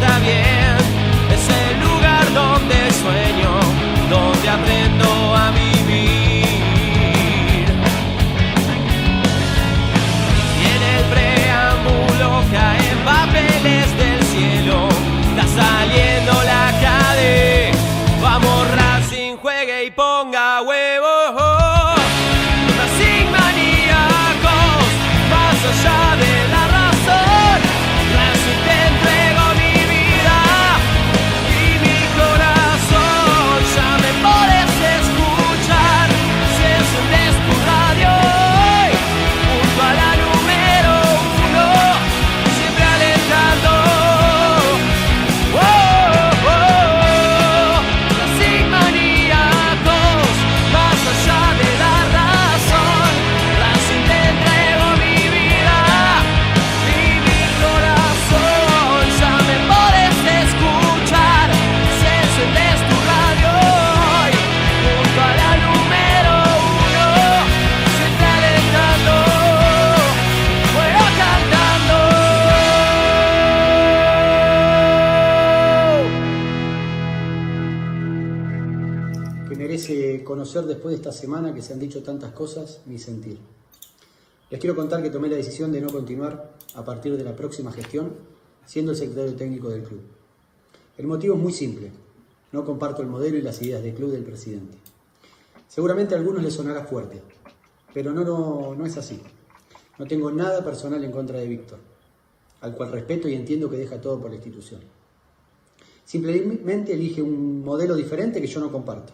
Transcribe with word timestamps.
está 0.00 0.18
bien, 0.20 0.47
de 80.88 80.96
esta 80.96 81.12
semana 81.12 81.54
que 81.54 81.62
se 81.62 81.72
han 81.72 81.78
dicho 81.78 82.02
tantas 82.02 82.32
cosas, 82.32 82.80
mi 82.86 82.98
sentir. 82.98 83.38
Les 84.50 84.60
quiero 84.60 84.74
contar 84.74 85.02
que 85.02 85.10
tomé 85.10 85.28
la 85.28 85.36
decisión 85.36 85.72
de 85.72 85.80
no 85.80 85.90
continuar 85.90 86.54
a 86.74 86.84
partir 86.84 87.16
de 87.16 87.24
la 87.24 87.36
próxima 87.36 87.70
gestión 87.72 88.14
siendo 88.64 88.92
el 88.92 88.98
secretario 88.98 89.34
técnico 89.34 89.68
del 89.68 89.82
club. 89.82 90.00
El 90.96 91.06
motivo 91.06 91.34
es 91.34 91.40
muy 91.40 91.52
simple. 91.52 91.90
No 92.52 92.64
comparto 92.64 93.02
el 93.02 93.08
modelo 93.08 93.36
y 93.36 93.42
las 93.42 93.60
ideas 93.62 93.82
del 93.82 93.94
club 93.94 94.10
del 94.10 94.24
presidente. 94.24 94.78
Seguramente 95.68 96.14
a 96.14 96.18
algunos 96.18 96.42
les 96.42 96.54
sonará 96.54 96.84
fuerte, 96.84 97.22
pero 97.92 98.12
no, 98.12 98.24
no, 98.24 98.74
no 98.74 98.86
es 98.86 98.96
así. 98.96 99.20
No 99.98 100.06
tengo 100.06 100.30
nada 100.30 100.64
personal 100.64 101.04
en 101.04 101.12
contra 101.12 101.38
de 101.38 101.46
Víctor, 101.46 101.78
al 102.62 102.74
cual 102.74 102.90
respeto 102.90 103.28
y 103.28 103.34
entiendo 103.34 103.68
que 103.68 103.76
deja 103.76 104.00
todo 104.00 104.18
por 104.18 104.30
la 104.30 104.36
institución. 104.36 104.80
Simplemente 106.04 106.94
elige 106.94 107.20
un 107.20 107.62
modelo 107.62 107.94
diferente 107.94 108.40
que 108.40 108.46
yo 108.46 108.60
no 108.60 108.72
comparto, 108.72 109.12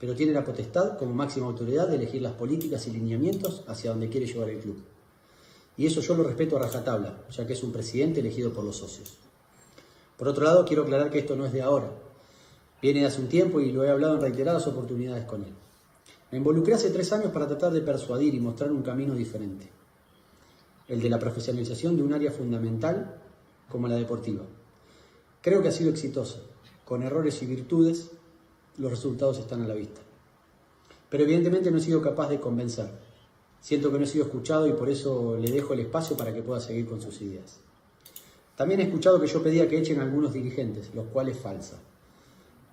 pero 0.00 0.14
tiene 0.14 0.32
la 0.32 0.42
potestad 0.42 0.96
como 0.96 1.12
máxima 1.12 1.46
autoridad 1.46 1.86
de 1.86 1.96
elegir 1.96 2.22
las 2.22 2.32
políticas 2.32 2.86
y 2.86 2.90
lineamientos 2.90 3.62
hacia 3.68 3.90
donde 3.90 4.08
quiere 4.08 4.26
llevar 4.26 4.48
el 4.48 4.58
club. 4.58 4.82
Y 5.76 5.86
eso 5.86 6.00
yo 6.00 6.14
lo 6.14 6.24
respeto 6.24 6.56
a 6.56 6.60
rajatabla, 6.60 7.22
ya 7.30 7.46
que 7.46 7.52
es 7.52 7.62
un 7.62 7.70
presidente 7.70 8.20
elegido 8.20 8.50
por 8.50 8.64
los 8.64 8.78
socios. 8.78 9.12
Por 10.16 10.28
otro 10.28 10.44
lado, 10.44 10.64
quiero 10.64 10.84
aclarar 10.84 11.10
que 11.10 11.18
esto 11.18 11.36
no 11.36 11.44
es 11.44 11.52
de 11.52 11.60
ahora. 11.60 11.92
Viene 12.80 13.00
de 13.00 13.06
hace 13.06 13.20
un 13.20 13.28
tiempo 13.28 13.60
y 13.60 13.72
lo 13.72 13.84
he 13.84 13.90
hablado 13.90 14.14
en 14.14 14.22
reiteradas 14.22 14.66
oportunidades 14.66 15.26
con 15.26 15.42
él. 15.42 15.52
Me 16.30 16.38
involucré 16.38 16.74
hace 16.74 16.90
tres 16.90 17.12
años 17.12 17.30
para 17.30 17.46
tratar 17.46 17.72
de 17.72 17.82
persuadir 17.82 18.34
y 18.34 18.40
mostrar 18.40 18.72
un 18.72 18.82
camino 18.82 19.14
diferente. 19.14 19.68
El 20.88 21.02
de 21.02 21.10
la 21.10 21.18
profesionalización 21.18 21.96
de 21.96 22.02
un 22.02 22.14
área 22.14 22.32
fundamental 22.32 23.20
como 23.68 23.86
la 23.86 23.96
deportiva. 23.96 24.44
Creo 25.42 25.60
que 25.60 25.68
ha 25.68 25.72
sido 25.72 25.90
exitoso. 25.90 26.48
Con 26.84 27.02
errores 27.02 27.42
y 27.42 27.46
virtudes, 27.46 28.10
los 28.78 28.90
resultados 28.90 29.38
están 29.38 29.62
a 29.62 29.68
la 29.68 29.74
vista. 29.74 30.00
Pero 31.08 31.24
evidentemente 31.24 31.70
no 31.70 31.78
he 31.78 31.80
sido 31.80 32.00
capaz 32.00 32.28
de 32.28 32.40
convencer. 32.40 32.90
Siento 33.60 33.90
que 33.90 33.98
no 33.98 34.04
he 34.04 34.06
sido 34.06 34.24
escuchado 34.24 34.66
y 34.66 34.72
por 34.72 34.88
eso 34.88 35.36
le 35.36 35.50
dejo 35.50 35.74
el 35.74 35.80
espacio 35.80 36.16
para 36.16 36.32
que 36.32 36.42
pueda 36.42 36.60
seguir 36.60 36.86
con 36.86 37.00
sus 37.00 37.20
ideas. 37.20 37.60
También 38.56 38.80
he 38.80 38.84
escuchado 38.84 39.20
que 39.20 39.26
yo 39.26 39.42
pedía 39.42 39.68
que 39.68 39.78
echen 39.78 40.00
a 40.00 40.02
algunos 40.02 40.32
dirigentes, 40.32 40.94
lo 40.94 41.04
cual 41.04 41.28
es 41.28 41.38
falsa. 41.38 41.78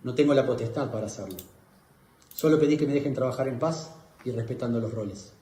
No 0.04 0.14
tengo 0.14 0.34
la 0.34 0.46
potestad 0.46 0.92
para 0.92 1.08
hacerlo. 1.08 1.38
Solo 2.34 2.60
pedí 2.60 2.78
que 2.78 2.86
me 2.86 2.94
dejen 2.94 3.14
trabajar 3.14 3.48
en 3.48 3.58
paz 3.58 3.92
y 4.24 4.32
respetando 4.32 4.80
los 4.80 4.94
roles. 4.94 5.34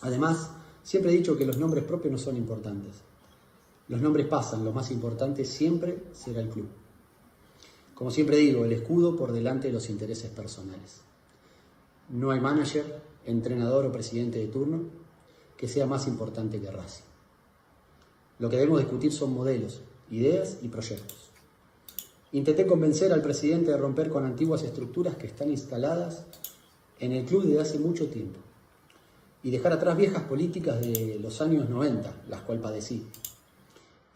Además, 0.00 0.50
siempre 0.82 1.12
he 1.12 1.16
dicho 1.16 1.36
que 1.36 1.44
los 1.44 1.58
nombres 1.58 1.84
propios 1.84 2.12
no 2.12 2.18
son 2.18 2.36
importantes. 2.36 3.02
Los 3.88 4.00
nombres 4.00 4.26
pasan, 4.26 4.64
lo 4.64 4.72
más 4.72 4.90
importante 4.90 5.44
siempre 5.44 6.04
será 6.12 6.40
el 6.40 6.48
club. 6.48 6.68
Como 7.94 8.10
siempre 8.10 8.38
digo, 8.38 8.64
el 8.64 8.72
escudo 8.72 9.16
por 9.16 9.32
delante 9.32 9.68
de 9.68 9.72
los 9.72 9.88
intereses 9.88 10.30
personales. 10.30 11.02
No 12.08 12.30
hay 12.30 12.40
manager, 12.40 13.00
entrenador 13.24 13.86
o 13.86 13.92
presidente 13.92 14.38
de 14.38 14.48
turno 14.48 14.82
que 15.56 15.68
sea 15.68 15.86
más 15.86 16.06
importante 16.06 16.60
que 16.60 16.70
Racing. 16.70 17.04
Lo 18.38 18.50
que 18.50 18.56
debemos 18.56 18.80
discutir 18.80 19.12
son 19.12 19.32
modelos, 19.32 19.80
ideas 20.10 20.58
y 20.62 20.68
proyectos. 20.68 21.30
Intenté 22.32 22.66
convencer 22.66 23.12
al 23.12 23.22
presidente 23.22 23.70
de 23.70 23.76
romper 23.76 24.10
con 24.10 24.24
antiguas 24.24 24.64
estructuras 24.64 25.14
que 25.14 25.28
están 25.28 25.50
instaladas 25.50 26.24
en 26.98 27.12
el 27.12 27.24
club 27.24 27.44
desde 27.44 27.60
hace 27.60 27.78
mucho 27.78 28.08
tiempo 28.08 28.40
y 29.44 29.50
dejar 29.50 29.72
atrás 29.72 29.96
viejas 29.96 30.24
políticas 30.24 30.80
de 30.80 31.18
los 31.20 31.40
años 31.40 31.68
90, 31.68 32.24
las 32.28 32.40
cuales 32.40 32.62
padecí. 32.62 33.06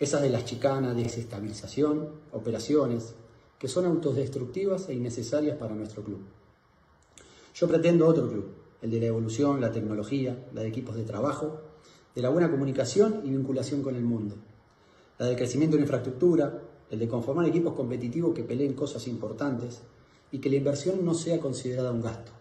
Esas 0.00 0.22
de 0.22 0.30
las 0.30 0.44
chicanas, 0.44 0.96
desestabilización, 0.96 2.08
operaciones, 2.32 3.14
que 3.58 3.68
son 3.68 3.86
autodestructivas 3.86 4.88
e 4.88 4.94
innecesarias 4.94 5.56
para 5.56 5.74
nuestro 5.74 6.04
club. 6.04 6.20
Yo 7.54 7.66
pretendo 7.66 8.06
otro 8.06 8.28
club, 8.28 8.46
el 8.82 8.90
de 8.90 9.00
la 9.00 9.06
evolución, 9.06 9.60
la 9.60 9.72
tecnología, 9.72 10.46
la 10.54 10.62
de 10.62 10.68
equipos 10.68 10.94
de 10.94 11.02
trabajo, 11.02 11.60
de 12.14 12.22
la 12.22 12.28
buena 12.28 12.50
comunicación 12.50 13.22
y 13.24 13.30
vinculación 13.30 13.82
con 13.82 13.96
el 13.96 14.04
mundo, 14.04 14.36
la 15.18 15.26
del 15.26 15.36
crecimiento 15.36 15.76
en 15.76 15.82
infraestructura, 15.82 16.62
el 16.88 16.98
de 16.98 17.08
conformar 17.08 17.46
equipos 17.46 17.74
competitivos 17.74 18.32
que 18.32 18.44
peleen 18.44 18.74
cosas 18.74 19.08
importantes 19.08 19.82
y 20.30 20.38
que 20.38 20.50
la 20.50 20.56
inversión 20.56 21.04
no 21.04 21.14
sea 21.14 21.40
considerada 21.40 21.90
un 21.90 22.00
gasto. 22.00 22.32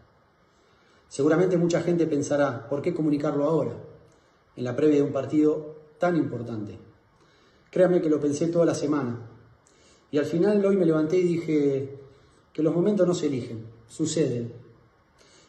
Seguramente 1.07 1.57
mucha 1.57 1.81
gente 1.81 2.05
pensará, 2.05 2.67
¿por 2.69 2.81
qué 2.81 2.93
comunicarlo 2.93 3.45
ahora, 3.45 3.73
en 4.55 4.63
la 4.63 4.75
previa 4.75 4.97
de 4.97 5.03
un 5.03 5.13
partido 5.13 5.75
tan 5.97 6.15
importante? 6.15 6.77
Créame 7.71 8.01
que 8.01 8.09
lo 8.09 8.19
pensé 8.19 8.47
toda 8.47 8.65
la 8.65 8.75
semana 8.75 9.36
y 10.11 10.17
al 10.17 10.25
final 10.25 10.65
hoy 10.65 10.77
me 10.77 10.85
levanté 10.85 11.17
y 11.17 11.23
dije 11.23 11.99
que 12.53 12.63
los 12.63 12.73
momentos 12.73 13.05
no 13.07 13.13
se 13.13 13.27
eligen, 13.27 13.65
suceden. 13.87 14.53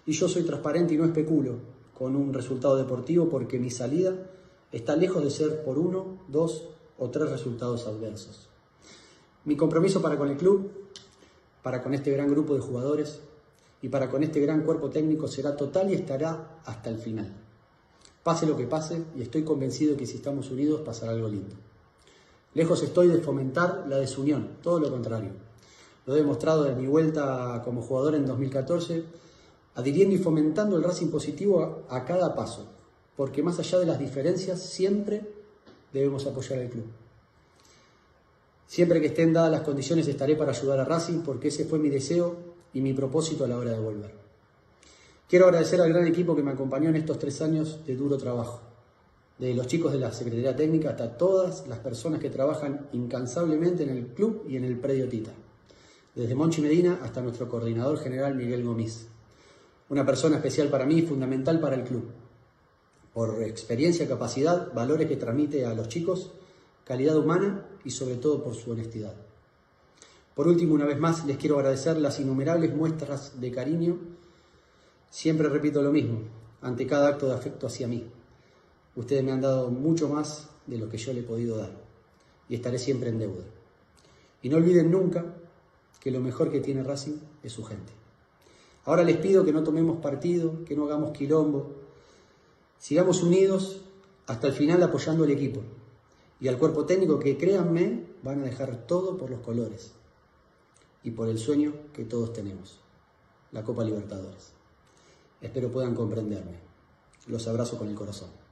Y 0.07 0.13
yo 0.13 0.29
soy 0.29 0.43
transparente 0.43 0.95
y 0.95 0.97
no 0.97 1.05
especulo 1.05 1.57
con 1.97 2.17
un 2.17 2.33
resultado 2.33 2.77
deportivo 2.77 3.29
porque 3.29 3.59
mi 3.59 3.71
salida 3.71 4.15
está 4.73 4.97
lejos 4.97 5.23
de 5.23 5.31
ser 5.31 5.63
por 5.65 5.79
uno, 5.79 6.19
dos 6.29 6.69
o 6.99 7.09
tres 7.11 7.31
resultados 7.31 7.87
adversos. 7.87 8.49
Mi 9.45 9.57
compromiso 9.57 10.03
para 10.03 10.19
con 10.19 10.29
el 10.29 10.37
club, 10.37 10.71
para 11.63 11.83
con 11.83 11.95
este 11.95 12.11
gran 12.11 12.29
grupo 12.29 12.55
de 12.55 12.61
jugadores 12.61 13.21
y 13.81 13.89
para 13.89 14.11
con 14.11 14.23
este 14.23 14.41
gran 14.41 14.63
cuerpo 14.63 14.91
técnico 14.91 15.29
será 15.29 15.57
total 15.57 15.91
y 15.91 15.95
estará 15.95 16.61
hasta 16.65 16.91
el 16.91 16.99
final. 16.99 17.33
Pase 18.23 18.47
lo 18.47 18.57
que 18.57 18.67
pase 18.67 19.03
y 19.17 19.23
estoy 19.23 19.45
convencido 19.45 19.97
que 19.97 20.07
si 20.07 20.17
estamos 20.17 20.51
unidos 20.51 20.83
pasará 20.85 21.13
algo 21.13 21.29
lindo. 21.29 21.55
Lejos 22.55 22.83
estoy 22.83 23.09
de 23.09 23.19
fomentar 23.19 23.85
la 23.89 23.99
desunión, 23.99 24.59
todo 24.63 24.81
lo 24.81 24.91
contrario. 24.91 25.31
Lo 26.07 26.15
he 26.15 26.19
demostrado 26.19 26.65
de 26.65 26.75
mi 26.75 26.87
vuelta 26.87 27.63
como 27.65 27.83
jugador 27.83 28.15
en 28.15 28.27
2014, 28.27 29.05
adhiriendo 29.75 30.15
y 30.15 30.19
fomentando 30.19 30.77
el 30.77 30.85
Racing 30.85 31.09
positivo 31.09 31.87
a, 31.89 31.97
a 31.97 32.05
cada 32.05 32.35
paso, 32.35 32.67
porque 33.17 33.43
más 33.43 33.59
allá 33.59 33.79
de 33.79 33.87
las 33.87 33.99
diferencias 33.99 34.63
siempre 34.63 35.23
debemos 35.93 36.27
apoyar 36.27 36.61
al 36.61 36.71
club. 36.71 36.87
Siempre 38.67 39.01
que 39.01 39.09
estén 39.09 39.33
dadas 39.33 39.51
las 39.51 39.63
condiciones 39.63 40.07
estaré 40.09 40.37
para 40.37 40.53
ayudar 40.53 40.79
a 40.81 40.85
Racing 40.85 41.21
porque 41.21 41.49
ese 41.49 41.65
fue 41.65 41.79
mi 41.79 41.89
deseo 41.89 42.37
y 42.75 42.81
mi 42.81 42.93
propósito 42.93 43.45
a 43.45 43.49
la 43.49 43.57
hora 43.57 43.73
de 43.73 43.79
volver. 43.79 44.15
Quiero 45.29 45.47
agradecer 45.47 45.81
al 45.81 45.91
gran 45.91 46.07
equipo 46.07 46.35
que 46.37 46.43
me 46.43 46.53
acompañó 46.53 46.89
en 46.89 46.97
estos 46.97 47.19
tres 47.19 47.41
años 47.43 47.85
de 47.87 47.97
duro 47.97 48.17
trabajo. 48.17 48.61
De 49.39 49.55
los 49.55 49.69
chicos 49.69 49.93
de 49.93 50.01
la 50.01 50.13
Secretaría 50.13 50.57
Técnica 50.57 50.91
hasta 50.91 51.17
todas 51.17 51.67
las 51.69 51.79
personas 51.79 52.21
que 52.21 52.31
trabajan 52.31 52.89
incansablemente 52.93 53.85
en 53.85 53.91
el 53.91 54.07
club 54.09 54.45
y 54.49 54.57
en 54.57 54.65
el 54.65 54.79
predio 54.79 55.09
Tita. 55.09 55.31
Desde 56.15 56.35
Monchi 56.35 56.61
Medina 56.61 56.99
hasta 57.03 57.23
nuestro 57.23 57.49
coordinador 57.49 57.99
general 57.99 58.35
Miguel 58.35 58.65
Gómez. 58.65 59.07
Una 59.91 60.05
persona 60.05 60.37
especial 60.37 60.69
para 60.69 60.87
mí 60.87 60.99
y 60.99 61.03
fundamental 61.03 61.61
para 61.61 61.77
el 61.77 61.85
club. 61.85 62.05
Por 63.15 63.43
experiencia, 63.45 64.09
capacidad, 64.09 64.73
valores 64.75 65.07
que 65.07 65.17
transmite 65.17 65.65
a 65.65 65.75
los 65.75 65.89
chicos, 65.89 66.33
calidad 66.85 67.17
humana 67.17 67.65
y 67.85 67.91
sobre 67.91 68.17
todo 68.17 68.43
por 68.43 68.55
su 68.55 68.73
honestidad. 68.73 69.15
Por 70.35 70.49
último, 70.49 70.75
una 70.75 70.85
vez 70.85 70.99
más, 70.99 71.25
les 71.27 71.37
quiero 71.37 71.57
agradecer 71.57 71.97
las 71.97 72.19
innumerables 72.21 72.75
muestras 72.75 73.41
de 73.41 73.51
cariño. 73.51 73.99
Siempre 75.11 75.49
repito 75.49 75.83
lo 75.83 75.93
mismo, 75.93 76.23
ante 76.61 76.87
cada 76.87 77.09
acto 77.09 77.27
de 77.27 77.35
afecto 77.35 77.67
hacia 77.67 77.89
mí. 77.89 78.09
Ustedes 78.99 79.23
me 79.23 79.31
han 79.31 79.41
dado 79.41 79.71
mucho 79.71 80.09
más 80.09 80.49
de 80.67 80.77
lo 80.77 80.89
que 80.89 80.99
yo 80.99 81.13
le 81.13 81.21
he 81.21 81.23
podido 81.23 81.57
dar 81.57 81.71
y 82.49 82.57
estaré 82.57 82.81
siempre 82.81 83.11
en 83.11 83.21
deuda. 83.21 83.45
Y 84.43 84.49
no 84.49 84.57
olviden 84.57 84.91
nunca 84.91 85.37
que 86.01 86.11
lo 86.11 86.19
mejor 86.19 86.51
que 86.51 86.59
tiene 86.59 86.83
Racing 86.83 87.17
es 87.45 87.53
su 87.53 87.63
gente. 87.63 87.93
Ahora 88.87 89.05
les 89.05 89.19
pido 89.19 89.45
que 89.45 89.53
no 89.53 89.63
tomemos 89.63 90.01
partido, 90.01 90.65
que 90.65 90.75
no 90.75 90.87
hagamos 90.87 91.13
quilombo, 91.13 91.77
sigamos 92.81 93.23
unidos 93.23 93.83
hasta 94.27 94.49
el 94.49 94.53
final 94.53 94.83
apoyando 94.83 95.23
al 95.23 95.31
equipo 95.31 95.61
y 96.41 96.49
al 96.49 96.59
cuerpo 96.59 96.85
técnico 96.85 97.21
que 97.21 97.39
créanme 97.39 98.05
van 98.25 98.43
a 98.43 98.47
dejar 98.47 98.85
todo 98.89 99.17
por 99.17 99.31
los 99.31 99.43
colores 99.43 99.93
y 101.05 101.13
por 101.13 101.29
el 101.29 101.39
sueño 101.39 101.73
que 101.93 102.05
todos 102.05 102.33
tenemos, 102.33 102.81
la 103.53 103.63
Copa 103.63 103.85
Libertadores. 103.85 104.55
Espero 105.41 105.71
puedan 105.71 105.95
comprenderme. 105.95 106.59
Los 107.29 107.47
abrazo 107.47 107.79
con 107.79 107.89
el 107.89 107.95
corazón. 107.95 108.48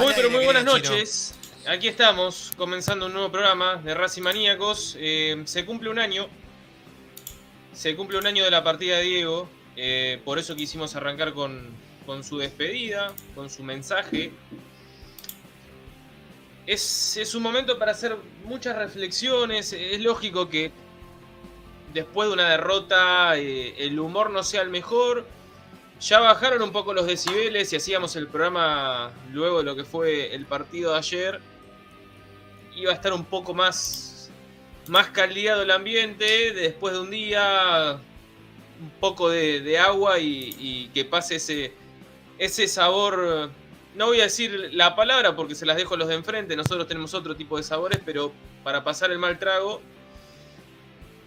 Muy 0.00 0.12
pero 0.14 0.30
muy 0.30 0.44
buenas 0.44 0.64
noches. 0.64 1.34
Aquí 1.66 1.88
estamos, 1.88 2.52
comenzando 2.56 3.06
un 3.06 3.12
nuevo 3.12 3.32
programa 3.32 3.76
de 3.76 3.94
Racing 3.94 4.22
Maníacos. 4.22 4.96
Eh, 4.98 5.42
se 5.44 5.64
cumple 5.64 5.90
un 5.90 5.98
año. 5.98 6.28
Se 7.72 7.96
cumple 7.96 8.18
un 8.18 8.26
año 8.26 8.44
de 8.44 8.50
la 8.50 8.62
partida 8.62 8.98
de 8.98 9.02
Diego. 9.02 9.48
Eh, 9.76 10.20
por 10.24 10.38
eso 10.38 10.54
quisimos 10.54 10.94
arrancar 10.94 11.32
con, 11.32 11.68
con, 12.06 12.22
su 12.22 12.38
despedida, 12.38 13.12
con 13.34 13.50
su 13.50 13.62
mensaje. 13.62 14.30
Es, 16.66 17.16
es 17.16 17.34
un 17.34 17.42
momento 17.42 17.78
para 17.78 17.92
hacer 17.92 18.16
muchas 18.44 18.76
reflexiones. 18.76 19.72
Es 19.72 20.00
lógico 20.00 20.48
que 20.48 20.70
después 21.92 22.28
de 22.28 22.34
una 22.34 22.50
derrota 22.50 23.36
eh, 23.36 23.74
el 23.78 23.98
humor 23.98 24.30
no 24.30 24.42
sea 24.44 24.62
el 24.62 24.70
mejor 24.70 25.26
ya 26.00 26.20
bajaron 26.20 26.62
un 26.62 26.70
poco 26.70 26.94
los 26.94 27.06
decibeles 27.06 27.72
y 27.72 27.76
hacíamos 27.76 28.14
el 28.16 28.28
programa 28.28 29.10
luego 29.32 29.58
de 29.58 29.64
lo 29.64 29.74
que 29.74 29.84
fue 29.84 30.34
el 30.34 30.46
partido 30.46 30.92
de 30.92 30.98
ayer. 30.98 31.40
Iba 32.76 32.92
a 32.92 32.94
estar 32.94 33.12
un 33.12 33.24
poco 33.24 33.52
más, 33.52 34.30
más 34.86 35.08
caldeado 35.08 35.62
el 35.62 35.70
ambiente 35.70 36.52
después 36.52 36.94
de 36.94 37.00
un 37.00 37.10
día, 37.10 37.98
un 38.80 38.90
poco 39.00 39.28
de, 39.28 39.78
agua 39.78 40.20
y, 40.20 40.88
que 40.94 41.04
pase 41.04 41.36
ese, 41.36 41.72
ese 42.38 42.68
sabor. 42.68 43.50
No 43.96 44.06
voy 44.06 44.20
a 44.20 44.24
decir 44.24 44.70
la 44.74 44.94
palabra 44.94 45.34
porque 45.34 45.56
se 45.56 45.66
las 45.66 45.76
dejo 45.76 45.94
a 45.94 45.98
los 45.98 46.06
de 46.06 46.14
enfrente, 46.14 46.54
nosotros 46.54 46.86
tenemos 46.86 47.12
otro 47.14 47.34
tipo 47.34 47.56
de 47.56 47.64
sabores, 47.64 48.00
pero 48.04 48.32
para 48.62 48.84
pasar 48.84 49.10
el 49.10 49.18
mal 49.18 49.40
trago 49.40 49.82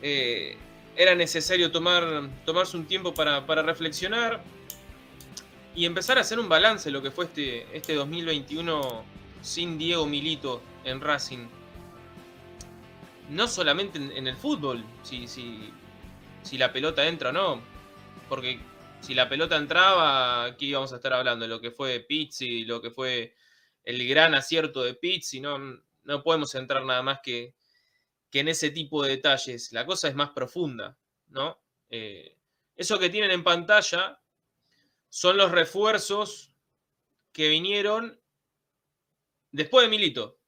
eh, 0.02 0.56
era 0.96 1.14
necesario 1.16 1.72
tomar, 1.72 2.30
tomarse 2.46 2.78
un 2.78 2.86
tiempo 2.86 3.14
para, 3.14 3.46
para 3.46 3.62
reflexionar 3.62 4.42
y 5.76 5.86
empezar 5.86 6.18
a 6.18 6.22
hacer 6.22 6.40
un 6.40 6.50
balance 6.50 6.90
de 6.90 6.94
lo 6.94 7.02
que 7.02 7.12
fue 7.12 7.26
este, 7.26 7.76
este 7.76 7.96
2021 7.96 9.06
sin 9.42 9.78
Diego 9.78 10.06
Milito 10.06 10.62
en 10.84 11.00
Racing. 11.00 11.48
No 13.30 13.48
solamente 13.48 13.98
en, 13.98 14.28
el 14.28 14.36
fútbol, 14.36 14.84
si, 15.04 15.28
si, 15.28 15.72
si, 16.44 16.58
la 16.58 16.74
pelota 16.74 17.08
entra 17.08 17.30
o 17.30 17.34
no. 17.34 17.62
Porque 18.28 18.60
si 19.00 19.14
la 19.14 19.30
pelota 19.30 19.56
entraba, 19.56 20.46
aquí 20.46 20.68
íbamos 20.68 20.92
a 20.92 20.98
estar 20.98 21.14
hablando 21.14 21.46
de 21.46 21.50
lo 21.50 21.62
que 21.62 21.72
fue 21.72 22.02
Pizzi, 22.02 22.66
lo 22.66 22.82
que 22.82 22.92
fue 22.92 23.36
el 23.84 24.06
gran 24.08 24.36
acierto 24.36 24.84
de 24.84 24.96
Pizzi. 24.96 25.40
No, 25.40 25.58
no 26.04 26.24
podemos 26.24 26.54
entrar 26.56 26.84
nada 26.84 27.02
más 27.02 27.20
que, 27.24 27.56
que 28.30 28.42
en 28.42 28.50
ese 28.50 28.72
tipo 28.72 29.02
de 29.04 29.12
detalles. 29.12 29.72
La 29.72 29.86
cosa 29.86 30.10
es 30.10 30.16
más 30.16 30.32
profunda, 30.32 30.98
¿no? 31.28 31.62
Eh, 31.90 32.38
eso 32.76 33.00
que 33.00 33.10
tienen 33.10 33.32
en 33.32 33.44
pantalla 33.44 34.22
son 35.12 35.36
los 35.36 35.52
refuerzos 35.52 36.54
que 37.34 37.50
vinieron 37.50 38.18
después 39.52 39.84
de 39.84 39.90
Milito, 39.90 40.40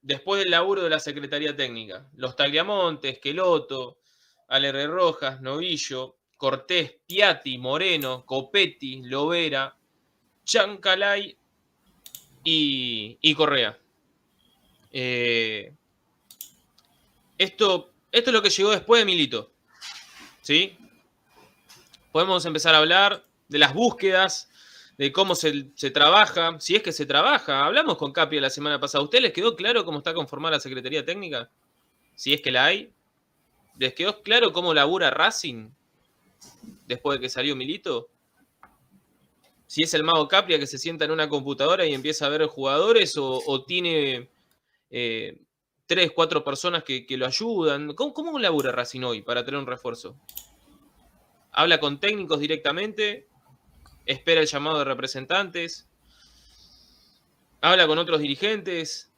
después 0.00 0.42
del 0.42 0.52
laburo 0.52 0.82
de 0.82 0.88
la 0.88 0.98
Secretaría 0.98 1.54
Técnica. 1.54 2.08
Los 2.14 2.34
Tagliamontes, 2.34 3.18
Queloto, 3.18 3.98
Alerre 4.48 4.86
Rojas, 4.86 5.42
Novillo, 5.42 6.16
Cortés, 6.38 6.96
Piatti, 7.06 7.58
Moreno, 7.58 8.24
Copetti, 8.24 9.02
Lovera, 9.02 9.76
Chancalay 10.44 11.36
y, 12.42 13.34
Correa. 13.34 13.78
Eh, 14.92 15.74
esto, 17.36 17.92
esto 18.10 18.30
es 18.30 18.34
lo 18.34 18.42
que 18.42 18.48
llegó 18.48 18.70
después 18.70 19.02
de 19.02 19.04
Milito. 19.04 19.52
¿Sí? 20.40 20.74
Podemos 22.12 22.46
empezar 22.46 22.74
a 22.74 22.78
hablar 22.78 23.25
de 23.48 23.58
las 23.58 23.74
búsquedas, 23.74 24.48
de 24.98 25.12
cómo 25.12 25.34
se, 25.34 25.52
trabaja, 25.92 26.58
si 26.58 26.76
es 26.76 26.82
que 26.82 26.92
se 26.92 27.06
trabaja. 27.06 27.64
Hablamos 27.66 27.96
con 27.96 28.12
Capia 28.12 28.40
la 28.40 28.50
semana 28.50 28.80
pasada. 28.80 29.02
¿A 29.02 29.04
ustedes 29.04 29.24
les 29.24 29.32
quedó 29.32 29.54
claro 29.54 29.84
cómo 29.84 29.98
está 29.98 30.14
conformada 30.14 30.56
la 30.56 30.60
Secretaría 30.60 31.04
Técnica? 31.04 31.50
Si 32.14 32.32
es 32.32 32.40
que 32.40 32.50
la 32.50 32.64
hay. 32.66 32.90
¿Les 33.78 33.92
quedó 33.92 34.22
claro 34.22 34.52
cómo 34.52 34.72
labura 34.72 35.10
Racing 35.10 35.68
después 36.86 37.18
de 37.18 37.22
que 37.22 37.28
salió 37.28 37.54
Milito? 37.54 38.08
Si 39.66 39.82
es 39.82 39.92
el 39.92 40.02
mago 40.02 40.28
Capria 40.28 40.58
que 40.58 40.66
se 40.66 40.78
sienta 40.78 41.04
en 41.04 41.10
una 41.10 41.28
computadora 41.28 41.84
y 41.84 41.92
empieza 41.92 42.24
a 42.24 42.30
ver 42.30 42.46
jugadores 42.46 43.16
o, 43.18 43.64
tiene 43.66 44.30
eh, 44.90 45.36
tres, 45.86 46.12
cuatro 46.12 46.42
personas 46.42 46.84
que, 46.84 47.04
lo 47.10 47.26
ayudan. 47.26 47.92
¿Cómo, 47.94 48.14
¿Cómo 48.14 48.38
labura 48.38 48.72
Racing 48.72 49.02
hoy 49.02 49.20
para 49.20 49.44
tener 49.44 49.60
un 49.60 49.66
refuerzo? 49.66 50.16
¿Habla 51.52 51.80
con 51.80 52.00
técnicos 52.00 52.40
directamente? 52.40 53.26
Espera 54.06 54.40
el 54.40 54.46
llamado 54.46 54.78
de 54.78 54.84
representantes, 54.84 55.88
habla 57.60 57.86
con 57.86 57.98
otros 57.98 58.20
dirigentes 58.20 59.12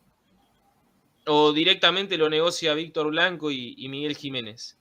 o 1.26 1.52
directamente 1.52 2.16
lo 2.16 2.30
negocia 2.30 2.74
Víctor 2.74 3.10
Blanco 3.10 3.50
y, 3.50 3.86
Miguel 3.88 4.16
Jiménez. 4.16 4.78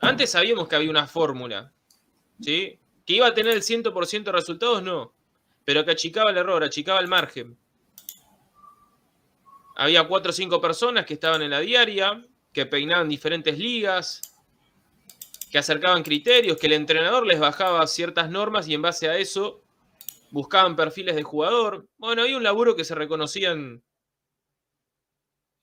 Antes 0.00 0.30
sabíamos 0.32 0.68
que 0.68 0.76
había 0.76 0.90
una 0.90 1.06
fórmula, 1.06 1.72
¿sí? 2.40 2.78
Que 3.06 3.14
iba 3.14 3.28
a 3.28 3.34
tener 3.34 3.52
el 3.52 3.62
100% 3.62 4.24
de 4.24 4.32
resultados, 4.32 4.82
no, 4.82 5.14
pero 5.64 5.84
que 5.84 5.92
achicaba 5.92 6.30
el 6.30 6.36
error, 6.36 6.62
achicaba 6.64 7.00
el 7.00 7.08
margen. 7.08 7.56
Había 9.76 10.08
cuatro 10.08 10.30
o 10.30 10.32
cinco 10.32 10.60
personas 10.60 11.06
que 11.06 11.14
estaban 11.14 11.42
en 11.42 11.50
la 11.50 11.60
diaria, 11.60 12.26
que 12.52 12.66
peinaban 12.66 13.08
diferentes 13.08 13.56
ligas, 13.58 14.20
que 15.50 15.58
acercaban 15.58 16.02
criterios, 16.02 16.58
que 16.58 16.66
el 16.66 16.72
entrenador 16.72 17.26
les 17.26 17.38
bajaba 17.38 17.86
ciertas 17.86 18.30
normas 18.30 18.68
y 18.68 18.74
en 18.74 18.82
base 18.82 19.08
a 19.08 19.16
eso 19.16 19.62
buscaban 20.30 20.76
perfiles 20.76 21.14
de 21.14 21.22
jugador. 21.22 21.88
Bueno, 21.98 22.22
hay 22.22 22.34
un 22.34 22.42
laburo 22.42 22.74
que 22.74 22.84
se 22.84 22.94
reconocían 22.94 23.82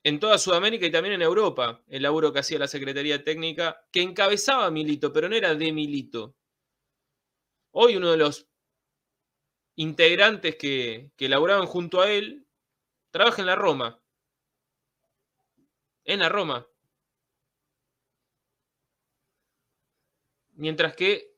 en 0.04 0.20
toda 0.20 0.38
Sudamérica 0.38 0.86
y 0.86 0.92
también 0.92 1.16
en 1.16 1.22
Europa, 1.22 1.82
el 1.88 2.04
laburo 2.04 2.34
que 2.34 2.40
hacía 2.40 2.60
la 2.60 2.68
Secretaría 2.68 3.24
Técnica, 3.24 3.86
que 3.92 4.02
encabezaba 4.02 4.70
Milito, 4.70 5.13
pero 5.13 5.30
no 5.30 5.36
era 5.36 5.56
de 5.56 5.72
Milito. 5.72 6.36
Hoy 7.72 7.96
uno 7.96 8.12
de 8.12 8.18
los 8.18 8.48
integrantes 9.75 10.56
que, 10.58 11.12
que 11.16 11.30
laboraban 11.30 11.66
junto 11.66 12.02
a 12.02 12.12
él 12.12 12.46
trabaja 13.12 13.42
en 13.42 13.48
la 13.48 13.56
Roma. 13.56 14.02
En 16.04 16.20
la 16.20 16.30
Roma. 16.30 16.68
Mientras 20.55 20.95
que 20.95 21.33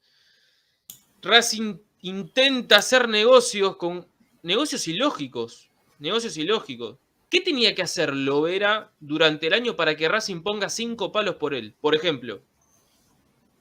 Racing 1.21 1.77
intenta 2.01 2.77
hacer 2.77 3.09
negocios 3.09 3.77
con 3.77 4.07
negocios 4.43 4.87
ilógicos. 4.87 5.71
Negocios 5.97 6.37
ilógicos. 6.37 6.97
¿Qué 7.29 7.41
tenía 7.41 7.73
que 7.73 7.81
hacer 7.81 8.13
Lovera 8.13 8.93
durante 8.99 9.47
el 9.47 9.53
año 9.53 9.75
para 9.75 9.97
que 9.97 10.07
Racing 10.07 10.43
ponga 10.43 10.69
cinco 10.69 11.11
palos 11.11 11.35
por 11.35 11.53
él? 11.53 11.75
Por 11.81 11.95
ejemplo, 11.95 12.43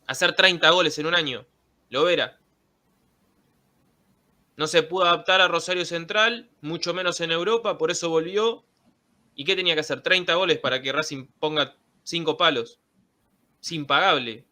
hacer 0.06 0.34
30 0.34 0.68
goles 0.70 0.98
en 0.98 1.06
un 1.06 1.14
año. 1.14 1.46
Lovera. 1.88 2.38
No 4.56 4.66
se 4.66 4.82
pudo 4.82 5.04
adaptar 5.04 5.40
a 5.40 5.48
Rosario 5.48 5.84
Central, 5.84 6.50
mucho 6.60 6.94
menos 6.94 7.20
en 7.20 7.32
Europa, 7.32 7.78
por 7.78 7.90
eso 7.90 8.10
volvió. 8.10 8.64
¿Y 9.34 9.44
qué 9.44 9.56
tenía 9.56 9.74
que 9.74 9.80
hacer? 9.80 10.02
30 10.02 10.34
goles 10.34 10.58
para 10.58 10.80
que 10.80 10.92
Racing 10.92 11.26
ponga 11.40 11.76
5 12.04 12.36
palos. 12.36 12.78
Es 13.60 13.72
impagable. 13.72 14.44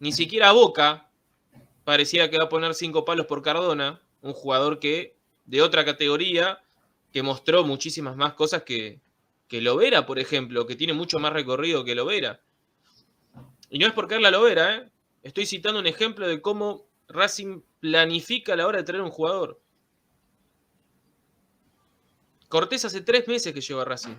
Ni 0.00 0.12
siquiera 0.12 0.52
Boca 0.52 1.10
parecía 1.84 2.30
que 2.30 2.38
va 2.38 2.44
a 2.44 2.48
poner 2.48 2.74
5 2.74 3.04
palos 3.04 3.26
por 3.26 3.42
Cardona, 3.42 4.00
un 4.22 4.32
jugador 4.32 4.78
que 4.78 5.16
de 5.44 5.62
otra 5.62 5.84
categoría, 5.84 6.62
que 7.12 7.22
mostró 7.22 7.64
muchísimas 7.64 8.16
más 8.16 8.32
cosas 8.32 8.62
que, 8.62 9.00
que 9.46 9.60
Lovera, 9.60 10.06
por 10.06 10.18
ejemplo, 10.18 10.66
que 10.66 10.74
tiene 10.74 10.94
mucho 10.94 11.18
más 11.18 11.32
recorrido 11.32 11.84
que 11.84 11.94
Lovera. 11.94 12.40
Y 13.68 13.78
no 13.78 13.86
es 13.86 13.92
porque 13.92 14.18
la 14.18 14.30
Lovera, 14.30 14.76
¿eh? 14.76 14.90
estoy 15.22 15.44
citando 15.44 15.78
un 15.78 15.86
ejemplo 15.86 16.26
de 16.26 16.40
cómo 16.40 16.86
Racing 17.08 17.60
planifica 17.80 18.54
a 18.54 18.56
la 18.56 18.66
hora 18.66 18.78
de 18.78 18.84
traer 18.84 19.02
un 19.02 19.10
jugador. 19.10 19.60
Cortés 22.48 22.84
hace 22.86 23.02
tres 23.02 23.28
meses 23.28 23.52
que 23.52 23.60
llegó 23.60 23.80
a 23.80 23.84
Racing. 23.84 24.16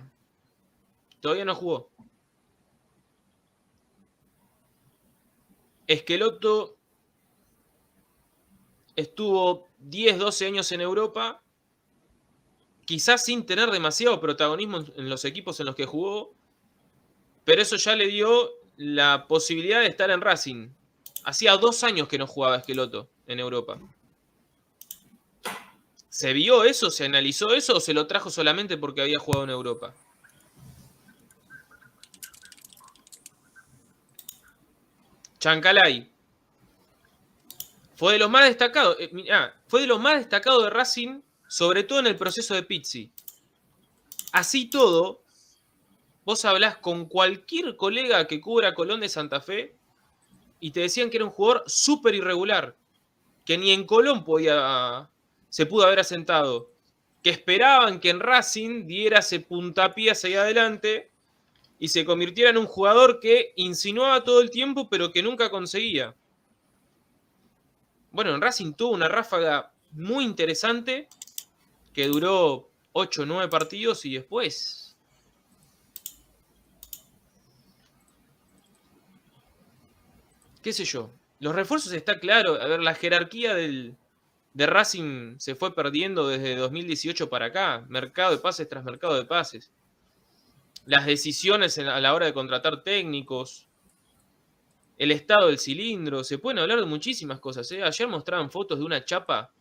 Todavía 1.20 1.44
no 1.44 1.54
jugó. 1.54 1.90
Esqueloto 5.86 6.76
estuvo 8.96 9.68
10, 9.78 10.18
12 10.18 10.46
años 10.46 10.72
en 10.72 10.80
Europa, 10.80 11.42
quizás 12.84 13.24
sin 13.24 13.46
tener 13.46 13.70
demasiado 13.70 14.20
protagonismo 14.20 14.78
en 14.96 15.08
los 15.08 15.24
equipos 15.24 15.58
en 15.60 15.66
los 15.66 15.74
que 15.74 15.86
jugó, 15.86 16.34
pero 17.44 17.62
eso 17.62 17.76
ya 17.76 17.96
le 17.96 18.06
dio 18.06 18.50
la 18.76 19.26
posibilidad 19.26 19.80
de 19.80 19.86
estar 19.86 20.10
en 20.10 20.20
Racing. 20.20 20.70
Hacía 21.24 21.56
dos 21.56 21.84
años 21.84 22.08
que 22.08 22.18
no 22.18 22.26
jugaba 22.26 22.56
Esqueloto 22.56 23.08
en 23.26 23.40
Europa. 23.40 23.78
¿Se 26.08 26.32
vio 26.32 26.64
eso? 26.64 26.90
¿Se 26.90 27.04
analizó 27.04 27.54
eso 27.54 27.76
o 27.76 27.80
se 27.80 27.94
lo 27.94 28.06
trajo 28.06 28.30
solamente 28.30 28.76
porque 28.76 29.00
había 29.00 29.18
jugado 29.18 29.44
en 29.44 29.50
Europa? 29.50 29.94
Chancalay. 35.42 36.08
Fue 37.96 38.12
de 38.12 38.20
los 38.20 38.30
más 38.30 38.44
destacados. 38.44 38.96
Eh, 39.00 39.10
fue 39.66 39.80
de 39.80 39.88
los 39.88 40.00
más 40.00 40.18
destacados 40.18 40.62
de 40.62 40.70
Racing, 40.70 41.20
sobre 41.48 41.82
todo 41.82 41.98
en 41.98 42.06
el 42.06 42.16
proceso 42.16 42.54
de 42.54 42.62
Pizzi. 42.62 43.10
Así 44.30 44.70
todo, 44.70 45.24
vos 46.24 46.44
hablás 46.44 46.76
con 46.76 47.06
cualquier 47.06 47.76
colega 47.76 48.28
que 48.28 48.40
cubra 48.40 48.72
Colón 48.72 49.00
de 49.00 49.08
Santa 49.08 49.40
Fe 49.40 49.74
y 50.60 50.70
te 50.70 50.78
decían 50.78 51.10
que 51.10 51.16
era 51.16 51.26
un 51.26 51.32
jugador 51.32 51.64
súper 51.66 52.14
irregular, 52.14 52.76
que 53.44 53.58
ni 53.58 53.72
en 53.72 53.84
Colón 53.84 54.24
podía 54.24 55.10
se 55.48 55.66
pudo 55.66 55.84
haber 55.84 55.98
asentado, 55.98 56.70
que 57.20 57.30
esperaban 57.30 57.98
que 57.98 58.10
en 58.10 58.20
Racing 58.20 58.86
diera 58.86 59.18
ese 59.18 59.40
puntapié 59.40 60.12
hacia 60.12 60.42
adelante 60.42 61.11
y 61.82 61.88
se 61.88 62.04
convirtiera 62.04 62.50
en 62.50 62.58
un 62.58 62.66
jugador 62.66 63.18
que 63.18 63.52
insinuaba 63.56 64.22
todo 64.22 64.40
el 64.40 64.50
tiempo, 64.50 64.88
pero 64.88 65.10
que 65.10 65.20
nunca 65.20 65.50
conseguía. 65.50 66.14
Bueno, 68.12 68.32
en 68.32 68.40
Racing 68.40 68.74
tuvo 68.74 68.92
una 68.92 69.08
ráfaga 69.08 69.72
muy 69.90 70.22
interesante 70.22 71.08
que 71.92 72.06
duró 72.06 72.70
8 72.92 73.22
o 73.22 73.26
9 73.26 73.48
partidos 73.50 74.04
y 74.04 74.14
después. 74.14 74.96
¿Qué 80.62 80.72
sé 80.72 80.84
yo? 80.84 81.10
Los 81.40 81.52
refuerzos 81.52 81.92
está 81.94 82.20
claro. 82.20 82.62
A 82.62 82.66
ver, 82.68 82.80
la 82.80 82.94
jerarquía 82.94 83.56
del, 83.56 83.96
de 84.54 84.66
Racing 84.66 85.34
se 85.40 85.56
fue 85.56 85.74
perdiendo 85.74 86.28
desde 86.28 86.54
2018 86.54 87.28
para 87.28 87.46
acá, 87.46 87.84
mercado 87.88 88.30
de 88.30 88.38
pases 88.38 88.68
tras 88.68 88.84
mercado 88.84 89.16
de 89.16 89.24
pases. 89.24 89.72
Las 90.84 91.06
decisiones 91.06 91.78
a 91.78 92.00
la 92.00 92.14
hora 92.14 92.26
de 92.26 92.34
contratar 92.34 92.82
técnicos, 92.82 93.68
el 94.98 95.12
estado 95.12 95.46
del 95.46 95.58
cilindro, 95.58 96.24
se 96.24 96.38
pueden 96.38 96.58
hablar 96.58 96.80
de 96.80 96.86
muchísimas 96.86 97.38
cosas. 97.38 97.70
¿eh? 97.72 97.82
Ayer 97.82 98.08
mostraban 98.08 98.50
fotos 98.50 98.78
de 98.78 98.84
una 98.84 99.04
chapa, 99.04 99.52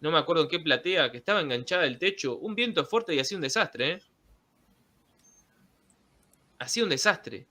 no 0.00 0.10
me 0.10 0.18
acuerdo 0.18 0.42
en 0.42 0.48
qué 0.48 0.58
platea, 0.58 1.10
que 1.10 1.18
estaba 1.18 1.40
enganchada 1.40 1.84
al 1.84 1.98
techo, 1.98 2.36
un 2.38 2.54
viento 2.54 2.84
fuerte 2.84 3.14
y 3.14 3.20
hacía 3.20 3.38
un 3.38 3.42
desastre. 3.42 3.90
¿eh? 3.92 4.02
Hacía 6.58 6.82
un 6.82 6.90
desastre. 6.90 7.46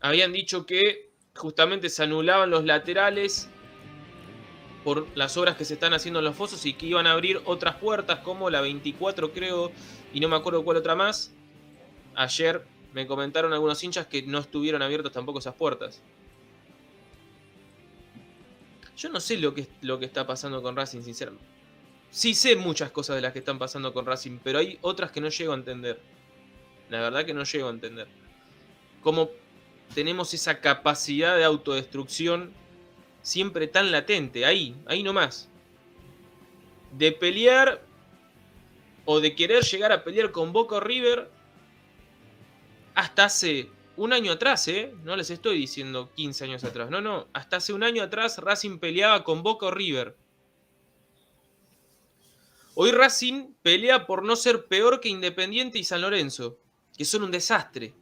Habían 0.00 0.32
dicho 0.32 0.64
que 0.64 1.12
justamente 1.34 1.90
se 1.90 2.02
anulaban 2.02 2.50
los 2.50 2.64
laterales 2.64 3.50
por 4.84 5.06
las 5.16 5.36
obras 5.36 5.56
que 5.56 5.64
se 5.64 5.74
están 5.74 5.94
haciendo 5.94 6.20
en 6.20 6.26
los 6.26 6.36
fosos 6.36 6.64
y 6.64 6.74
que 6.74 6.86
iban 6.86 7.06
a 7.06 7.12
abrir 7.12 7.40
otras 7.44 7.74
puertas 7.76 8.20
como 8.20 8.50
la 8.50 8.60
24 8.60 9.32
creo 9.32 9.72
y 10.12 10.20
no 10.20 10.28
me 10.28 10.36
acuerdo 10.36 10.64
cuál 10.64 10.76
otra 10.76 10.94
más. 10.94 11.32
Ayer 12.14 12.64
me 12.92 13.06
comentaron 13.06 13.52
algunos 13.52 13.82
hinchas 13.82 14.06
que 14.06 14.22
no 14.22 14.38
estuvieron 14.38 14.82
abiertas 14.82 15.12
tampoco 15.12 15.38
esas 15.38 15.54
puertas. 15.54 16.02
Yo 18.96 19.10
no 19.10 19.20
sé 19.20 19.36
lo 19.36 19.52
que, 19.52 19.68
lo 19.82 19.98
que 19.98 20.06
está 20.06 20.26
pasando 20.26 20.62
con 20.62 20.74
Racing, 20.74 21.02
sinceramente. 21.02 21.44
Sí 22.10 22.34
sé 22.34 22.56
muchas 22.56 22.90
cosas 22.90 23.16
de 23.16 23.22
las 23.22 23.34
que 23.34 23.40
están 23.40 23.58
pasando 23.58 23.92
con 23.92 24.06
Racing, 24.06 24.38
pero 24.42 24.58
hay 24.58 24.78
otras 24.80 25.10
que 25.10 25.20
no 25.20 25.28
llego 25.28 25.52
a 25.52 25.56
entender. 25.56 26.00
La 26.88 27.00
verdad 27.00 27.26
que 27.26 27.34
no 27.34 27.44
llego 27.44 27.68
a 27.68 27.72
entender. 27.72 28.08
Cómo 29.02 29.30
tenemos 29.94 30.32
esa 30.32 30.60
capacidad 30.60 31.36
de 31.36 31.44
autodestrucción 31.44 32.52
siempre 33.20 33.66
tan 33.66 33.92
latente, 33.92 34.46
ahí, 34.46 34.74
ahí 34.86 35.02
nomás. 35.02 35.48
De 36.92 37.12
pelear 37.12 37.85
o 39.06 39.20
de 39.20 39.34
querer 39.34 39.64
llegar 39.64 39.92
a 39.92 40.04
pelear 40.04 40.30
con 40.30 40.52
Boca 40.52 40.78
River 40.80 41.30
hasta 42.94 43.24
hace 43.24 43.70
un 43.96 44.12
año 44.12 44.32
atrás, 44.32 44.68
¿eh? 44.68 44.92
No 45.04 45.16
les 45.16 45.30
estoy 45.30 45.56
diciendo 45.58 46.10
15 46.14 46.44
años 46.44 46.64
atrás, 46.64 46.90
no, 46.90 47.00
no, 47.00 47.28
hasta 47.32 47.56
hace 47.56 47.72
un 47.72 47.82
año 47.82 48.02
atrás 48.02 48.38
Racing 48.38 48.78
peleaba 48.78 49.24
con 49.24 49.42
Boca 49.42 49.70
River. 49.70 50.16
Hoy 52.74 52.90
Racing 52.90 53.54
pelea 53.62 54.06
por 54.06 54.22
no 54.22 54.36
ser 54.36 54.66
peor 54.66 55.00
que 55.00 55.08
Independiente 55.08 55.78
y 55.78 55.84
San 55.84 56.02
Lorenzo, 56.02 56.58
que 56.96 57.06
son 57.06 57.22
un 57.22 57.30
desastre. 57.30 57.94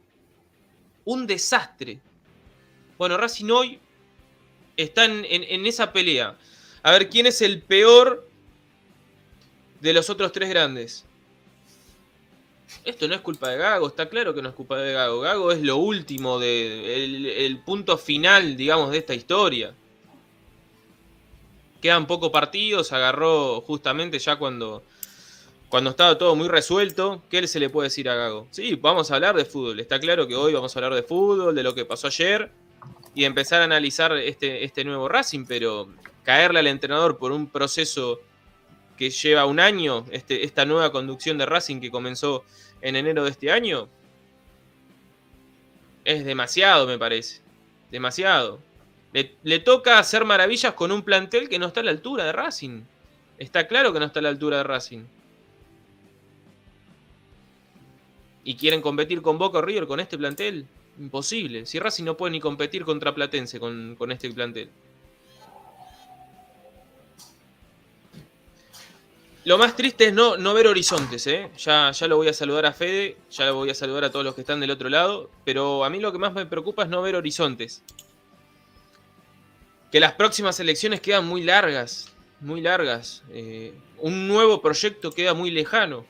Un 1.05 1.25
desastre. 1.25 2.01
Bueno, 2.97 3.15
Racing 3.15 3.49
hoy 3.51 3.79
están 4.75 5.23
en, 5.25 5.65
esa 5.65 5.93
pelea. 5.93 6.37
A 6.83 6.91
ver 6.91 7.09
quién 7.09 7.25
es 7.25 7.41
el 7.41 7.61
peor 7.61 8.29
de 9.79 9.93
los 9.93 10.09
otros 10.09 10.31
tres 10.31 10.49
grandes. 10.49 11.05
Esto 12.83 13.07
no 13.07 13.15
es 13.15 13.21
culpa 13.21 13.49
de 13.49 13.57
Gago, 13.57 13.87
está 13.87 14.09
claro 14.09 14.33
que 14.33 14.41
no 14.41 14.49
es 14.49 14.55
culpa 14.55 14.77
de 14.77 14.93
Gago. 14.93 15.21
Gago 15.21 15.51
es 15.51 15.61
lo 15.61 15.77
último, 15.77 16.39
de, 16.39 17.45
el, 17.45 17.59
punto 17.59 17.97
final, 17.97 18.55
digamos, 18.57 18.91
de 18.91 18.99
esta 18.99 19.13
historia. 19.13 19.73
Quedan 21.81 22.07
pocos 22.07 22.29
partidos, 22.31 22.91
agarró 22.91 23.61
justamente 23.61 24.19
ya 24.19 24.37
cuando, 24.37 24.83
cuando 25.69 25.91
estaba 25.91 26.17
todo 26.17 26.35
muy 26.35 26.47
resuelto. 26.47 27.23
¿Qué 27.29 27.47
se 27.47 27.59
le 27.59 27.69
puede 27.69 27.87
decir 27.87 28.09
a 28.09 28.15
Gago? 28.15 28.47
Sí, 28.51 28.75
vamos 28.75 29.11
a 29.11 29.15
hablar 29.15 29.35
de 29.35 29.45
fútbol. 29.45 29.79
Está 29.79 29.99
claro 29.99 30.27
que 30.27 30.35
hoy 30.35 30.53
vamos 30.53 30.75
a 30.75 30.79
hablar 30.79 30.93
de 30.93 31.03
fútbol, 31.03 31.55
de 31.55 31.63
lo 31.63 31.73
que 31.75 31.85
pasó 31.85 32.07
ayer 32.07 32.51
y 33.15 33.23
empezar 33.23 33.61
a 33.61 33.65
analizar 33.65 34.11
este, 34.17 34.63
este 34.63 34.83
nuevo 34.83 35.07
Racing, 35.07 35.45
pero 35.47 35.87
caerle 36.23 36.59
al 36.59 36.67
entrenador 36.67 37.17
por 37.17 37.31
un 37.31 37.47
proceso 37.47 38.19
que 38.97 39.09
lleva 39.09 39.45
un 39.45 39.59
año, 39.59 40.05
este, 40.11 40.43
esta 40.43 40.65
nueva 40.65 40.91
conducción 40.91 41.37
de 41.37 41.45
Racing 41.45 41.79
que 41.79 41.91
comenzó 41.91 42.43
en 42.81 42.95
enero 42.95 43.23
de 43.23 43.31
este 43.31 43.51
año, 43.51 43.89
es 46.03 46.23
demasiado, 46.23 46.85
me 46.87 46.97
parece. 46.97 47.41
Demasiado. 47.91 48.59
Le, 49.13 49.35
le, 49.43 49.59
toca 49.59 49.97
hacer 49.97 50.25
maravillas 50.25 50.73
con 50.73 50.91
un 50.91 51.01
plantel 51.01 51.49
que 51.49 51.59
no 51.59 51.67
está 51.67 51.79
a 51.79 51.83
la 51.83 51.91
altura 51.91 52.25
de 52.25 52.31
Racing. 52.31 52.83
Está 53.37 53.67
claro 53.67 53.91
que 53.91 53.99
no 53.99 54.05
está 54.05 54.19
a 54.19 54.23
la 54.23 54.29
altura 54.29 54.57
de 54.57 54.63
Racing. 54.63 55.05
¿Y 58.43 58.55
quieren 58.55 58.81
competir 58.81 59.21
con 59.23 59.39
Boca 59.39 59.57
o 59.57 59.61
River 59.61 59.87
con 59.87 59.99
este 59.99 60.17
plantel? 60.17 60.67
Imposible. 60.99 61.65
Si 61.65 61.79
Racing 61.79 62.03
no 62.03 62.15
puede 62.15 62.31
ni 62.31 62.39
competir 62.39 62.85
contra 62.85 63.13
Platense 63.13 63.59
con, 63.59 63.97
este 64.11 64.31
plantel. 64.31 64.69
Lo 69.45 69.57
más 69.57 69.75
triste 69.75 70.07
es 70.07 70.13
no, 70.13 70.37
no 70.37 70.53
ver 70.53 70.67
horizontes, 70.67 71.25
¿eh? 71.27 71.51
Ya, 71.57 71.91
ya 71.91 72.07
lo 72.07 72.17
voy 72.17 72.27
a 72.27 72.33
saludar 72.33 72.65
a 72.65 72.73
Fede, 72.73 73.17
ya 73.29 73.45
lo 73.45 73.55
voy 73.55 73.69
a 73.69 73.75
saludar 73.75 74.03
a 74.03 74.11
todos 74.11 74.25
los 74.25 74.35
que 74.35 74.41
están 74.41 74.59
del 74.59 74.71
otro 74.71 74.89
lado, 74.89 75.29
pero 75.45 75.85
a 75.85 75.89
mí 75.89 75.99
lo 75.99 76.11
que 76.11 76.17
más 76.17 76.33
me 76.33 76.45
preocupa 76.45 76.83
es 76.83 76.89
no 76.89 77.01
ver 77.01 77.15
horizontes. 77.15 77.83
Que 79.91 79.99
las 79.99 80.13
próximas 80.13 80.59
elecciones 80.59 80.99
quedan 80.99 81.27
muy 81.27 81.43
largas, 81.43 82.11
muy 82.41 82.59
largas. 82.59 83.23
Eh, 83.29 83.73
un 83.99 84.27
nuevo 84.27 84.61
proyecto 84.61 85.11
queda 85.11 85.33
muy 85.33 85.51
lejano. 85.51 86.05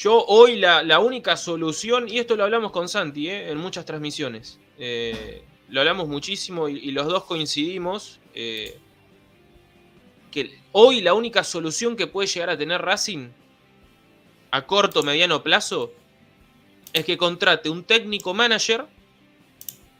Yo 0.00 0.24
hoy 0.26 0.56
la, 0.56 1.00
única 1.00 1.36
solución, 1.36 2.08
y 2.08 2.18
esto 2.18 2.36
lo 2.36 2.44
hablamos 2.44 2.70
con 2.70 2.88
Santi 2.88 3.28
eh, 3.30 3.50
en 3.50 3.58
muchas 3.58 3.84
transmisiones, 3.84 4.60
eh, 4.78 5.42
lo 5.70 5.80
hablamos 5.80 6.06
muchísimo 6.06 6.68
y, 6.68 6.92
los 6.92 7.06
dos 7.06 7.24
coincidimos, 7.24 8.20
eh, 8.32 8.78
que 10.30 10.58
hoy 10.72 11.00
la 11.00 11.14
única 11.14 11.44
solución 11.44 11.96
que 11.96 12.06
puede 12.06 12.28
llegar 12.28 12.50
a 12.50 12.58
tener 12.58 12.80
Racing 12.82 13.28
a 14.50 14.66
corto 14.66 15.02
mediano 15.02 15.42
plazo 15.42 15.92
es 16.92 17.04
que 17.04 17.18
contrate 17.18 17.68
un 17.68 17.84
técnico 17.84 18.34
manager, 18.34 18.86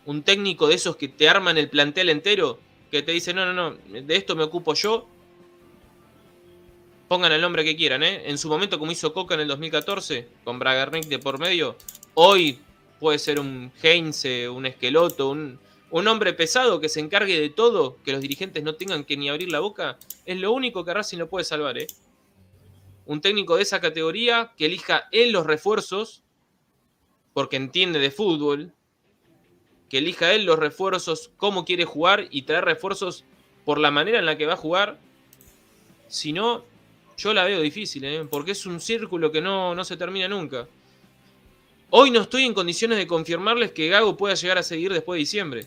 un 0.07 0.23
técnico 0.23 0.69
de 0.69 0.75
esos 0.75 0.97
que 0.97 1.09
te 1.09 1.29
arman 1.29 1.59
el 1.59 1.69
plantel 1.69 2.09
entero, 2.09 2.59
que 2.91 3.03
te 3.03 3.13
dice, 3.13 3.35
no, 3.35 3.53
no, 3.53 3.53
no, 3.53 3.77
de 3.87 4.17
esto 4.17 4.35
me 4.35 4.43
ocupo 4.43 4.75
yo. 4.75 5.07
Pongan 7.09 7.33
el 7.33 7.41
nombre 7.41 7.65
que 7.65 7.77
quieran, 7.77 8.03
¿eh? 8.03 8.23
En 8.27 8.37
su 8.37 8.49
momento, 8.49 8.79
como 8.79 8.93
hizo 8.93 9.15
Coca 9.15 9.35
en 9.35 9.41
el 9.41 9.49
2014, 9.49 10.29
con 10.45 10.59
Bragarnik 10.59 11.05
de 11.05 11.19
por 11.19 11.39
medio, 11.39 11.77
hoy 12.15 12.59
puede 13.01 13.19
ser 13.19 13.41
un 13.41 13.73
Heinze, 13.83 14.49
un 14.49 14.67
Esqueloto, 14.67 15.31
un, 15.31 15.59
un 15.91 16.07
hombre 16.09 16.33
pesado 16.35 16.81
que 16.81 16.89
se 16.89 17.01
encargue 17.01 17.41
de 17.41 17.49
todo, 17.49 17.97
que 18.05 18.13
los 18.13 18.21
dirigentes 18.21 18.63
no 18.63 18.75
tengan 18.75 19.05
que 19.05 19.17
ni 19.17 19.29
abrir 19.29 19.51
la 19.51 19.61
boca, 19.61 19.99
es 20.27 20.39
lo 20.39 20.53
único 20.53 20.85
que 20.85 20.95
Racing 20.95 21.19
lo 21.19 21.29
puede 21.29 21.45
salvar, 21.45 21.79
¿eh? 21.79 21.87
Un 23.07 23.21
técnico 23.23 23.57
de 23.57 23.63
esa 23.63 23.81
categoría 23.81 24.53
que 24.57 24.67
elija 24.67 25.09
él 25.13 25.33
los 25.33 25.47
refuerzos, 25.47 26.23
porque 27.33 27.57
entiende 27.57 27.99
de 27.99 28.11
fútbol, 28.11 28.75
que 29.89 29.99
elija 29.99 30.33
él 30.35 30.45
los 30.45 30.59
refuerzos, 30.59 31.31
cómo 31.39 31.65
quiere 31.65 31.87
jugar 31.87 32.29
y 32.31 32.43
traer 32.43 32.67
refuerzos 32.67 33.25
por 33.65 33.79
la 33.79 33.91
manera 33.91 34.19
en 34.19 34.27
la 34.27 34.37
que 34.37 34.45
va 34.45 34.53
a 34.55 34.57
jugar. 34.57 34.99
Si 36.09 36.35
no, 36.35 36.65
yo 37.17 37.33
la 37.33 37.45
veo 37.45 37.61
difícil, 37.61 38.05
¿eh? 38.05 38.27
porque 38.31 38.53
es 38.53 38.67
un 38.67 38.81
círculo 38.81 39.33
que 39.33 39.41
no, 39.41 39.75
no 39.75 39.85
se 39.85 39.97
termina 39.97 40.29
nunca. 40.29 40.69
Hoy 41.91 42.11
no 42.11 42.21
estoy 42.21 42.45
en 42.45 42.55
condiciones 42.55 42.99
de 42.99 43.07
confirmarles 43.07 43.73
que 43.73 43.89
Gago 43.89 44.17
pueda 44.17 44.35
llegar 44.35 44.59
a 44.59 44.63
seguir 44.63 44.93
después 44.93 45.17
de 45.17 45.21
diciembre. 45.21 45.67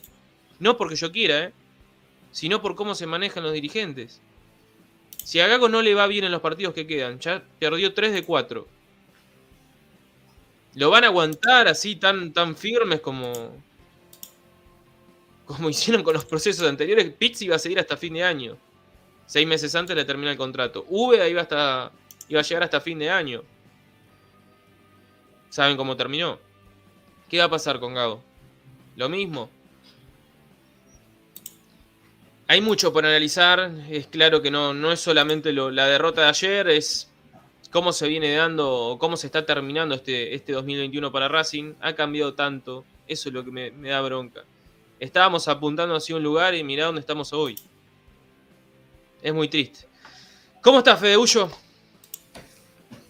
No 0.59 0.77
porque 0.77 0.95
yo 0.95 1.11
quiera, 1.11 1.45
¿eh? 1.45 1.53
sino 2.31 2.61
por 2.61 2.75
cómo 2.75 2.93
se 2.93 3.07
manejan 3.07 3.43
los 3.43 3.53
dirigentes. 3.53 4.21
Si 5.17 5.39
a 5.39 5.47
Gago 5.47 5.67
no 5.67 5.81
le 5.81 5.95
va 5.95 6.05
bien 6.07 6.23
en 6.23 6.31
los 6.31 6.41
partidos 6.41 6.73
que 6.73 6.85
quedan, 6.85 7.19
ya 7.19 7.43
perdió 7.59 7.93
3 7.93 8.13
de 8.13 8.23
4. 8.23 8.67
¿Lo 10.75 10.89
van 10.89 11.03
a 11.03 11.07
aguantar 11.07 11.67
así 11.67 11.95
tan, 11.95 12.31
tan 12.31 12.55
firmes 12.55 13.01
como, 13.01 13.33
como 15.45 15.69
hicieron 15.71 16.03
con 16.03 16.13
los 16.13 16.25
procesos 16.25 16.67
anteriores? 16.67 17.11
Pizzi 17.13 17.45
iba 17.45 17.55
a 17.55 17.59
seguir 17.59 17.79
hasta 17.79 17.97
fin 17.97 18.13
de 18.13 18.23
año. 18.23 18.57
Seis 19.25 19.47
meses 19.47 19.73
antes 19.75 19.95
le 19.95 20.05
termina 20.05 20.31
el 20.31 20.37
contrato. 20.37 20.85
Uve 20.89 21.27
iba, 21.29 21.41
hasta, 21.41 21.91
iba 22.29 22.39
a 22.39 22.43
llegar 22.43 22.63
hasta 22.63 22.79
fin 22.81 22.99
de 22.99 23.09
año. 23.09 23.43
¿Saben 25.51 25.75
cómo 25.75 25.97
terminó? 25.97 26.39
¿Qué 27.29 27.39
va 27.39 27.43
a 27.43 27.49
pasar 27.49 27.81
con 27.81 27.93
Gago? 27.93 28.23
Lo 28.95 29.09
mismo. 29.09 29.49
Hay 32.47 32.61
mucho 32.61 32.93
por 32.93 33.05
analizar. 33.05 33.69
Es 33.89 34.07
claro 34.07 34.41
que 34.41 34.49
no, 34.49 34.73
no 34.73 34.93
es 34.93 35.01
solamente 35.01 35.51
la 35.51 35.87
derrota 35.87 36.21
de 36.21 36.27
ayer, 36.29 36.69
es 36.69 37.11
cómo 37.69 37.91
se 37.91 38.07
viene 38.07 38.33
dando, 38.33 38.95
cómo 38.97 39.17
se 39.17 39.27
está 39.27 39.45
terminando 39.45 39.93
este, 39.93 40.33
este 40.33 40.53
2021 40.53 41.11
para 41.11 41.27
Racing. 41.27 41.73
Ha 41.81 41.93
cambiado 41.95 42.33
tanto. 42.33 42.85
Eso 43.05 43.27
es 43.27 43.35
lo 43.35 43.43
que 43.43 43.51
me, 43.51 43.71
da 43.71 43.99
bronca. 43.99 44.45
Estábamos 45.01 45.49
apuntando 45.49 45.95
hacia 45.95 46.15
un 46.15 46.23
lugar 46.23 46.55
y 46.55 46.63
mirá 46.63 46.85
dónde 46.85 47.01
estamos 47.01 47.33
hoy. 47.33 47.59
Es 49.21 49.33
muy 49.33 49.49
triste. 49.49 49.85
¿Cómo 50.61 50.77
estás, 50.77 50.97
Fede? 50.97 51.17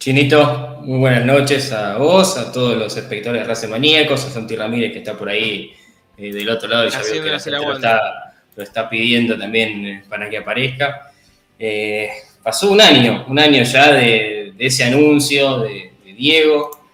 Chinito, 0.02 0.80
muy 0.82 0.98
buenas 0.98 1.24
noches 1.24 1.70
a 1.70 1.96
vos, 1.96 2.36
a 2.36 2.50
todos 2.50 2.76
los 2.76 2.96
espectadores 2.96 3.42
de 3.42 3.48
Race 3.48 3.68
Maníacos, 3.68 4.24
a 4.24 4.30
Santi 4.30 4.56
Ramírez 4.56 4.90
que 4.90 4.98
está 4.98 5.16
por 5.16 5.28
ahí 5.28 5.70
eh, 6.18 6.32
del 6.32 6.48
otro 6.48 6.68
lado 6.68 6.88
y 6.88 6.90
ya 6.90 7.00
veo 7.02 7.22
que 7.22 7.30
lo, 7.30 7.36
está, 7.36 8.34
lo, 8.56 8.64
está, 8.64 8.90
pidiendo 8.90 9.38
también 9.38 9.86
eh, 9.86 10.02
para 10.08 10.28
que 10.28 10.38
aparezca. 10.38 11.12
Eh, 11.56 12.08
pasó 12.42 12.72
un 12.72 12.80
año, 12.80 13.26
un 13.28 13.38
año 13.38 13.62
ya 13.62 13.92
de, 13.92 14.52
ese 14.58 14.82
anuncio 14.82 15.60
de, 15.60 15.92
Diego, 16.16 16.84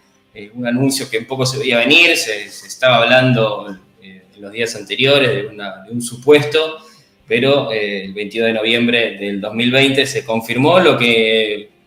un 0.53 0.67
anuncio 0.67 1.09
que 1.09 1.17
un 1.17 1.25
poco 1.25 1.47
se 1.47 1.57
veía 1.57 1.79
venir, 1.79 2.15
se, 2.15 2.45
estaba 2.45 2.99
hablando 2.99 3.75
en 4.03 4.23
los 4.39 4.53
días 4.53 4.77
anteriores 4.77 5.31
de, 5.31 5.43
de 5.45 5.91
un 5.91 6.03
supuesto, 6.03 6.77
pero 7.27 7.73
el 7.73 8.13
22 8.13 8.49
de 8.49 8.53
noviembre 8.53 9.17
del 9.17 9.41
2020 9.41 10.05
se 10.05 10.27
confirmó 10.27 10.79
lo 10.79 10.99
que 10.99 11.78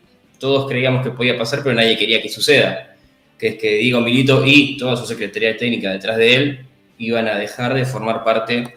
todos 0.42 0.68
creíamos 0.68 1.04
que 1.04 1.12
podía 1.12 1.38
pasar, 1.38 1.62
pero 1.62 1.76
nadie 1.76 1.96
quería 1.96 2.20
que 2.20 2.28
suceda, 2.28 2.96
que 3.38 3.50
es 3.50 3.56
que 3.58 3.76
Diego 3.76 4.02
Milito 4.02 4.44
y 4.44 4.76
toda 4.76 4.98
su 4.98 5.06
secretaría 5.06 5.56
técnica 5.56 5.92
detrás 5.92 6.18
de 6.18 6.36
él 6.36 6.66
iban 6.98 7.28
a 7.28 7.36
dejar 7.36 7.76
de 7.76 7.86
formar 7.86 8.24
parte 8.24 8.74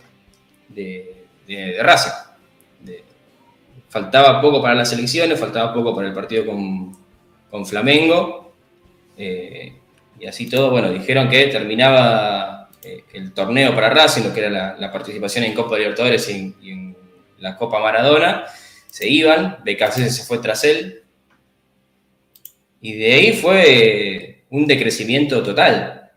de, 0.68 1.24
de, 1.46 1.83
raza. 1.83 2.37
faltaba 3.88 4.42
poco 4.42 4.61
para 4.61 4.74
las 4.74 4.92
elecciones, 4.92 5.40
faltaba 5.40 5.72
poco 5.72 5.94
para 5.96 6.09
el 6.09 6.14
partido 6.14 6.44
con, 6.46 7.03
Flamengo, 7.64 8.53
eh, 9.16 9.72
y 10.18 10.27
así 10.27 10.50
todo, 10.50 10.70
bueno, 10.70 10.90
dijeron 10.90 11.29
que 11.29 11.46
terminaba 11.46 12.68
eh, 12.83 13.05
el 13.12 13.33
torneo 13.33 13.72
para 13.72 13.90
Racing, 13.90 14.24
lo 14.24 14.35
que 14.35 14.40
era 14.40 14.77
la, 14.77 14.92
participación 14.92 15.44
en 15.44 15.55
Copa 15.55 15.79
Libertadores 15.79 16.29
y 16.29 16.70
en 16.70 16.96
la 17.38 17.57
Copa 17.57 17.79
Maradona, 17.79 18.44
se 18.90 19.09
iban, 19.09 19.59
BKC 19.64 20.11
se 20.11 20.24
fue 20.24 20.38
tras 20.38 20.64
él, 20.64 21.03
y 22.85 22.92
de 22.92 23.14
ahí 23.14 23.33
fue 23.33 24.44
un 24.51 24.66
decrecimiento 24.66 25.42
total. 25.42 26.11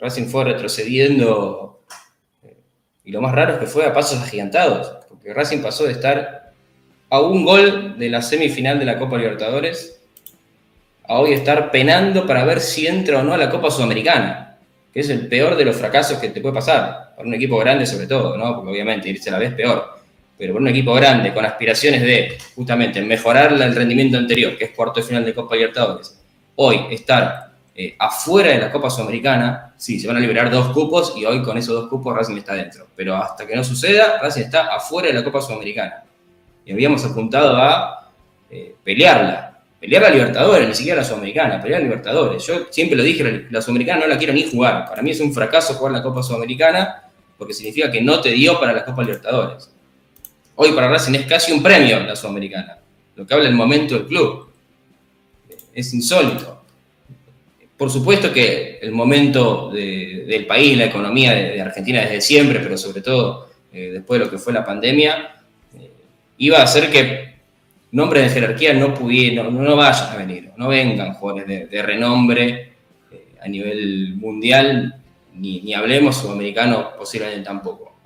Racing 0.00 0.26
fue 0.26 0.44
retrocediendo. 0.44 1.82
Y 3.02 3.10
lo 3.10 3.20
más 3.20 3.34
raro 3.34 3.54
es 3.54 3.58
que 3.58 3.66
fue 3.66 3.84
a 3.84 3.92
pasos 3.92 4.22
agigantados. 4.22 4.92
Porque 5.08 5.34
Racing 5.34 5.58
pasó 5.58 5.86
de 5.86 5.92
estar 5.94 6.52
a 7.10 7.20
un 7.20 7.44
gol 7.44 7.98
de 7.98 8.10
la 8.10 8.22
semifinal 8.22 8.78
de 8.78 8.84
la 8.84 8.96
Copa 8.96 9.18
Libertadores 9.18 10.00
a 11.02 11.18
hoy 11.18 11.32
estar 11.32 11.72
penando 11.72 12.28
para 12.28 12.44
ver 12.44 12.60
si 12.60 12.86
entra 12.86 13.18
o 13.18 13.24
no 13.24 13.34
a 13.34 13.36
la 13.36 13.50
Copa 13.50 13.68
Sudamericana. 13.68 14.56
Que 14.94 15.00
es 15.00 15.10
el 15.10 15.26
peor 15.26 15.56
de 15.56 15.64
los 15.64 15.74
fracasos 15.74 16.18
que 16.18 16.28
te 16.28 16.40
puede 16.40 16.54
pasar. 16.54 17.14
Para 17.16 17.26
un 17.26 17.34
equipo 17.34 17.58
grande, 17.58 17.86
sobre 17.86 18.06
todo, 18.06 18.36
¿no? 18.36 18.54
Porque 18.54 18.70
obviamente 18.70 19.08
irse 19.08 19.30
a 19.30 19.32
la 19.32 19.40
vez 19.40 19.52
peor 19.52 19.97
pero 20.38 20.52
por 20.52 20.62
un 20.62 20.68
equipo 20.68 20.94
grande, 20.94 21.34
con 21.34 21.44
aspiraciones 21.44 22.00
de 22.00 22.38
justamente 22.54 23.02
mejorar 23.02 23.52
el 23.52 23.74
rendimiento 23.74 24.16
anterior, 24.16 24.56
que 24.56 24.66
es 24.66 24.70
cuarto 24.70 25.00
de 25.00 25.06
final 25.06 25.24
de 25.24 25.34
Copa 25.34 25.56
Libertadores, 25.56 26.16
hoy 26.54 26.86
estar 26.90 27.48
eh, 27.74 27.94
afuera 27.98 28.50
de 28.50 28.58
la 28.58 28.72
Copa 28.72 28.88
Sudamericana, 28.88 29.74
sí, 29.76 29.98
se 29.98 30.06
van 30.06 30.16
a 30.16 30.20
liberar 30.20 30.50
dos 30.50 30.72
cupos 30.72 31.14
y 31.16 31.24
hoy 31.24 31.42
con 31.42 31.58
esos 31.58 31.74
dos 31.74 31.88
cupos 31.88 32.14
Racing 32.14 32.36
está 32.36 32.54
dentro. 32.54 32.86
Pero 32.94 33.16
hasta 33.16 33.46
que 33.46 33.56
no 33.56 33.64
suceda, 33.64 34.18
Racing 34.20 34.42
está 34.42 34.74
afuera 34.74 35.08
de 35.08 35.14
la 35.14 35.24
Copa 35.24 35.40
Sudamericana. 35.40 36.04
Y 36.64 36.72
habíamos 36.72 37.04
apuntado 37.04 37.56
a 37.56 38.10
eh, 38.50 38.74
pelearla, 38.82 39.60
pelear 39.80 40.02
la 40.02 40.10
Libertadores, 40.10 40.68
ni 40.68 40.74
siquiera 40.74 41.00
la 41.00 41.04
Sudamericana, 41.04 41.60
pelear 41.60 41.80
la 41.80 41.88
Libertadores. 41.88 42.44
Yo 42.46 42.66
siempre 42.70 42.96
lo 42.96 43.02
dije, 43.02 43.24
la, 43.24 43.42
la 43.50 43.62
Sudamericana 43.62 44.00
no 44.02 44.06
la 44.06 44.18
quiero 44.18 44.32
ni 44.32 44.42
jugar. 44.42 44.86
Para 44.88 45.02
mí 45.02 45.10
es 45.10 45.20
un 45.20 45.32
fracaso 45.32 45.74
jugar 45.74 45.92
la 45.92 46.02
Copa 46.02 46.22
Sudamericana 46.22 47.02
porque 47.36 47.54
significa 47.54 47.90
que 47.90 48.02
no 48.02 48.20
te 48.20 48.30
dio 48.30 48.58
para 48.58 48.72
la 48.72 48.84
Copa 48.84 49.02
Libertadores. 49.02 49.70
Hoy 50.60 50.72
para 50.72 50.88
Racing 50.88 51.14
es 51.14 51.26
casi 51.26 51.52
un 51.52 51.62
premio 51.62 52.00
la 52.00 52.16
Sudamericana, 52.16 52.78
lo 53.14 53.24
que 53.24 53.32
habla 53.32 53.48
el 53.48 53.54
momento 53.54 53.94
del 53.94 54.06
club. 54.06 54.48
Es 55.72 55.94
insólito. 55.94 56.62
Por 57.76 57.88
supuesto 57.88 58.32
que 58.32 58.80
el 58.82 58.90
momento 58.90 59.70
del 59.70 60.46
país, 60.46 60.76
la 60.76 60.86
economía 60.86 61.32
de, 61.32 61.62
Argentina 61.62 62.00
desde 62.00 62.20
siempre, 62.20 62.58
pero 62.58 62.76
sobre 62.76 63.02
todo 63.02 63.50
eh, 63.72 63.90
después 63.92 64.18
de 64.18 64.24
lo 64.24 64.30
que 64.32 64.38
fue 64.38 64.52
la 64.52 64.64
pandemia, 64.64 65.36
eh, 65.78 65.90
iba 66.38 66.58
a 66.58 66.64
hacer 66.64 66.90
que 66.90 67.36
nombres 67.92 68.24
de 68.24 68.30
jerarquía 68.30 68.74
no 68.74 68.94
pudieran, 68.94 69.54
no, 69.54 69.76
vayan 69.76 70.12
a 70.12 70.16
venir, 70.16 70.50
no 70.56 70.66
vengan 70.66 71.14
jugadores 71.14 71.70
de, 71.70 71.82
renombre 71.82 72.72
eh, 73.12 73.26
a 73.40 73.46
nivel 73.46 74.16
mundial, 74.16 75.00
ni, 75.34 75.60
ni 75.60 75.72
hablemos 75.72 76.16
sudamericano 76.16 76.96
posiblemente 76.98 77.44
tampoco. 77.44 77.97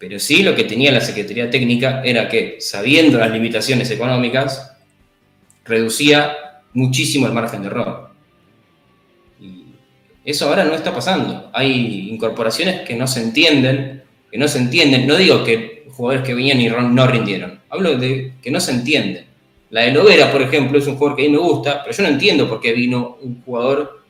Pero 0.00 0.18
sí 0.18 0.42
lo 0.42 0.54
que 0.54 0.64
tenía 0.64 0.90
la 0.90 1.02
Secretaría 1.02 1.50
Técnica 1.50 2.00
era 2.02 2.26
que, 2.26 2.56
sabiendo 2.58 3.18
las 3.18 3.30
limitaciones 3.30 3.90
económicas, 3.90 4.72
reducía 5.66 6.34
muchísimo 6.72 7.26
el 7.26 7.34
margen 7.34 7.60
de 7.60 7.66
error. 7.66 8.10
Y 9.38 9.66
eso 10.24 10.48
ahora 10.48 10.64
no 10.64 10.72
está 10.72 10.94
pasando. 10.94 11.50
Hay 11.52 12.08
incorporaciones 12.08 12.80
que 12.80 12.96
no 12.96 13.06
se 13.06 13.20
entienden, 13.20 14.02
que 14.32 14.38
no 14.38 14.48
se 14.48 14.60
entienden. 14.60 15.06
No 15.06 15.16
digo 15.16 15.44
que 15.44 15.84
jugadores 15.90 16.26
que 16.26 16.34
venían 16.34 16.62
y 16.62 16.68
no 16.70 17.06
rindieron. 17.06 17.60
Hablo 17.68 17.98
de 17.98 18.32
que 18.42 18.50
no 18.50 18.58
se 18.58 18.72
entienden. 18.72 19.26
La 19.68 19.82
de 19.82 19.92
Lovera, 19.92 20.32
por 20.32 20.40
ejemplo, 20.40 20.78
es 20.78 20.86
un 20.86 20.96
jugador 20.96 21.18
que 21.18 21.26
a 21.26 21.26
mí 21.26 21.32
me 21.32 21.38
gusta, 21.38 21.82
pero 21.82 21.94
yo 21.94 22.02
no 22.04 22.08
entiendo 22.08 22.48
por 22.48 22.58
qué 22.58 22.72
vino 22.72 23.18
un 23.20 23.42
jugador 23.42 24.00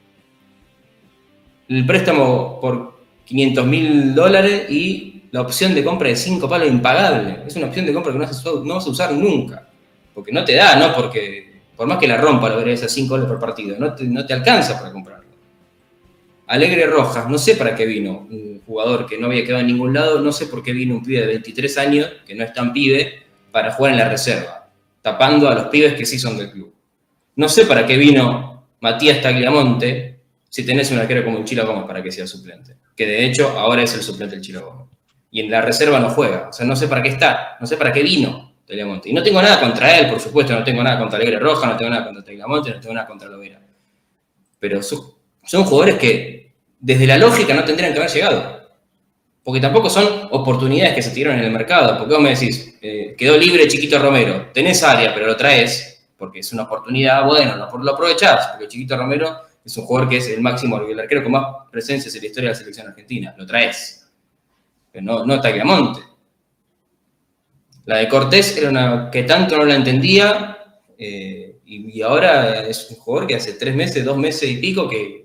el 1.69 1.85
préstamo 1.85 2.61
por 2.61 3.01
500 3.25 3.67
mil 3.67 4.15
dólares 4.15 4.71
y 4.71 5.10
la 5.31 5.41
opción 5.41 5.75
de 5.75 5.85
compra 5.85 6.09
de 6.09 6.17
5 6.17 6.49
palos 6.49 6.69
impagable. 6.69 7.45
Es 7.47 7.57
una 7.57 7.67
opción 7.67 7.87
de 7.87 7.93
compra 7.93 8.13
que 8.13 8.19
no 8.19 8.27
vas, 8.27 8.87
a, 8.87 8.91
usar 8.91 9.13
nunca. 9.13 9.67
Porque 10.15 10.33
no 10.33 10.45
te 10.45 10.55
da, 10.55 10.77
¿no? 10.77 10.95
Porque 10.95 11.51
por 11.77 11.87
más 11.87 11.99
que 11.99 12.07
la 12.07 12.19
rompa, 12.19 12.49
lo 12.49 12.57
verás 12.57 12.83
a 12.83 12.89
5 12.89 13.09
dólares 13.09 13.31
por 13.31 13.41
partido, 13.41 13.77
no 13.79 13.95
te, 13.95 14.05
no 14.05 14.27
te 14.27 14.35
alcanza 14.35 14.79
para 14.79 14.93
comprarlo. 14.93 15.31
Alegre 16.47 16.85
Rojas, 16.87 17.29
no 17.29 17.39
sé 17.39 17.55
para 17.55 17.75
qué 17.75 17.87
vino 17.87 18.27
un 18.29 18.61
jugador 18.67 19.07
que 19.07 19.17
no 19.17 19.29
había 19.29 19.45
quedado 19.45 19.61
en 19.61 19.69
ningún 19.69 19.95
lado, 19.95 20.21
no 20.21 20.33
sé 20.33 20.47
por 20.47 20.63
qué 20.63 20.73
vino 20.73 20.97
un 20.97 21.03
pibe 21.03 21.21
de 21.21 21.27
23 21.29 21.79
años, 21.79 22.11
que 22.27 22.35
no 22.35 22.45
es 22.45 22.53
tan 22.53 22.73
pibe, 22.73 23.23
para 23.51 23.73
jugar 23.73 23.93
en 23.93 23.99
la 23.99 24.09
reserva, 24.09 24.69
tapando 25.01 25.49
a 25.49 25.55
los 25.55 25.69
pibes 25.69 25.95
que 25.95 26.05
sí 26.05 26.19
son 26.19 26.37
del 26.37 26.51
club. 26.51 26.71
No 27.37 27.49
sé 27.49 27.67
para 27.67 27.87
qué 27.87 27.97
vino 27.97 28.67
Matías 28.81 29.23
Tagliamonte 29.23 30.19
si 30.49 30.67
tenés 30.67 30.91
un 30.91 30.99
arquero 30.99 31.25
como 31.25 31.39
un 31.39 31.45
Chilo 31.45 31.87
para 31.87 32.03
que 32.03 32.11
sea 32.11 32.27
suplente, 32.27 32.77
que 32.97 33.07
de 33.07 33.25
hecho 33.25 33.49
ahora 33.59 33.83
es 33.83 33.95
el 33.95 34.03
suplente 34.03 34.35
del 34.35 34.45
Chilo. 34.45 34.89
Y 35.31 35.41
en 35.41 35.51
la 35.51 35.61
reserva 35.61 36.01
no 36.01 36.11
juega, 36.11 36.49
o 36.49 36.53
sea, 36.53 36.67
no 36.67 36.75
sé 36.75 36.89
para 36.89 37.03
qué 37.03 37.11
está, 37.11 37.57
no 37.61 37.67
sé 37.67 37.77
para 37.77 37.93
qué 37.93 38.03
vino 38.03 38.55
Tagliamonte. 38.67 39.09
Y 39.09 39.13
no 39.13 39.23
tengo 39.23 39.43
nada 39.43 39.61
contra 39.61 39.99
él, 39.99 40.09
por 40.09 40.21
supuesto, 40.21 40.53
no 40.53 40.65
tengo 40.65 40.83
nada 40.83 40.99
contra 40.99 41.19
Alegre 41.19 41.39
Roja, 41.39 41.67
no 41.67 41.77
tengo 41.77 41.91
nada 41.91 42.05
contra 42.05 42.25
Tagliamonte, 42.25 42.71
no 42.71 42.81
tengo 42.81 42.95
nada 42.95 43.07
contra 43.07 43.29
Lovera. 43.29 43.61
Pero 44.59 44.83
son, 44.83 45.01
son 45.45 45.65
jugadores 45.65 45.99
que 45.99 46.53
desde 46.79 47.07
la 47.07 47.19
lógica 47.19 47.55
no 47.55 47.65
tendrían 47.65 47.93
que 47.93 47.99
haber 47.99 48.11
llegado. 48.11 48.61
Porque 49.43 49.61
tampoco 49.61 49.89
son 49.89 50.29
oportunidades 50.31 50.95
que 50.95 51.03
se 51.03 51.11
tiraron 51.11 51.39
en 51.39 51.47
el 51.47 51.51
mercado. 51.51 51.99
Porque 51.99 52.15
vos 52.15 52.23
me 52.23 52.31
decís, 52.31 52.79
eh, 52.81 53.15
quedó 53.17 53.37
libre 53.37 53.67
Chiquito 53.69 53.99
Romero, 53.99 54.49
tenés 54.53 54.83
área, 54.83 55.13
pero 55.15 55.27
lo 55.27 55.37
traes, 55.37 56.07
porque 56.17 56.41
es 56.41 56.53
una 56.53 56.65
oportunidad, 56.65 57.25
bueno, 57.25 57.57
lo, 57.57 57.79
lo 57.79 57.93
aprovechás, 57.93 58.49
porque 58.49 58.69
Chiquito 58.69 58.97
Romero 58.97 59.41
es 59.65 59.77
un 59.77 59.85
jugador 59.85 60.09
que 60.09 60.19
es 60.19 60.29
el 60.29 60.41
máximo, 60.41 60.81
el 60.81 60.99
arquero 60.99 61.23
con 61.23 61.33
más 61.33 61.45
presencias 61.71 62.15
en 62.15 62.21
la 62.21 62.27
historia 62.27 62.49
de 62.49 62.55
la 62.55 62.59
selección 62.59 62.87
argentina, 62.89 63.35
lo 63.37 63.47
traes. 63.47 64.00
No, 64.95 65.25
no 65.25 65.41
Tagliamonte. 65.41 66.01
La 67.87 67.99
de 67.99 68.09
Cortés 68.09 68.57
era 68.57 68.71
una 68.71 69.11
que 69.11 69.23
tanto 69.23 69.57
no 69.57 69.65
la 69.65 69.75
entendía, 69.75 70.59
eh, 70.99 71.59
y, 71.65 72.03
ahora 72.03 72.67
es 72.67 72.91
un 72.91 72.97
jugador 72.97 73.29
que 73.29 73.37
hace 73.37 73.55
tres 73.55 73.75
meses, 73.75 74.05
dos 74.05 74.19
meses 74.19 74.51
y 74.51 74.57
pico 74.57 74.89
que, 74.89 75.21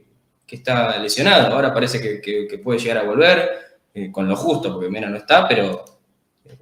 está 0.47 0.97
lesionado. 0.99 1.53
Ahora 1.53 1.73
parece 1.73 2.21
que 2.21 2.61
puede 2.63 2.79
llegar 2.79 2.99
a 2.99 3.03
volver 3.03 3.65
eh, 3.97 4.11
con 4.11 4.27
lo 4.27 4.35
justo, 4.35 4.73
porque 4.73 4.89
Mena 4.89 5.07
no 5.07 5.15
está, 5.15 5.47
pero 5.47 5.85
eh, 6.43 6.57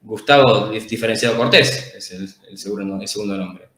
Gustavo 0.00 0.70
diferenciado 0.70 1.36
Cortés 1.36 1.94
es 1.94 2.10
el, 2.12 2.56
segundo, 2.56 3.06
segundo 3.06 3.36
nombre. 3.36 3.68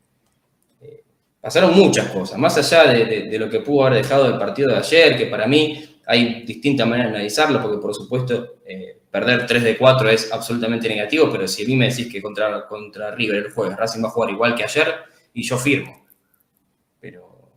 Pasaron 1.40 1.74
muchas 1.74 2.10
cosas, 2.10 2.38
más 2.38 2.56
allá 2.58 2.92
de, 2.92 3.36
lo 3.40 3.50
que 3.50 3.58
pudo 3.58 3.86
haber 3.86 4.04
dejado 4.04 4.26
el 4.26 4.38
partido 4.38 4.70
de 4.70 4.76
ayer, 4.76 5.16
que 5.16 5.26
para 5.26 5.48
mí 5.48 5.89
hay 6.10 6.42
distintas 6.42 6.88
maneras 6.88 7.12
de 7.12 7.18
analizarlo, 7.18 7.62
porque 7.62 7.78
por 7.78 7.94
supuesto 7.94 8.56
perder 9.10 9.46
3 9.46 9.62
de 9.62 9.76
4 9.76 10.10
es 10.10 10.32
absolutamente 10.32 10.88
negativo, 10.88 11.28
pero 11.30 11.46
si 11.46 11.62
a 11.62 11.66
mí 11.66 11.76
me 11.76 11.88
decís 11.88 12.10
que 12.10 12.20
contra, 12.20 12.66
contra 12.66 13.12
River 13.12 13.46
el 13.46 13.52
jueves 13.52 13.76
Racing 13.76 14.02
va 14.02 14.08
a 14.08 14.10
jugar 14.10 14.30
igual 14.30 14.54
que 14.54 14.64
ayer, 14.64 14.92
y 15.32 15.42
yo 15.42 15.56
firmo. 15.56 16.06
Pero, 17.00 17.52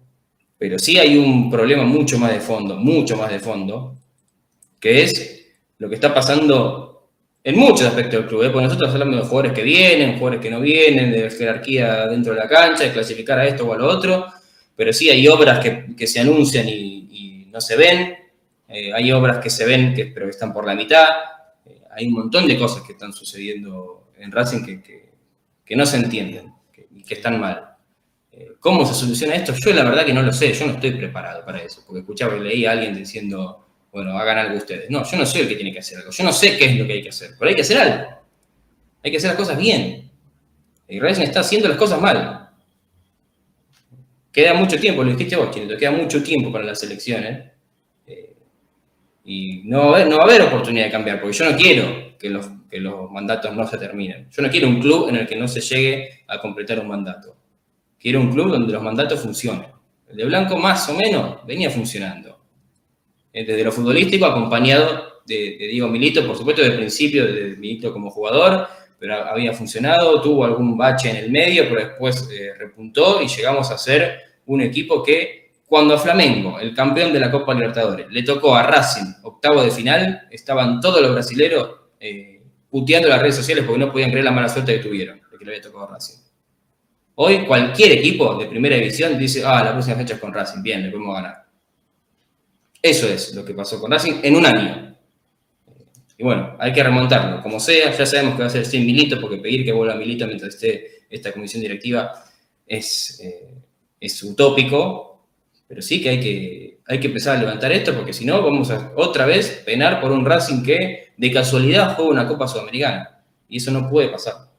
pero 0.57 0.77
sí 0.77 0.99
hay 0.99 1.17
un 1.17 1.49
problema 1.49 1.83
mucho 1.83 2.19
más 2.19 2.31
de 2.31 2.39
fondo, 2.39 2.75
mucho 2.75 3.17
más 3.17 3.31
de 3.31 3.39
fondo, 3.39 3.97
que 4.79 5.03
es 5.03 5.47
lo 5.79 5.89
que 5.89 5.95
está 5.95 6.13
pasando 6.13 7.09
en 7.43 7.57
muchos 7.57 7.87
aspectos 7.87 8.19
del 8.19 8.27
club. 8.27 8.43
¿eh? 8.43 8.49
Porque 8.49 8.67
nosotros 8.67 8.91
hablamos 8.91 9.15
de 9.15 9.21
jugadores 9.23 9.53
que 9.53 9.63
vienen, 9.63 10.13
jugadores 10.13 10.41
que 10.41 10.49
no 10.49 10.61
vienen, 10.61 11.11
de 11.11 11.29
jerarquía 11.29 12.07
dentro 12.07 12.33
de 12.33 12.39
la 12.39 12.47
cancha, 12.47 12.83
de 12.83 12.91
clasificar 12.91 13.39
a 13.39 13.47
esto 13.47 13.65
o 13.65 13.73
a 13.73 13.77
lo 13.77 13.87
otro, 13.87 14.27
pero 14.75 14.93
sí 14.93 15.09
hay 15.09 15.27
obras 15.27 15.59
que, 15.59 16.07
se 16.07 16.19
anuncian 16.19 16.67
y, 16.67 17.47
no 17.51 17.61
se 17.61 17.75
ven, 17.75 18.17
eh, 18.73 18.91
hay 18.93 19.11
obras 19.11 19.37
que 19.37 19.49
se 19.49 19.65
ven 19.65 19.93
que, 19.93 20.07
pero 20.07 20.25
que 20.25 20.31
están 20.31 20.51
por 20.53 20.65
la 20.65 20.75
mitad, 20.75 21.07
eh, 21.65 21.81
hay 21.91 22.07
un 22.07 22.13
montón 22.13 22.47
de 22.47 22.57
cosas 22.57 22.83
que 22.83 22.93
están 22.93 23.13
sucediendo 23.13 24.11
en 24.17 24.31
Racing 24.31 24.63
que, 24.63 25.11
que 25.63 25.75
no 25.75 25.85
se 25.85 25.97
entienden 25.97 26.53
y 26.91 27.03
que, 27.03 27.13
están 27.13 27.39
mal. 27.39 27.69
¿Cómo 28.59 28.85
se 28.85 28.95
soluciona 28.95 29.35
esto? 29.35 29.53
Yo 29.53 29.73
la 29.73 29.83
verdad 29.83 30.05
que 30.05 30.13
no 30.13 30.23
lo 30.23 30.33
sé, 30.33 30.51
yo 30.53 30.65
no 30.65 30.73
estoy 30.73 30.91
preparado 30.91 31.45
para 31.45 31.61
eso, 31.61 31.83
porque 31.85 31.99
escuchaba 31.99 32.35
y 32.35 32.39
leí 32.39 32.65
a 32.65 32.71
alguien 32.71 32.95
diciendo 32.95 33.63
bueno, 33.93 34.17
hagan 34.17 34.39
algo 34.39 34.57
ustedes. 34.57 34.89
No, 34.89 35.03
yo 35.03 35.17
no 35.17 35.25
soy 35.25 35.41
el 35.41 35.47
que 35.47 35.55
tiene 35.55 35.71
que 35.71 35.77
hacer 35.77 35.99
algo. 35.99 36.09
Yo 36.09 36.23
no 36.23 36.33
sé 36.33 36.57
qué 36.57 36.65
es 36.65 36.79
lo 36.79 36.87
que 36.87 36.93
hay 36.93 37.03
que 37.03 37.09
hacer, 37.09 37.35
pero 37.37 37.47
hay 37.47 37.55
que 37.55 37.61
hacer 37.61 37.77
algo. 37.77 38.07
Hay 39.03 39.11
que 39.11 39.17
hacer 39.17 39.29
las 39.29 39.37
cosas 39.37 39.55
bien. 39.55 40.09
Y 40.87 40.99
Racing 40.99 41.21
está 41.21 41.41
haciendo 41.41 41.67
las 41.67 41.77
cosas 41.77 42.01
mal. 42.01 42.49
Queda 44.31 44.55
mucho 44.55 44.79
tiempo, 44.79 45.03
lo 45.03 45.11
dijiste 45.11 45.35
vos, 45.35 45.51
Chinito, 45.51 45.77
queda 45.77 45.91
mucho 45.91 46.23
tiempo 46.23 46.51
para 46.51 46.65
las 46.65 46.81
elecciones. 46.81 47.51
Y 49.25 49.61
no 49.65 49.91
va, 49.91 49.99
a 49.99 50.23
haber, 50.23 50.41
oportunidad 50.41 50.85
de 50.85 50.91
cambiar, 50.91 51.21
porque 51.21 51.37
yo 51.37 51.49
no 51.49 51.57
quiero 51.57 52.17
que 52.17 52.29
los, 52.29 52.49
que 52.69 52.79
los 52.79 53.09
mandatos 53.09 53.55
no 53.55 53.65
se 53.65 53.77
terminen. 53.77 54.27
Yo 54.29 54.41
no 54.41 54.49
quiero 54.49 54.67
un 54.67 54.81
club 54.81 55.09
en 55.09 55.15
el 55.15 55.27
que 55.27 55.35
no 55.35 55.47
se 55.47 55.61
llegue 55.61 56.23
a 56.27 56.39
completar 56.39 56.79
un 56.79 56.87
mandato. 56.87 57.35
Quiero 57.99 58.19
un 58.19 58.31
club 58.31 58.49
donde 58.49 58.73
los 58.73 58.83
mandatos 58.83 59.21
funcionen. 59.21 59.67
El 60.09 60.17
de 60.17 60.25
Blanco 60.25 60.57
más 60.57 60.87
o 60.89 60.93
menos 60.93 61.45
venía 61.45 61.69
funcionando 61.69 62.39
eh, 63.31 63.45
desde 63.45 63.63
lo 63.63 63.71
futbolístico, 63.71 64.25
acompañado 64.25 65.21
de, 65.25 65.57
Diego 65.57 65.87
Milito, 65.87 66.25
por 66.27 66.37
supuesto, 66.37 66.61
desde 66.61 66.75
el 66.75 66.79
principio, 66.79 67.25
de 67.25 67.55
Milito 67.57 67.91
como 67.91 68.11
jugador, 68.11 68.67
pero 68.99 69.15
había 69.15 69.53
funcionado, 69.53 70.21
tuvo 70.21 70.45
algún 70.45 70.77
bache 70.77 71.09
en 71.09 71.15
el 71.15 71.31
medio, 71.31 71.63
pero 71.67 71.87
después 71.87 72.29
eh, 72.31 72.53
repuntó 72.57 73.21
y 73.21 73.27
llegamos 73.27 73.71
a 73.71 73.77
ser 73.77 74.19
un 74.45 74.61
equipo 74.61 75.01
que 75.01 75.42
cuando 75.65 75.95
a 75.95 75.97
Flamengo, 75.97 76.59
el 76.59 76.73
campeón 76.75 77.13
de 77.13 77.19
la 77.19 77.31
Copa 77.31 77.53
Libertadores, 77.53 78.07
le 78.09 78.23
tocó 78.23 78.55
a 78.55 78.63
Racing, 78.63 79.13
octavo 79.23 79.63
de 79.63 79.71
final, 79.71 80.27
estaban 80.29 80.79
todos 80.79 81.01
los 81.01 81.13
brasileros 81.13 81.69
eh, 81.99 82.43
puteando 82.69 83.07
las 83.07 83.21
redes 83.21 83.35
sociales 83.35 83.63
porque 83.65 83.79
no 83.79 83.91
podían 83.91 84.09
creer 84.11 84.25
la 84.25 84.31
mala 84.31 84.49
suerte 84.49 84.77
que 84.77 84.83
tuvieron, 84.83 85.21
de 85.31 85.37
que 85.37 85.45
le 85.45 85.51
había 85.51 85.61
tocado 85.61 85.85
a 85.85 85.93
Racing. 85.93 86.19
Hoy 87.15 87.45
cualquier 87.45 87.91
equipo 87.93 88.35
de 88.35 88.47
primera 88.47 88.75
división 88.75 89.17
dice, 89.17 89.43
ah, 89.45 89.63
la 89.63 89.71
próxima 89.71 89.95
fecha 89.97 90.15
es 90.15 90.19
con 90.19 90.33
Racing, 90.33 90.61
bien, 90.63 90.83
le 90.83 90.89
podemos 90.89 91.15
ganar. 91.15 91.45
Eso 92.81 93.07
es 93.07 93.33
lo 93.33 93.45
que 93.45 93.53
pasó 93.53 93.79
con 93.79 93.91
Racing 93.91 94.15
en 94.23 94.35
un 94.35 94.45
año. 94.45 94.97
Y 96.17 96.23
bueno, 96.23 96.55
hay 96.59 96.73
que 96.73 96.83
remontarlo, 96.83 97.41
como 97.41 97.59
sea, 97.59 97.91
ya 97.95 98.05
sabemos 98.05 98.35
que 98.35 98.41
va 98.41 98.47
a 98.47 98.51
ser 98.51 98.65
sin 98.65 98.85
Milito, 98.85 99.19
porque 99.19 99.37
pedir 99.37 99.63
que 99.63 99.71
vuelva 99.71 99.95
Milito 99.95 100.25
mientras 100.27 100.55
esté 100.55 101.05
esta 101.09 101.31
comisión 101.31 101.61
directiva 101.61 102.11
es, 102.65 103.19
eh, 103.21 103.53
es 103.99 104.23
utópico, 104.23 105.12
pero 105.73 105.81
sí 105.81 106.03
que 106.03 106.09
hay, 106.09 106.19
que 106.19 106.79
hay 106.85 106.99
que 106.99 107.07
empezar 107.07 107.35
a 107.35 107.39
levantar 107.39 107.71
esto, 107.71 107.95
porque 107.95 108.13
si 108.13 108.25
no, 108.25 108.43
vamos 108.43 108.69
a 108.69 108.93
otra 108.95 109.25
vez 109.25 109.63
penar 109.65 109.99
por 109.99 110.11
un 110.11 110.23
Racing 110.23 110.61
que 110.61 111.13
de 111.17 111.31
casualidad 111.31 111.95
juega 111.95 112.11
una 112.11 112.27
Copa 112.27 112.47
Sudamericana. 112.47 113.23
Y 113.49 113.57
eso 113.57 113.71
no 113.71 113.89
puede 113.89 114.09
pasar. 114.09 114.51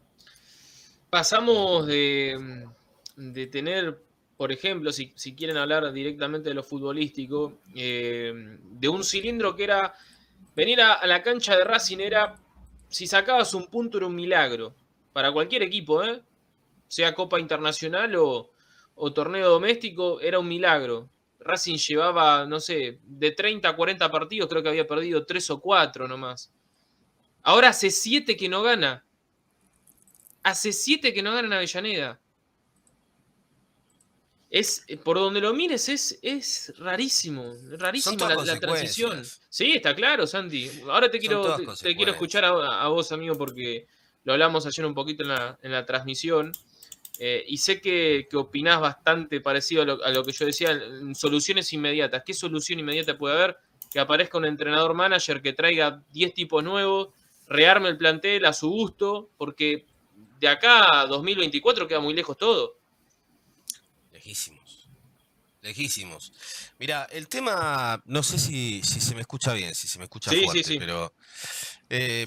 Pasamos 1.11 1.87
de, 1.87 2.67
de 3.17 3.47
tener 3.47 3.97
por 4.37 4.51
ejemplo, 4.51 4.91
si, 4.91 5.13
quieren 5.37 5.57
hablar 5.57 5.93
directamente 5.93 6.49
de 6.49 6.57
lo 6.57 6.65
futbolístico, 6.65 7.61
eh, 7.77 8.59
de 8.61 8.89
un 8.89 9.05
cilindro 9.05 9.55
que 9.55 9.63
era 9.63 9.95
venir 10.57 10.81
a, 10.81 11.07
la 11.07 11.23
cancha 11.23 11.57
de 11.57 11.63
Racing 11.63 12.01
era, 12.01 12.35
si 12.89 13.07
sacabas 13.07 13.55
un 13.55 13.69
punto 13.69 13.99
era 13.99 14.09
un 14.09 14.17
milagro, 14.17 14.75
para 15.13 15.31
cualquier 15.31 15.63
equipo, 15.63 16.03
¿eh? 16.03 16.21
sea 16.89 17.15
Copa 17.15 17.39
Internacional 17.39 18.17
o, 18.17 18.51
torneo 19.13 19.49
doméstico, 19.49 20.21
era 20.21 20.39
un 20.39 20.49
milagro. 20.49 21.09
Racing 21.41 21.77
llevaba, 21.77 22.47
no 22.47 22.61
sé, 22.61 22.99
de 23.03 23.31
30 23.33 23.69
a 23.69 23.77
40 23.77 24.11
partidos, 24.11 24.49
creo 24.49 24.63
que 24.63 24.71
había 24.71 24.87
perdido 24.87 25.27
3 25.27 25.51
o 25.51 25.61
4 25.61 26.09
nomás. 26.09 26.53
Ahora 27.43 27.69
hace 27.69 27.91
7 27.91 28.37
que 28.37 28.49
no 28.49 28.63
gana. 28.63 29.05
Hace 30.43 30.73
7 30.73 31.13
que 31.13 31.23
no 31.23 31.33
gana 31.33 31.47
en 31.49 31.53
Avellaneda 31.53 32.21
es 34.55 34.85
eh, 34.87 34.97
por 34.97 35.19
donde 35.19 35.41
lo 35.41 35.53
mires 35.53 35.89
es, 35.89 36.17
es 36.23 36.73
rarísimo, 36.79 37.57
rarísima 37.77 38.33
la, 38.45 38.61
transición. 38.61 39.25
Sí, 39.49 39.73
está 39.73 39.97
claro, 39.97 40.29
Santi. 40.29 40.71
Ahora 40.89 41.11
te 41.11 41.19
quiero, 41.19 41.57
te, 41.57 41.97
quiero 41.97 42.13
escuchar 42.13 42.45
a, 42.45 42.87
vos, 42.87 43.11
amigo, 43.11 43.37
porque 43.37 43.89
lo 44.23 44.33
hablamos 44.33 44.65
ayer 44.65 44.87
un 44.87 44.95
poquito 44.95 45.25
en 45.25 45.73
la, 45.73 45.87
transmisión. 45.87 46.53
Eh, 47.19 47.45
y 47.47 47.59
sé 47.59 47.81
que, 47.81 48.27
que, 48.29 48.37
opinás 48.37 48.81
bastante 48.81 49.41
parecido 49.41 49.83
a 49.83 50.11
lo, 50.11 50.25
que 50.25 50.33
yo 50.33 50.47
decía, 50.47 50.77
soluciones 51.15 51.73
inmediatas. 51.73 52.23
¿Qué 52.27 52.35
solución 52.35 52.81
inmediata 52.81 53.17
puede 53.17 53.37
haber? 53.37 53.57
Que 53.93 54.01
aparezca 54.01 54.39
un 54.39 54.47
entrenador 54.47 54.95
manager 54.95 55.41
que 55.41 55.53
traiga 55.53 56.03
10 56.13 56.35
tipos 56.35 56.65
nuevos, 56.65 57.11
rearme 57.47 57.89
el 57.89 57.97
plantel 57.97 58.45
a 58.45 58.53
su 58.53 58.69
gusto, 58.69 59.31
porque 59.37 59.87
de 60.41 60.49
acá 60.49 61.03
a 61.03 61.07
2024 61.07 61.87
queda 61.87 62.01
muy 62.01 62.15
lejos 62.15 62.37
todo. 62.37 62.79
Lejísimos. 64.13 64.89
Lejísimos. 65.63 66.33
Mira, 66.79 67.05
el 67.13 67.29
tema, 67.29 68.03
no 68.07 68.23
sé 68.23 68.39
si, 68.39 68.83
se 68.83 69.15
me 69.15 69.21
escucha 69.21 69.53
bien, 69.55 69.75
si 69.75 69.87
se 69.87 69.99
me 69.99 70.05
escucha 70.05 70.31
fuerte, 70.31 70.79
pero 70.79 71.15
eh, 71.89 72.27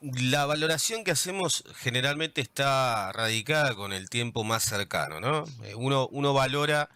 la 0.00 0.46
valoración 0.46 1.04
que 1.04 1.10
hacemos 1.10 1.64
generalmente 1.76 2.40
está 2.40 3.12
radicada 3.12 3.74
con 3.74 3.92
el 3.92 4.08
tiempo 4.08 4.44
más 4.44 4.64
cercano, 4.64 5.20
¿no? 5.20 5.44
Eh, 5.64 5.74
uno, 5.74 6.08
uno 6.12 6.32
valora 6.32 6.88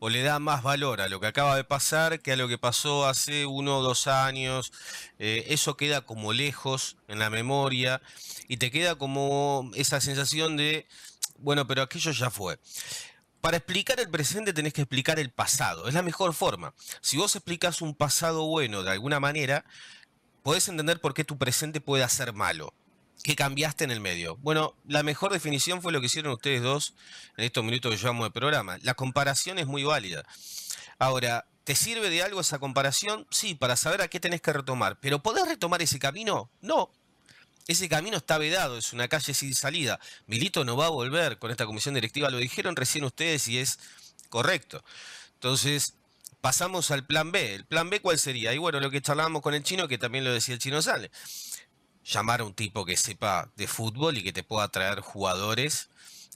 o 0.00 0.08
le 0.08 0.22
da 0.22 0.38
más 0.38 0.62
valor 0.62 1.00
a 1.00 1.08
lo 1.08 1.20
que 1.20 1.26
acaba 1.26 1.56
de 1.56 1.64
pasar 1.64 2.20
que 2.20 2.32
a 2.32 2.36
lo 2.36 2.48
que 2.48 2.56
pasó 2.56 3.06
hace 3.06 3.46
uno 3.46 3.78
o 3.78 3.82
dos 3.82 4.06
años. 4.06 4.72
Eh, 5.18 5.46
eso 5.48 5.76
queda 5.76 6.02
como 6.02 6.32
lejos 6.32 6.96
en 7.08 7.18
la 7.18 7.30
memoria 7.30 8.00
y 8.46 8.58
te 8.58 8.70
queda 8.70 8.94
como 8.94 9.70
esa 9.74 10.00
sensación 10.00 10.56
de, 10.56 10.86
bueno, 11.38 11.66
pero 11.66 11.82
aquello 11.82 12.12
ya 12.12 12.30
fue 12.30 12.58
para 13.40 13.58
explicar 13.58 14.00
el 14.00 14.10
presente 14.10 14.52
tenés 14.52 14.72
que 14.72 14.82
explicar 14.82 15.18
el 15.18 15.30
pasado. 15.30 15.88
Es 15.88 15.94
la 15.94 16.02
mejor 16.02 16.34
forma. 16.34 16.74
Si 17.00 17.16
vos 17.16 17.36
explicas 17.36 17.80
un 17.80 17.94
pasado 17.94 18.46
bueno 18.46 18.82
de 18.82 18.90
alguna 18.90 19.20
manera, 19.20 19.64
podés 20.42 20.68
entender 20.68 21.00
por 21.00 21.14
qué 21.14 21.24
tu 21.24 21.38
presente 21.38 21.80
puede 21.80 22.08
ser 22.08 22.32
malo. 22.32 22.72
que 23.22 23.36
cambiaste 23.36 23.84
en 23.84 23.90
el 23.90 24.00
medio. 24.00 24.36
Bueno, 24.36 24.74
la 24.86 25.02
mejor 25.02 25.32
definición 25.32 25.82
fue 25.82 25.92
lo 25.92 26.00
que 26.00 26.06
hicieron 26.06 26.32
ustedes 26.32 26.62
dos 26.62 26.94
en 27.36 27.44
estos 27.44 27.64
minutos 27.64 27.90
que 27.92 27.98
llevamos 27.98 28.26
de 28.26 28.30
programa. 28.30 28.78
La 28.82 28.94
comparación 28.94 29.58
es 29.58 29.66
muy 29.66 29.82
válida. 29.84 30.24
Ahora, 30.98 31.46
¿te 31.64 31.74
sirve 31.74 32.10
de 32.10 32.22
algo 32.22 32.40
esa 32.40 32.58
comparación? 32.58 33.26
Sí, 33.30 33.54
para 33.54 33.76
saber 33.76 34.02
a 34.02 34.08
qué 34.08 34.20
tenés 34.20 34.40
que 34.40 34.52
retomar. 34.52 34.98
¿Pero 35.00 35.22
podés 35.22 35.48
retomar 35.48 35.82
ese 35.82 35.98
camino? 35.98 36.48
No. 36.60 36.90
Ese 37.66 37.88
camino 37.88 38.16
está 38.16 38.38
vedado, 38.38 38.78
es 38.78 38.92
una 38.92 39.08
calle 39.08 39.34
sin 39.34 39.54
salida. 39.54 40.00
Milito 40.26 40.64
no 40.64 40.76
va 40.76 40.86
a 40.86 40.90
volver 40.90 41.38
con 41.38 41.50
esta 41.50 41.66
comisión 41.66 41.94
directiva, 41.94 42.30
lo 42.30 42.38
dijeron 42.38 42.76
recién 42.76 43.04
ustedes 43.04 43.46
y 43.48 43.58
es 43.58 43.78
correcto. 44.30 44.82
Entonces, 45.34 45.94
pasamos 46.40 46.90
al 46.90 47.06
plan 47.06 47.32
B. 47.32 47.54
¿El 47.54 47.66
plan 47.66 47.90
B 47.90 48.00
cuál 48.00 48.18
sería? 48.18 48.52
Y 48.52 48.58
bueno, 48.58 48.80
lo 48.80 48.90
que 48.90 49.02
charlábamos 49.02 49.42
con 49.42 49.54
el 49.54 49.62
chino, 49.62 49.88
que 49.88 49.98
también 49.98 50.24
lo 50.24 50.32
decía 50.32 50.54
el 50.54 50.60
chino 50.60 50.82
Sale 50.82 51.10
llamar 52.08 52.40
a 52.40 52.44
un 52.44 52.54
tipo 52.54 52.84
que 52.84 52.96
sepa 52.96 53.50
de 53.56 53.66
fútbol 53.68 54.16
y 54.16 54.22
que 54.22 54.32
te 54.32 54.42
pueda 54.42 54.68
traer 54.68 55.00
jugadores, 55.00 55.90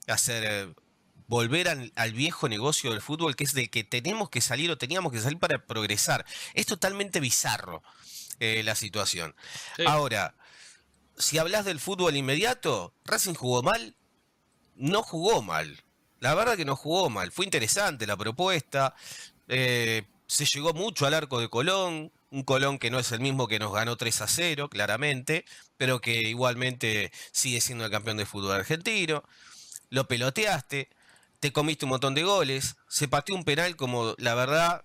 hacer 0.07 0.45
eh, 0.45 0.75
volver 1.27 1.69
al, 1.69 2.13
viejo 2.13 2.49
negocio 2.49 2.91
del 2.91 3.01
fútbol, 3.01 3.37
que 3.37 3.45
es 3.45 3.55
del 3.55 3.71
que 3.71 3.85
tenemos 3.85 4.29
que 4.29 4.41
salir 4.41 4.71
o 4.71 4.79
teníamos 4.79 5.13
que 5.13 5.21
salir 5.21 5.39
para 5.39 5.65
progresar. 5.65 6.27
Es 6.55 6.67
totalmente 6.67 7.21
bizarro 7.21 7.83
eh, 8.39 8.63
la 8.65 8.75
situación. 8.75 9.35
Ahora, 9.87 10.35
si 11.17 11.39
hablas 11.39 11.65
del 11.65 11.81
fútbol 11.81 12.17
inmediato, 12.17 12.95
Racing 13.05 13.35
jugó 13.35 13.63
mal, 13.63 13.97
no 14.75 15.03
jugó 15.03 15.43
mal. 15.43 15.83
La 16.21 16.35
verdad 16.35 16.57
que 16.57 16.65
no 16.65 16.77
jugó 16.77 17.11
mal. 17.11 17.33
Fue 17.33 17.45
interesante 17.45 18.07
la 18.07 18.17
propuesta. 18.17 18.95
Eh, 19.55 20.05
se 20.27 20.47
llegó 20.47 20.73
mucho 20.73 21.05
al 21.05 21.13
arco 21.13 21.39
de 21.39 21.51
Colón, 21.51 22.11
un 22.31 22.43
Colón 22.43 22.79
que 22.79 22.91
no 22.91 22.99
es 22.99 23.13
el 23.13 23.21
mismo 23.21 23.49
que 23.49 23.59
nos 23.59 23.71
ganó 23.71 23.97
3 23.99 24.23
a 24.23 24.27
0, 24.27 24.71
claramente, 24.71 25.45
pero 25.77 26.01
que 26.01 26.23
igualmente 26.23 27.13
sigue 27.33 27.61
siendo 27.61 27.85
el 27.85 27.91
campeón 27.91 28.17
de 28.17 28.25
fútbol 28.25 28.53
argentino. 28.53 29.23
Lo 29.91 30.09
peloteaste, 30.09 30.89
te 31.39 31.53
comiste 31.53 31.85
un 31.85 31.91
montón 31.91 32.15
de 32.15 32.23
goles, 32.23 32.77
se 32.89 33.09
pateó 33.09 33.37
un 33.37 33.45
penal 33.45 33.77
como 33.77 34.15
la 34.17 34.35
verdad 34.35 34.83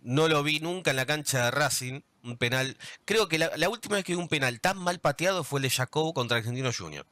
no 0.00 0.26
lo 0.28 0.42
vi 0.42 0.60
nunca 0.60 0.90
en 0.90 0.96
la 0.96 1.04
cancha 1.04 1.44
de 1.44 1.50
Racing, 1.50 2.00
un 2.22 2.38
penal, 2.38 2.78
creo 3.04 3.28
que 3.28 3.36
la, 3.36 3.68
última 3.68 3.96
vez 3.96 4.06
que 4.06 4.14
vi 4.14 4.18
un 4.18 4.28
penal 4.28 4.58
tan 4.60 4.78
mal 4.78 5.00
pateado 5.00 5.44
fue 5.44 5.58
el 5.58 5.64
de 5.64 5.70
Jacobo 5.70 6.14
contra 6.14 6.38
Argentino 6.38 6.72
Junior. 6.72 7.04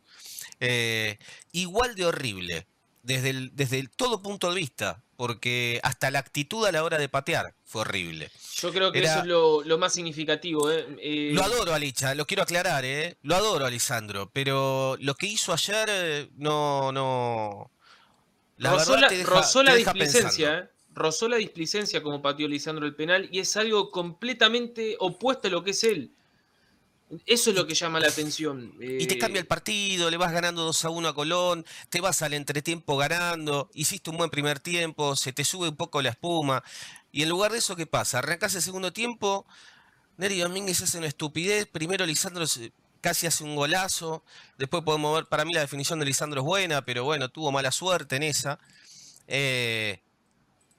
Eh, 0.61 1.19
igual 1.53 1.95
de 1.95 2.07
horrible, 2.07 2.67
desde, 3.03 3.51
desde 3.53 3.87
todo 3.89 4.23
punto 4.23 4.49
de 4.49 4.61
vista, 4.61 5.03
porque 5.17 5.81
hasta 5.83 6.11
la 6.11 6.19
actitud 6.19 6.65
a 6.67 6.73
la 6.73 6.85
hora 6.85 6.99
de 6.99 7.09
patear 7.09 7.55
fue 7.65 7.83
horrible. 7.83 8.31
Yo 8.55 8.73
creo 8.73 8.93
que 8.93 9.01
eso 9.01 9.21
es 9.21 9.27
lo, 9.27 9.79
más 9.79 9.93
significativo. 9.93 10.71
¿eh? 10.71 10.87
Eh, 11.01 11.31
lo 11.33 11.43
adoro 11.43 11.75
a 11.75 11.79
Licha, 11.79 12.15
lo 12.15 12.27
quiero 12.27 12.43
aclarar, 12.43 12.85
¿eh? 12.85 13.17
lo 13.23 13.37
adoro 13.37 13.67
a 13.67 13.71
Lisandro, 13.71 14.31
pero 14.33 14.97
lo 15.01 15.15
que 15.15 15.27
hizo 15.27 15.53
ayer 15.53 15.89
eh, 15.91 16.29
no... 16.37 16.93
no... 16.93 17.71
La 18.59 18.71
rozó 18.71 18.97
la, 18.97 19.11
rozó 19.25 19.63
la 19.63 19.75
displicencia, 19.75 20.71
rozó 20.95 21.29
la 21.29 21.37
displicencia 21.37 22.03
como 22.03 22.23
pateó 22.23 22.49
Lisandro 22.49 22.87
el 22.87 22.95
penal 22.95 23.29
y 23.31 23.41
es 23.41 23.55
algo 23.59 23.91
completamente 23.91 24.97
opuesto 24.99 25.49
a 25.49 25.51
lo 25.51 25.63
que 25.63 25.73
es 25.73 25.85
él. 25.85 26.16
Eso 27.25 27.51
es 27.51 27.57
lo 27.57 27.66
que 27.66 27.75
llama 27.75 28.01
la 28.01 28.09
atención. 28.09 28.73
Y 28.81 29.07
te 29.07 29.14
eh, 29.14 29.19
cambia 29.19 29.40
el 29.40 29.47
partido, 29.47 30.11
le 30.11 30.16
vas 30.16 30.33
ganando 30.33 30.64
2 30.64 30.85
a 30.85 30.90
1 30.90 31.09
a 31.09 31.14
Colón, 31.14 31.64
te 31.88 32.01
vas 32.01 32.23
al 32.23 32.35
entretiempo 32.35 32.97
ganando, 32.97 33.71
hiciste 33.75 34.11
un 34.11 34.16
buen 34.16 34.31
primer 34.31 34.59
tiempo, 34.59 35.14
se 35.14 35.33
te 35.33 35.45
sube 35.45 35.69
un 35.69 35.77
poco 35.77 36.03
la 36.03 36.11
espuma. 36.11 36.64
Y 37.12 37.23
en 37.23 37.29
lugar 37.29 37.53
de 37.53 37.59
eso, 37.59 37.77
¿qué 37.77 37.87
pasa? 37.87 38.19
Arrancás 38.19 38.55
el 38.57 38.62
segundo 38.62 38.92
tiempo, 38.92 39.47
Neri 40.16 40.40
Domínguez 40.40 40.83
hace 40.83 40.99
una 40.99 41.07
estupidez, 41.07 41.66
primero 41.66 42.05
Lisandro 42.05 42.45
casi 43.01 43.29
hace 43.29 43.45
un 43.45 43.55
golazo, 43.55 44.25
después 44.59 44.83
podemos 44.83 45.14
ver, 45.14 45.27
para 45.27 45.45
mí 45.45 45.53
la 45.53 45.61
definición 45.61 46.01
de 46.01 46.07
Lisandro 46.07 46.40
es 46.40 46.45
buena, 46.45 46.85
pero 46.85 47.05
bueno, 47.05 47.29
tuvo 47.29 47.53
mala 47.53 47.71
suerte 47.71 48.16
en 48.16 48.25
esa. 48.25 48.59
Eh, 49.29 50.01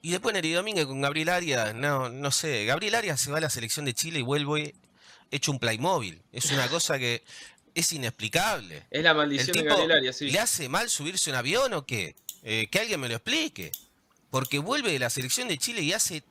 y 0.02 0.12
después 0.12 0.34
Neri 0.34 0.52
Domínguez 0.52 0.86
con 0.86 1.00
Gabriel 1.00 1.30
Arias, 1.30 1.74
no, 1.74 2.10
no 2.10 2.32
sé, 2.32 2.66
Gabriel 2.66 2.96
Arias 2.96 3.22
se 3.22 3.32
va 3.32 3.38
a 3.38 3.42
la 3.42 3.50
selección 3.50 3.86
de 3.86 3.94
Chile 3.94 4.20
y 4.20 4.24
vuelve 4.24 4.76
hecho 5.32 5.52
un 5.52 5.60
Playmobil. 5.60 6.22
Es 6.32 6.52
una 6.52 6.68
cosa 6.68 6.98
que 6.98 7.24
es 7.74 7.92
inexplicable. 7.94 8.86
Es 8.90 9.04
la 9.04 9.14
maldición 9.14 9.56
de 9.56 9.64
Gabriel 9.64 10.14
sí. 10.14 10.32
¿Le 10.32 10.40
hace 10.40 10.70
mal 10.70 10.90
subirse 10.90 11.30
un 11.30 11.36
avión 11.36 11.74
o 11.74 11.86
qué? 11.86 12.16
Eh, 12.44 12.68
que 12.72 12.80
alguien 12.80 13.00
me 13.00 13.08
lo 13.08 13.16
explique. 13.16 13.72
Porque 14.30 14.60
vuelve 14.60 14.92
de 14.92 15.00
la 15.00 15.10
selección 15.10 15.48
de 15.48 15.58
Chile 15.58 15.82
y 15.82 15.94
hace 15.94 16.24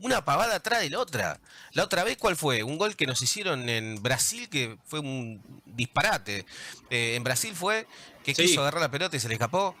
una 0.00 0.24
pavada 0.24 0.56
atrás 0.56 0.82
de 0.82 0.90
la 0.90 1.00
otra. 1.00 1.40
La 1.72 1.84
otra 1.84 2.04
vez, 2.04 2.16
¿cuál 2.16 2.36
fue? 2.36 2.62
Un 2.62 2.78
gol 2.78 2.96
que 2.96 3.06
nos 3.06 3.20
hicieron 3.22 3.68
en 3.68 4.02
Brasil 4.02 4.48
que 4.48 4.76
fue 4.86 5.00
un 5.00 5.42
disparate. 5.66 6.46
Eh, 6.90 7.14
en 7.16 7.24
Brasil 7.24 7.54
fue 7.54 7.86
que 8.22 8.34
quiso 8.34 8.60
agarrar 8.60 8.82
la 8.82 8.90
pelota 8.90 9.16
y 9.16 9.20
se 9.20 9.28
le 9.28 9.34
escapó. 9.34 9.76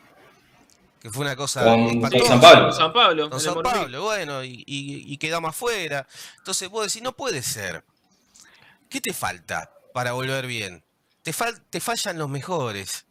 Que 1.00 1.10
fue 1.10 1.24
una 1.24 1.36
cosa. 1.36 1.62
Con, 1.64 2.00
San 2.26 2.40
Pablo. 2.40 2.72
San 2.72 2.92
Pablo. 2.92 3.30
Con 3.30 3.40
San 3.40 3.62
Pablo, 3.62 4.02
bueno, 4.04 4.42
y, 4.42 4.64
y, 4.66 5.16
quedamos 5.18 5.50
afuera. 5.50 6.06
Entonces 6.38 6.70
vos 6.70 6.86
decís, 6.86 7.02
no 7.02 7.12
puede 7.12 7.42
ser. 7.42 7.84
¿Qué 8.94 9.00
te 9.00 9.12
falta 9.12 9.72
para 9.92 10.12
volver 10.12 10.46
bien? 10.46 10.84
Te, 11.24 11.32
fallan 11.32 12.16
los 12.16 12.30
mejores 12.30 13.06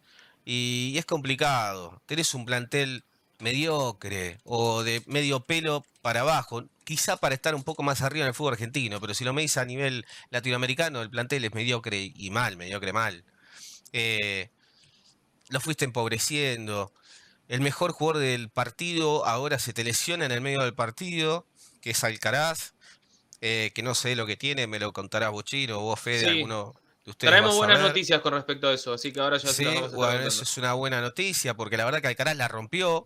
y, 0.46 0.96
es 0.98 1.04
complicado. 1.04 2.02
Tenés 2.06 2.34
un 2.34 2.46
plantel 2.46 3.04
mediocre 3.40 4.40
o 4.46 4.82
de 4.84 5.04
medio 5.08 5.42
pelo 5.42 5.86
para 6.02 6.22
abajo, 6.22 6.64
quizá 6.86 7.18
para 7.18 7.36
estar 7.36 7.54
un 7.54 7.64
poco 7.66 7.84
más 7.84 8.02
arriba 8.02 8.24
en 8.24 8.30
el 8.30 8.34
fútbol 8.34 8.54
argentino, 8.54 9.02
pero 9.02 9.14
si 9.14 9.26
lo 9.26 9.34
medís 9.34 9.58
a 9.58 9.66
nivel 9.66 10.06
latinoamericano, 10.30 11.02
el 11.02 11.10
plantel 11.10 11.44
es 11.44 11.54
mediocre 11.54 12.14
y 12.16 12.30
mal, 12.30 12.56
mediocre 12.56 12.94
mal. 12.94 13.26
Eh, 13.92 14.52
lo 15.50 15.60
fuiste 15.60 15.84
empobreciendo. 15.84 16.94
El 17.50 17.60
mejor 17.60 17.92
jugador 17.92 18.22
del 18.22 18.48
partido 18.48 19.26
ahora 19.26 19.60
se 19.60 19.74
te 19.74 19.84
lesiona 19.84 20.24
en 20.24 20.32
el 20.32 20.40
medio 20.40 20.62
del 20.62 20.76
partido, 20.76 21.46
que 21.82 21.90
es 21.90 22.02
Alcaraz. 22.06 22.73
Eh, 23.46 23.72
que 23.76 23.84
no 23.84 23.94
sé 23.94 24.16
lo 24.16 24.26
que 24.26 24.38
tiene, 24.38 24.68
me 24.68 24.80
lo 24.80 24.94
contará 24.94 25.28
Bochino 25.28 25.80
o 25.80 25.82
vos, 25.82 26.00
Fede, 26.00 26.30
alguno 26.30 26.74
de 27.04 27.12
ustedes. 27.12 27.30
Traemos 27.30 27.58
buenas 27.58 27.82
noticias 27.82 28.22
con 28.22 28.32
respecto 28.32 28.70
a 28.70 28.74
eso, 28.74 28.94
así 28.94 29.12
que 29.12 29.20
ahora 29.20 29.36
ya 29.36 29.50
sí, 29.50 29.66
bueno, 29.92 30.26
eso 30.26 30.44
es 30.44 30.58
una 30.58 30.72
buena 30.76 31.02
noticia, 31.02 31.54
porque 31.54 31.76
la 31.76 31.84
verdad 31.84 32.00
que 32.00 32.08
Alcaraz 32.08 32.38
la 32.38 32.48
rompió. 32.48 33.06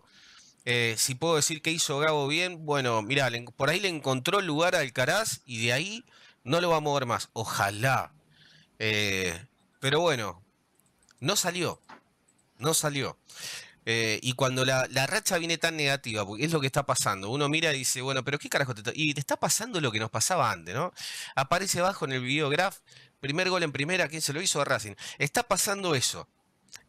Eh, 0.64 0.94
si 0.96 1.16
puedo 1.16 1.34
decir 1.34 1.60
que 1.60 1.72
hizo 1.72 1.98
Gabo 1.98 2.28
bien, 2.28 2.64
bueno, 2.64 3.02
mira, 3.02 3.28
por 3.56 3.68
ahí 3.68 3.80
le 3.80 3.88
encontró 3.88 4.40
lugar 4.40 4.76
a 4.76 4.78
Alcaraz 4.78 5.40
y 5.44 5.66
de 5.66 5.72
ahí 5.72 6.04
no 6.44 6.60
lo 6.60 6.70
va 6.70 6.76
a 6.76 6.80
mover 6.80 7.06
más. 7.06 7.30
Ojalá. 7.32 8.12
Eh, 8.78 9.36
pero 9.80 9.98
bueno, 9.98 10.40
no 11.18 11.34
salió. 11.34 11.80
No 12.58 12.74
salió. 12.74 13.18
Eh, 13.90 14.20
y 14.22 14.34
cuando 14.34 14.66
la, 14.66 14.86
racha 15.06 15.38
viene 15.38 15.56
tan 15.56 15.74
negativa, 15.74 16.26
porque 16.26 16.44
es 16.44 16.52
lo 16.52 16.60
que 16.60 16.66
está 16.66 16.84
pasando, 16.84 17.30
uno 17.30 17.48
mira 17.48 17.72
y 17.72 17.78
dice, 17.78 18.02
bueno, 18.02 18.22
pero 18.22 18.38
¿qué 18.38 18.50
carajo 18.50 18.74
te 18.74 18.92
Y 18.94 19.14
te 19.14 19.20
está 19.20 19.38
pasando 19.38 19.80
lo 19.80 19.90
que 19.90 19.98
nos 19.98 20.10
pasaba 20.10 20.50
antes, 20.52 20.74
¿no? 20.74 20.92
Aparece 21.34 21.80
abajo 21.80 22.04
en 22.04 22.12
el 22.12 22.20
videograph, 22.20 22.76
primer 23.18 23.48
gol 23.48 23.62
en 23.62 23.72
primera, 23.72 24.06
¿quién 24.08 24.20
se 24.20 24.34
lo 24.34 24.42
hizo? 24.42 24.60
A 24.60 24.66
Racing. 24.66 24.92
Está 25.16 25.42
pasando 25.42 25.94
eso. 25.94 26.28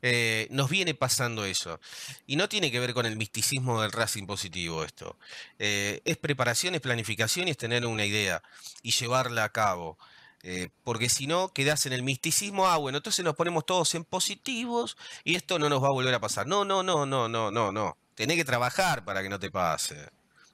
Eh, 0.02 0.50
nos 0.52 0.70
viene 0.70 0.94
pasando 0.94 1.46
eso. 1.46 1.80
Y 2.28 2.36
no 2.36 2.50
tiene 2.50 2.70
que 2.70 2.82
ver 2.82 2.94
con 2.94 3.06
el 3.06 3.16
misticismo 3.16 3.82
del 3.82 3.94
Racing 3.94 4.26
positivo 4.26 4.84
esto. 4.84 5.18
Eh, 5.58 6.02
es 6.04 6.18
preparación, 6.18 6.76
es 6.76 6.82
planificación 6.82 7.48
y 7.48 7.52
es 7.52 7.58
tener 7.58 7.86
una 7.86 8.04
idea 8.04 8.44
y 8.82 8.92
llevarla 8.92 9.46
a 9.46 9.54
cabo. 9.54 9.98
Eh, 10.42 10.70
porque 10.84 11.10
si 11.10 11.28
no, 11.28 11.50
quedas 11.50 11.86
en 11.86 11.94
el 11.94 12.04
misticismo, 12.04 12.68
ah, 12.68 12.78
bueno, 12.78 12.98
entonces 12.98 13.26
nos 13.26 13.36
ponemos 13.36 13.66
todos 13.66 13.94
en 13.96 14.06
positivos 14.06 14.98
y 15.24 15.36
esto 15.36 15.60
no 15.60 15.70
nos 15.70 15.84
va 15.84 15.88
a 15.88 15.92
volver 15.92 16.14
a 16.14 16.20
pasar. 16.20 16.48
No, 16.48 16.64
no, 16.64 16.82
no, 16.82 17.06
no, 17.06 17.28
no, 17.28 17.52
no, 17.52 17.72
no. 17.72 17.98
Tenés 18.16 18.38
que 18.38 18.46
trabajar 18.46 19.04
para 19.04 19.22
que 19.22 19.30
no 19.30 19.40
te 19.40 19.52
pase. 19.52 20.10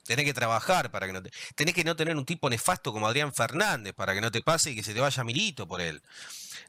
Tenés 0.06 0.26
que 0.26 0.34
trabajar 0.34 0.92
para 0.92 1.08
que 1.08 1.14
no 1.14 1.22
te... 1.22 1.32
Tenés 1.56 1.74
que 1.74 1.84
no 1.84 1.96
tener 1.96 2.16
un 2.16 2.26
tipo 2.26 2.50
nefasto 2.50 2.94
como 2.94 3.08
Adrián 3.08 3.34
Fernández 3.34 3.94
para 3.94 4.14
que 4.14 4.22
no 4.22 4.32
te 4.32 4.42
pase 4.42 4.72
y 4.72 4.76
que 4.76 4.84
se 4.84 4.94
te 4.94 5.00
vaya 5.00 5.24
Milito 5.24 5.68
por 5.68 5.82
él. 5.82 6.02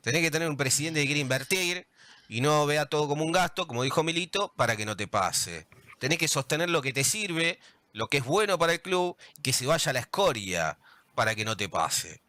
Tenés 0.02 0.22
que 0.22 0.30
tener 0.30 0.48
un 0.48 0.56
presidente 0.56 1.00
que 1.00 1.06
quiere 1.06 1.20
invertir 1.20 1.86
y 2.28 2.40
no 2.40 2.66
vea 2.66 2.86
todo 2.86 3.08
como 3.08 3.24
un 3.24 3.32
gasto, 3.32 3.66
como 3.66 3.82
dijo 3.82 4.02
Milito, 4.02 4.52
para 4.56 4.76
que 4.76 4.86
no 4.86 4.96
te 4.96 5.06
pase. 5.06 5.66
Tenés 5.98 6.18
que 6.18 6.28
sostener 6.28 6.70
lo 6.70 6.82
que 6.82 6.92
te 6.92 7.04
sirve, 7.04 7.58
lo 7.92 8.08
que 8.08 8.18
es 8.18 8.24
bueno 8.24 8.58
para 8.58 8.74
el 8.74 8.82
club, 8.82 9.16
que 9.42 9.52
se 9.52 9.66
vaya 9.66 9.90
a 9.90 9.94
la 9.94 10.00
escoria 10.00 10.78
para 11.14 11.34
que 11.34 11.44
no 11.44 11.56
te 11.56 11.68
pase 11.68 12.25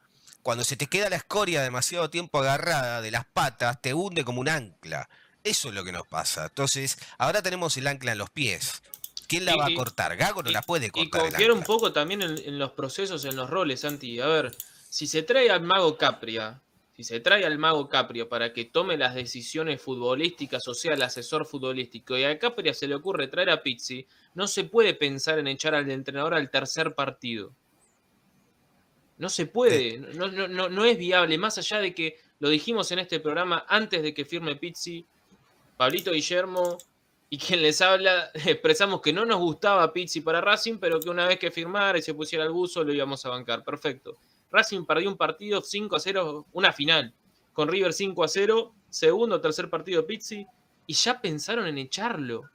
cuando 0.47 0.63
se 0.63 0.77
te 0.77 0.87
queda 0.87 1.09
la 1.09 1.17
escoria 1.17 1.61
demasiado 1.61 2.09
tiempo 2.09 2.39
agarrada 2.39 3.01
de 3.01 3.11
las 3.11 3.25
patas, 3.25 3.81
te 3.81 3.93
hunde 3.93 4.23
como 4.23 4.39
un 4.39 4.47
ancla. 4.47 5.09
Eso 5.43 5.67
es 5.67 5.75
lo 5.75 5.83
que 5.83 5.91
nos 5.91 6.07
pasa. 6.07 6.45
Entonces, 6.45 6.97
ahora 7.17 7.41
tenemos 7.41 7.75
el 7.75 7.85
ancla 7.85 8.13
en 8.13 8.17
los 8.17 8.29
pies. 8.29 8.81
¿Quién 9.27 9.43
la 9.43 9.57
va 9.57 9.65
a 9.65 9.73
cortar? 9.75 10.15
Gago 10.15 10.43
no 10.43 10.49
la 10.49 10.61
puede 10.61 10.89
cortar. 10.89 11.25
Y 11.25 11.31
confiar 11.31 11.51
un 11.51 11.63
poco 11.63 11.91
también 11.91 12.21
en, 12.21 12.57
los 12.57 12.71
procesos, 12.71 13.25
en 13.25 13.35
los 13.35 13.49
roles, 13.49 13.81
Santi. 13.81 14.21
A 14.21 14.27
ver, 14.27 14.55
si 14.89 15.05
se 15.05 15.21
trae 15.21 15.51
al 15.51 15.63
mago 15.63 15.97
Capria, 15.97 16.61
si 16.95 17.03
se 17.03 17.19
trae 17.19 17.45
al 17.45 17.57
mago 17.57 17.89
Capria 17.89 18.29
para 18.29 18.53
que 18.53 18.63
tome 18.63 18.95
las 18.95 19.15
decisiones 19.15 19.81
futbolísticas, 19.81 20.65
o 20.69 20.73
sea, 20.73 20.93
el 20.93 21.01
asesor 21.01 21.45
futbolístico, 21.45 22.17
y 22.17 22.23
a 22.23 22.39
Capria 22.39 22.73
se 22.73 22.87
le 22.87 22.95
ocurre 22.95 23.27
traer 23.27 23.49
a 23.49 23.61
Pizzi, 23.61 24.07
no 24.33 24.47
se 24.47 24.63
puede 24.63 24.93
pensar 24.93 25.39
en 25.39 25.47
echar 25.47 25.75
al 25.75 25.91
entrenador 25.91 26.33
al 26.33 26.49
tercer 26.49 26.95
partido. 26.95 27.51
No 29.17 29.29
se 29.29 29.47
puede, 29.47 29.97
no, 29.97 30.27
no, 30.27 30.69
no, 30.69 30.85
es 30.85 30.97
viable, 30.97 31.37
más 31.37 31.57
allá 31.57 31.79
de 31.79 31.93
que 31.95 32.19
lo 32.39 32.49
dijimos 32.49 32.91
en 32.91 32.99
este 32.99 33.19
programa 33.19 33.65
antes 33.67 34.03
de 34.03 34.13
que 34.13 34.25
firme 34.25 34.55
Pizzi, 34.55 35.07
Pablito 35.75 36.11
Guillermo 36.11 36.77
y 37.29 37.37
quien 37.37 37.61
les 37.61 37.81
habla, 37.81 38.29
expresamos 38.45 39.01
que 39.01 39.11
no 39.13 39.25
nos 39.25 39.39
gustaba 39.39 39.91
Pizzi 39.91 40.21
para 40.21 40.39
Racing, 40.39 40.77
pero 40.77 40.99
que 40.99 41.09
una 41.09 41.27
vez 41.27 41.39
que 41.39 41.51
firmara 41.51 41.97
y 41.97 42.01
se 42.01 42.13
pusiera 42.13 42.45
el 42.45 42.51
buzo 42.51 42.83
lo 42.83 42.93
íbamos 42.93 43.25
a 43.25 43.29
bancar. 43.29 43.63
Perfecto. 43.63 44.17
Racing 44.51 44.85
perdió 44.85 45.09
un 45.09 45.17
partido 45.17 45.61
5 45.61 45.95
a 45.95 45.99
0, 45.99 46.45
una 46.53 46.71
final, 46.71 47.13
con 47.53 47.67
River 47.67 47.93
5 47.93 48.23
a 48.23 48.27
0, 48.27 48.75
segundo 48.89 49.35
o 49.35 49.41
tercer 49.41 49.69
partido 49.69 50.05
Pizzi, 50.05 50.45
y 50.85 50.93
ya 50.93 51.19
pensaron 51.19 51.67
en 51.67 51.79
echarlo. 51.79 52.49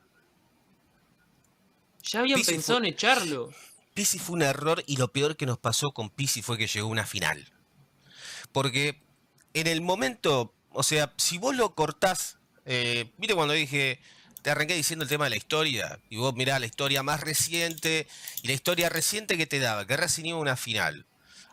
Ya 2.03 2.21
habían 2.21 2.43
pensado 2.43 2.79
en 2.79 2.87
echarlo. 2.87 3.51
Pisi 3.95 4.19
fue 4.19 4.37
un 4.37 4.43
error 4.43 4.83
y 4.87 4.97
lo 4.97 5.13
peor 5.13 5.37
que 5.37 5.47
nos 5.47 5.59
pasó 5.59 5.93
con 5.93 6.11
Pisi 6.11 6.43
fue 6.43 6.59
que 6.59 6.67
llegó 6.67 6.89
una 6.89 7.07
final. 7.07 7.53
Porque 8.53 9.03
en 9.55 9.67
el 9.67 9.81
momento, 9.81 10.55
o 10.71 10.83
sea, 10.83 11.13
si 11.17 11.39
vos 11.39 11.55
lo 11.55 11.75
cortás, 11.75 12.39
eh, 12.65 13.11
viste 13.19 13.35
cuando 13.35 13.55
dije, 13.55 14.01
te 14.43 14.51
arranqué 14.51 14.75
diciendo 14.75 15.05
el 15.05 15.09
tema 15.09 15.25
de 15.25 15.31
la 15.31 15.37
historia, 15.37 16.01
y 16.11 16.17
vos 16.17 16.35
mirá 16.35 16.59
la 16.59 16.67
historia 16.67 17.03
más 17.03 17.21
reciente, 17.21 18.09
y 18.43 18.49
la 18.49 18.55
historia 18.55 18.89
reciente 18.89 19.37
que 19.37 19.47
te 19.47 19.61
daba, 19.61 19.87
que 19.87 19.97
Racing 19.97 20.25
iba 20.25 20.39
a 20.39 20.41
una 20.41 20.57
final, 20.57 21.07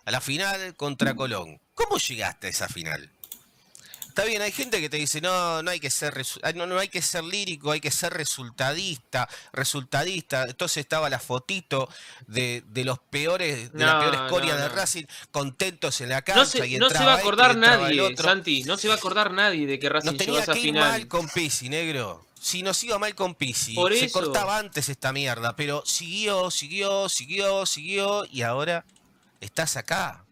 a 0.05 0.11
la 0.11 0.21
final 0.21 0.75
contra 0.75 1.15
Colón. 1.15 1.61
¿Cómo 1.73 1.97
llegaste 1.97 2.47
a 2.47 2.49
esa 2.49 2.67
final? 2.67 3.11
Está 4.19 4.27
bien, 4.27 4.41
hay 4.41 4.51
gente 4.51 4.81
que 4.81 4.89
te 4.89 4.97
dice, 4.97 5.21
no, 5.21 5.63
no 5.63 5.71
hay 5.71 5.79
que 5.79 5.89
ser 5.89 6.13
no, 6.53 6.67
no 6.67 6.77
hay 6.77 6.89
que 6.89 7.01
ser 7.01 7.23
lírico, 7.23 7.71
hay 7.71 7.79
que 7.79 7.89
ser 7.89 8.11
resultadista, 8.11 9.29
resultadista. 9.53 10.43
Entonces 10.43 10.81
estaba 10.81 11.09
la 11.09 11.19
fotito 11.19 11.87
de, 12.27 12.61
los 12.83 12.99
peores, 12.99 13.71
de 13.71 13.85
la 13.85 13.97
peor 14.01 14.15
escoria 14.15 14.57
de 14.57 14.67
Racing, 14.67 15.05
contentos 15.31 16.01
en 16.01 16.09
la 16.09 16.21
cancha. 16.21 16.41
No 16.41 16.45
se, 16.45 16.67
y 16.67 16.77
no 16.77 16.89
se 16.89 17.01
va 17.01 17.13
a 17.13 17.17
acordar 17.19 17.55
nadie, 17.55 18.13
Santi, 18.17 18.63
no 18.63 18.75
se 18.75 18.89
va 18.89 18.95
a 18.95 18.97
acordar 18.97 19.31
nadie 19.31 19.65
de 19.65 19.79
que 19.79 19.87
Racing 19.87 20.09
nos 20.09 20.17
tenía 20.17 20.45
que 20.45 20.59
ir 20.59 20.73
mal 20.73 21.07
con 21.07 21.29
Pisi, 21.29 21.69
negro. 21.69 22.27
Si 22.37 22.61
nos 22.61 22.83
iba 22.83 22.99
mal 22.99 23.15
con 23.15 23.35
Pisi, 23.35 23.73
se 23.97 24.11
cortaba 24.11 24.57
antes 24.57 24.89
esta 24.89 25.13
mierda, 25.13 25.55
pero 25.55 25.81
siguió, 25.85 26.51
siguió, 26.51 27.07
siguió, 27.07 27.65
siguió 27.65 28.25
y 28.29 28.41
ahora 28.41 28.83
estás 29.39 29.77
acá. 29.77 30.25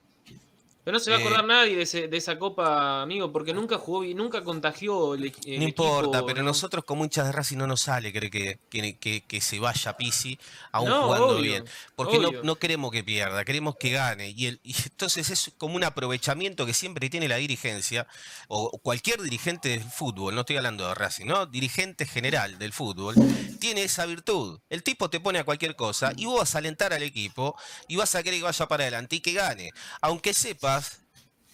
Pero 0.87 0.99
no 0.99 1.03
se 1.03 1.11
va 1.11 1.17
a 1.17 1.19
acordar 1.19 1.43
eh, 1.43 1.47
nadie 1.47 1.75
de, 2.07 2.17
esa 2.17 2.39
copa, 2.39 3.01
amigo, 3.01 3.29
porque 3.29 3.53
nunca 3.53 3.77
jugó 3.77 4.05
y 4.05 4.13
nunca 4.13 4.41
contagió 4.45 5.15
el, 5.15 5.35
el 5.45 5.59
No 5.59 5.65
importa, 5.65 6.25
pero 6.25 6.41
nosotros 6.43 6.85
como 6.85 7.03
hinchas 7.03 7.25
de 7.25 7.33
Racing 7.33 7.57
no 7.57 7.67
nos 7.67 7.81
sale 7.81 8.13
creo 8.13 8.31
que, 8.31 8.57
que, 8.69 9.21
que, 9.27 9.41
se 9.41 9.59
vaya 9.59 9.97
Pisi 9.97 10.39
aún 10.71 10.89
jugando 10.89 11.41
bien. 11.41 11.65
Porque 11.97 12.19
no, 12.41 12.55
queremos 12.55 12.89
que 12.93 13.03
pierda, 13.03 13.43
queremos 13.43 13.75
que 13.75 13.89
gane. 13.89 14.29
Y, 14.29 14.45
el, 14.45 14.61
y 14.63 14.73
entonces 14.81 15.29
es 15.29 15.51
como 15.57 15.75
un 15.75 15.83
aprovechamiento 15.83 16.65
que 16.65 16.73
siempre 16.73 17.09
tiene 17.09 17.27
la 17.27 17.35
dirigencia, 17.35 18.07
o 18.47 18.71
cualquier 18.77 19.21
dirigente 19.21 19.67
del 19.67 19.83
fútbol, 19.83 20.35
no 20.35 20.41
estoy 20.41 20.55
hablando 20.55 20.87
de 20.87 20.95
Racing, 20.95 21.25
¿no? 21.25 21.47
Dirigente 21.47 22.05
general 22.05 22.59
del 22.59 22.71
fútbol, 22.71 23.13
tiene 23.59 23.83
esa 23.83 24.05
virtud. 24.05 24.61
El 24.69 24.83
tipo 24.83 25.09
te 25.09 25.19
pone 25.19 25.39
a 25.39 25.43
cualquier 25.43 25.75
cosa 25.75 26.13
y 26.15 26.27
vos 26.27 26.39
vas 26.39 26.55
a 26.55 26.59
alentar 26.59 26.93
al 26.93 27.03
equipo 27.03 27.57
y 27.89 27.97
vas 27.97 28.15
a 28.15 28.23
querer 28.23 28.39
que 28.39 28.45
vaya 28.45 28.67
para 28.69 28.83
adelante 28.85 29.17
y 29.17 29.19
que 29.19 29.33
gane. 29.33 29.71
Aunque 29.99 30.33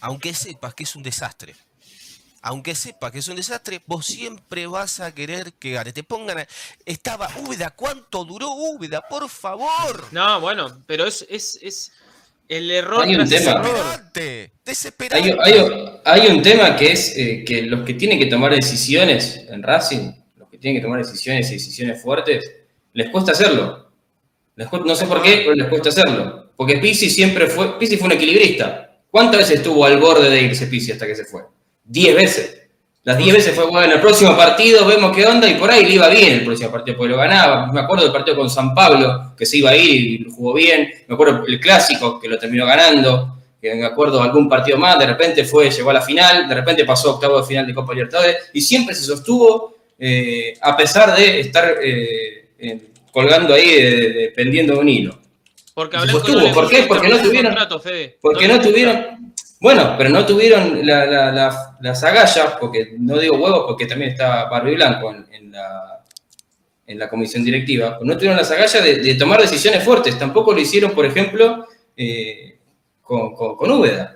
aunque 0.00 0.34
sepas 0.34 0.74
que 0.74 0.84
es 0.84 0.96
un 0.96 1.02
desastre, 1.02 1.54
aunque 2.46 2.74
sepas 2.74 3.10
que 3.10 3.20
es 3.20 3.28
un 3.28 3.36
desastre, 3.36 3.80
vos 3.86 4.04
siempre 4.04 4.66
vas 4.66 5.00
a 5.00 5.14
querer 5.14 5.54
que 5.54 5.72
gane. 5.72 5.94
Te 5.94 6.02
pongan. 6.02 6.46
Estaba 6.84 7.26
Úbeda, 7.38 7.70
¿cuánto 7.70 8.22
duró 8.22 8.50
Úbeda? 8.50 9.00
Por 9.08 9.30
favor. 9.30 10.08
No, 10.12 10.42
bueno, 10.42 10.82
pero 10.86 11.06
es, 11.06 11.26
es, 11.30 11.90
el 12.46 12.70
error. 12.70 13.02
Hay 13.02 13.16
un 13.16 13.26
tema. 13.26 13.62
Desesperante. 14.62 15.38
Hay, 16.04 16.26
un 16.26 16.42
tema 16.42 16.76
que 16.76 16.92
es 16.92 17.16
eh, 17.16 17.44
que 17.46 17.62
los 17.62 17.82
que 17.86 17.94
tienen 17.94 18.18
que 18.18 18.26
tomar 18.26 18.54
decisiones 18.54 19.40
en 19.48 19.62
Racing, 19.62 20.12
los 20.36 20.50
que 20.50 20.58
tienen 20.58 20.82
que 20.82 20.84
tomar 20.84 21.02
decisiones 21.02 21.50
y 21.50 21.54
decisiones 21.54 22.02
fuertes, 22.02 22.44
les 22.92 23.08
cuesta 23.08 23.32
hacerlo. 23.32 23.90
no 24.56 24.94
sé 24.94 25.06
por 25.06 25.22
qué, 25.22 25.40
pero 25.44 25.54
les 25.54 25.68
cuesta 25.68 25.88
hacerlo. 25.88 26.52
Porque 26.56 26.76
Pisi 26.76 27.08
siempre 27.08 27.46
fue. 27.46 27.78
Pisi 27.78 27.96
fue 27.96 28.08
un 28.08 28.12
equilibrista. 28.12 28.93
¿Cuántas 29.14 29.42
veces 29.42 29.58
estuvo 29.58 29.84
al 29.84 29.98
borde 29.98 30.28
de 30.28 30.42
irse 30.42 30.66
Pizzi 30.66 30.90
hasta 30.90 31.06
que 31.06 31.14
se 31.14 31.24
fue? 31.24 31.42
Diez 31.84 32.16
veces. 32.16 32.62
Las 33.04 33.16
diez 33.16 33.32
veces 33.32 33.54
fue, 33.54 33.64
bueno, 33.66 33.94
el 33.94 34.00
próximo 34.00 34.36
partido 34.36 34.84
vemos 34.84 35.14
qué 35.14 35.24
onda 35.24 35.48
y 35.48 35.54
por 35.54 35.70
ahí 35.70 35.84
le 35.84 35.92
iba 35.92 36.08
bien 36.08 36.32
el 36.32 36.44
próximo 36.44 36.72
partido, 36.72 36.96
porque 36.96 37.12
lo 37.12 37.18
ganaba. 37.18 37.72
Me 37.72 37.78
acuerdo 37.78 38.02
del 38.02 38.12
partido 38.12 38.38
con 38.38 38.50
San 38.50 38.74
Pablo, 38.74 39.36
que 39.38 39.46
se 39.46 39.58
iba 39.58 39.70
a 39.70 39.76
ir 39.76 40.20
y 40.20 40.26
jugó 40.28 40.52
bien. 40.54 40.90
Me 41.06 41.14
acuerdo 41.14 41.44
el 41.46 41.60
clásico, 41.60 42.18
que 42.18 42.26
lo 42.26 42.36
terminó 42.40 42.66
ganando. 42.66 43.38
me 43.62 43.84
acuerdo 43.84 44.20
algún 44.20 44.48
partido 44.48 44.78
más, 44.78 44.98
de 44.98 45.06
repente 45.06 45.44
fue, 45.44 45.70
llegó 45.70 45.90
a 45.90 45.94
la 45.94 46.02
final, 46.02 46.48
de 46.48 46.54
repente 46.56 46.84
pasó 46.84 47.14
octavo 47.14 47.40
de 47.40 47.46
final 47.46 47.68
de 47.68 47.72
Copa 47.72 47.94
Libertadores 47.94 48.50
y 48.52 48.60
siempre 48.60 48.96
se 48.96 49.04
sostuvo 49.04 49.76
eh, 49.96 50.58
a 50.60 50.76
pesar 50.76 51.16
de 51.16 51.38
estar 51.38 51.76
eh, 51.80 52.48
colgando 53.12 53.54
ahí, 53.54 53.80
dependiendo 53.80 54.74
de 54.74 54.80
un 54.80 54.88
hilo. 54.88 55.18
Porque 55.74 55.98
¿Por 56.54 56.70
qué? 56.70 56.84
Porque 56.86 57.08
no 57.08 57.18
tuvieron. 57.20 57.56
porque 58.20 58.48
no, 58.48 58.60
tuvieron. 58.60 59.34
Bueno, 59.60 59.96
pero 59.98 60.10
no 60.10 60.24
tuvieron 60.24 60.86
la, 60.86 61.04
la, 61.04 61.76
las 61.80 62.04
agallas, 62.04 62.56
porque 62.60 62.94
no 62.98 63.18
digo 63.18 63.36
huevos, 63.36 63.64
porque 63.66 63.86
también 63.86 64.12
está 64.12 64.44
Barbie 64.44 64.76
Blanco 64.76 65.10
en, 65.10 65.50
la, 65.50 66.04
en 66.86 66.98
la 66.98 67.08
comisión 67.08 67.44
directiva. 67.44 67.98
No 68.02 68.14
tuvieron 68.14 68.36
las 68.36 68.52
agallas 68.52 68.84
de, 68.84 69.14
tomar 69.16 69.40
decisiones 69.40 69.82
fuertes. 69.82 70.16
Tampoco 70.16 70.52
lo 70.52 70.60
hicieron, 70.60 70.92
por 70.92 71.06
ejemplo, 71.06 71.66
eh, 71.96 72.60
con, 73.02 73.34
con, 73.34 73.56
con 73.56 73.70
Úbeda. 73.72 74.13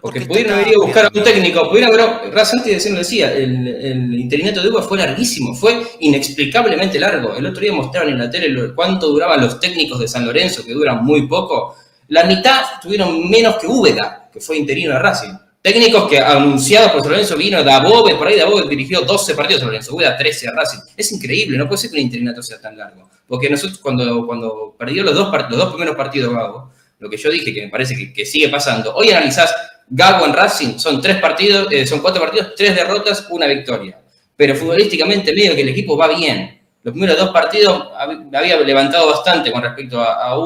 Porque, 0.00 0.22
pudieron 0.22 0.54
haber 0.54 0.68
ido 0.68 0.82
a 0.82 0.86
buscar 0.86 1.04
a 1.06 1.10
un 1.14 1.24
técnico, 1.24 1.68
pudieron 1.68 1.92
haber, 1.92 2.32
Rasanti 2.32 2.70
decía, 2.70 3.32
el, 3.32 3.66
el 3.66 4.14
interinato 4.14 4.62
de 4.62 4.68
Uva 4.68 4.82
fue 4.82 4.98
larguísimo, 4.98 5.54
fue 5.54 5.82
inexplicablemente 6.00 6.98
largo. 6.98 7.34
El 7.34 7.46
otro 7.46 7.60
día 7.60 7.72
mostraron 7.72 8.12
en 8.12 8.18
la 8.18 8.30
tele 8.30 8.72
cuánto 8.74 9.08
duraban 9.08 9.40
los 9.40 9.58
técnicos 9.58 10.00
de 10.00 10.08
San 10.08 10.26
Lorenzo, 10.26 10.64
que 10.64 10.72
duran 10.72 11.04
muy 11.04 11.26
poco. 11.26 11.76
La 12.08 12.24
mitad 12.24 12.62
tuvieron 12.82 13.28
menos 13.28 13.56
que 13.56 13.66
Úbeda, 13.66 14.28
que 14.32 14.40
fue 14.40 14.58
interino 14.58 14.92
de 14.92 14.98
Racing. 14.98 15.32
Técnicos 15.60 16.08
que 16.08 16.18
anunciados 16.18 16.92
por 16.92 17.02
San 17.02 17.10
Lorenzo 17.12 17.36
vino 17.36 17.62
Dabove, 17.64 18.14
por 18.14 18.28
ahí 18.28 18.38
Dabove 18.38 18.68
dirigió 18.68 19.02
12 19.02 19.34
partidos 19.34 19.60
a 19.60 19.64
San 19.64 19.68
Lorenzo, 19.68 19.94
Úbeda 19.94 20.16
13 20.16 20.48
a 20.48 20.52
Racing. 20.52 20.78
Es 20.96 21.12
increíble, 21.12 21.58
no 21.58 21.66
puede 21.66 21.78
ser 21.78 21.90
que 21.90 21.96
un 21.96 22.02
interinato 22.02 22.42
sea 22.42 22.60
tan 22.60 22.76
largo. 22.76 23.10
Porque 23.26 23.50
nosotros 23.50 23.78
cuando, 23.78 24.26
cuando 24.26 24.74
perdió 24.78 25.02
los 25.02 25.14
dos, 25.14 25.30
los 25.50 25.58
dos 25.58 25.70
primeros 25.70 25.96
partidos 25.96 26.32
Gago, 26.32 26.72
lo 26.98 27.10
que 27.10 27.16
yo 27.16 27.30
dije 27.30 27.52
que 27.52 27.62
me 27.62 27.68
parece 27.68 27.94
que, 27.96 28.12
que 28.12 28.24
sigue 28.24 28.48
pasando, 28.48 28.94
hoy 28.94 29.10
analizás 29.10 29.54
Gago 29.90 30.26
en 30.26 30.32
Racing 30.32 30.78
son 30.78 31.00
tres 31.00 31.16
partidos, 31.20 31.68
eh, 31.70 31.86
son 31.86 32.00
cuatro 32.00 32.20
partidos, 32.20 32.54
tres 32.56 32.74
derrotas, 32.74 33.26
una 33.30 33.46
victoria. 33.46 33.98
Pero 34.36 34.54
futbolísticamente 34.54 35.32
medio 35.32 35.54
que 35.54 35.62
el 35.62 35.70
equipo 35.70 35.96
va 35.96 36.08
bien. 36.08 36.60
Los 36.82 36.92
primeros 36.92 37.18
dos 37.18 37.30
partidos 37.30 37.88
había 38.32 38.58
levantado 38.60 39.08
bastante 39.08 39.50
con 39.50 39.62
respecto 39.62 40.00
a, 40.00 40.28
a 40.28 40.38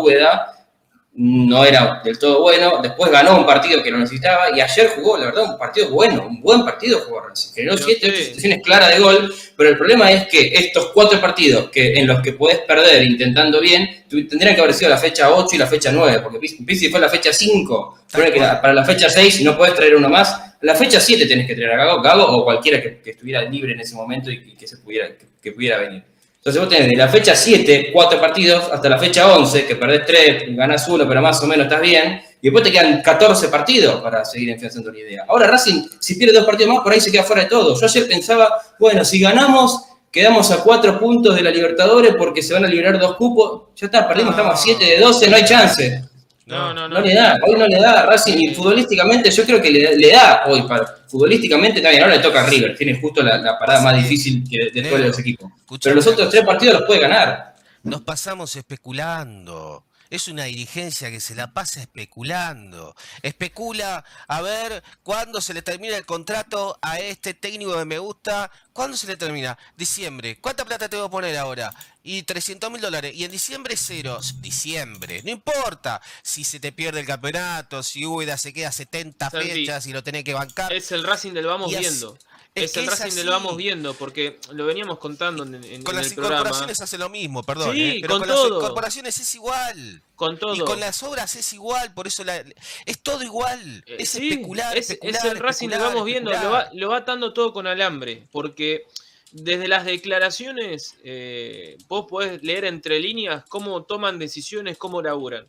no 1.14 1.64
era 1.64 2.00
del 2.02 2.18
todo 2.18 2.40
bueno. 2.40 2.80
Después 2.82 3.10
ganó 3.10 3.38
un 3.38 3.46
partido 3.46 3.82
que 3.82 3.90
lo 3.90 3.98
necesitaba 3.98 4.56
y 4.56 4.60
ayer 4.60 4.92
jugó, 4.96 5.18
la 5.18 5.26
verdad, 5.26 5.44
un 5.44 5.58
partido 5.58 5.90
bueno, 5.90 6.26
un 6.26 6.40
buen 6.40 6.64
partido 6.64 7.00
jugó. 7.00 7.22
Generó 7.54 7.76
siete, 7.76 8.08
ocho 8.08 8.22
situaciones 8.22 8.62
claras 8.62 8.94
de 8.94 9.00
gol, 9.00 9.34
pero 9.56 9.70
el 9.70 9.76
problema 9.76 10.10
es 10.10 10.26
que 10.28 10.52
estos 10.54 10.86
cuatro 10.92 11.20
partidos 11.20 11.70
que, 11.70 11.98
en 11.98 12.06
los 12.06 12.20
que 12.20 12.32
podés 12.32 12.60
perder 12.60 13.02
intentando 13.02 13.60
bien, 13.60 14.04
tendrían 14.08 14.54
que 14.54 14.60
haber 14.60 14.74
sido 14.74 14.90
la 14.90 14.98
fecha 14.98 15.30
8 15.30 15.54
y 15.54 15.58
la 15.58 15.66
fecha 15.66 15.90
9, 15.92 16.20
porque 16.22 16.38
Pizzi 16.38 16.88
fue 16.88 17.00
la 17.00 17.08
fecha 17.08 17.32
5. 17.32 17.98
para 18.10 18.72
la 18.72 18.84
fecha 18.84 19.08
6 19.08 19.42
no 19.42 19.56
podés 19.56 19.74
traer 19.74 19.94
uno 19.94 20.08
más. 20.08 20.56
La 20.62 20.74
fecha 20.74 21.00
7 21.00 21.26
tenés 21.26 21.46
que 21.46 21.54
traer 21.54 21.72
a 21.72 21.84
Gago, 21.84 22.02
Gago 22.02 22.24
o 22.24 22.44
cualquiera 22.44 22.80
que, 22.80 23.00
estuviera 23.04 23.42
libre 23.42 23.72
en 23.72 23.80
ese 23.80 23.94
momento 23.94 24.30
y, 24.30 24.54
que, 24.54 24.66
se 24.66 24.78
pudiera, 24.78 25.08
que 25.40 25.52
pudiera 25.52 25.78
venir. 25.78 26.11
Entonces 26.44 26.60
vos 26.60 26.68
tenés 26.68 26.88
de 26.88 26.96
la 26.96 27.06
fecha 27.06 27.36
7, 27.36 27.90
4 27.92 28.20
partidos, 28.20 28.64
hasta 28.72 28.88
la 28.88 28.98
fecha 28.98 29.32
11, 29.32 29.64
que 29.64 29.76
perdés 29.76 30.04
3, 30.04 30.56
ganás 30.56 30.88
1, 30.88 31.06
pero 31.06 31.22
más 31.22 31.40
o 31.40 31.46
menos 31.46 31.66
estás 31.66 31.80
bien, 31.80 32.20
y 32.40 32.48
después 32.48 32.64
te 32.64 32.72
quedan 32.72 33.00
14 33.00 33.46
partidos 33.46 34.02
para 34.02 34.24
seguir 34.24 34.50
enfianzando 34.50 34.90
la 34.90 34.98
idea. 34.98 35.24
Ahora 35.28 35.46
Racing, 35.46 35.84
si 36.00 36.16
pierde 36.16 36.34
dos 36.34 36.44
partidos 36.44 36.74
más, 36.74 36.82
por 36.82 36.92
ahí 36.92 37.00
se 37.00 37.12
queda 37.12 37.22
fuera 37.22 37.44
de 37.44 37.48
todo. 37.48 37.78
Yo 37.78 37.86
ayer 37.86 38.08
pensaba, 38.08 38.60
bueno, 38.80 39.04
si 39.04 39.20
ganamos, 39.20 39.84
quedamos 40.10 40.50
a 40.50 40.64
4 40.64 40.98
puntos 40.98 41.36
de 41.36 41.42
la 41.42 41.50
Libertadores 41.52 42.16
porque 42.16 42.42
se 42.42 42.54
van 42.54 42.64
a 42.64 42.68
liberar 42.68 42.98
dos 42.98 43.14
cupos, 43.14 43.68
ya 43.76 43.86
está, 43.86 44.08
perdimos, 44.08 44.32
estamos 44.32 44.54
a 44.54 44.56
7 44.56 44.84
de 44.84 44.98
12, 44.98 45.30
no 45.30 45.36
hay 45.36 45.44
chance. 45.44 46.02
No, 46.46 46.74
no, 46.74 46.88
no. 46.88 46.96
No 46.96 47.00
le 47.00 47.14
da, 47.14 47.38
hoy 47.46 47.58
no 47.58 47.66
le 47.66 47.78
da 47.78 48.00
a 48.00 48.06
Racing 48.06 48.36
y 48.36 48.54
futbolísticamente 48.54 49.30
yo 49.30 49.44
creo 49.44 49.62
que 49.62 49.70
le, 49.70 50.10
da 50.10 50.44
hoy 50.46 50.62
para 50.62 50.86
futbolísticamente 51.06 51.80
también. 51.80 52.02
Ahora 52.02 52.16
le 52.16 52.22
toca 52.22 52.42
a 52.42 52.46
River, 52.46 52.76
tiene 52.76 53.00
justo 53.00 53.22
la, 53.22 53.58
parada 53.58 53.80
más 53.82 53.96
difícil 53.96 54.42
de 54.44 54.82
todos 54.82 55.00
los 55.00 55.18
equipos. 55.18 55.50
Pero 55.82 55.94
los 55.94 56.06
otros 56.06 56.30
tres 56.30 56.44
partidos 56.44 56.74
los 56.80 56.84
puede 56.84 57.00
ganar. 57.00 57.54
Nos 57.84 58.00
pasamos 58.02 58.54
especulando. 58.56 59.84
Es 60.12 60.28
una 60.28 60.44
dirigencia 60.44 61.10
que 61.10 61.20
se 61.20 61.34
la 61.34 61.54
pasa 61.54 61.80
especulando. 61.80 62.94
Especula 63.22 64.04
a 64.28 64.42
ver 64.42 64.84
cuándo 65.02 65.40
se 65.40 65.54
le 65.54 65.62
termina 65.62 65.96
el 65.96 66.04
contrato 66.04 66.78
a 66.82 67.00
este 67.00 67.32
técnico 67.32 67.78
que 67.78 67.86
me 67.86 67.98
gusta. 67.98 68.50
¿Cuándo 68.74 68.98
se 68.98 69.06
le 69.06 69.16
termina? 69.16 69.56
Diciembre. 69.74 70.38
¿Cuánta 70.38 70.66
plata 70.66 70.90
te 70.90 70.96
voy 70.96 71.06
a 71.06 71.10
poner 71.10 71.38
ahora? 71.38 71.74
Y 72.02 72.24
300 72.24 72.70
mil 72.70 72.82
dólares. 72.82 73.14
Y 73.14 73.24
en 73.24 73.30
diciembre 73.30 73.74
cero. 73.78 74.20
Diciembre. 74.40 75.22
No 75.24 75.30
importa 75.30 76.02
si 76.22 76.44
se 76.44 76.60
te 76.60 76.72
pierde 76.72 77.00
el 77.00 77.06
campeonato, 77.06 77.82
si 77.82 78.04
Úbeda 78.04 78.36
se 78.36 78.52
queda 78.52 78.70
70 78.70 79.30
fechas 79.30 79.86
y 79.86 79.94
lo 79.94 80.02
tenés 80.02 80.24
que 80.24 80.34
bancar. 80.34 80.74
Es 80.74 80.92
el 80.92 81.04
Racing 81.04 81.32
del 81.32 81.46
vamos 81.46 81.70
viendo. 81.70 82.18
Es, 82.54 82.76
el 82.76 82.86
Racing 82.86 83.24
lo 83.24 83.32
vamos 83.32 83.56
viendo, 83.56 83.94
porque 83.94 84.38
lo 84.50 84.66
veníamos 84.66 84.98
contando 84.98 85.42
en, 85.42 85.54
en 85.64 85.82
Con 85.82 85.96
las 85.96 86.12
incorporaciones 86.12 86.80
hace 86.82 86.98
lo 86.98 87.08
mismo, 87.08 87.42
perdón. 87.42 87.74
Sí, 87.74 87.80
¿eh? 87.82 88.00
con, 88.02 88.18
con 88.18 88.28
todo. 88.28 88.48
las 88.48 88.56
incorporaciones 88.58 89.18
es 89.18 89.34
igual. 89.34 90.02
Con 90.16 90.38
todo. 90.38 90.54
Y 90.54 90.60
con 90.60 90.78
las 90.78 91.02
obras 91.02 91.34
es 91.34 91.50
igual, 91.54 91.94
por 91.94 92.06
eso 92.06 92.24
la, 92.24 92.44
es 92.84 92.98
todo 93.02 93.22
igual. 93.22 93.82
Eh, 93.86 93.96
es 94.00 94.14
especular, 94.14 94.76
es, 94.76 94.90
es, 94.90 95.24
el 95.24 95.38
Racing 95.38 95.70
lo 95.70 95.78
vamos 95.78 96.04
viendo, 96.04 96.30
lo 96.30 96.50
va, 96.50 96.68
lo 96.74 96.90
va 96.90 96.98
atando 96.98 97.32
todo 97.32 97.54
con 97.54 97.66
alambre, 97.66 98.28
porque 98.30 98.86
desde 99.32 99.66
las 99.66 99.86
declaraciones 99.86 100.96
eh, 101.04 101.78
vos 101.88 102.04
podés 102.06 102.42
leer 102.42 102.66
entre 102.66 103.00
líneas 103.00 103.44
cómo 103.48 103.84
toman 103.84 104.18
decisiones, 104.18 104.76
cómo 104.76 105.00
laburan. 105.00 105.46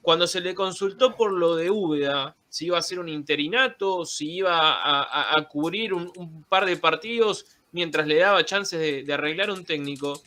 Cuando 0.00 0.26
se 0.26 0.40
le 0.40 0.54
consultó 0.54 1.16
por 1.16 1.32
lo 1.32 1.54
de 1.56 1.70
Úbeda, 1.70 2.34
si 2.56 2.64
iba 2.64 2.78
a 2.78 2.82
ser 2.82 2.98
un 3.00 3.10
interinato, 3.10 4.06
si 4.06 4.36
iba 4.36 4.56
a, 4.56 5.46
cubrir 5.46 5.92
un, 5.92 6.42
par 6.48 6.64
de 6.64 6.78
partidos 6.78 7.44
mientras 7.70 8.06
le 8.06 8.16
daba 8.16 8.46
chances 8.46 9.04
de, 9.06 9.12
arreglar 9.12 9.50
un 9.50 9.66
técnico, 9.66 10.22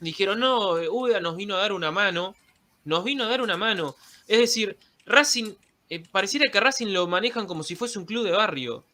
dijeron, 0.00 0.40
no, 0.40 0.76
Úbeda 0.90 1.20
nos 1.20 1.36
vino 1.36 1.56
a 1.56 1.58
dar 1.58 1.74
una 1.74 1.90
mano, 1.90 2.34
nos 2.86 3.04
vino 3.04 3.24
a 3.24 3.28
dar 3.28 3.42
una 3.42 3.58
mano. 3.58 3.96
Es 4.26 4.38
decir, 4.38 4.78
Racing, 5.04 5.52
eh, 5.90 6.02
pareciera 6.10 6.50
que 6.50 6.58
Racing 6.58 6.86
lo 6.86 7.06
manejan 7.06 7.46
como 7.46 7.62
si 7.62 7.76
fuese 7.76 7.98
un 7.98 8.06
club 8.06 8.24
de 8.24 8.30
barrio. 8.30 8.86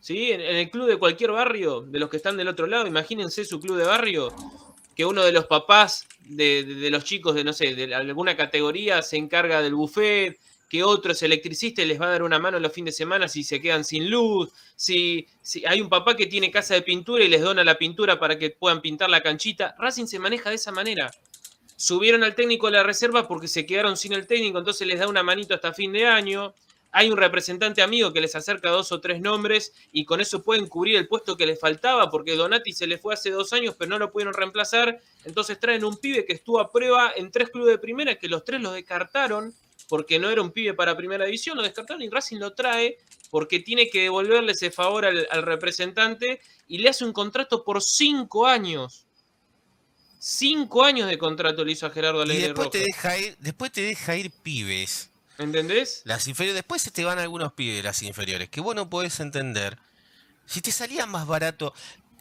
¿Sí? 0.00 0.32
En, 0.32 0.40
el 0.40 0.68
club 0.68 0.88
de 0.88 0.96
cualquier 0.96 1.30
barrio, 1.30 1.82
de 1.82 2.00
los 2.00 2.10
que 2.10 2.16
están 2.16 2.36
del 2.36 2.48
otro 2.48 2.66
lado, 2.66 2.88
imagínense 2.88 3.44
su 3.44 3.60
club 3.60 3.76
de 3.76 3.84
barrio, 3.84 4.34
que 4.96 5.06
uno 5.06 5.22
de 5.22 5.30
los 5.30 5.46
papás 5.46 6.08
de, 6.22 6.64
de, 6.64 6.74
de, 6.74 6.90
los 6.90 7.04
chicos 7.04 7.36
de, 7.36 7.44
no 7.44 7.52
sé, 7.52 7.76
de 7.76 7.94
alguna 7.94 8.36
categoría 8.36 9.00
se 9.02 9.16
encarga 9.16 9.62
del 9.62 9.76
buffet, 9.76 10.40
que 10.68 10.82
otro 10.82 11.12
es 11.12 11.22
electricista 11.22 11.82
y 11.82 11.86
les 11.86 12.00
va 12.00 12.06
a 12.06 12.10
dar 12.10 12.22
una 12.22 12.38
mano 12.38 12.58
los 12.58 12.72
fines 12.72 12.94
de 12.94 12.98
semana 12.98 13.28
si 13.28 13.44
se 13.44 13.60
quedan 13.60 13.84
sin 13.84 14.10
luz, 14.10 14.50
si, 14.74 15.26
si 15.42 15.64
hay 15.64 15.80
un 15.80 15.88
papá 15.88 16.16
que 16.16 16.26
tiene 16.26 16.50
casa 16.50 16.74
de 16.74 16.82
pintura 16.82 17.24
y 17.24 17.28
les 17.28 17.40
dona 17.40 17.64
la 17.64 17.78
pintura 17.78 18.18
para 18.18 18.38
que 18.38 18.50
puedan 18.50 18.80
pintar 18.80 19.10
la 19.10 19.22
canchita. 19.22 19.74
Racing 19.78 20.06
se 20.06 20.18
maneja 20.18 20.50
de 20.50 20.56
esa 20.56 20.72
manera. 20.72 21.10
Subieron 21.76 22.24
al 22.24 22.34
técnico 22.34 22.66
de 22.66 22.72
la 22.72 22.82
reserva 22.82 23.28
porque 23.28 23.48
se 23.48 23.66
quedaron 23.66 23.96
sin 23.96 24.12
el 24.12 24.26
técnico, 24.26 24.58
entonces 24.58 24.86
les 24.86 24.98
da 24.98 25.08
una 25.08 25.22
manito 25.22 25.54
hasta 25.54 25.72
fin 25.72 25.92
de 25.92 26.06
año 26.06 26.54
hay 26.98 27.10
un 27.10 27.18
representante 27.18 27.82
amigo 27.82 28.10
que 28.14 28.22
les 28.22 28.34
acerca 28.36 28.70
dos 28.70 28.90
o 28.90 29.02
tres 29.02 29.20
nombres 29.20 29.74
y 29.92 30.06
con 30.06 30.22
eso 30.22 30.42
pueden 30.42 30.66
cubrir 30.66 30.96
el 30.96 31.06
puesto 31.06 31.36
que 31.36 31.44
les 31.44 31.60
faltaba, 31.60 32.10
porque 32.10 32.36
Donati 32.36 32.72
se 32.72 32.86
le 32.86 32.96
fue 32.96 33.12
hace 33.12 33.30
dos 33.30 33.52
años, 33.52 33.74
pero 33.78 33.90
no 33.90 33.98
lo 33.98 34.10
pudieron 34.10 34.32
reemplazar. 34.32 34.98
Entonces 35.26 35.60
traen 35.60 35.84
un 35.84 35.98
pibe 35.98 36.24
que 36.24 36.32
estuvo 36.32 36.58
a 36.58 36.72
prueba 36.72 37.12
en 37.14 37.30
tres 37.30 37.50
clubes 37.50 37.72
de 37.72 37.78
primera, 37.78 38.14
que 38.14 38.28
los 38.28 38.44
tres 38.44 38.62
los 38.62 38.72
descartaron, 38.72 39.52
porque 39.88 40.18
no 40.18 40.30
era 40.30 40.42
un 40.42 40.50
pibe 40.50 40.74
para 40.74 40.96
primera 40.96 41.24
división, 41.24 41.56
lo 41.56 41.62
descartaron 41.62 42.02
y 42.02 42.08
Racing 42.08 42.38
lo 42.38 42.52
trae 42.54 42.98
porque 43.30 43.60
tiene 43.60 43.88
que 43.88 44.02
devolverle 44.02 44.52
ese 44.52 44.70
favor 44.70 45.04
al, 45.04 45.26
al 45.30 45.42
representante 45.42 46.40
y 46.68 46.78
le 46.78 46.88
hace 46.88 47.04
un 47.04 47.12
contrato 47.12 47.64
por 47.64 47.82
cinco 47.82 48.46
años. 48.46 49.06
Cinco 50.18 50.82
años 50.82 51.08
de 51.08 51.18
contrato 51.18 51.64
le 51.64 51.72
hizo 51.72 51.86
a 51.86 51.90
Gerardo 51.90 52.22
Alegre 52.22 52.42
y 52.42 52.46
después 52.46 52.66
Rojas. 52.66 52.80
te 52.80 52.86
deja 52.86 53.18
ir, 53.18 53.36
después 53.38 53.70
te 53.70 53.82
deja 53.82 54.16
ir 54.16 54.30
pibes. 54.30 55.10
¿Entendés? 55.38 56.02
Las 56.04 56.26
inferiores, 56.28 56.56
después 56.56 56.80
se 56.82 56.90
te 56.90 57.04
van 57.04 57.18
algunos 57.18 57.52
pibes 57.52 57.84
las 57.84 58.02
inferiores, 58.02 58.48
que 58.48 58.60
vos 58.60 58.74
no 58.74 58.88
podés 58.88 59.20
entender. 59.20 59.78
Si 60.46 60.60
te 60.62 60.72
salía 60.72 61.06
más 61.06 61.26
barato, 61.26 61.74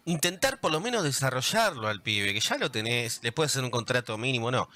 intentar 0.06 0.60
por 0.60 0.72
lo 0.72 0.80
menos 0.80 1.04
desarrollarlo 1.04 1.88
al 1.88 2.02
pibe, 2.02 2.34
que 2.34 2.40
ya 2.40 2.58
lo 2.58 2.70
tenés, 2.70 3.22
le 3.24 3.32
puedes 3.32 3.52
hacer 3.54 3.64
un 3.64 3.72
contrato 3.72 4.18
mínimo, 4.18 4.52
no. 4.52 4.70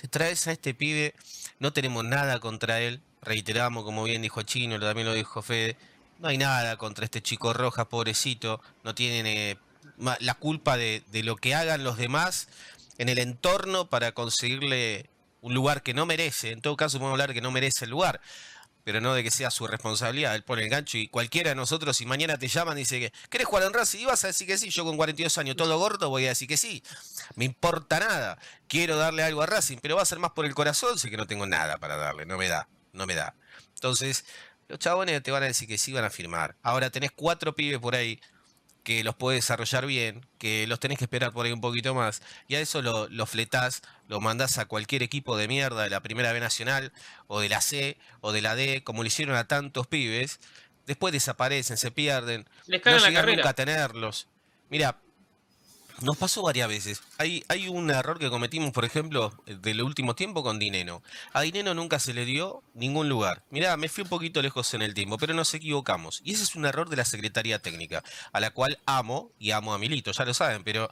Te 0.00 0.06
traes 0.06 0.46
a 0.46 0.52
este 0.52 0.74
pibe, 0.74 1.14
no 1.58 1.72
tenemos 1.72 2.04
nada 2.04 2.38
contra 2.38 2.80
él, 2.80 3.00
reiteramos, 3.20 3.84
como 3.84 4.04
bien 4.04 4.22
dijo 4.22 4.42
Chino, 4.42 4.78
también 4.78 5.06
lo 5.06 5.14
dijo 5.14 5.42
Fede, 5.42 5.76
no 6.20 6.28
hay 6.28 6.38
nada 6.38 6.76
contra 6.76 7.04
este 7.04 7.20
chico 7.20 7.52
Rojas, 7.52 7.86
pobrecito, 7.86 8.60
no 8.84 8.94
tienen 8.94 9.26
eh, 9.26 9.56
la 10.20 10.34
culpa 10.34 10.76
de, 10.76 11.02
de 11.10 11.24
lo 11.24 11.34
que 11.34 11.54
hagan 11.54 11.82
los 11.82 11.96
demás 11.96 12.48
en 12.98 13.08
el 13.08 13.18
entorno 13.18 13.88
para 13.88 14.12
conseguirle 14.12 15.10
un 15.40 15.54
lugar 15.54 15.82
que 15.82 15.94
no 15.94 16.06
merece, 16.06 16.52
en 16.52 16.60
todo 16.60 16.76
caso 16.76 16.98
podemos 16.98 17.14
hablar 17.14 17.34
que 17.34 17.40
no 17.40 17.50
merece 17.50 17.84
el 17.84 17.90
lugar, 17.90 18.20
pero 18.84 19.00
no 19.00 19.14
de 19.14 19.22
que 19.22 19.30
sea 19.30 19.50
su 19.50 19.66
responsabilidad, 19.66 20.34
él 20.34 20.44
pone 20.44 20.62
el 20.62 20.70
gancho 20.70 20.98
y 20.98 21.08
cualquiera 21.08 21.50
de 21.50 21.56
nosotros, 21.56 21.96
si 21.96 22.06
mañana 22.06 22.38
te 22.38 22.48
llaman 22.48 22.78
y 22.78 22.82
dice 22.82 23.00
que, 23.00 23.12
¿querés 23.28 23.46
jugar 23.46 23.64
en 23.64 23.72
Racing? 23.72 24.00
Y 24.00 24.04
vas 24.06 24.24
a 24.24 24.28
decir 24.28 24.46
que 24.46 24.58
sí, 24.58 24.70
yo 24.70 24.84
con 24.84 24.96
42 24.96 25.36
años, 25.38 25.56
todo 25.56 25.78
gordo, 25.78 26.08
voy 26.08 26.26
a 26.26 26.30
decir 26.30 26.48
que 26.48 26.56
sí, 26.56 26.82
me 27.34 27.44
importa 27.44 28.00
nada, 28.00 28.38
quiero 28.66 28.96
darle 28.96 29.22
algo 29.22 29.42
a 29.42 29.46
Racing, 29.46 29.78
pero 29.82 29.96
va 29.96 30.02
a 30.02 30.06
ser 30.06 30.18
más 30.18 30.32
por 30.32 30.46
el 30.46 30.54
corazón, 30.54 30.98
sé 30.98 31.10
que 31.10 31.16
no 31.16 31.26
tengo 31.26 31.46
nada 31.46 31.78
para 31.78 31.96
darle, 31.96 32.26
no 32.26 32.38
me 32.38 32.48
da, 32.48 32.68
no 32.92 33.06
me 33.06 33.14
da. 33.14 33.34
Entonces, 33.74 34.24
los 34.68 34.78
chabones 34.78 35.22
te 35.22 35.30
van 35.30 35.42
a 35.42 35.46
decir 35.46 35.68
que 35.68 35.78
sí 35.78 35.92
van 35.92 36.04
a 36.04 36.10
firmar. 36.10 36.56
Ahora 36.62 36.90
tenés 36.90 37.10
cuatro 37.10 37.54
pibes 37.54 37.78
por 37.78 37.94
ahí 37.94 38.20
que 38.88 39.04
los 39.04 39.14
puedes 39.14 39.42
desarrollar 39.42 39.84
bien, 39.84 40.26
que 40.38 40.66
los 40.66 40.80
tenés 40.80 40.96
que 40.96 41.04
esperar 41.04 41.32
por 41.32 41.44
ahí 41.44 41.52
un 41.52 41.60
poquito 41.60 41.94
más, 41.94 42.22
y 42.46 42.54
a 42.54 42.60
eso 42.60 42.80
lo, 42.80 43.06
lo 43.08 43.26
fletás, 43.26 43.82
lo 44.08 44.20
mandás 44.20 44.58
a 44.58 44.64
cualquier 44.64 45.02
equipo 45.02 45.36
de 45.36 45.46
mierda 45.46 45.84
de 45.84 45.90
la 45.90 46.00
Primera 46.00 46.32
B 46.32 46.40
Nacional, 46.40 46.92
o 47.26 47.40
de 47.40 47.48
la 47.48 47.60
C, 47.60 47.96
o 48.20 48.32
de 48.32 48.42
la 48.42 48.56
D, 48.56 48.82
como 48.82 49.02
le 49.02 49.08
hicieron 49.08 49.36
a 49.36 49.46
tantos 49.46 49.86
pibes, 49.86 50.40
después 50.86 51.12
desaparecen, 51.12 51.76
se 51.76 51.90
pierden, 51.90 52.48
Les 52.66 52.84
no 52.84 52.98
llegan 52.98 53.26
nunca 53.26 53.50
a 53.50 53.54
tenerlos. 53.54 54.26
Mira, 54.70 54.98
nos 56.00 56.16
pasó 56.16 56.42
varias 56.42 56.68
veces. 56.68 57.02
Hay, 57.18 57.44
hay 57.48 57.68
un 57.68 57.90
error 57.90 58.18
que 58.18 58.30
cometimos, 58.30 58.72
por 58.72 58.84
ejemplo, 58.84 59.34
del 59.46 59.82
último 59.82 60.14
tiempo 60.14 60.42
con 60.42 60.58
Dineno. 60.58 61.02
A 61.32 61.42
Dineno 61.42 61.74
nunca 61.74 61.98
se 61.98 62.14
le 62.14 62.24
dio 62.24 62.62
ningún 62.74 63.08
lugar. 63.08 63.42
Mirá, 63.50 63.76
me 63.76 63.88
fui 63.88 64.02
un 64.02 64.08
poquito 64.08 64.40
lejos 64.40 64.72
en 64.74 64.82
el 64.82 64.94
tiempo, 64.94 65.18
pero 65.18 65.34
nos 65.34 65.52
equivocamos. 65.54 66.20
Y 66.24 66.34
ese 66.34 66.44
es 66.44 66.54
un 66.54 66.66
error 66.66 66.88
de 66.88 66.96
la 66.96 67.04
Secretaría 67.04 67.58
Técnica, 67.58 68.02
a 68.32 68.40
la 68.40 68.50
cual 68.50 68.78
amo 68.86 69.32
y 69.38 69.50
amo 69.50 69.74
a 69.74 69.78
Milito, 69.78 70.12
ya 70.12 70.24
lo 70.24 70.34
saben, 70.34 70.62
pero 70.62 70.88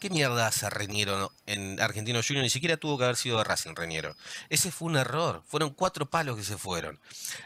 ¿qué 0.00 0.10
mierda 0.10 0.46
hace 0.46 0.68
Reñero 0.70 1.32
en 1.46 1.80
Argentino 1.80 2.20
Junior? 2.26 2.42
Ni 2.42 2.50
siquiera 2.50 2.76
tuvo 2.76 2.98
que 2.98 3.04
haber 3.04 3.16
sido 3.16 3.38
de 3.38 3.44
Racing 3.44 3.76
Reñero. 3.76 4.16
Ese 4.48 4.72
fue 4.72 4.88
un 4.88 4.96
error. 4.96 5.44
Fueron 5.46 5.70
cuatro 5.70 6.10
palos 6.10 6.36
que 6.36 6.42
se 6.42 6.56
fueron. 6.56 6.98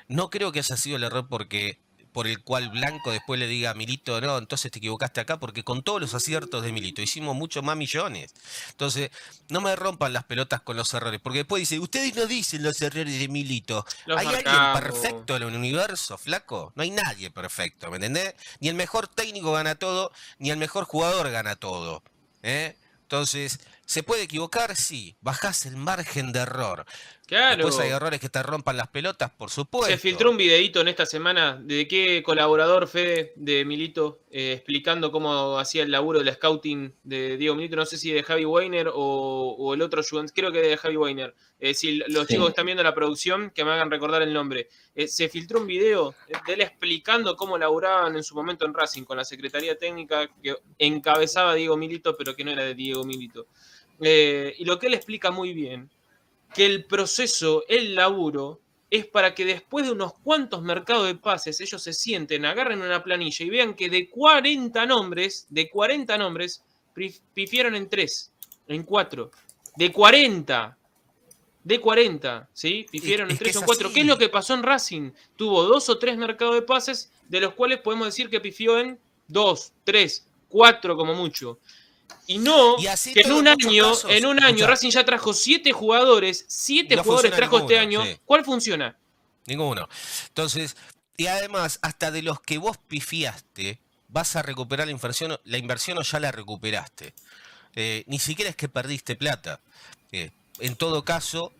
No 0.08 0.30
creo 0.30 0.52
que 0.52 0.60
haya 0.60 0.76
sido 0.76 0.96
el 0.96 1.04
error 1.04 1.26
porque 1.28 1.78
por 2.14 2.28
el 2.28 2.44
cual 2.44 2.68
Blanco 2.68 3.10
después 3.10 3.40
le 3.40 3.48
diga 3.48 3.70
a 3.70 3.74
Milito, 3.74 4.20
no, 4.20 4.38
entonces 4.38 4.70
te 4.70 4.78
equivocaste 4.78 5.20
acá, 5.20 5.40
porque 5.40 5.64
con 5.64 5.82
todos 5.82 6.00
los 6.00 6.14
aciertos 6.14 6.62
de 6.62 6.70
Milito 6.70 7.02
hicimos 7.02 7.34
mucho 7.34 7.60
más 7.60 7.76
millones. 7.76 8.32
Entonces, 8.70 9.10
no 9.48 9.60
me 9.60 9.74
rompan 9.74 10.12
las 10.12 10.22
pelotas 10.22 10.60
con 10.60 10.76
los 10.76 10.94
errores, 10.94 11.20
porque 11.20 11.38
después 11.38 11.58
dice, 11.58 11.80
ustedes 11.80 12.14
no 12.14 12.26
dicen 12.26 12.62
los 12.62 12.80
errores 12.80 13.18
de 13.18 13.26
Milito. 13.26 13.84
Los 14.06 14.20
¿Hay 14.20 14.28
alguien 14.28 14.54
perfecto 14.74 15.34
en 15.34 15.42
el 15.42 15.56
universo, 15.56 16.16
flaco? 16.16 16.72
No 16.76 16.84
hay 16.84 16.92
nadie 16.92 17.32
perfecto, 17.32 17.90
¿me 17.90 17.96
entendés? 17.96 18.36
Ni 18.60 18.68
el 18.68 18.76
mejor 18.76 19.08
técnico 19.08 19.50
gana 19.50 19.74
todo, 19.74 20.12
ni 20.38 20.50
el 20.50 20.56
mejor 20.56 20.84
jugador 20.84 21.32
gana 21.32 21.56
todo. 21.56 22.04
¿Eh? 22.44 22.76
Entonces, 23.02 23.58
¿se 23.86 24.02
puede 24.02 24.22
equivocar? 24.22 24.76
Sí. 24.76 25.16
Bajás 25.20 25.66
el 25.66 25.76
margen 25.76 26.32
de 26.32 26.40
error. 26.40 26.86
Claro. 27.26 27.64
Después 27.64 27.78
hay 27.80 27.90
errores 27.90 28.20
que 28.20 28.28
te 28.28 28.42
rompan 28.42 28.76
las 28.76 28.88
pelotas, 28.88 29.30
por 29.30 29.48
supuesto. 29.50 29.90
Se 29.90 29.96
filtró 29.96 30.30
un 30.30 30.36
videito 30.36 30.82
en 30.82 30.88
esta 30.88 31.06
semana 31.06 31.58
de 31.58 31.88
qué 31.88 32.22
colaborador 32.22 32.86
Fede 32.86 33.32
de 33.36 33.64
Milito 33.64 34.20
eh, 34.30 34.52
explicando 34.52 35.10
cómo 35.10 35.58
hacía 35.58 35.84
el 35.84 35.90
laburo 35.90 36.18
del 36.22 36.34
scouting 36.34 36.92
de 37.02 37.38
Diego 37.38 37.54
Milito, 37.54 37.76
no 37.76 37.86
sé 37.86 37.96
si 37.96 38.12
de 38.12 38.22
Javi 38.22 38.44
Weiner 38.44 38.88
o, 38.88 39.56
o 39.58 39.72
el 39.72 39.80
otro 39.80 40.00
ayudante, 40.02 40.32
creo 40.34 40.52
que 40.52 40.60
de 40.60 40.76
Javi 40.76 40.98
Weiner. 40.98 41.34
Eh, 41.60 41.72
si 41.72 41.96
los 42.08 42.26
Sí. 42.26 42.34
chicos 42.34 42.46
que 42.46 42.50
están 42.50 42.66
viendo 42.66 42.82
la 42.82 42.94
producción, 42.94 43.50
que 43.54 43.64
me 43.64 43.70
hagan 43.70 43.90
recordar 43.90 44.20
el 44.20 44.32
nombre. 44.34 44.68
Eh, 44.94 45.08
se 45.08 45.30
filtró 45.30 45.60
un 45.60 45.66
video 45.66 46.14
de 46.46 46.52
él 46.52 46.60
explicando 46.60 47.36
cómo 47.36 47.56
laburaban 47.56 48.16
en 48.16 48.22
su 48.22 48.34
momento 48.34 48.66
en 48.66 48.74
Racing 48.74 49.04
con 49.04 49.16
la 49.16 49.24
Secretaría 49.24 49.78
Técnica 49.78 50.28
que 50.42 50.56
encabezaba 50.78 51.54
Diego 51.54 51.76
Milito, 51.78 52.16
pero 52.18 52.36
que 52.36 52.44
no 52.44 52.50
era 52.50 52.64
de 52.64 52.74
Diego 52.74 53.02
Milito. 53.04 53.46
Eh, 54.00 54.54
y 54.58 54.64
lo 54.66 54.78
que 54.78 54.88
él 54.88 54.94
explica 54.94 55.30
muy 55.30 55.54
bien, 55.54 55.88
que 56.54 56.64
el 56.64 56.86
proceso, 56.86 57.64
el 57.68 57.94
laburo, 57.94 58.60
es 58.90 59.06
para 59.06 59.34
que 59.34 59.44
después 59.44 59.86
de 59.86 59.92
unos 59.92 60.14
cuantos 60.14 60.62
mercados 60.62 61.06
de 61.06 61.16
pases 61.16 61.60
ellos 61.60 61.82
se 61.82 61.92
sienten, 61.92 62.44
agarren 62.44 62.80
una 62.80 63.02
planilla 63.02 63.44
y 63.44 63.50
vean 63.50 63.74
que 63.74 63.90
de 63.90 64.08
40 64.08 64.86
nombres, 64.86 65.46
de 65.50 65.68
40 65.68 66.16
nombres, 66.16 66.62
pifiaron 67.34 67.74
en 67.74 67.88
3, 67.88 68.32
en 68.68 68.84
4. 68.84 69.30
De 69.76 69.92
40. 69.92 70.78
De 71.64 71.80
40, 71.80 72.48
¿sí? 72.52 72.86
Pifiaron 72.90 73.30
en 73.30 73.32
Es 73.32 73.38
que 73.38 73.44
3 73.46 73.56
o 73.56 73.60
es 73.60 73.66
4. 73.66 73.86
así. 73.86 73.94
¿Qué 73.94 74.00
es 74.02 74.06
lo 74.06 74.18
que 74.18 74.28
pasó 74.28 74.54
en 74.54 74.62
Racing? 74.62 75.10
Tuvo 75.34 75.64
dos 75.64 75.88
o 75.88 75.98
tres 75.98 76.16
mercados 76.16 76.54
de 76.54 76.62
pases, 76.62 77.10
de 77.28 77.40
los 77.40 77.54
cuales 77.54 77.80
podemos 77.80 78.06
decir 78.06 78.30
que 78.30 78.40
pifió 78.40 78.78
en 78.78 78.98
2, 79.28 79.72
3, 79.82 80.26
4 80.50 80.96
como 80.96 81.14
mucho. 81.14 81.58
Y 82.26 82.38
no 82.38 82.76
que 82.76 83.20
en 83.20 83.32
un 83.32 83.48
año, 83.48 83.92
en 84.08 84.26
un 84.26 84.42
año 84.42 84.66
Racing 84.66 84.90
ya 84.90 85.04
trajo 85.04 85.34
siete 85.34 85.72
jugadores, 85.72 86.44
siete 86.48 86.96
jugadores 86.96 87.32
trajo 87.32 87.58
este 87.58 87.78
año. 87.78 88.02
¿Cuál 88.24 88.44
funciona? 88.44 88.96
Ninguno. 89.46 89.88
Entonces, 90.28 90.76
y 91.16 91.26
además, 91.26 91.78
hasta 91.82 92.10
de 92.10 92.22
los 92.22 92.40
que 92.40 92.58
vos 92.58 92.78
pifiaste, 92.78 93.80
vas 94.08 94.36
a 94.36 94.42
recuperar 94.42 94.86
la 94.86 94.92
inversión, 94.92 95.38
la 95.44 95.58
inversión 95.58 95.98
o 95.98 96.02
ya 96.02 96.18
la 96.18 96.32
recuperaste. 96.32 97.14
Eh, 97.74 98.04
ni 98.06 98.18
siquiera 98.18 98.50
es 98.50 98.56
que 98.56 98.68
perdiste 98.68 99.16
plata. 99.16 99.60
Eh, 100.12 100.30
en 100.60 100.76
todo 100.76 101.04
caso, 101.04 101.52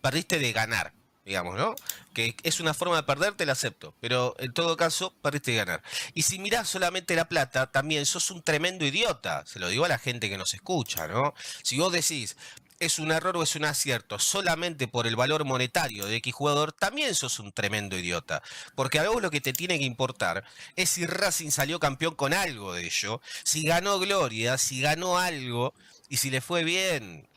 perdiste 0.00 0.38
de 0.38 0.52
ganar 0.52 0.94
digamos, 1.24 1.56
¿no? 1.56 1.74
Que 2.14 2.34
es 2.42 2.60
una 2.60 2.74
forma 2.74 2.96
de 2.96 3.02
perder, 3.04 3.34
te 3.34 3.46
la 3.46 3.52
acepto, 3.52 3.94
pero 4.00 4.34
en 4.38 4.52
todo 4.52 4.76
caso, 4.76 5.14
perdiste 5.22 5.52
de 5.52 5.58
ganar. 5.58 5.82
Y 6.14 6.22
si 6.22 6.38
mirás 6.38 6.68
solamente 6.68 7.14
la 7.14 7.28
plata, 7.28 7.70
también 7.70 8.06
sos 8.06 8.30
un 8.30 8.42
tremendo 8.42 8.84
idiota, 8.84 9.44
se 9.46 9.58
lo 9.58 9.68
digo 9.68 9.84
a 9.84 9.88
la 9.88 9.98
gente 9.98 10.28
que 10.28 10.38
nos 10.38 10.54
escucha, 10.54 11.06
¿no? 11.06 11.34
Si 11.62 11.78
vos 11.78 11.92
decís, 11.92 12.36
es 12.80 12.98
un 12.98 13.12
error 13.12 13.36
o 13.36 13.44
es 13.44 13.54
un 13.54 13.64
acierto 13.64 14.18
solamente 14.18 14.88
por 14.88 15.06
el 15.06 15.14
valor 15.14 15.44
monetario 15.44 16.06
de 16.06 16.16
X 16.16 16.34
jugador, 16.34 16.72
también 16.72 17.14
sos 17.14 17.38
un 17.38 17.52
tremendo 17.52 17.96
idiota. 17.96 18.42
Porque 18.74 18.98
a 18.98 19.08
vos 19.08 19.22
lo 19.22 19.30
que 19.30 19.40
te 19.40 19.52
tiene 19.52 19.78
que 19.78 19.84
importar 19.84 20.42
es 20.74 20.90
si 20.90 21.06
Racing 21.06 21.50
salió 21.50 21.78
campeón 21.78 22.16
con 22.16 22.34
algo 22.34 22.72
de 22.74 22.86
ello, 22.86 23.20
si 23.44 23.62
ganó 23.62 24.00
gloria, 24.00 24.58
si 24.58 24.80
ganó 24.80 25.18
algo 25.18 25.74
y 26.08 26.16
si 26.16 26.30
le 26.30 26.40
fue 26.40 26.64
bien. 26.64 27.28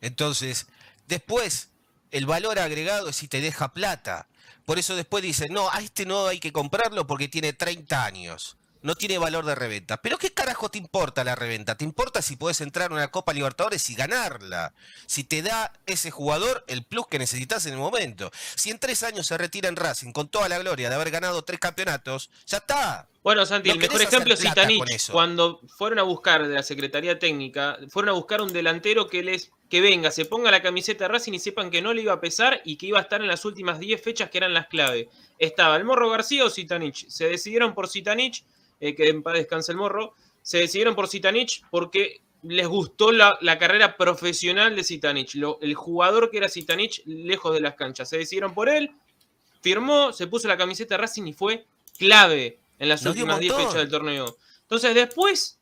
Entonces, 0.00 0.66
después 1.06 1.68
el 2.14 2.26
valor 2.26 2.60
agregado 2.60 3.08
es 3.08 3.16
si 3.16 3.26
te 3.26 3.40
deja 3.40 3.74
plata. 3.74 4.28
Por 4.64 4.78
eso 4.78 4.94
después 4.94 5.22
dicen, 5.22 5.52
no, 5.52 5.68
a 5.68 5.80
este 5.80 6.06
no 6.06 6.28
hay 6.28 6.38
que 6.38 6.52
comprarlo 6.52 7.08
porque 7.08 7.26
tiene 7.26 7.52
30 7.52 8.04
años. 8.04 8.56
No 8.82 8.94
tiene 8.94 9.18
valor 9.18 9.44
de 9.44 9.56
reventa. 9.56 9.96
Pero 9.96 10.16
¿qué 10.16 10.32
carajo 10.32 10.68
te 10.68 10.78
importa 10.78 11.24
la 11.24 11.34
reventa? 11.34 11.74
Te 11.74 11.84
importa 11.84 12.22
si 12.22 12.36
puedes 12.36 12.60
entrar 12.60 12.92
a 12.92 12.94
una 12.94 13.10
Copa 13.10 13.32
Libertadores 13.32 13.90
y 13.90 13.96
ganarla. 13.96 14.74
Si 15.06 15.24
te 15.24 15.42
da 15.42 15.72
ese 15.86 16.12
jugador 16.12 16.64
el 16.68 16.84
plus 16.84 17.08
que 17.08 17.18
necesitas 17.18 17.66
en 17.66 17.72
el 17.72 17.78
momento. 17.80 18.30
Si 18.54 18.70
en 18.70 18.78
tres 18.78 19.02
años 19.02 19.26
se 19.26 19.36
retira 19.36 19.68
en 19.68 19.76
Racing 19.76 20.12
con 20.12 20.28
toda 20.28 20.48
la 20.48 20.58
gloria 20.58 20.90
de 20.90 20.94
haber 20.94 21.10
ganado 21.10 21.42
tres 21.42 21.58
campeonatos, 21.58 22.30
ya 22.46 22.58
está. 22.58 23.08
Bueno, 23.24 23.44
Santi, 23.46 23.70
el 23.70 23.78
mejor 23.78 24.02
ejemplo 24.02 24.34
es 24.34 24.40
Zitanich. 24.40 25.10
Cuando 25.10 25.60
fueron 25.78 25.98
a 25.98 26.02
buscar 26.02 26.46
de 26.46 26.54
la 26.54 26.62
Secretaría 26.62 27.18
Técnica, 27.18 27.78
fueron 27.88 28.10
a 28.10 28.12
buscar 28.12 28.42
un 28.42 28.52
delantero 28.52 29.08
que 29.08 29.22
les 29.22 29.50
que 29.74 29.80
venga, 29.80 30.12
se 30.12 30.24
ponga 30.24 30.52
la 30.52 30.62
camiseta 30.62 31.02
de 31.02 31.08
Racing 31.08 31.32
y 31.32 31.40
sepan 31.40 31.68
que 31.68 31.82
no 31.82 31.92
le 31.92 32.02
iba 32.02 32.12
a 32.12 32.20
pesar 32.20 32.62
y 32.64 32.76
que 32.76 32.86
iba 32.86 33.00
a 33.00 33.02
estar 33.02 33.20
en 33.20 33.26
las 33.26 33.44
últimas 33.44 33.80
10 33.80 34.00
fechas 34.00 34.30
que 34.30 34.38
eran 34.38 34.54
las 34.54 34.68
clave. 34.68 35.08
Estaba 35.36 35.74
el 35.74 35.82
Morro 35.82 36.08
García 36.08 36.44
o 36.44 36.48
Zitanich. 36.48 37.08
Se 37.08 37.26
decidieron 37.26 37.74
por 37.74 37.88
Zitanich, 37.88 38.44
eh, 38.78 38.94
que 38.94 39.08
en 39.08 39.24
paz 39.24 39.34
descanse 39.34 39.72
el 39.72 39.78
Morro. 39.78 40.14
Se 40.42 40.58
decidieron 40.58 40.94
por 40.94 41.08
Zitanich 41.08 41.64
porque 41.72 42.20
les 42.44 42.68
gustó 42.68 43.10
la, 43.10 43.36
carrera 43.58 43.96
profesional 43.96 44.76
de 44.76 44.84
Zitanich, 44.84 45.34
el 45.34 45.74
jugador 45.74 46.30
que 46.30 46.36
era 46.36 46.48
Zitanich 46.48 47.02
lejos 47.04 47.52
de 47.52 47.60
las 47.60 47.74
canchas. 47.74 48.08
Se 48.08 48.16
decidieron 48.16 48.54
por 48.54 48.68
él, 48.68 48.92
firmó, 49.60 50.12
se 50.12 50.28
puso 50.28 50.46
la 50.46 50.56
camiseta 50.56 50.94
de 50.94 50.98
Racing 50.98 51.26
y 51.26 51.32
fue 51.32 51.66
clave 51.98 52.60
en 52.78 52.88
las 52.88 53.04
últimas 53.04 53.40
10 53.40 53.54
fechas 53.56 53.74
del 53.74 53.88
torneo. 53.88 54.36
Entonces 54.62 54.94
después 54.94 55.58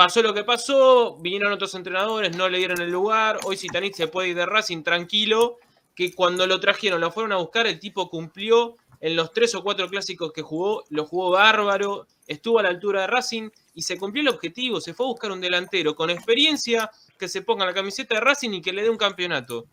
pasó 0.00 0.22
lo 0.22 0.32
que 0.32 0.44
pasó, 0.44 1.18
vinieron 1.20 1.52
otros 1.52 1.74
entrenadores, 1.74 2.34
no 2.34 2.48
le 2.48 2.56
dieron 2.56 2.80
el 2.80 2.90
lugar, 2.90 3.38
hoy 3.44 3.58
Sitanich 3.58 3.96
se 3.96 4.08
puede 4.08 4.28
ir 4.28 4.34
de 4.34 4.46
Racing 4.46 4.82
tranquilo, 4.82 5.58
que 5.94 6.14
cuando 6.14 6.46
lo 6.46 6.58
trajeron, 6.58 7.02
lo 7.02 7.12
fueron 7.12 7.32
a 7.32 7.36
buscar, 7.36 7.66
el 7.66 7.78
tipo 7.78 8.08
cumplió 8.08 8.78
en 8.98 9.14
los 9.14 9.30
tres 9.34 9.54
o 9.54 9.62
cuatro 9.62 9.90
clásicos 9.90 10.32
que 10.32 10.40
jugó, 10.40 10.84
lo 10.88 11.04
jugó 11.04 11.32
bárbaro, 11.32 12.06
estuvo 12.26 12.58
a 12.58 12.62
la 12.62 12.70
altura 12.70 13.02
de 13.02 13.08
Racing 13.08 13.50
y 13.74 13.82
se 13.82 13.98
cumplió 13.98 14.22
el 14.22 14.28
objetivo, 14.28 14.80
se 14.80 14.94
fue 14.94 15.04
a 15.04 15.10
buscar 15.10 15.32
un 15.32 15.40
delantero 15.42 15.94
con 15.94 16.08
experiencia 16.08 16.90
que 17.18 17.28
se 17.28 17.42
ponga 17.42 17.66
la 17.66 17.74
camiseta 17.74 18.14
de 18.14 18.22
Racing 18.22 18.54
y 18.54 18.62
que 18.62 18.72
le 18.72 18.80
dé 18.80 18.88
un 18.88 18.96
campeonato. 18.96 19.66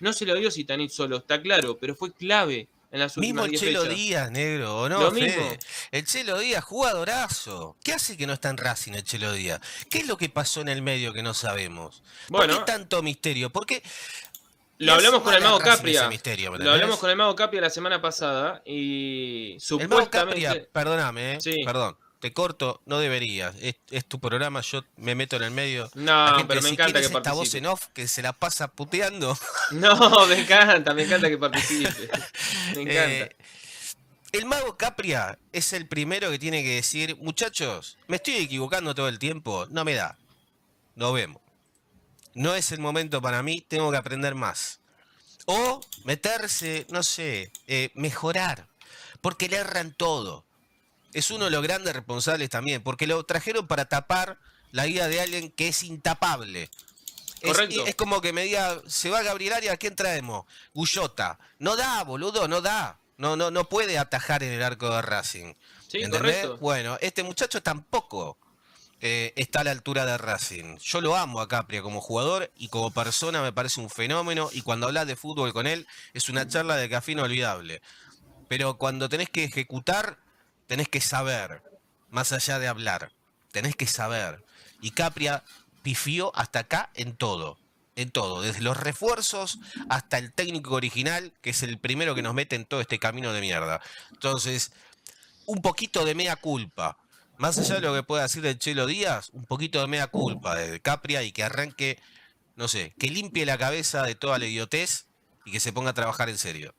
No 0.00 0.14
se 0.14 0.24
lo 0.24 0.36
dio 0.36 0.50
Sitanich 0.50 0.92
solo, 0.92 1.18
está 1.18 1.42
claro, 1.42 1.76
pero 1.78 1.94
fue 1.94 2.14
clave 2.14 2.66
mismo 3.16 3.44
el 3.44 3.58
Chelo 3.58 3.84
Díaz, 3.84 4.30
negro, 4.30 4.78
¿o 4.82 4.88
no? 4.88 5.12
El 5.90 6.04
Chelo 6.06 6.38
Díaz, 6.38 6.64
jugadorazo. 6.64 7.76
¿Qué 7.82 7.92
hace 7.92 8.16
que 8.16 8.26
no 8.26 8.32
está 8.32 8.50
en 8.50 8.56
Racing 8.56 8.92
el 8.92 9.04
Chelo 9.04 9.32
Díaz? 9.32 9.60
¿Qué 9.90 9.98
es 9.98 10.06
lo 10.06 10.16
que 10.16 10.28
pasó 10.28 10.60
en 10.60 10.68
el 10.68 10.82
medio 10.82 11.12
que 11.12 11.22
no 11.22 11.34
sabemos? 11.34 12.02
¿Por 12.28 12.46
qué 12.48 12.56
tanto 12.64 13.02
misterio? 13.02 13.50
Porque 13.50 13.82
lo 14.78 14.94
hablamos 14.94 15.22
con 15.22 15.34
el 15.34 15.42
Mago 15.42 15.58
Capria. 15.58 16.10
lo 16.58 16.72
hablamos 16.72 16.98
con 16.98 17.10
el 17.10 17.16
Mago 17.16 17.34
Capria 17.34 17.60
la 17.60 17.70
semana 17.70 18.00
pasada 18.00 18.62
y 18.64 19.56
supuestamente. 19.58 20.46
El 20.46 20.54
Mago 20.54 20.66
perdóname, 20.72 21.34
eh, 21.34 21.64
perdón 21.64 21.96
te 22.26 22.32
corto, 22.32 22.82
no 22.86 22.98
deberías. 22.98 23.54
Es, 23.60 24.04
tu 24.04 24.18
programa, 24.18 24.60
yo 24.60 24.82
me 24.96 25.14
meto 25.14 25.36
en 25.36 25.44
el 25.44 25.52
medio. 25.52 25.88
No, 25.94 26.44
pero 26.48 26.60
me 26.60 26.70
encanta 26.70 26.98
que 26.98 27.06
esta 27.06 27.32
voz 27.32 27.54
en 27.54 27.66
off 27.66 27.86
que 27.94 28.08
se 28.08 28.20
la 28.20 28.32
pasa 28.32 28.66
puteando. 28.66 29.38
No, 29.70 30.26
me 30.26 30.40
encanta, 30.40 30.92
me 30.92 31.04
encanta 31.04 31.28
que 31.28 31.38
participe. 31.38 32.08
Me 32.74 32.82
encanta. 32.82 33.10
Eh, 33.10 33.36
el 34.32 34.44
mago 34.44 34.76
Capria 34.76 35.38
es 35.52 35.72
el 35.72 35.86
primero 35.86 36.30
que 36.32 36.38
tiene 36.40 36.64
que 36.64 36.74
decir, 36.74 37.16
muchachos, 37.16 37.96
me 38.08 38.16
estoy 38.16 38.34
equivocando 38.34 38.92
todo 38.92 39.08
el 39.08 39.20
tiempo, 39.20 39.66
no 39.70 39.84
me 39.84 39.94
da. 39.94 40.16
Nos 40.96 41.14
vemos. 41.14 41.40
No 42.34 42.56
es 42.56 42.72
el 42.72 42.80
momento 42.80 43.22
para 43.22 43.44
mí, 43.44 43.64
tengo 43.68 43.90
que 43.92 43.98
aprender 43.98 44.34
más. 44.34 44.80
O 45.46 45.80
meterse, 46.02 46.86
no 46.90 47.04
sé, 47.04 47.52
eh, 47.68 47.90
mejorar. 47.94 48.66
Porque 49.20 49.48
le 49.48 49.58
erran 49.58 49.94
todo 49.94 50.45
es 51.16 51.30
uno 51.30 51.46
de 51.46 51.50
los 51.50 51.62
grandes 51.62 51.94
responsables 51.94 52.50
también, 52.50 52.82
porque 52.82 53.06
lo 53.06 53.24
trajeron 53.24 53.66
para 53.66 53.86
tapar 53.86 54.38
la 54.70 54.84
vida 54.84 55.08
de 55.08 55.22
alguien 55.22 55.50
que 55.50 55.68
es 55.68 55.82
intapable. 55.82 56.68
Es, 57.40 57.94
como 57.94 58.20
que 58.20 58.34
me 58.34 58.42
diga, 58.42 58.82
se 58.86 59.08
va 59.08 59.22
Gabriel 59.22 59.54
Arias, 59.54 59.72
¿a 59.72 59.76
quién 59.78 59.96
traemos? 59.96 60.44
Gullota. 60.74 61.38
No 61.58 61.74
da, 61.74 62.04
boludo, 62.04 62.48
no 62.48 62.60
da. 62.60 63.00
No, 63.16 63.34
no, 63.34 63.50
no 63.50 63.66
puede 63.66 63.96
atajar 63.96 64.42
en 64.42 64.52
el 64.52 64.62
arco 64.62 64.90
de 64.90 65.00
Racing. 65.00 65.54
Sí, 65.88 66.06
correcto. 66.10 66.58
Bueno, 66.58 66.98
este 67.00 67.22
muchacho 67.22 67.62
tampoco 67.62 68.36
eh, 69.00 69.32
está 69.36 69.60
a 69.60 69.64
la 69.64 69.70
altura 69.70 70.04
de 70.04 70.18
Racing. 70.18 70.76
Yo 70.76 71.00
lo 71.00 71.16
amo 71.16 71.40
a 71.40 71.48
Capria 71.48 71.80
como 71.80 72.02
jugador 72.02 72.52
y 72.56 72.68
como 72.68 72.90
persona 72.90 73.40
me 73.40 73.54
parece 73.54 73.80
un 73.80 73.88
fenómeno. 73.88 74.50
Y 74.52 74.60
cuando 74.60 74.86
hablas 74.86 75.06
de 75.06 75.16
fútbol 75.16 75.54
con 75.54 75.66
él, 75.66 75.86
es 76.12 76.28
una 76.28 76.46
charla 76.46 76.76
de 76.76 76.90
café 76.90 77.12
inolvidable. 77.12 77.80
Pero 78.48 78.76
cuando 78.76 79.08
tenés 79.08 79.30
que 79.30 79.44
ejecutar, 79.44 80.18
tenés 80.66 80.88
que 80.88 81.00
saber, 81.00 81.62
más 82.10 82.32
allá 82.32 82.58
de 82.58 82.68
hablar, 82.68 83.12
tenés 83.52 83.76
que 83.76 83.86
saber. 83.86 84.44
Y 84.80 84.90
Capria 84.90 85.44
pifió 85.82 86.34
hasta 86.36 86.60
acá 86.60 86.90
en 86.94 87.16
todo, 87.16 87.58
en 87.94 88.10
todo, 88.10 88.42
desde 88.42 88.60
los 88.60 88.76
refuerzos 88.76 89.58
hasta 89.88 90.18
el 90.18 90.32
técnico 90.32 90.74
original, 90.74 91.32
que 91.40 91.50
es 91.50 91.62
el 91.62 91.78
primero 91.78 92.14
que 92.14 92.22
nos 92.22 92.34
mete 92.34 92.56
en 92.56 92.66
todo 92.66 92.80
este 92.80 92.98
camino 92.98 93.32
de 93.32 93.40
mierda. 93.40 93.80
Entonces, 94.12 94.72
un 95.46 95.62
poquito 95.62 96.04
de 96.04 96.14
mea 96.14 96.36
culpa. 96.36 96.98
Más 97.38 97.58
allá 97.58 97.76
de 97.76 97.82
lo 97.82 97.94
que 97.94 98.02
pueda 98.02 98.22
decir 98.22 98.44
el 98.46 98.58
Chelo 98.58 98.86
Díaz, 98.86 99.30
un 99.32 99.44
poquito 99.44 99.80
de 99.80 99.86
mea 99.86 100.06
culpa 100.06 100.54
de 100.54 100.80
Capria 100.80 101.22
y 101.22 101.32
que 101.32 101.44
arranque, 101.44 101.98
no 102.54 102.66
sé, 102.66 102.94
que 102.98 103.08
limpie 103.08 103.44
la 103.44 103.58
cabeza 103.58 104.02
de 104.02 104.14
toda 104.14 104.38
la 104.38 104.46
idiotez 104.46 105.06
y 105.44 105.52
que 105.52 105.60
se 105.60 105.72
ponga 105.72 105.90
a 105.90 105.94
trabajar 105.94 106.30
en 106.30 106.38
serio. 106.38 106.74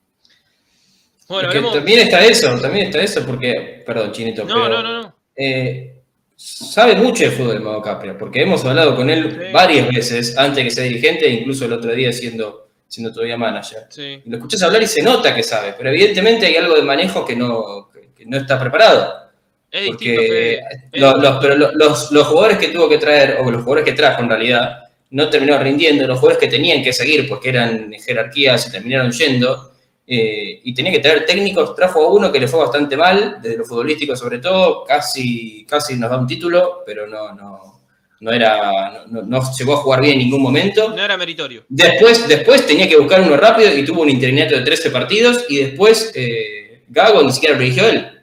Bueno, 1.28 1.72
También 1.72 2.00
está 2.00 2.24
eso, 2.24 2.58
también 2.58 2.86
está 2.86 3.02
eso, 3.02 3.24
porque, 3.26 3.82
perdón, 3.84 4.12
Chinito, 4.12 4.44
no, 4.44 4.54
pero, 4.54 4.68
no, 4.68 4.82
no, 4.82 5.02
no. 5.02 5.14
Eh, 5.36 5.98
sabe 6.34 6.96
mucho 6.96 7.24
de 7.24 7.32
fútbol 7.32 7.56
el 7.56 7.60
Mago 7.60 7.82
Capria, 7.82 8.16
porque 8.16 8.42
hemos 8.42 8.64
hablado 8.64 8.96
con 8.96 9.10
él 9.10 9.50
varias 9.52 9.88
veces 9.88 10.38
antes 10.38 10.56
de 10.56 10.64
que 10.64 10.70
sea 10.70 10.84
dirigente, 10.84 11.28
incluso 11.28 11.66
el 11.66 11.74
otro 11.74 11.92
día 11.92 12.12
siendo, 12.12 12.68
siendo 12.86 13.12
todavía 13.12 13.36
manager. 13.36 13.88
Lo 14.24 14.36
escuchas 14.36 14.62
hablar 14.62 14.82
y 14.82 14.86
se 14.86 15.02
nota 15.02 15.34
que 15.34 15.42
sabe, 15.42 15.74
pero 15.76 15.90
evidentemente 15.90 16.46
hay 16.46 16.56
algo 16.56 16.74
de 16.74 16.82
manejo 16.82 17.26
que 17.26 17.36
no, 17.36 17.90
no 18.24 18.36
está 18.36 18.58
preparado. 18.58 19.28
Es 19.70 19.86
porque 19.88 20.60
los, 20.94 21.38
pero 21.42 21.56
los, 21.56 22.10
los, 22.10 22.26
jugadores 22.26 22.56
que 22.56 22.68
tuvo 22.68 22.88
que 22.88 22.96
traer, 22.96 23.36
o 23.40 23.50
los 23.50 23.62
jugadores 23.62 23.84
que 23.84 23.92
trajo 23.92 24.22
en 24.22 24.30
realidad, 24.30 24.84
no 25.10 25.28
terminaron 25.28 25.62
rindiendo, 25.62 26.06
los 26.06 26.18
jugadores 26.18 26.42
que 26.42 26.50
tenían 26.50 26.82
que 26.82 26.94
seguir 26.94 27.28
porque 27.28 27.50
eran 27.50 27.92
jerarquías 27.92 28.66
y 28.66 28.70
terminaron 28.70 29.12
yendo, 29.12 29.72
eh, 30.10 30.60
y 30.64 30.72
tenía 30.72 30.90
que 30.90 31.00
traer 31.00 31.26
técnicos, 31.26 31.74
trajo 31.74 32.02
a 32.02 32.10
uno 32.10 32.32
que 32.32 32.40
le 32.40 32.48
fue 32.48 32.60
bastante 32.60 32.96
mal, 32.96 33.40
desde 33.42 33.58
lo 33.58 33.64
futbolístico 33.66 34.16
sobre 34.16 34.38
todo, 34.38 34.82
casi, 34.84 35.66
casi 35.68 35.96
nos 35.96 36.08
da 36.08 36.16
un 36.16 36.26
título, 36.26 36.82
pero 36.86 37.06
no, 37.06 37.34
no, 37.34 37.82
no 38.20 38.32
era, 38.32 39.04
no, 39.06 39.20
no, 39.22 39.42
llegó 39.58 39.74
a 39.74 39.76
jugar 39.76 40.00
bien 40.00 40.14
en 40.14 40.20
ningún 40.20 40.40
momento. 40.40 40.94
No 40.96 41.04
era 41.04 41.18
meritorio. 41.18 41.64
Después, 41.68 42.26
después 42.26 42.66
tenía 42.66 42.88
que 42.88 42.96
buscar 42.96 43.20
uno 43.20 43.36
rápido 43.36 43.76
y 43.76 43.84
tuvo 43.84 44.00
un 44.00 44.08
interinato 44.08 44.56
de 44.56 44.62
13 44.62 44.90
partidos 44.90 45.44
y 45.50 45.58
después 45.58 46.10
eh, 46.14 46.84
Gago 46.88 47.22
ni 47.22 47.32
siquiera 47.32 47.56
lo 47.56 47.62
eligió 47.62 47.86
él. 47.86 48.17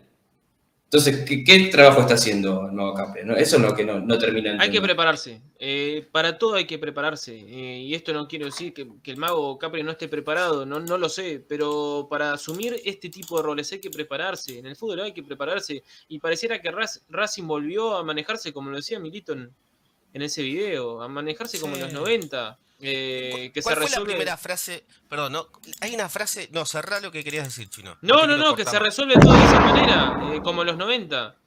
Entonces, 0.95 1.25
¿qué, 1.45 1.67
trabajo 1.69 1.99
está 1.99 2.13
haciendo 2.13 2.69
el 2.69 2.75
nuevo 2.75 2.93
Capri? 2.93 3.23
Eso 3.35 3.57
es 3.57 3.61
lo 3.61 3.75
que 3.75 3.83
no, 3.83 4.17
termina. 4.17 4.57
Hay 4.61 4.71
que 4.71 4.79
prepararse. 4.79 5.41
Eh, 5.59 6.07
para 6.09 6.37
todo 6.37 6.55
hay 6.55 6.65
que 6.65 6.79
prepararse. 6.79 7.35
Eh, 7.35 7.79
y 7.81 7.93
esto 7.93 8.13
no 8.13 8.29
quiero 8.29 8.45
decir 8.45 8.73
que, 8.73 8.87
el 9.11 9.17
mago 9.17 9.57
Capri 9.57 9.83
no 9.83 9.91
esté 9.91 10.07
preparado, 10.07 10.65
no, 10.65 10.79
no 10.79 10.97
lo 10.97 11.09
sé. 11.09 11.43
Pero 11.45 12.07
para 12.09 12.31
asumir 12.31 12.79
este 12.85 13.09
tipo 13.09 13.35
de 13.35 13.43
roles 13.43 13.69
hay 13.73 13.79
que 13.79 13.89
prepararse. 13.89 14.57
En 14.57 14.67
el 14.67 14.77
fútbol 14.77 15.01
hay 15.01 15.11
que 15.11 15.21
prepararse. 15.21 15.83
Y 16.07 16.19
pareciera 16.19 16.61
que 16.61 16.71
Racing 17.09 17.45
volvió 17.45 17.97
a 17.97 18.03
manejarse, 18.03 18.53
como 18.53 18.69
lo 18.69 18.77
decía 18.77 18.97
Milito 18.97 19.33
en, 19.33 19.51
ese 20.13 20.43
video, 20.43 21.01
a 21.01 21.09
manejarse 21.09 21.59
como 21.59 21.75
en 21.75 21.81
los 21.81 21.91
90. 21.91 22.57
Eh, 22.80 23.51
que 23.53 23.61
¿Cuál 23.61 23.76
se 23.76 23.88
fue 23.88 23.99
la 23.99 24.05
primera 24.05 24.38
frase? 24.38 24.86
Perdón, 25.07 25.34
no, 25.34 25.47
hay 25.82 25.95
una 25.95 26.09
frase. 26.09 26.49
No, 26.51 26.65
cerrá 26.65 26.99
lo 26.99 27.11
que 27.11 27.23
querías 27.23 27.45
decir, 27.45 27.69
Chino. 27.69 27.97
No, 28.01 28.28
no, 28.28 28.38
no, 28.38 28.55
que 28.55 28.65
se 28.65 28.80
resuelve 28.80 29.15
todo 29.15 29.34
de 29.34 29.45
esa 29.45 29.59
manera, 29.59 30.19
eh, 30.34 30.41
como 30.43 30.61
en 30.61 30.67
los 30.67 30.78
90. 30.78 31.38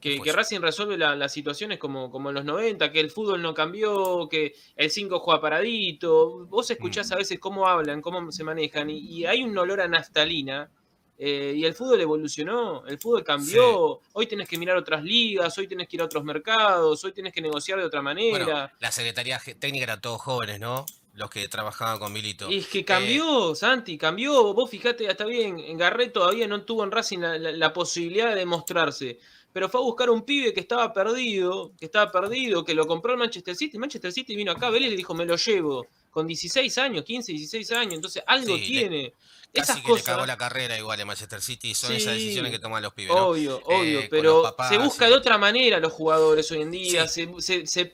Que, 0.00 0.20
que 0.20 0.32
Racing 0.32 0.60
resuelve 0.60 0.98
las 0.98 1.32
situaciones 1.32 1.78
como, 1.78 2.10
como 2.10 2.28
en 2.28 2.34
los 2.34 2.44
90, 2.44 2.92
que 2.92 3.00
el 3.00 3.10
fútbol 3.10 3.40
no 3.40 3.54
cambió, 3.54 4.28
que 4.28 4.54
el 4.76 4.90
5 4.90 5.18
juega 5.20 5.40
paradito. 5.40 6.44
Vos 6.44 6.70
escuchás 6.70 7.08
mm. 7.08 7.12
a 7.14 7.16
veces 7.16 7.38
cómo 7.38 7.66
hablan, 7.66 8.02
cómo 8.02 8.30
se 8.30 8.44
manejan, 8.44 8.90
y 8.90 9.24
hay 9.24 9.42
un 9.42 9.56
olor 9.56 9.80
a 9.80 9.88
naftalina 9.88 10.70
eh, 11.16 11.54
y 11.56 11.64
el 11.64 11.74
fútbol 11.74 12.00
evolucionó, 12.00 12.84
el 12.86 12.98
fútbol 12.98 13.22
cambió. 13.22 14.00
Hoy 14.12 14.26
tenés 14.26 14.48
que 14.48 14.58
mirar 14.58 14.76
otras 14.76 15.04
ligas, 15.04 15.56
hoy 15.58 15.68
tenés 15.68 15.88
que 15.88 15.96
ir 15.96 16.02
a 16.02 16.06
otros 16.06 16.24
mercados, 16.24 17.04
hoy 17.04 17.12
tenés 17.12 17.32
que 17.32 17.40
negociar 17.40 17.78
de 17.78 17.84
otra 17.84 18.02
manera. 18.02 18.72
la 18.80 18.92
Secretaría 18.92 19.40
Técnica 19.58 19.84
eran 19.84 20.00
todos 20.00 20.20
jóvenes, 20.20 20.58
¿no? 20.58 20.84
Los 21.14 21.30
que 21.30 21.46
trabajaban 21.46 22.00
con 22.00 22.12
Milito. 22.12 22.50
Y 22.50 22.58
es 22.58 22.66
que 22.66 22.84
cambió, 22.84 23.52
eh, 23.52 23.56
Santi, 23.56 23.96
cambió. 23.96 24.52
Vos 24.52 24.68
fijate, 24.68 25.06
está 25.06 25.24
bien, 25.24 25.60
en 25.60 25.78
Garret 25.78 26.12
todavía 26.12 26.48
no 26.48 26.62
tuvo 26.62 26.82
en 26.82 26.90
Racing 26.90 27.20
la, 27.20 27.72
posibilidad 27.72 28.34
de 28.34 28.44
mostrarse 28.44 29.18
pero 29.52 29.68
fue 29.68 29.80
a 29.80 29.84
buscar 29.84 30.10
un 30.10 30.22
pibe 30.22 30.52
que 30.52 30.58
estaba 30.58 30.92
perdido, 30.92 31.70
que 31.78 31.84
estaba 31.84 32.10
perdido, 32.10 32.64
que 32.64 32.74
lo 32.74 32.88
compró 32.88 33.12
el 33.12 33.20
Manchester 33.20 33.54
City. 33.54 33.78
Manchester 33.78 34.10
City 34.10 34.34
vino 34.34 34.50
acá, 34.50 34.68
Vélez 34.68 34.90
le 34.90 34.96
dijo, 34.96 35.14
me 35.14 35.24
lo 35.24 35.36
llevo, 35.36 35.86
con 36.14 36.28
16 36.28 36.78
años, 36.78 37.04
15, 37.04 37.32
16 37.32 37.72
años, 37.72 37.94
entonces 37.94 38.22
algo 38.24 38.54
tiene. 38.54 39.12
Casi 39.52 39.82
que 39.82 39.94
le 39.94 40.02
cagó 40.02 40.24
la 40.26 40.36
carrera 40.36 40.78
igual 40.78 41.00
en 41.00 41.08
Manchester 41.08 41.40
City, 41.40 41.74
son 41.74 41.92
esas 41.92 42.14
decisiones 42.14 42.52
que 42.52 42.60
toman 42.60 42.82
los 42.82 42.94
pibes. 42.94 43.14
Obvio, 43.16 43.60
obvio, 43.64 44.00
eh, 44.00 44.08
pero 44.08 44.54
se 44.68 44.78
busca 44.78 45.06
de 45.06 45.12
otra 45.12 45.38
manera 45.38 45.80
los 45.80 45.92
jugadores 45.92 46.50
hoy 46.52 46.62
en 46.62 46.70
día, 46.70 47.08
se, 47.08 47.26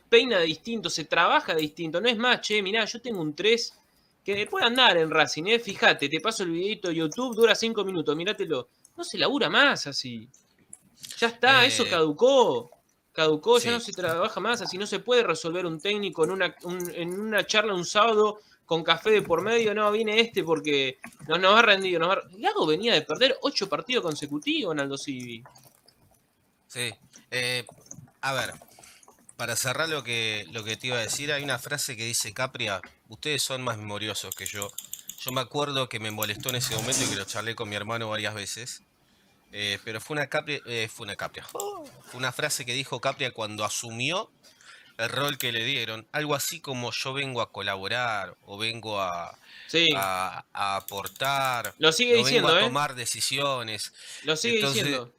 peina 0.09 0.39
distinto, 0.41 0.91
se 0.91 1.05
trabaja 1.07 1.55
distinto. 1.55 1.99
No 2.01 2.11
es 2.11 2.19
más, 2.19 2.43
che, 2.43 2.63
mirá, 2.63 2.85
yo 2.85 3.01
tengo 3.01 3.23
un 3.23 3.35
3 3.35 3.73
que 4.23 4.47
puede 4.47 4.67
andar 4.67 4.99
en 4.99 5.11
Racing, 5.11 5.45
¿eh? 5.47 5.59
fíjate, 5.59 6.11
te 6.11 6.21
paso 6.21 6.43
el 6.43 6.51
videito 6.51 6.89
de 6.89 6.97
YouTube, 6.97 7.35
dura 7.35 7.55
5 7.55 7.85
minutos, 7.85 8.15
míratelo. 8.15 8.69
No 8.99 9.03
se 9.03 9.17
labura 9.17 9.49
más 9.49 9.87
así. 9.87 10.29
Ya 11.19 11.29
está, 11.29 11.65
eso 11.65 11.85
eh, 11.85 11.89
caducó. 13.21 13.59
Ya 13.59 13.73
no 13.73 13.81
se 13.81 13.93
trabaja 13.93 14.41
más 14.41 14.63
así, 14.63 14.79
no 14.79 14.87
se 14.87 14.99
puede 14.99 15.23
resolver 15.23 15.67
un 15.67 15.79
técnico 15.79 16.25
en 16.25 16.31
una, 16.31 16.55
en 16.95 17.21
una 17.21 17.47
charla 17.47 17.75
un 17.75 17.85
sábado 17.85 18.41
con 18.65 18.85
café 18.85 19.11
de 19.11 19.23
por 19.23 19.43
medio, 19.43 19.75
no, 19.75 19.91
viene 19.91 20.21
este 20.21 20.45
porque 20.45 20.99
no 21.27 21.37
nos 21.39 21.59
ha 21.59 21.63
rendido. 21.63 21.99
Nos 21.99 22.17
Gago 22.39 22.67
venía 22.67 22.95
de 22.95 23.03
perder 23.03 23.37
ocho 23.43 23.69
partidos 23.69 24.05
consecutivos 24.05 24.73
en 24.73 24.81
Aldo 24.81 24.97
Civi. 24.97 25.43
Sí. 26.69 26.95
Eh, 27.33 27.67
a 28.21 28.33
ver, 28.33 28.55
para 29.37 29.57
cerrar 29.57 29.89
lo 29.89 30.05
que, 30.05 30.47
lo 30.53 30.63
que 30.63 30.77
te 30.77 30.87
iba 30.87 30.97
a 30.97 31.01
decir, 31.01 31.33
hay 31.33 31.43
una 31.43 31.59
frase 31.59 31.97
que 31.97 32.05
dice 32.05 32.33
Capria, 32.33 32.81
ustedes 33.09 33.43
son 33.43 33.63
más 33.63 33.77
memoriosos 33.77 34.35
que 34.37 34.47
yo. 34.47 34.71
Yo 35.19 35.33
me 35.33 35.41
acuerdo 35.41 35.89
que 35.89 35.99
me 35.99 36.11
molestó 36.11 36.51
en 36.51 36.57
ese 36.57 36.75
momento 36.77 37.03
y 37.05 37.09
que 37.09 37.17
lo 37.17 37.25
charlé 37.25 37.55
con 37.57 37.69
mi 37.69 37.75
hermano 37.75 38.09
varias 38.09 38.35
veces. 38.35 38.83
Eh, 39.53 39.79
pero 39.85 40.01
fue 40.01 40.15
una 40.15 40.29
Capria, 40.29 40.61
eh, 40.67 40.89
fue 40.93 41.05
una 41.05 41.17
Capria. 41.17 41.45
Fue 41.45 41.89
una 42.15 42.33
frase 42.33 42.65
que 42.65 42.73
dijo 42.75 43.01
Capria 43.01 43.33
cuando 43.33 43.65
asumió 43.65 44.31
el 45.01 45.09
rol 45.09 45.39
que 45.39 45.51
le 45.51 45.65
dieron, 45.65 46.07
algo 46.13 46.35
así 46.35 46.61
como 46.61 46.93
yo 46.93 47.15
vengo 47.15 47.41
a 47.41 47.51
colaborar 47.51 48.37
o 48.45 48.59
vengo 48.59 49.01
a, 49.01 49.35
a, 49.97 50.77
aportar, 50.77 51.75
lo 51.79 51.91
sigue 51.91 52.17
diciendo, 52.17 52.49
vengo 52.49 52.59
a 52.59 52.61
¿eh? 52.61 52.67
tomar 52.67 52.95
decisiones. 52.95 53.95
Lo 54.25 54.37
sigue 54.37 54.67
diciendo. 54.67 55.11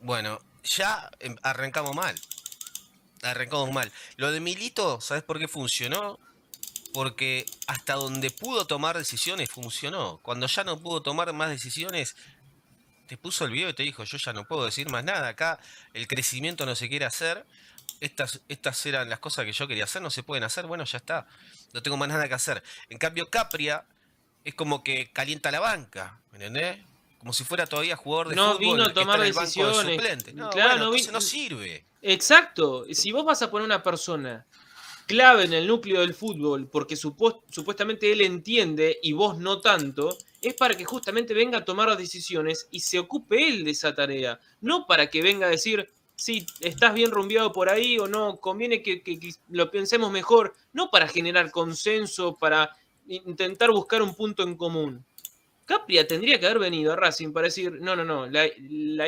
Bueno, 0.00 0.40
ya 0.62 1.10
em, 1.18 1.36
arrancamos 1.42 1.96
mal. 1.96 2.14
Arrancamos 3.22 3.72
mal. 3.72 3.90
Lo 4.16 4.30
de 4.30 4.38
Milito, 4.38 5.00
¿sabes 5.00 5.24
por 5.24 5.40
qué 5.40 5.48
funcionó? 5.48 6.20
Porque 6.94 7.44
hasta 7.66 7.94
donde 7.94 8.30
pudo 8.30 8.66
tomar 8.66 8.96
decisiones 8.96 9.50
funcionó. 9.50 10.20
Cuando 10.22 10.46
ya 10.46 10.62
no 10.62 10.78
pudo 10.78 11.02
tomar 11.02 11.32
más 11.32 11.50
decisiones, 11.50 12.14
te 13.08 13.16
puso 13.16 13.44
el 13.44 13.50
video 13.50 13.70
y 13.70 13.74
te 13.74 13.82
dijo, 13.82 14.04
yo 14.04 14.18
ya 14.18 14.32
no 14.32 14.46
puedo 14.46 14.64
decir 14.64 14.88
más 14.90 15.02
nada. 15.02 15.28
Acá 15.28 15.58
el 15.94 16.06
crecimiento 16.06 16.64
no 16.64 16.76
se 16.76 16.88
quiere 16.88 17.04
hacer 17.06 17.44
estas, 18.00 18.40
estas 18.48 18.84
eran 18.86 19.08
las 19.08 19.18
cosas 19.18 19.44
que 19.44 19.52
yo 19.52 19.66
quería 19.66 19.84
hacer, 19.84 20.02
no 20.02 20.10
se 20.10 20.22
pueden 20.22 20.44
hacer, 20.44 20.66
bueno, 20.66 20.84
ya 20.84 20.98
está, 20.98 21.26
no 21.72 21.82
tengo 21.82 21.96
más 21.96 22.08
nada 22.08 22.28
que 22.28 22.34
hacer. 22.34 22.62
En 22.88 22.98
cambio, 22.98 23.28
Capria 23.28 23.84
es 24.44 24.54
como 24.54 24.82
que 24.84 25.10
calienta 25.12 25.50
la 25.50 25.60
banca, 25.60 26.20
¿me 26.32 26.38
entendés? 26.38 26.78
Como 27.18 27.32
si 27.32 27.44
fuera 27.44 27.66
todavía 27.66 27.96
jugador 27.96 28.28
de 28.28 28.36
no 28.36 28.52
fútbol. 28.52 28.64
No 28.64 28.72
vino 28.72 28.84
a 28.84 28.94
tomar 28.94 29.20
decisiones. 29.20 30.34
no, 30.34 30.50
claro, 30.50 30.78
no, 30.78 31.12
no 31.12 31.20
sirve. 31.20 31.84
Exacto. 32.00 32.84
Si 32.92 33.10
vos 33.10 33.24
vas 33.24 33.42
a 33.42 33.50
poner 33.50 33.66
una 33.66 33.82
persona 33.82 34.46
clave 35.06 35.44
en 35.44 35.52
el 35.52 35.66
núcleo 35.66 36.02
del 36.02 36.14
fútbol, 36.14 36.68
porque 36.68 36.94
supuestamente 36.94 38.12
él 38.12 38.20
entiende 38.20 39.00
y 39.02 39.12
vos 39.12 39.38
no 39.38 39.60
tanto, 39.60 40.16
es 40.40 40.54
para 40.54 40.76
que 40.76 40.84
justamente 40.84 41.34
venga 41.34 41.58
a 41.58 41.64
tomar 41.64 41.96
decisiones 41.96 42.68
y 42.70 42.80
se 42.80 42.98
ocupe 42.98 43.48
él 43.48 43.64
de 43.64 43.72
esa 43.72 43.94
tarea. 43.94 44.40
No 44.60 44.86
para 44.86 45.08
que 45.08 45.22
venga 45.22 45.46
a 45.46 45.50
decir, 45.50 45.90
si 46.18 46.46
estás 46.60 46.94
bien 46.94 47.10
rumbeado 47.10 47.52
por 47.52 47.68
ahí 47.68 47.98
o 47.98 48.08
no, 48.08 48.38
conviene 48.38 48.82
que, 48.82 49.02
lo 49.50 49.70
pensemos 49.70 50.10
mejor, 50.10 50.54
no 50.72 50.90
para 50.90 51.08
generar 51.08 51.50
consenso, 51.50 52.36
para 52.36 52.76
intentar 53.06 53.70
buscar 53.70 54.02
un 54.02 54.14
punto 54.14 54.42
en 54.42 54.56
común. 54.56 55.04
Capria 55.64 56.06
tendría 56.06 56.40
que 56.40 56.46
haber 56.46 56.58
venido 56.60 56.92
a 56.92 56.96
Racing 56.96 57.32
para 57.32 57.46
decir, 57.46 57.72
no, 57.80 57.94
no, 57.94 58.04
no, 58.04 58.26
la, 58.26 58.46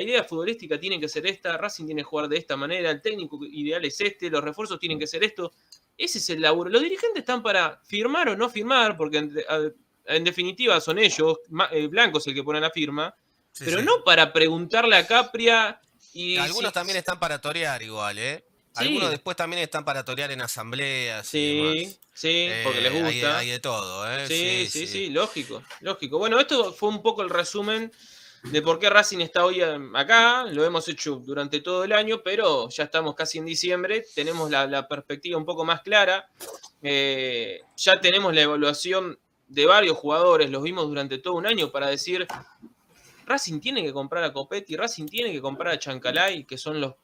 idea 0.01 0.25
futbolística 0.25 0.79
tiene 0.79 1.01
que 1.01 1.09
ser 1.09 1.27
esta, 1.27 1.57
Racing 1.57 1.87
tiene 1.87 2.03
que 2.03 2.07
jugar 2.07 2.29
de 2.29 2.37
esta 2.37 2.57
manera, 2.57 2.91
el 2.91 3.01
técnico 3.01 3.39
ideal 3.45 3.85
es 3.85 4.01
este, 4.01 4.29
los 4.29 4.45
refuerzos 4.45 4.79
tienen 4.79 4.99
que 4.99 5.07
ser 5.07 5.25
esto. 5.25 5.53
Ese 5.97 6.19
es 6.19 6.31
el 6.31 6.41
laburo. 6.41 6.71
Los 6.71 6.83
dirigentes 6.83 7.21
están 7.21 7.43
para 7.43 7.81
firmar 7.85 8.29
o 8.31 8.37
no 8.37 8.49
firmar, 8.49 8.97
porque 8.97 9.29
en, 10.11 10.25
definitiva 10.25 10.81
son 10.81 10.99
ellos, 10.99 11.39
eh, 11.73 11.87
Blanco 11.87 12.19
es 12.19 12.27
el 12.27 12.35
que 12.35 12.43
pone 12.43 12.61
la 12.61 12.71
firma, 12.71 13.15
pero 13.59 13.83
no 13.83 14.05
para 14.05 14.33
preguntarle 14.33 14.97
a 14.97 15.07
Capria 15.07 15.81
algunos 16.41 16.73
también 16.73 16.99
están 16.99 17.19
para 17.19 17.41
torear 17.41 17.83
igual, 17.83 18.19
¿eh? 18.19 18.45
Algunos 18.77 19.11
después 19.11 19.37
también 19.37 19.63
están 19.63 19.85
para 19.85 20.05
torear 20.05 20.31
en 20.31 20.41
asambleas. 20.41 21.27
Sí, 21.27 21.99
sí, 22.15 22.49
porque 22.63 22.81
les 22.81 22.95
eh, 22.95 23.03
gusta. 23.03 23.39
Hay, 23.39 23.49
de 23.51 23.59
todo, 23.59 24.11
¿eh? 24.11 24.27
Sí 24.27 24.69
sí, 24.71 24.87
sí, 24.87 25.11
lógico, 25.11 25.63
lógico. 25.81 26.19
Bueno, 26.19 26.39
esto 26.39 26.73
fue 26.73 26.89
un 26.89 27.03
poco 27.03 27.23
el 27.23 27.31
resumen 27.31 27.93
de 28.45 28.63
por 28.63 28.79
qué 28.79 28.89
Racing 28.89 29.19
está 29.21 29.45
hoy 29.45 29.61
acá. 29.61 30.45
Lo 30.45 30.65
hemos 30.65 30.89
hecho 30.89 31.17
durante 31.17 31.61
todo 31.61 31.85
el 31.85 31.93
año, 31.93 32.23
pero 32.23 32.69
ya 32.71 32.85
estamos 32.85 33.15
casi 33.15 33.39
en 33.39 33.45
diciembre. 33.45 34.05
Tenemos 34.15 34.51
la, 34.51 34.89
perspectiva 34.89 35.37
un 35.37 35.45
poco 35.45 35.65
más 35.65 35.83
clara. 35.83 36.29
Eh, 36.81 37.61
ya 37.77 38.01
tenemos 38.01 38.35
la 38.35 38.43
evaluación 38.43 39.19
de 39.51 39.67
varios 39.67 39.99
jugadores, 39.99 40.49
los 40.49 40.63
vimos 40.63 40.87
durante 40.87 41.19
todo 41.19 41.35
un 41.35 41.45
año 41.45 41.73
para 41.73 41.89
decir 41.89 42.27
Racing 43.27 43.59
tiene 43.61 43.83
que 43.83 43.93
comprar 43.93 44.23
a 44.23 44.33
Copetti, 44.33 44.77
Racing 44.77 45.07
tiene 45.07 45.33
que 45.33 45.41
comprar 45.41 45.75
a 45.75 45.79
Chancalay, 45.79 46.45
que 46.45 46.57
son 46.57 46.81
los 46.81 46.95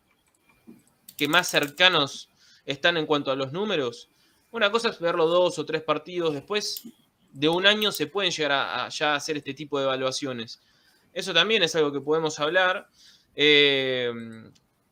que 1.16 1.26
más 1.26 1.49
cercanos 1.49 2.30
están 2.64 2.97
en 2.97 3.07
cuanto 3.07 3.32
a 3.32 3.36
los 3.36 3.53
números. 3.53 4.09
Una 4.53 4.70
cosa 4.70 4.90
es 4.90 5.01
verlo 5.01 5.26
dos 5.26 5.59
o 5.59 5.66
tres 5.66 5.82
partidos 5.82 6.34
después 6.34 6.84
de 7.32 7.49
un 7.49 7.66
año 7.66 7.90
se 7.90 8.07
pueden 8.07 8.30
llegar 8.30 8.53
a, 8.53 8.88
ya 8.88 9.16
hacer 9.16 9.36
este 9.36 9.53
tipo 9.53 9.78
de 9.78 9.84
evaluaciones. 9.84 10.61
Eso 11.12 11.34
también 11.34 11.64
es 11.64 11.74
algo 11.74 11.92
que 11.92 12.01
podemos 12.01 12.38
hablar. 12.38 12.88
Eh, 13.34 14.12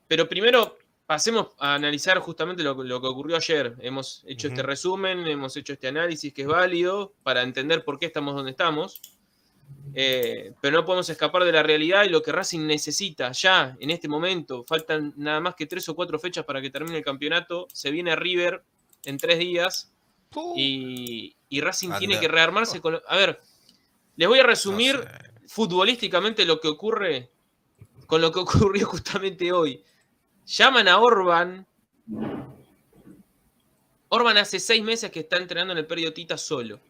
pero 0.08 0.28
primero 0.28 0.76
pasemos 1.06 1.48
a 1.58 1.74
analizar 1.74 2.18
justamente 2.18 2.62
lo, 2.62 2.76
que 2.76 3.06
ocurrió 3.06 3.36
ayer. 3.36 3.76
Hemos 3.80 4.24
hecho 4.26 4.48
este 4.48 4.62
resumen, 4.62 5.26
hemos 5.26 5.56
hecho 5.56 5.72
este 5.72 5.88
análisis 5.88 6.32
que 6.32 6.42
es 6.42 6.48
válido 6.48 7.14
para 7.22 7.42
entender 7.42 7.84
por 7.84 7.98
qué 7.98 8.06
estamos 8.06 8.34
donde 8.34 8.52
estamos. 8.52 9.00
Eh, 9.94 10.52
pero 10.60 10.78
no 10.78 10.84
podemos 10.84 11.08
escapar 11.08 11.44
de 11.44 11.52
la 11.52 11.62
realidad 11.62 12.04
y 12.04 12.08
lo 12.08 12.22
que 12.22 12.32
Racing 12.32 12.66
necesita 12.66 13.32
ya 13.32 13.76
en 13.78 13.90
este 13.90 14.08
momento. 14.08 14.64
Faltan 14.66 15.12
nada 15.16 15.40
más 15.40 15.54
que 15.54 15.66
tres 15.66 15.88
o 15.88 15.94
cuatro 15.94 16.18
fechas 16.18 16.44
para 16.44 16.60
que 16.60 16.70
termine 16.70 16.98
el 16.98 17.04
campeonato. 17.04 17.66
Se 17.72 17.90
viene 17.90 18.16
River 18.16 18.64
en 19.04 19.18
tres 19.18 19.38
días 19.38 19.92
y, 20.56 21.36
Racing 21.60 21.90
tiene 21.98 22.18
que 22.18 22.28
rearmarse 22.28 22.80
con... 22.80 23.00
A 23.06 23.16
ver, 23.16 23.40
les 24.16 24.28
voy 24.28 24.40
a 24.40 24.42
resumir 24.42 24.98
futbolísticamente 25.46 26.44
lo 26.44 26.60
que 26.60 26.68
ocurre 26.68 27.30
con 28.06 28.20
lo 28.20 28.32
que 28.32 28.40
ocurrió 28.40 28.86
justamente 28.86 29.52
hoy. 29.52 29.82
Llaman 30.46 30.88
a 30.88 30.98
Orban. 30.98 31.66
Orban 34.08 34.36
hace 34.36 34.60
seis 34.60 34.82
meses 34.82 35.10
que 35.10 35.20
está 35.20 35.38
entrenando 35.38 35.72
en 35.72 35.78
el 35.78 35.86
periodista 35.86 36.36
solo. 36.36 36.80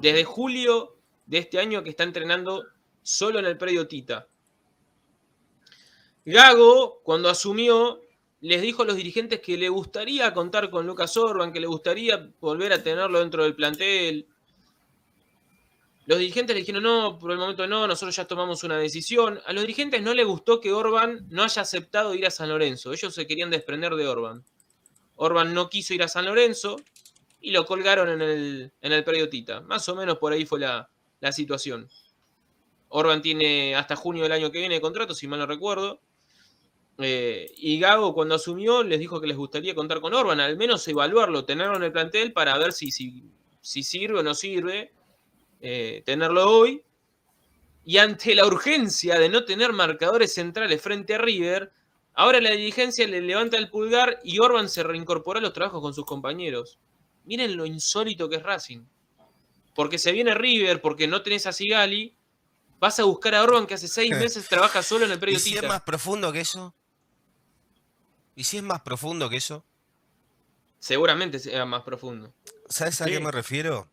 Desde 0.00 0.24
julio 0.24 0.96
de 1.26 1.38
este 1.38 1.58
año 1.58 1.82
que 1.82 1.90
está 1.90 2.04
entrenando 2.04 2.64
solo 3.02 3.38
en 3.38 3.46
el 3.46 3.56
predio 3.56 3.88
Tita. 3.88 4.28
Gago, 6.24 7.00
cuando 7.02 7.30
asumió, 7.30 8.02
les 8.40 8.60
dijo 8.60 8.82
a 8.82 8.86
los 8.86 8.96
dirigentes 8.96 9.40
que 9.40 9.56
le 9.56 9.70
gustaría 9.70 10.32
contar 10.34 10.70
con 10.70 10.86
Lucas 10.86 11.16
Orban, 11.16 11.52
que 11.52 11.60
le 11.60 11.66
gustaría 11.66 12.30
volver 12.38 12.72
a 12.74 12.82
tenerlo 12.82 13.20
dentro 13.20 13.44
del 13.44 13.56
plantel. 13.56 14.28
Los 16.08 16.20
dirigentes 16.20 16.54
le 16.54 16.60
dijeron, 16.60 16.84
no, 16.84 17.18
por 17.18 17.32
el 17.32 17.36
momento 17.36 17.66
no, 17.66 17.86
nosotros 17.86 18.16
ya 18.16 18.24
tomamos 18.24 18.64
una 18.64 18.78
decisión. 18.78 19.42
A 19.44 19.52
los 19.52 19.60
dirigentes 19.60 20.00
no 20.00 20.14
les 20.14 20.24
gustó 20.24 20.58
que 20.58 20.72
Orban 20.72 21.26
no 21.28 21.42
haya 21.42 21.60
aceptado 21.60 22.14
ir 22.14 22.24
a 22.24 22.30
San 22.30 22.48
Lorenzo. 22.48 22.94
Ellos 22.94 23.14
se 23.14 23.26
querían 23.26 23.50
desprender 23.50 23.94
de 23.94 24.08
Orban. 24.08 24.42
Orban 25.16 25.52
no 25.52 25.68
quiso 25.68 25.92
ir 25.92 26.02
a 26.02 26.08
San 26.08 26.24
Lorenzo 26.24 26.76
y 27.42 27.50
lo 27.50 27.66
colgaron 27.66 28.08
en 28.08 28.22
el, 28.22 28.72
en 28.80 28.92
el 28.92 29.28
Tita. 29.28 29.60
Más 29.60 29.86
o 29.90 29.96
menos 29.96 30.16
por 30.16 30.32
ahí 30.32 30.46
fue 30.46 30.60
la, 30.60 30.88
la 31.20 31.30
situación. 31.30 31.90
Orban 32.88 33.20
tiene 33.20 33.76
hasta 33.76 33.94
junio 33.94 34.22
del 34.22 34.32
año 34.32 34.50
que 34.50 34.60
viene 34.60 34.76
de 34.76 34.80
contrato, 34.80 35.12
si 35.12 35.28
mal 35.28 35.40
no 35.40 35.46
recuerdo. 35.46 36.00
Eh, 36.96 37.52
y 37.58 37.78
Gago 37.78 38.14
cuando 38.14 38.36
asumió 38.36 38.82
les 38.82 38.98
dijo 38.98 39.20
que 39.20 39.26
les 39.26 39.36
gustaría 39.36 39.74
contar 39.74 40.00
con 40.00 40.14
Orban, 40.14 40.40
al 40.40 40.56
menos 40.56 40.88
evaluarlo, 40.88 41.44
tenerlo 41.44 41.76
en 41.76 41.82
el 41.82 41.92
plantel 41.92 42.32
para 42.32 42.56
ver 42.56 42.72
si, 42.72 42.90
si, 42.90 43.24
si 43.60 43.82
sirve 43.82 44.20
o 44.20 44.22
no 44.22 44.32
sirve, 44.32 44.94
eh, 45.60 46.02
tenerlo 46.04 46.50
hoy. 46.50 46.82
Y 47.84 47.98
ante 47.98 48.34
la 48.34 48.46
urgencia 48.46 49.18
de 49.18 49.28
no 49.28 49.44
tener 49.44 49.72
marcadores 49.72 50.34
centrales 50.34 50.82
frente 50.82 51.14
a 51.14 51.18
River, 51.18 51.72
ahora 52.14 52.40
la 52.40 52.50
dirigencia 52.50 53.06
le 53.06 53.22
levanta 53.22 53.56
el 53.56 53.70
pulgar 53.70 54.20
y 54.22 54.38
Orban 54.40 54.68
se 54.68 54.82
reincorpora 54.82 55.38
a 55.38 55.42
los 55.42 55.54
trabajos 55.54 55.80
con 55.80 55.94
sus 55.94 56.04
compañeros. 56.04 56.78
Miren 57.24 57.56
lo 57.56 57.64
insólito 57.64 58.28
que 58.28 58.36
es 58.36 58.42
Racing. 58.42 58.84
Porque 59.74 59.98
se 59.98 60.12
viene 60.12 60.34
River, 60.34 60.82
porque 60.82 61.06
no 61.06 61.22
tenés 61.22 61.46
a 61.46 61.52
Sigali, 61.52 62.16
vas 62.78 62.98
a 63.00 63.04
buscar 63.04 63.34
a 63.34 63.42
Orban 63.42 63.66
que 63.66 63.74
hace 63.74 63.88
seis 63.88 64.10
meses 64.10 64.48
trabaja 64.48 64.82
solo 64.82 65.06
en 65.06 65.12
el 65.12 65.18
periodo. 65.18 65.38
¿Y 65.38 65.40
si 65.40 65.56
es 65.56 65.62
más 65.62 65.82
profundo 65.82 66.32
que 66.32 66.40
eso? 66.40 66.74
¿Y 68.34 68.44
si 68.44 68.58
es 68.58 68.62
más 68.62 68.82
profundo 68.82 69.28
que 69.30 69.36
eso? 69.38 69.64
Seguramente 70.78 71.38
sea 71.38 71.64
más 71.64 71.82
profundo. 71.82 72.32
¿Sabes 72.68 73.00
a 73.00 73.06
qué 73.06 73.18
me 73.18 73.32
refiero? 73.32 73.90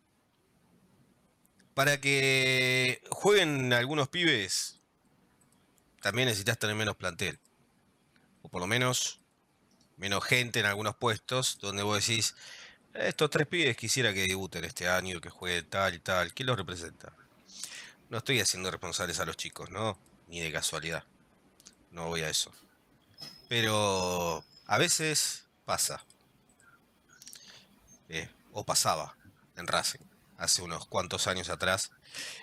Para 1.76 2.00
que 2.00 3.02
jueguen 3.10 3.70
algunos 3.74 4.08
pibes, 4.08 4.80
también 6.00 6.26
necesitas 6.26 6.58
tener 6.58 6.74
menos 6.74 6.96
plantel. 6.96 7.38
O 8.40 8.48
por 8.48 8.62
lo 8.62 8.66
menos 8.66 9.20
menos 9.98 10.24
gente 10.24 10.58
en 10.60 10.64
algunos 10.64 10.96
puestos 10.96 11.58
donde 11.60 11.82
vos 11.82 11.98
decís, 11.98 12.34
estos 12.94 13.28
tres 13.28 13.46
pibes 13.46 13.76
quisiera 13.76 14.14
que 14.14 14.26
debuten 14.26 14.64
este 14.64 14.88
año, 14.88 15.20
que 15.20 15.28
jueguen 15.28 15.68
tal 15.68 15.94
y 15.94 15.98
tal. 15.98 16.32
¿Quién 16.32 16.46
los 16.46 16.56
representa? 16.56 17.12
No 18.08 18.16
estoy 18.16 18.40
haciendo 18.40 18.70
responsables 18.70 19.20
a 19.20 19.26
los 19.26 19.36
chicos, 19.36 19.68
¿no? 19.68 19.98
Ni 20.28 20.40
de 20.40 20.50
casualidad. 20.50 21.04
No 21.90 22.08
voy 22.08 22.22
a 22.22 22.30
eso. 22.30 22.54
Pero 23.50 24.42
a 24.64 24.78
veces 24.78 25.44
pasa. 25.66 26.02
Eh, 28.08 28.30
o 28.52 28.64
pasaba 28.64 29.14
en 29.58 29.66
Racing, 29.66 30.06
hace 30.38 30.62
unos 30.62 30.86
cuantos 30.86 31.26
años 31.26 31.48
atrás, 31.48 31.90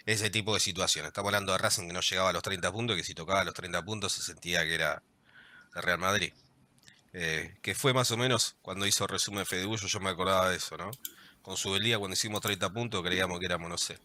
ese 0.06 0.30
tipo 0.30 0.54
de 0.54 0.60
situaciones. 0.60 1.10
Estamos 1.10 1.30
hablando 1.30 1.52
de 1.52 1.58
Racing 1.58 1.88
que 1.88 1.94
no 1.94 2.02
llegaba 2.02 2.30
a 2.30 2.34
los 2.34 2.44
30 2.44 2.72
puntos, 2.72 2.96
que 2.96 3.04
si 3.04 3.14
tocaba 3.14 3.44
los 3.44 3.54
30 3.54 3.84
puntos 3.84 4.14
se 4.14 4.22
sentía 4.22 4.64
que 4.64 4.76
era 4.76 5.04
de 5.74 5.82
Real 5.82 6.00
Madrid. 6.00 6.34
Eh, 7.14 7.56
que 7.62 7.76
fue 7.76 7.94
más 7.94 8.10
o 8.12 8.18
menos 8.18 8.56
cuando 8.64 8.88
hizo 8.88 9.06
resumen 9.06 9.46
Fede 9.46 9.66
Bullo, 9.66 9.88
yo 9.88 10.00
me 10.00 10.10
acordaba 10.10 10.50
de 10.50 10.58
eso, 10.58 10.78
¿no? 10.78 10.90
Con 11.44 11.58
su 11.58 11.78
día 11.78 12.00
cuando 12.00 12.14
hicimos 12.14 12.42
30 12.42 12.72
puntos 12.72 13.04
creíamos 13.04 13.40
que 13.40 13.46
éramos, 13.46 13.70
no 13.70 13.78
sé. 13.78 14.00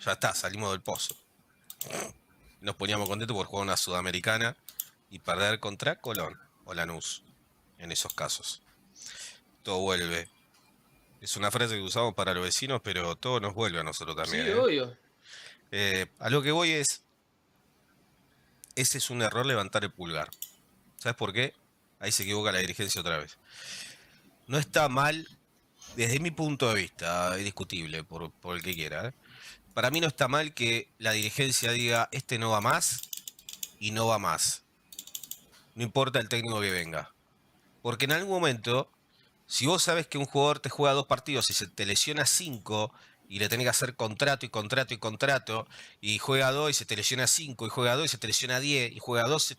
Ya 0.00 0.12
está, 0.12 0.34
salimos 0.34 0.70
del 0.70 0.80
pozo. 0.80 1.16
Nos 2.60 2.76
poníamos 2.76 3.08
contentos 3.08 3.36
por 3.36 3.46
jugar 3.46 3.64
una 3.64 3.76
sudamericana 3.76 4.56
y 5.10 5.18
perder 5.18 5.60
contra 5.60 5.96
Colón 5.96 6.38
o 6.64 6.74
Lanús 6.74 7.22
en 7.78 7.92
esos 7.92 8.14
casos. 8.14 8.62
Todo 9.62 9.78
vuelve. 9.80 10.28
Es 11.22 11.36
una 11.38 11.50
frase 11.50 11.76
que 11.76 11.80
usamos 11.80 12.12
para 12.14 12.34
los 12.34 12.44
vecinos, 12.44 12.82
pero 12.84 13.16
todo 13.16 13.40
nos 13.40 13.54
vuelve 13.54 13.80
a 13.80 13.82
nosotros 13.82 14.14
también. 14.14 14.44
Sí, 14.44 14.50
¿eh? 14.50 14.54
obvio. 14.54 14.96
Eh, 15.70 16.06
a 16.18 16.28
lo 16.28 16.42
que 16.42 16.52
voy 16.52 16.72
es, 16.72 17.02
ese 18.74 18.98
es 18.98 19.08
un 19.08 19.22
error 19.22 19.46
levantar 19.46 19.84
el 19.84 19.90
pulgar. 19.90 20.28
¿Sabes 20.98 21.16
por 21.16 21.32
qué? 21.32 21.54
Ahí 21.98 22.12
se 22.12 22.24
equivoca 22.24 22.52
la 22.52 22.58
dirigencia 22.58 23.00
otra 23.00 23.16
vez. 23.16 23.38
No 24.46 24.58
está 24.58 24.90
mal, 24.90 25.26
desde 25.96 26.20
mi 26.20 26.30
punto 26.30 26.68
de 26.68 26.74
vista, 26.74 27.38
es 27.38 27.44
discutible 27.44 28.04
por, 28.04 28.30
por 28.32 28.56
el 28.56 28.62
que 28.62 28.74
quiera. 28.74 29.08
¿eh? 29.08 29.12
Para 29.72 29.90
mí 29.90 30.00
no 30.00 30.08
está 30.08 30.28
mal 30.28 30.52
que 30.52 30.88
la 30.98 31.12
dirigencia 31.12 31.72
diga, 31.72 32.10
este 32.12 32.38
no 32.38 32.50
va 32.50 32.60
más 32.60 33.08
y 33.78 33.92
no 33.92 34.08
va 34.08 34.18
más 34.18 34.62
no 35.74 35.82
importa 35.82 36.18
el 36.18 36.28
técnico 36.28 36.60
que 36.60 36.70
venga. 36.70 37.12
Porque 37.82 38.04
en 38.04 38.12
algún 38.12 38.30
momento, 38.30 38.90
si 39.46 39.66
vos 39.66 39.82
sabes 39.82 40.06
que 40.06 40.18
un 40.18 40.26
jugador 40.26 40.60
te 40.60 40.70
juega 40.70 40.94
dos 40.94 41.06
partidos 41.06 41.50
y 41.50 41.54
se 41.54 41.66
te 41.66 41.86
lesiona 41.86 42.26
cinco 42.26 42.92
y 43.28 43.38
le 43.38 43.48
tenés 43.48 43.64
que 43.64 43.70
hacer 43.70 43.96
contrato 43.96 44.44
y 44.44 44.50
contrato 44.50 44.92
y 44.92 44.98
contrato, 44.98 45.66
y 46.00 46.18
juega 46.18 46.52
dos 46.52 46.70
y 46.70 46.74
se 46.74 46.84
te 46.84 46.96
lesiona 46.96 47.26
cinco, 47.26 47.66
y 47.66 47.70
juega 47.70 47.96
dos 47.96 48.04
y 48.04 48.08
se 48.08 48.18
te 48.18 48.26
lesiona 48.26 48.60
diez, 48.60 48.92
y 48.92 48.98
juega 48.98 49.26
dos, 49.26 49.56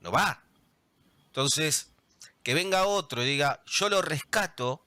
no 0.00 0.10
va. 0.10 0.42
Entonces, 1.26 1.90
que 2.42 2.54
venga 2.54 2.86
otro 2.86 3.22
y 3.22 3.26
diga, 3.26 3.62
yo 3.66 3.88
lo 3.90 4.00
rescato, 4.00 4.86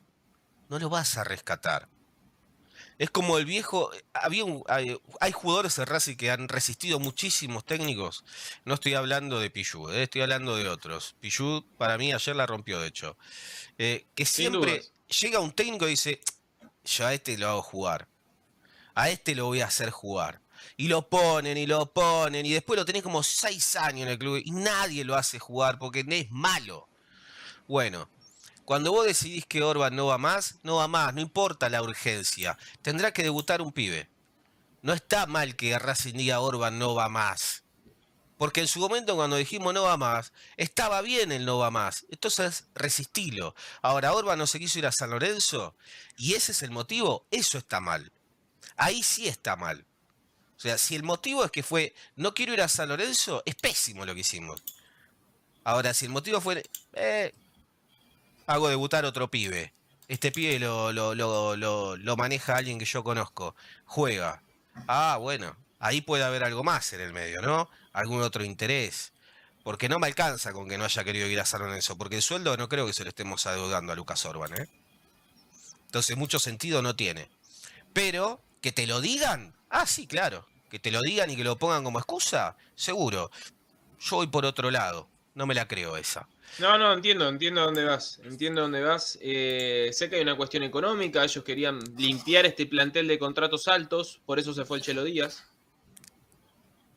no 0.70 0.80
lo 0.80 0.90
vas 0.90 1.18
a 1.18 1.24
rescatar. 1.24 1.90
Es 2.98 3.12
como 3.12 3.38
el 3.38 3.46
viejo. 3.46 3.92
Había 4.14 4.44
hay, 4.70 5.32
jugadores 5.32 5.76
de 5.76 5.86
Racing 5.86 6.16
que 6.16 6.32
han 6.32 6.48
resistido 6.48 7.00
muchísimos 7.00 7.64
técnicos. 7.66 8.24
No 8.66 8.74
estoy 8.74 8.96
hablando 8.96 9.40
de 9.40 9.50
Pichu, 9.50 9.90
eh, 9.90 10.04
estoy 10.04 10.22
hablando 10.22 10.56
de 10.56 10.68
otros. 10.68 11.16
Pichu, 11.20 11.64
para 11.78 11.98
mí, 11.98 12.12
ayer 12.12 12.36
la 12.36 12.48
rompió, 12.48 12.80
de 12.80 12.88
hecho. 12.88 13.18
Eh, 13.78 14.08
que 14.16 14.26
siempre 14.26 14.84
llega 15.22 15.40
un 15.40 15.52
técnico 15.52 15.88
y 15.88 15.92
dice: 15.92 16.22
Yo 16.84 17.06
a 17.06 17.14
este 17.14 17.38
lo 17.38 17.50
hago 17.50 17.62
jugar. 17.62 18.08
A 18.96 19.10
este 19.12 19.36
lo 19.36 19.46
voy 19.46 19.62
a 19.62 19.68
hacer 19.68 19.92
jugar. 19.92 20.42
Y 20.76 20.88
lo 20.88 21.08
ponen 21.08 21.56
y 21.58 21.68
lo 21.68 21.94
ponen. 21.94 22.46
Y 22.46 22.54
después 22.54 22.80
lo 22.80 22.86
tenés 22.86 23.04
como 23.04 23.22
seis 23.22 23.76
años 23.76 24.04
en 24.04 24.10
el 24.10 24.18
club. 24.18 24.42
Y 24.44 24.52
nadie 24.52 25.06
lo 25.06 25.16
hace 25.16 25.38
jugar 25.38 25.78
porque 25.78 26.04
es 26.08 26.32
malo. 26.32 26.90
Bueno, 27.68 28.10
cuando 28.68 28.92
vos 28.92 29.06
decidís 29.06 29.46
que 29.46 29.64
Orban 29.64 29.96
no 29.96 30.08
va 30.08 30.18
más, 30.18 30.56
no 30.62 30.76
va 30.76 30.90
más, 30.90 31.14
no 31.14 31.22
importa 31.22 31.70
la 31.70 31.82
urgencia. 31.82 32.58
Tendrá 32.82 33.14
que 33.14 33.24
debutar 33.24 33.62
un 33.62 33.72
pibe. 33.72 34.10
No 34.82 34.92
está 34.92 35.26
mal 35.26 35.56
que 35.56 35.80
Racing 35.80 36.16
diga 36.16 36.42
Orban 36.42 36.78
no 36.78 36.94
va 36.94 37.08
más. 37.08 37.64
Porque 38.38 38.60
en 38.60 38.68
su 38.68 38.80
momento 38.80 39.16
cuando 39.16 39.38
dijimos 39.38 39.74
no 39.74 39.84
va 39.84 39.96
más, 39.96 40.34
estaba 40.58 41.02
bien 41.02 41.32
el 41.32 41.46
no 41.46 41.60
va 41.60 41.72
más. 41.72 42.06
Entonces 42.10 42.66
resistilo. 42.76 43.56
Ahora 43.82 44.12
Orban 44.14 44.38
no 44.38 44.48
se 44.48 44.60
quiso 44.60 44.80
ir 44.80 44.86
a 44.86 44.92
San 44.92 45.12
Lorenzo 45.12 45.74
y 46.18 46.34
ese 46.34 46.52
es 46.52 46.62
el 46.62 46.72
motivo, 46.72 47.26
eso 47.32 47.58
está 47.58 47.80
mal. 47.80 48.12
Ahí 48.76 49.02
sí 49.02 49.30
está 49.30 49.56
mal. 49.56 49.86
O 50.58 50.60
sea, 50.60 50.78
si 50.78 50.94
el 50.98 51.04
motivo 51.04 51.46
es 51.46 51.52
que 51.52 51.64
fue 51.64 51.96
no 52.18 52.34
quiero 52.34 52.52
ir 52.52 52.62
a 52.62 52.68
San 52.68 52.90
Lorenzo, 52.90 53.44
es 53.46 53.56
pésimo 53.56 54.06
lo 54.06 54.14
que 54.14 54.20
hicimos. 54.20 54.62
Ahora, 55.64 55.94
si 55.94 56.04
el 56.04 56.12
motivo 56.12 56.42
fue, 56.42 56.70
eh, 56.92 57.34
hago 58.48 58.70
debutar 58.70 59.06
otro 59.06 59.30
pibe. 59.30 59.74
Este 60.08 60.32
pibe 60.32 60.58
lo, 60.58 60.92
lo, 60.94 61.14
lo, 61.14 61.56
lo, 61.98 62.18
maneja 62.18 62.56
alguien 62.56 62.80
que 62.80 62.86
yo 62.86 63.04
conozco. 63.04 63.56
Juega. 63.86 64.42
Ah, 64.88 65.18
bueno. 65.20 65.56
Ahí 65.80 66.02
puede 66.02 66.24
haber 66.24 66.44
algo 66.44 66.64
más 66.64 66.92
en 66.94 67.02
el 67.02 67.14
medio, 67.14 67.42
¿no? 67.42 67.70
Algún 67.94 68.22
otro 68.22 68.44
interés. 68.44 69.12
Porque 69.64 69.90
no 69.90 70.00
me 70.00 70.08
alcanza 70.08 70.54
con 70.54 70.68
que 70.70 70.78
no 70.78 70.86
haya 70.86 71.04
querido 71.04 71.28
ir 71.28 71.40
a 71.40 71.46
San 71.46 71.62
Lorenzo. 71.62 71.98
Porque 71.98 72.16
el 72.16 72.22
sueldo 72.22 72.56
no 72.58 72.70
creo 72.70 72.88
que 72.88 72.94
se 72.94 73.04
lo 73.04 73.10
estemos 73.10 73.46
adeudando 73.46 73.92
a 73.92 73.96
Lucas 73.96 74.26
Orban, 74.26 74.54
¿eh? 74.60 74.70
Entonces 75.86 76.18
mucho 76.18 76.40
sentido 76.40 76.82
no 76.82 76.96
tiene. 76.96 77.30
Pero 77.94 78.42
que 78.62 78.72
te 78.72 78.88
lo 78.88 79.02
digan. 79.02 79.56
Ah, 79.70 79.86
sí, 79.86 80.08
claro. 80.08 80.48
Que 80.70 80.80
te 80.80 80.90
lo 80.90 81.02
digan 81.02 81.30
y 81.30 81.36
que 81.36 81.44
lo 81.44 81.58
pongan 81.58 81.84
como 81.84 82.00
excusa. 82.00 82.56
Seguro. 82.76 83.30
Yo 84.00 84.16
voy 84.16 84.28
por 84.28 84.46
otro 84.46 84.72
lado. 84.72 85.10
No 85.36 85.46
me 85.46 85.54
la 85.54 85.68
creo 85.68 85.98
esa. 85.98 86.28
No, 86.60 86.78
no, 86.78 86.92
entiendo, 86.94 87.30
entiendo 87.30 87.62
dónde 87.62 87.86
vas. 87.86 88.20
Entiendo 88.24 88.62
dónde 88.62 88.82
vas. 88.82 89.18
Eh, 89.22 89.90
sé 89.94 90.10
que 90.10 90.16
hay 90.16 90.22
una 90.24 90.36
cuestión 90.36 90.64
económica. 90.64 91.24
Ellos 91.24 91.44
querían 91.44 91.80
limpiar 91.98 92.46
este 92.46 92.66
plantel 92.66 93.08
de 93.08 93.20
contratos 93.20 93.68
altos. 93.68 94.20
Por 94.26 94.40
eso 94.40 94.54
se 94.54 94.66
fue 94.66 94.78
el 94.78 94.84
Chelo 94.84 95.04
Díaz. 95.04 95.46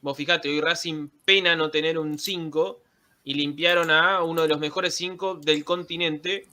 Vos 0.02 0.16
fijate, 0.16 0.48
hoy 0.48 0.60
Racing 0.60 1.08
pena 1.24 1.54
no 1.54 1.70
tener 1.70 1.98
un 1.98 2.18
5 2.18 2.80
y 3.24 3.34
limpiaron 3.34 3.90
a 3.90 4.22
uno 4.22 4.42
de 4.42 4.48
los 4.48 4.58
mejores 4.58 4.94
5 4.94 5.40
del 5.42 5.62
continente. 5.62 6.46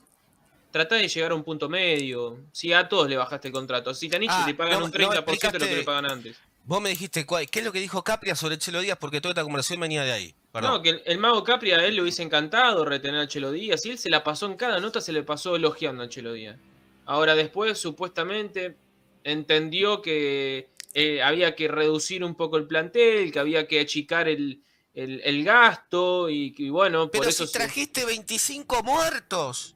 Trata 0.72 0.96
de 0.96 1.08
llegar 1.08 1.32
a 1.32 1.36
un 1.36 1.44
punto 1.44 1.70
medio. 1.70 2.40
Si 2.52 2.74
a 2.74 2.90
todos 2.90 3.08
le 3.08 3.16
bajaste 3.16 3.48
el 3.48 3.54
contrato. 3.54 3.94
Si 3.94 4.10
Tanich 4.10 4.30
ah, 4.32 4.44
le 4.46 4.54
pagan 4.54 4.84
un 4.84 4.92
30% 4.92 5.52
de 5.52 5.60
lo 5.60 5.66
que 5.66 5.76
le 5.78 5.84
pagan 5.84 6.12
antes. 6.12 6.38
Vos 6.68 6.82
me 6.82 6.90
dijiste, 6.90 7.26
¿qué 7.26 7.60
es 7.60 7.66
lo 7.66 7.72
que 7.72 7.80
dijo 7.80 8.04
Capria 8.04 8.36
sobre 8.36 8.56
el 8.56 8.60
Chelo 8.60 8.82
Díaz? 8.82 8.98
Porque 9.00 9.22
toda 9.22 9.32
esta 9.32 9.44
conversación 9.44 9.80
venía 9.80 10.04
de 10.04 10.12
ahí. 10.12 10.36
No, 10.54 10.82
que 10.82 11.02
el, 11.06 11.18
mago 11.18 11.42
Capri 11.42 11.72
a 11.72 11.86
él 11.86 11.96
le 11.96 12.02
hubiese 12.02 12.24
encantado 12.24 12.84
retener 12.84 13.22
a 13.22 13.28
Chelo 13.28 13.54
Díaz 13.54 13.86
y 13.86 13.92
él 13.92 13.98
se 13.98 14.10
la 14.10 14.22
pasó 14.22 14.48
en 14.48 14.58
cada 14.58 14.82
nota, 14.82 15.00
se 15.00 15.14
le 15.14 15.24
pasó 15.24 15.56
elogiando 15.56 16.04
a 16.04 16.10
Chelo 16.10 16.34
Díaz. 16.34 16.58
Ahora 17.06 17.36
después, 17.36 17.78
supuestamente, 17.78 18.76
entendió 19.24 20.02
que 20.02 20.68
eh, 20.94 21.24
había 21.24 21.56
que 21.56 21.70
reducir 21.70 22.22
un 22.22 22.36
poco 22.36 22.58
el 22.58 22.68
plantel, 22.68 23.32
que 23.32 23.40
había 23.40 23.66
que 23.66 23.80
achicar 23.80 24.28
el, 24.28 24.62
el, 24.94 25.44
gasto 25.46 26.30
y, 26.30 26.52
bueno, 26.70 27.10
Pero 27.10 27.24
por 27.24 27.30
eso 27.30 27.48
si 27.48 27.54
trajiste 27.54 28.04
25 28.04 28.84
muertos. 28.84 29.74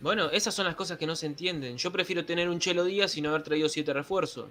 Bueno, 0.00 0.28
esas 0.30 0.52
son 0.52 0.66
las 0.66 0.74
cosas 0.74 0.98
que 0.98 1.06
no 1.06 1.14
se 1.14 1.26
entienden. 1.26 1.78
Yo 1.78 1.92
prefiero 1.92 2.24
tener 2.24 2.48
un 2.48 2.58
Chelo 2.58 2.82
Díaz 2.82 3.16
y 3.16 3.20
no 3.20 3.28
haber 3.28 3.44
traído 3.44 3.68
siete 3.68 3.92
refuerzos. 3.92 4.46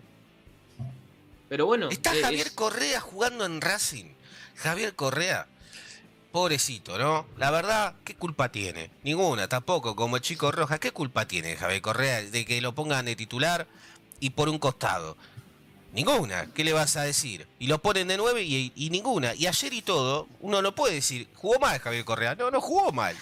Pero 1.50 1.66
bueno. 1.66 1.90
Está 1.90 2.14
Javier 2.22 2.54
Correa 2.54 3.00
jugando 3.00 3.46
en 3.46 3.62
Racing. 3.62 4.06
Javier 4.56 4.96
Correa. 4.96 5.48
Pobrecito, 6.32 6.98
¿no? 6.98 7.26
La 7.38 7.50
verdad, 7.50 7.96
¿qué 8.04 8.16
culpa 8.16 8.52
tiene? 8.52 8.92
Ninguna, 9.04 9.48
tampoco. 9.48 9.96
Como 9.96 10.18
el 10.18 10.22
chico 10.22 10.52
Roja, 10.52 10.80
¿qué 10.80 10.92
culpa 10.92 11.28
tiene 11.28 11.56
Javier 11.56 11.82
Correa 11.82 12.22
de 12.22 12.46
que 12.46 12.60
lo 12.60 12.76
pongan 12.76 13.06
de 13.06 13.16
titular 13.16 13.68
y 14.20 14.32
por 14.32 14.50
un 14.50 14.60
costado? 14.60 15.16
Ninguna. 15.94 16.48
¿Qué 16.54 16.66
le 16.66 16.74
vas 16.74 16.98
a 16.98 17.04
decir? 17.04 17.48
Y 17.58 17.68
lo 17.68 17.82
ponen 17.82 18.10
de 18.10 18.18
nueve 18.18 18.44
y, 18.44 18.74
y 18.76 18.90
ninguna. 18.90 19.34
Y 19.34 19.48
ayer 19.48 19.74
y 19.74 19.82
todo, 19.82 20.28
uno 20.42 20.62
no 20.62 20.76
puede 20.76 20.96
decir, 20.96 21.30
jugó 21.36 21.58
mal 21.60 21.80
Javier 21.80 22.04
Correa. 22.04 22.36
No, 22.36 22.52
no 22.52 22.60
jugó 22.60 22.92
mal. 22.92 23.16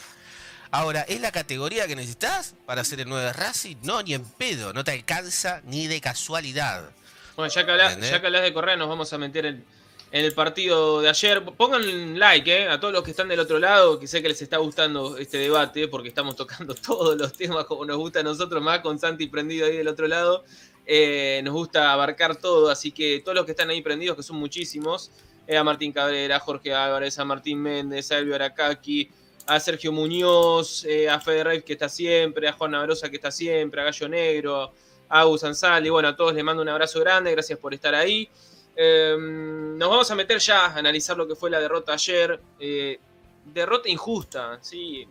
Ahora, 0.73 1.01
¿es 1.01 1.21
la 1.21 1.31
categoría 1.31 1.85
que 1.85 1.95
necesitas 1.95 2.55
para 2.65 2.81
hacer 2.81 2.99
el 2.99 3.07
9 3.07 3.33
Racing? 3.33 3.75
No, 3.83 4.01
ni 4.01 4.15
en 4.15 4.25
pedo, 4.25 4.73
no 4.73 4.83
te 4.83 4.89
alcanza 4.89 5.61
ni 5.65 5.85
de 5.85 6.01
casualidad. 6.01 6.89
Bueno, 7.35 7.51
ya 7.51 7.65
que 7.65 7.71
hablas, 7.71 7.99
ya 7.99 8.21
que 8.21 8.29
de 8.29 8.53
Correa, 8.53 8.75
nos 8.75 8.87
vamos 8.87 9.11
a 9.11 9.17
meter 9.17 9.45
en, 9.45 9.65
el 10.11 10.33
partido 10.33 11.01
de 11.01 11.09
ayer. 11.09 11.43
Pongan 11.43 12.19
like 12.19 12.55
eh, 12.55 12.67
a 12.67 12.79
todos 12.79 12.93
los 12.93 13.03
que 13.03 13.11
están 13.11 13.27
del 13.27 13.39
otro 13.39 13.57
lado, 13.57 13.99
que 13.99 14.07
sé 14.07 14.21
que 14.21 14.29
les 14.29 14.41
está 14.41 14.57
gustando 14.57 15.17
este 15.17 15.37
debate, 15.37 15.87
porque 15.87 16.09
estamos 16.09 16.35
tocando 16.35 16.75
todos 16.87 17.17
los 17.17 17.33
temas 17.33 17.65
como 17.65 17.85
nos 17.85 17.97
gusta 17.97 18.19
a 18.19 18.23
nosotros, 18.23 18.61
más 18.61 18.79
con 18.79 18.99
Santi 18.99 19.27
prendido 19.27 19.65
ahí 19.65 19.77
del 19.77 19.87
otro 19.87 20.07
lado. 20.07 20.43
Eh, 20.85 21.41
nos 21.43 21.53
gusta 21.53 21.93
abarcar 21.93 22.35
todo, 22.35 22.69
así 22.69 22.91
que 22.91 23.21
todos 23.21 23.35
los 23.35 23.45
que 23.45 23.51
están 23.51 23.69
ahí 23.69 23.81
prendidos, 23.81 24.15
que 24.17 24.23
son 24.23 24.35
muchísimos, 24.35 25.11
eh, 25.47 25.57
a 25.57 25.63
Martín 25.63 25.91
Cabrera, 25.91 26.35
a 26.35 26.39
Jorge 26.39 26.73
Álvarez, 26.73 27.17
a 27.19 27.25
Martín 27.25 27.61
Méndez, 27.61 28.11
a 28.11 28.17
Elvio 28.17 28.35
Aracaki, 28.35 29.09
a 29.47 29.59
Sergio 29.59 29.91
Muñoz, 29.91 30.85
eh, 30.85 31.09
a 31.09 31.19
Fede 31.19 31.63
que 31.63 31.73
está 31.73 31.89
siempre, 31.89 32.47
a 32.47 32.53
Juan 32.53 32.71
Navrosa 32.71 33.09
que 33.09 33.17
está 33.17 33.31
siempre, 33.31 33.81
a 33.81 33.85
Gallo 33.85 34.09
Negro, 34.09 34.73
Agus 35.13 35.43
y 35.83 35.89
bueno, 35.89 36.07
a 36.07 36.15
todos 36.15 36.33
les 36.33 36.43
mando 36.43 36.63
un 36.63 36.69
abrazo 36.69 36.99
grande, 36.99 37.31
gracias 37.31 37.59
por 37.59 37.73
estar 37.73 37.93
ahí. 37.93 38.29
Em, 38.75 39.77
nos 39.77 39.89
vamos 39.89 40.09
a 40.09 40.15
meter 40.15 40.39
ya 40.39 40.65
a 40.65 40.77
analizar 40.77 41.15
lo 41.15 41.27
que 41.27 41.35
fue 41.35 41.49
la 41.49 41.59
derrota 41.59 41.93
ayer. 41.93 42.39
Eh, 42.59 42.99
derrota 43.45 43.89
injusta, 43.89 44.57
¿sí? 44.61 45.07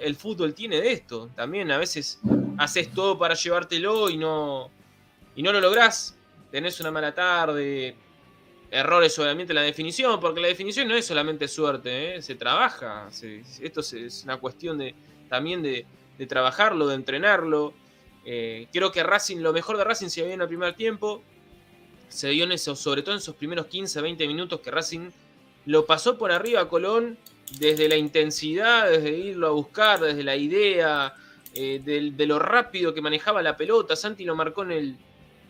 El, 0.00 0.16
fútbol 0.16 0.54
tiene 0.54 0.80
de 0.80 0.92
esto. 0.92 1.30
También 1.34 1.70
a 1.70 1.78
veces 1.78 2.20
haces 2.58 2.92
todo 2.92 3.18
para 3.18 3.34
llevártelo 3.34 4.10
y 4.10 4.16
no, 4.16 4.70
y 5.34 5.42
no 5.42 5.52
lo 5.52 5.60
lográs. 5.60 6.16
Tenés 6.50 6.80
una 6.80 6.90
mala 6.90 7.14
tarde, 7.14 7.96
errores 8.70 9.18
obviamente 9.18 9.52
en 9.52 9.56
la 9.56 9.62
definición, 9.62 10.20
porque 10.20 10.40
la 10.40 10.48
definición 10.48 10.88
no 10.88 10.96
es 10.96 11.06
solamente 11.06 11.48
suerte, 11.48 12.16
¿eh? 12.16 12.22
se 12.22 12.34
trabaja. 12.34 13.08
esto 13.62 13.80
es, 13.80 14.22
una 14.24 14.36
cuestión 14.36 14.78
de, 14.78 14.94
también 15.28 15.62
de, 15.62 15.86
trabajarlo, 16.28 16.88
de 16.88 16.96
entrenarlo. 16.96 17.72
Eh, 18.24 18.68
creo 18.72 18.92
que 18.92 19.02
Racing, 19.02 19.38
lo 19.38 19.52
mejor 19.52 19.76
de 19.76 19.84
Racing 19.84 20.08
se 20.08 20.22
vio 20.22 20.34
en 20.34 20.40
el 20.40 20.48
primer 20.48 20.74
tiempo. 20.74 21.22
Se 22.08 22.30
vio 22.30 22.44
en 22.44 22.52
eso, 22.52 22.74
sobre 22.76 23.02
todo 23.02 23.14
en 23.14 23.20
esos 23.20 23.36
primeros 23.36 23.66
15, 23.66 24.00
20 24.00 24.26
minutos 24.26 24.60
que 24.60 24.70
Racing 24.70 25.10
lo 25.66 25.86
pasó 25.86 26.18
por 26.18 26.32
arriba 26.32 26.62
a 26.62 26.68
Colón 26.68 27.18
desde 27.58 27.88
la 27.88 27.96
intensidad, 27.96 28.90
desde 28.90 29.10
irlo 29.10 29.48
a 29.48 29.50
buscar, 29.50 30.00
desde 30.00 30.22
la 30.24 30.36
idea, 30.36 31.14
eh, 31.54 31.80
de 31.82 32.26
lo 32.26 32.38
rápido 32.38 32.94
que 32.94 33.00
manejaba 33.00 33.42
la 33.42 33.56
pelota. 33.56 33.96
Santi 33.96 34.24
lo 34.24 34.36
marcó 34.36 34.62
en 34.62 34.72
el, 34.72 34.96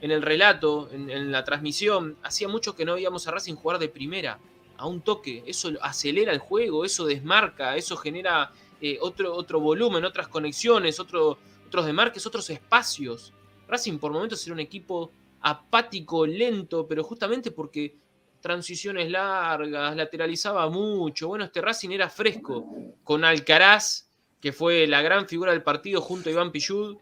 en 0.01 0.11
el 0.11 0.23
relato, 0.23 0.89
en, 0.93 1.31
la 1.31 1.45
transmisión, 1.45 2.17
hacía 2.23 2.49
mucho 2.49 2.75
que 2.75 2.85
no 2.85 2.95
veíamos 2.95 3.27
a 3.27 3.33
Racing 3.33 3.55
jugar 3.55 3.79
de 3.79 3.89
primera, 3.89 4.39
a 4.77 4.87
un 4.87 5.03
toque. 5.03 5.43
Eso 5.47 5.71
acelera 5.83 6.33
el 6.33 6.39
juego, 6.39 6.85
eso 6.85 7.05
desmarca, 7.05 7.77
eso 7.77 7.97
genera 7.97 8.51
eh, 8.81 8.99
otro, 9.01 9.35
otro 9.35 9.61
volumen, 9.61 10.05
otras 10.05 10.29
conexiones, 10.29 10.99
otro, 10.99 11.39
otros 11.71 11.87
demarques, 11.87 12.27
otros 12.27 12.51
espacios. 12.51 13.33
Racing 13.69 13.99
por 13.99 14.11
momentos 14.13 14.45
era 14.45 14.55
un 14.55 14.61
equipo 14.61 15.13
apático, 15.41 16.27
lento, 16.27 16.85
pero 16.89 17.05
justamente 17.05 17.53
porque 17.53 17.95
transiciones 18.41 19.09
largas, 19.09 19.95
lateralizaba 19.95 20.69
mucho. 20.69 21.29
Bueno, 21.29 21.45
este 21.45 21.61
Racing 21.61 21.91
era 21.91 22.11
fresco, 22.11 22.67
con 23.05 23.25
Alcaraz, 23.25 24.09
que 24.41 24.53
fue 24.53 24.89
la 24.89 25.01
gran 25.01 25.29
figura 25.29 25.53
del 25.53 25.63
partido 25.63 26.01
junto 26.01 26.29
a 26.29 26.33
Iván 26.33 26.51
Pillud, 26.51 26.97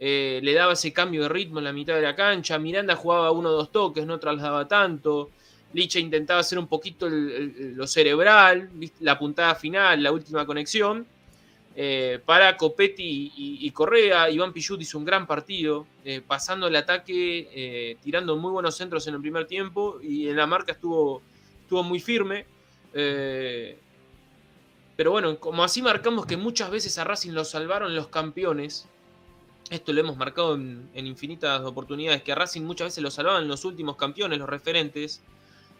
eh, 0.00 0.40
le 0.42 0.52
daba 0.52 0.72
ese 0.72 0.92
cambio 0.92 1.22
de 1.22 1.28
ritmo 1.28 1.60
en 1.60 1.66
la 1.66 1.72
mitad 1.72 1.94
de 1.94 2.02
la 2.02 2.16
cancha. 2.16 2.58
Miranda 2.58 2.96
jugaba 2.96 3.30
uno 3.30 3.50
o 3.50 3.52
dos 3.52 3.70
toques, 3.70 4.04
no 4.04 4.18
trasladaba 4.18 4.66
tanto. 4.66 5.30
Licha 5.74 6.00
intentaba 6.00 6.40
hacer 6.40 6.58
un 6.58 6.66
poquito 6.66 7.08
lo 7.08 7.86
cerebral, 7.86 8.68
la 8.98 9.16
puntada 9.16 9.54
final, 9.54 10.02
la 10.02 10.10
última 10.10 10.44
conexión. 10.44 11.06
Eh, 11.80 12.18
para 12.24 12.56
Copetti 12.56 13.32
y, 13.36 13.70
Correa, 13.70 14.28
Iván 14.28 14.52
Pichut 14.52 14.80
hizo 14.80 14.98
un 14.98 15.04
gran 15.04 15.28
partido, 15.28 15.86
eh, 16.04 16.20
pasando 16.26 16.66
el 16.66 16.74
ataque, 16.74 17.96
tirando 18.02 18.36
muy 18.36 18.50
buenos 18.50 18.76
centros 18.76 19.06
en 19.06 19.14
el 19.14 19.20
primer 19.20 19.46
tiempo 19.46 20.00
y 20.02 20.28
en 20.28 20.36
la 20.36 20.46
marca 20.46 20.72
estuvo, 20.72 21.22
muy 21.70 22.00
firme. 22.00 22.46
pero 22.92 25.12
bueno, 25.12 25.38
como 25.38 25.62
así 25.62 25.80
marcamos 25.80 26.26
que 26.26 26.36
muchas 26.36 26.70
veces 26.70 26.98
a 26.98 27.04
Racing 27.04 27.30
lo 27.30 27.44
salvaron 27.44 27.94
los 27.94 28.08
campeones, 28.08 28.88
esto 29.70 29.92
lo 29.92 30.00
hemos 30.00 30.16
marcado 30.16 30.54
en, 30.54 30.88
infinitas 30.94 31.60
oportunidades, 31.60 32.22
que 32.22 32.32
a 32.32 32.34
Racing 32.34 32.62
muchas 32.62 32.88
veces 32.88 33.02
lo 33.02 33.10
salvaban 33.10 33.46
los 33.46 33.64
últimos 33.64 33.96
campeones, 33.96 34.38
los 34.38 34.48
referentes. 34.48 35.20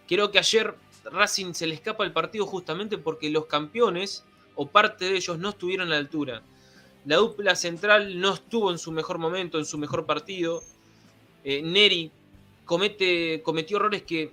Creo 0.06 0.30
que 0.30 0.38
ayer 0.38 0.74
Racing 1.04 1.54
se 1.54 1.66
le 1.66 1.74
escapa 1.74 2.04
el 2.04 2.12
partido 2.12 2.46
justamente 2.46 2.98
porque 2.98 3.30
los 3.30 3.46
campeones, 3.46 4.24
o 4.60 4.66
parte 4.66 5.04
de 5.04 5.16
ellos, 5.16 5.38
no 5.38 5.50
estuvieron 5.50 5.86
a 5.86 5.90
la 5.92 5.98
altura. 5.98 6.42
La 7.04 7.16
dupla 7.16 7.54
central 7.54 8.20
no 8.20 8.34
estuvo 8.34 8.72
en 8.72 8.78
su 8.78 8.90
mejor 8.90 9.18
momento, 9.18 9.56
en 9.58 9.64
su 9.64 9.78
mejor 9.78 10.04
partido. 10.04 10.64
Eh, 11.44 11.62
Neri 11.62 12.10
comete, 12.64 13.40
cometió 13.44 13.76
errores 13.76 14.02
que 14.02 14.32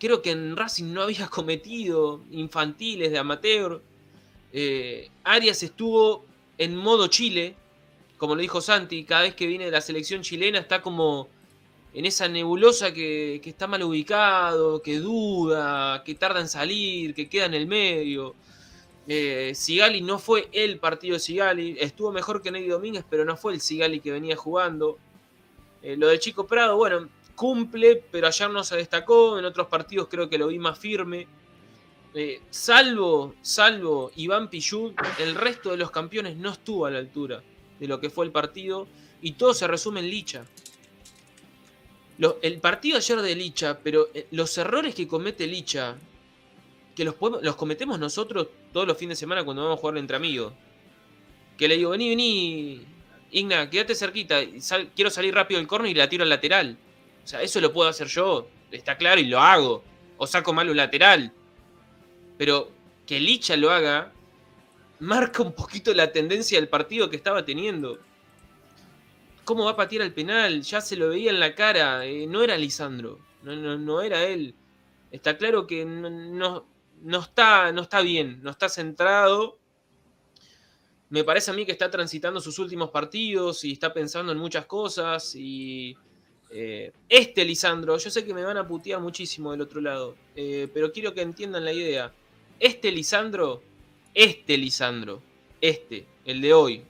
creo 0.00 0.20
que 0.22 0.32
en 0.32 0.56
Racing 0.56 0.92
no 0.92 1.02
había 1.02 1.28
cometido, 1.38 2.20
infantiles, 2.32 3.12
de 3.12 3.18
amateur. 3.18 3.80
Eh, 4.52 5.08
Arias 5.22 5.62
estuvo 5.62 6.24
en 6.58 6.74
modo 6.74 7.06
Chile, 7.06 7.54
como 8.18 8.34
lo 8.34 8.40
dijo 8.40 8.60
Santi, 8.60 9.04
cada 9.04 9.22
vez 9.22 9.36
que 9.36 9.46
viene 9.46 9.66
de 9.66 9.70
la 9.70 9.80
selección 9.80 10.22
chilena 10.22 10.58
está 10.58 10.82
como 10.82 11.28
en 11.92 12.06
esa 12.06 12.26
nebulosa 12.26 12.92
que, 12.92 13.40
está 13.44 13.68
mal 13.68 13.84
ubicado, 13.84 14.82
que 14.82 14.98
duda, 14.98 16.02
que 16.04 16.16
tarda 16.16 16.40
en 16.40 16.48
salir, 16.48 17.14
que 17.14 17.28
queda 17.28 17.46
en 17.46 17.54
el 17.54 17.68
medio. 17.68 18.34
Eh, 19.06 19.52
Sigali 19.54 20.00
no 20.00 20.18
fue 20.18 20.48
el 20.52 20.78
partido 20.78 21.14
de 21.14 21.20
Sigali, 21.20 21.76
estuvo 21.78 22.10
mejor 22.10 22.40
que 22.40 22.50
Ney 22.50 22.66
Domínguez, 22.66 23.04
pero 23.08 23.24
no 23.24 23.36
fue 23.36 23.52
el 23.52 23.60
Sigali 23.60 24.00
que 24.00 24.10
venía 24.10 24.36
jugando. 24.36 24.98
Eh, 25.82 25.96
lo 25.96 26.08
de 26.08 26.18
Chico 26.18 26.46
Prado, 26.46 26.76
bueno, 26.76 27.08
cumple, 27.34 28.02
pero 28.10 28.26
ayer 28.26 28.48
no 28.48 28.64
se 28.64 28.76
destacó, 28.76 29.38
en 29.38 29.44
otros 29.44 29.66
partidos 29.66 30.08
creo 30.08 30.30
que 30.30 30.38
lo 30.38 30.48
vi 30.48 30.58
más 30.58 30.78
firme. 30.78 31.26
Eh, 32.14 32.40
salvo, 32.48 33.34
salvo 33.42 34.10
Iván 34.14 34.48
Pichud, 34.48 34.92
el 35.18 35.34
resto 35.34 35.72
de 35.72 35.76
los 35.76 35.90
campeones 35.90 36.36
no 36.36 36.50
estuvo 36.50 36.86
a 36.86 36.90
la 36.90 37.00
altura 37.00 37.42
de 37.78 37.88
lo 37.88 38.00
que 38.00 38.08
fue 38.08 38.24
el 38.24 38.30
partido 38.30 38.86
y 39.20 39.32
todo 39.32 39.52
se 39.52 39.66
resume 39.66 40.00
en 40.00 40.08
Licha. 40.08 40.46
el 42.40 42.60
partido 42.60 42.98
ayer 42.98 43.20
de 43.20 43.34
Licha, 43.34 43.80
pero 43.82 44.08
los 44.30 44.56
errores 44.56 44.94
que 44.94 45.08
comete 45.08 45.46
Licha, 45.48 45.96
que 46.94 47.04
los, 47.04 47.16
los 47.42 47.56
cometemos 47.56 47.98
nosotros 47.98 48.48
todos 48.72 48.86
los 48.86 48.96
fines 48.96 49.18
de 49.18 49.20
semana 49.20 49.44
cuando 49.44 49.62
vamos 49.62 49.78
a 49.78 49.80
jugar 49.80 49.98
entre 49.98 50.16
amigos. 50.16 50.52
Que 51.56 51.68
le 51.68 51.76
digo, 51.76 51.90
vení, 51.90 52.08
vení, 52.08 52.86
Igna, 53.30 53.68
quédate 53.68 53.94
cerquita, 53.94 54.40
quiero 54.94 55.10
salir 55.10 55.34
rápido 55.34 55.58
del 55.58 55.66
corno 55.66 55.88
y 55.88 55.94
la 55.94 56.08
tiro 56.08 56.22
al 56.22 56.28
lateral. 56.28 56.76
O 57.24 57.26
sea, 57.26 57.42
eso 57.42 57.60
lo 57.60 57.72
puedo 57.72 57.88
hacer 57.88 58.06
yo, 58.06 58.48
está 58.70 58.96
claro, 58.96 59.20
y 59.20 59.24
lo 59.24 59.40
hago. 59.40 59.82
O 60.16 60.26
saco 60.26 60.52
mal 60.52 60.70
un 60.70 60.76
lateral. 60.76 61.32
Pero 62.38 62.70
que 63.06 63.18
Licha 63.18 63.56
lo 63.56 63.70
haga, 63.70 64.12
marca 65.00 65.42
un 65.42 65.52
poquito 65.52 65.92
la 65.94 66.12
tendencia 66.12 66.58
del 66.58 66.68
partido 66.68 67.10
que 67.10 67.16
estaba 67.16 67.44
teniendo. 67.44 67.98
¿Cómo 69.44 69.64
va 69.64 69.72
a 69.72 69.76
patear 69.76 70.02
el 70.02 70.14
penal? 70.14 70.62
Ya 70.62 70.80
se 70.80 70.96
lo 70.96 71.10
veía 71.10 71.30
en 71.30 71.40
la 71.40 71.54
cara. 71.54 72.06
Eh, 72.06 72.26
no 72.26 72.42
era 72.42 72.56
Lisandro. 72.56 73.18
No, 73.42 74.00
era 74.00 74.24
él. 74.24 74.54
Está 75.10 75.36
claro 75.36 75.66
que 75.66 75.84
no, 75.84 76.64
no, 77.04 77.20
está, 77.20 77.72
no 77.72 77.82
está 77.82 78.00
bien. 78.00 78.40
No 78.42 78.50
está 78.50 78.68
centrado. 78.68 79.58
Me 81.08 81.22
parece 81.22 81.50
a 81.50 81.54
mí 81.54 81.64
que 81.64 81.72
está 81.72 81.90
transitando 81.90 82.40
sus 82.40 82.58
últimos 82.58 82.90
partidos 82.90 83.64
y 83.64 83.72
está 83.72 83.92
pensando 83.92 84.32
en 84.32 84.38
muchas 84.38 84.66
cosas. 84.66 85.34
Y 85.36 85.96
eh, 86.50 86.92
este 87.08 87.44
Lisandro, 87.44 87.96
yo 87.96 88.10
sé 88.10 88.24
que 88.24 88.34
me 88.34 88.42
van 88.42 88.56
a 88.56 88.66
putear 88.66 89.00
muchísimo 89.00 89.52
del 89.52 89.60
otro 89.60 89.80
lado. 89.80 90.16
Eh, 90.34 90.68
pero 90.74 90.92
quiero 90.92 91.14
que 91.14 91.22
entiendan 91.22 91.64
la 91.64 91.72
idea. 91.72 92.12
Este 92.58 92.90
Lisandro 92.90 93.62
este 94.14 94.56
Lisandro, 94.56 95.20
este, 95.60 96.06
el 96.24 96.40
de 96.40 96.54
hoy, 96.54 96.82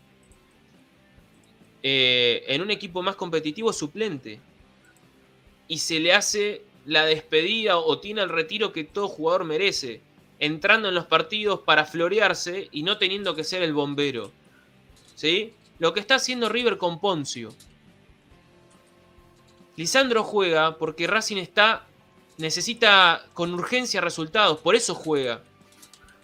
eh, 1.82 2.44
en 2.46 2.60
un 2.60 2.70
equipo 2.70 3.02
más 3.02 3.16
competitivo 3.16 3.72
suplente. 3.72 4.40
Y 5.66 5.78
se 5.78 5.98
le 5.98 6.12
hace 6.12 6.62
la 6.86 7.04
despedida 7.06 7.78
o 7.78 7.98
tiene 8.00 8.22
el 8.22 8.28
retiro 8.28 8.72
que 8.72 8.84
todo 8.84 9.08
jugador 9.08 9.44
merece. 9.44 10.00
entrando 10.40 10.88
en 10.88 10.94
los 10.96 11.06
partidos 11.06 11.60
para 11.60 11.86
florearse 11.86 12.68
y 12.72 12.82
no 12.82 12.98
teniendo 12.98 13.34
que 13.34 13.44
ser 13.44 13.62
el 13.62 13.72
bombero. 13.72 14.32
¿Sí? 15.14 15.54
Lo 15.78 15.94
que 15.94 16.00
está 16.00 16.16
haciendo 16.16 16.48
River 16.48 16.76
con 16.76 17.00
Poncio. 17.00 17.54
Lisandro 19.76 20.24
juega 20.24 20.76
porque 20.76 21.06
Racing 21.06 21.36
está 21.36 21.86
necesita 22.36 23.26
con 23.32 23.54
urgencia 23.54 24.00
resultados, 24.00 24.58
por 24.58 24.74
eso 24.74 24.94
juega. 24.94 25.42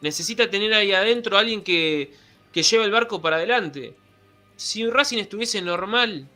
Necesita 0.00 0.50
tener 0.50 0.72
ahí 0.74 0.92
adentro 0.92 1.36
a 1.36 1.40
alguien 1.40 1.62
que, 1.62 2.12
que 2.52 2.62
lleve 2.62 2.84
el 2.84 2.90
barco 2.90 3.20
para 3.20 3.36
adelante. 3.36 3.94
Si 4.56 4.88
Racing 4.88 5.18
estuviese 5.18 5.62
normal, 5.62 6.26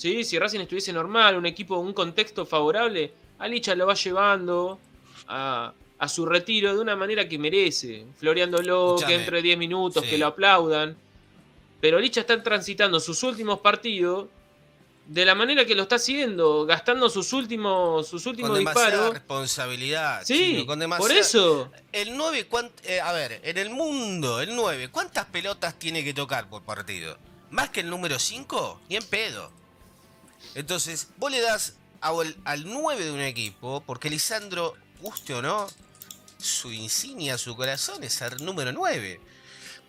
¿sí? 0.00 0.24
si 0.24 0.38
Racing 0.38 0.60
estuviese 0.60 0.94
normal, 0.94 1.36
un 1.36 1.44
equipo, 1.44 1.76
un 1.76 1.92
contexto 1.92 2.46
favorable, 2.46 3.12
Alicha 3.38 3.74
lo 3.74 3.86
va 3.86 3.94
llevando 3.94 4.78
a, 5.28 5.74
a 5.98 6.08
su 6.08 6.24
retiro 6.24 6.74
de 6.74 6.80
una 6.80 6.96
manera 6.96 7.28
que 7.28 7.38
merece, 7.38 8.06
floreándolo, 8.16 8.96
que 9.06 9.14
entre 9.14 9.42
10 9.42 9.58
minutos, 9.58 10.02
que 10.02 10.16
lo 10.16 10.28
aplaudan. 10.28 10.96
Pero 11.82 12.00
Licha 12.00 12.22
está 12.22 12.42
transitando 12.42 12.98
sus 12.98 13.22
últimos 13.22 13.60
partidos 13.60 14.28
de 15.06 15.24
la 15.24 15.34
manera 15.34 15.66
que 15.66 15.74
lo 15.74 15.82
está 15.82 15.96
haciendo, 15.96 16.64
gastando 16.64 17.10
sus 17.10 17.32
últimos, 17.34 18.08
sus 18.08 18.24
últimos 18.24 18.52
con 18.52 18.60
disparos. 18.60 19.12
responsabilidad. 19.12 20.22
Sí, 20.24 20.66
por 20.98 21.12
eso. 21.12 21.70
El 21.92 22.16
9, 22.16 22.48
eh, 22.84 23.00
a 23.00 23.12
ver, 23.12 23.40
en 23.44 23.58
el 23.58 23.68
mundo, 23.68 24.40
el 24.40 24.54
9, 24.54 24.88
¿cuántas 24.90 25.26
pelotas 25.26 25.78
tiene 25.78 26.02
que 26.04 26.14
tocar 26.14 26.48
por 26.48 26.62
partido? 26.62 27.18
¿Más 27.50 27.70
que 27.70 27.80
el 27.80 27.90
número 27.90 28.18
5? 28.18 28.80
Ni 28.88 28.96
en 28.96 29.02
pedo. 29.02 29.59
Entonces, 30.54 31.08
vos 31.16 31.30
le 31.30 31.40
das 31.40 31.74
al 32.00 32.64
9 32.64 33.04
de 33.04 33.12
un 33.12 33.20
equipo, 33.20 33.82
porque 33.86 34.10
Lisandro, 34.10 34.74
guste 35.00 35.34
o 35.34 35.42
no, 35.42 35.68
su 36.38 36.72
insignia, 36.72 37.38
su 37.38 37.56
corazón 37.56 38.02
es 38.02 38.14
ser 38.14 38.40
número 38.40 38.72
9. 38.72 39.20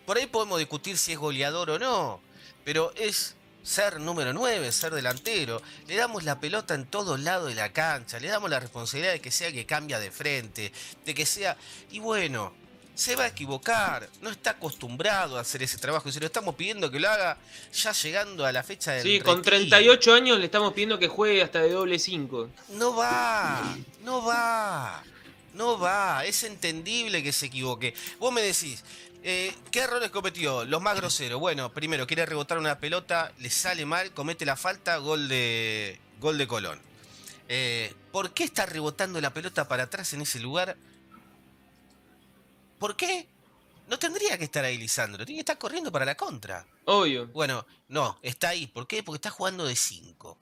Por 0.06 0.18
ahí 0.18 0.26
podemos 0.26 0.58
discutir 0.58 0.98
si 0.98 1.12
es 1.12 1.18
goleador 1.18 1.70
o 1.70 1.78
no, 1.78 2.20
pero 2.64 2.92
es 2.96 3.34
ser 3.62 4.00
número 4.00 4.32
9, 4.32 4.70
ser 4.72 4.92
delantero. 4.94 5.62
Le 5.86 5.96
damos 5.96 6.24
la 6.24 6.40
pelota 6.40 6.74
en 6.74 6.86
todos 6.86 7.20
lados 7.20 7.48
de 7.48 7.54
la 7.54 7.72
cancha, 7.72 8.20
le 8.20 8.28
damos 8.28 8.50
la 8.50 8.60
responsabilidad 8.60 9.12
de 9.12 9.20
que 9.20 9.30
sea 9.30 9.52
que 9.52 9.66
cambia 9.66 9.98
de 9.98 10.10
frente, 10.10 10.72
de 11.04 11.14
que 11.14 11.26
sea... 11.26 11.56
Y 11.90 12.00
bueno, 12.00 12.52
se 12.94 13.16
va 13.16 13.24
a 13.24 13.28
equivocar, 13.28 14.08
no 14.20 14.30
está 14.30 14.50
acostumbrado 14.50 15.38
a 15.38 15.40
hacer 15.40 15.62
ese 15.62 15.78
trabajo. 15.78 16.08
Y 16.08 16.12
se 16.12 16.20
lo 16.20 16.26
estamos 16.26 16.54
pidiendo 16.54 16.90
que 16.90 17.00
lo 17.00 17.08
haga 17.08 17.38
ya 17.72 17.92
llegando 17.92 18.44
a 18.44 18.52
la 18.52 18.62
fecha 18.62 18.92
del. 18.92 19.02
Sí, 19.02 19.20
con 19.20 19.42
38 19.42 20.14
años 20.14 20.38
le 20.38 20.46
estamos 20.46 20.72
pidiendo 20.72 20.98
que 20.98 21.08
juegue 21.08 21.42
hasta 21.42 21.60
de 21.60 21.70
doble 21.70 21.98
5. 21.98 22.50
No 22.70 22.94
va, 22.94 23.76
no 24.02 24.24
va, 24.24 25.02
no 25.54 25.78
va. 25.78 26.24
Es 26.24 26.44
entendible 26.44 27.22
que 27.22 27.32
se 27.32 27.46
equivoque. 27.46 27.94
Vos 28.18 28.32
me 28.32 28.42
decís, 28.42 28.84
eh, 29.24 29.54
¿Qué 29.70 29.80
errores 29.80 30.10
cometió? 30.10 30.64
Los 30.64 30.82
más 30.82 30.96
groseros. 30.96 31.38
Bueno, 31.38 31.72
primero, 31.72 32.06
quiere 32.06 32.26
rebotar 32.26 32.58
una 32.58 32.78
pelota, 32.78 33.32
le 33.38 33.50
sale 33.50 33.86
mal, 33.86 34.10
comete 34.12 34.44
la 34.44 34.56
falta, 34.56 34.96
gol 34.96 35.28
de, 35.28 35.98
gol 36.20 36.38
de 36.38 36.48
Colón. 36.48 36.80
Eh, 37.48 37.94
¿Por 38.10 38.32
qué 38.32 38.42
está 38.42 38.66
rebotando 38.66 39.20
la 39.20 39.32
pelota 39.32 39.68
para 39.68 39.84
atrás 39.84 40.12
en 40.12 40.22
ese 40.22 40.40
lugar? 40.40 40.76
¿Por 42.82 42.96
qué? 42.96 43.28
No 43.86 43.96
tendría 43.96 44.36
que 44.36 44.42
estar 44.42 44.64
ahí 44.64 44.76
Lisandro, 44.76 45.24
tiene 45.24 45.36
que 45.36 45.42
estar 45.42 45.56
corriendo 45.56 45.92
para 45.92 46.04
la 46.04 46.16
contra. 46.16 46.66
Obvio. 46.86 47.28
Bueno, 47.28 47.64
no, 47.86 48.18
está 48.22 48.48
ahí. 48.48 48.66
¿Por 48.66 48.88
qué? 48.88 49.04
Porque 49.04 49.18
está 49.18 49.30
jugando 49.30 49.64
de 49.64 49.76
5. 49.76 50.36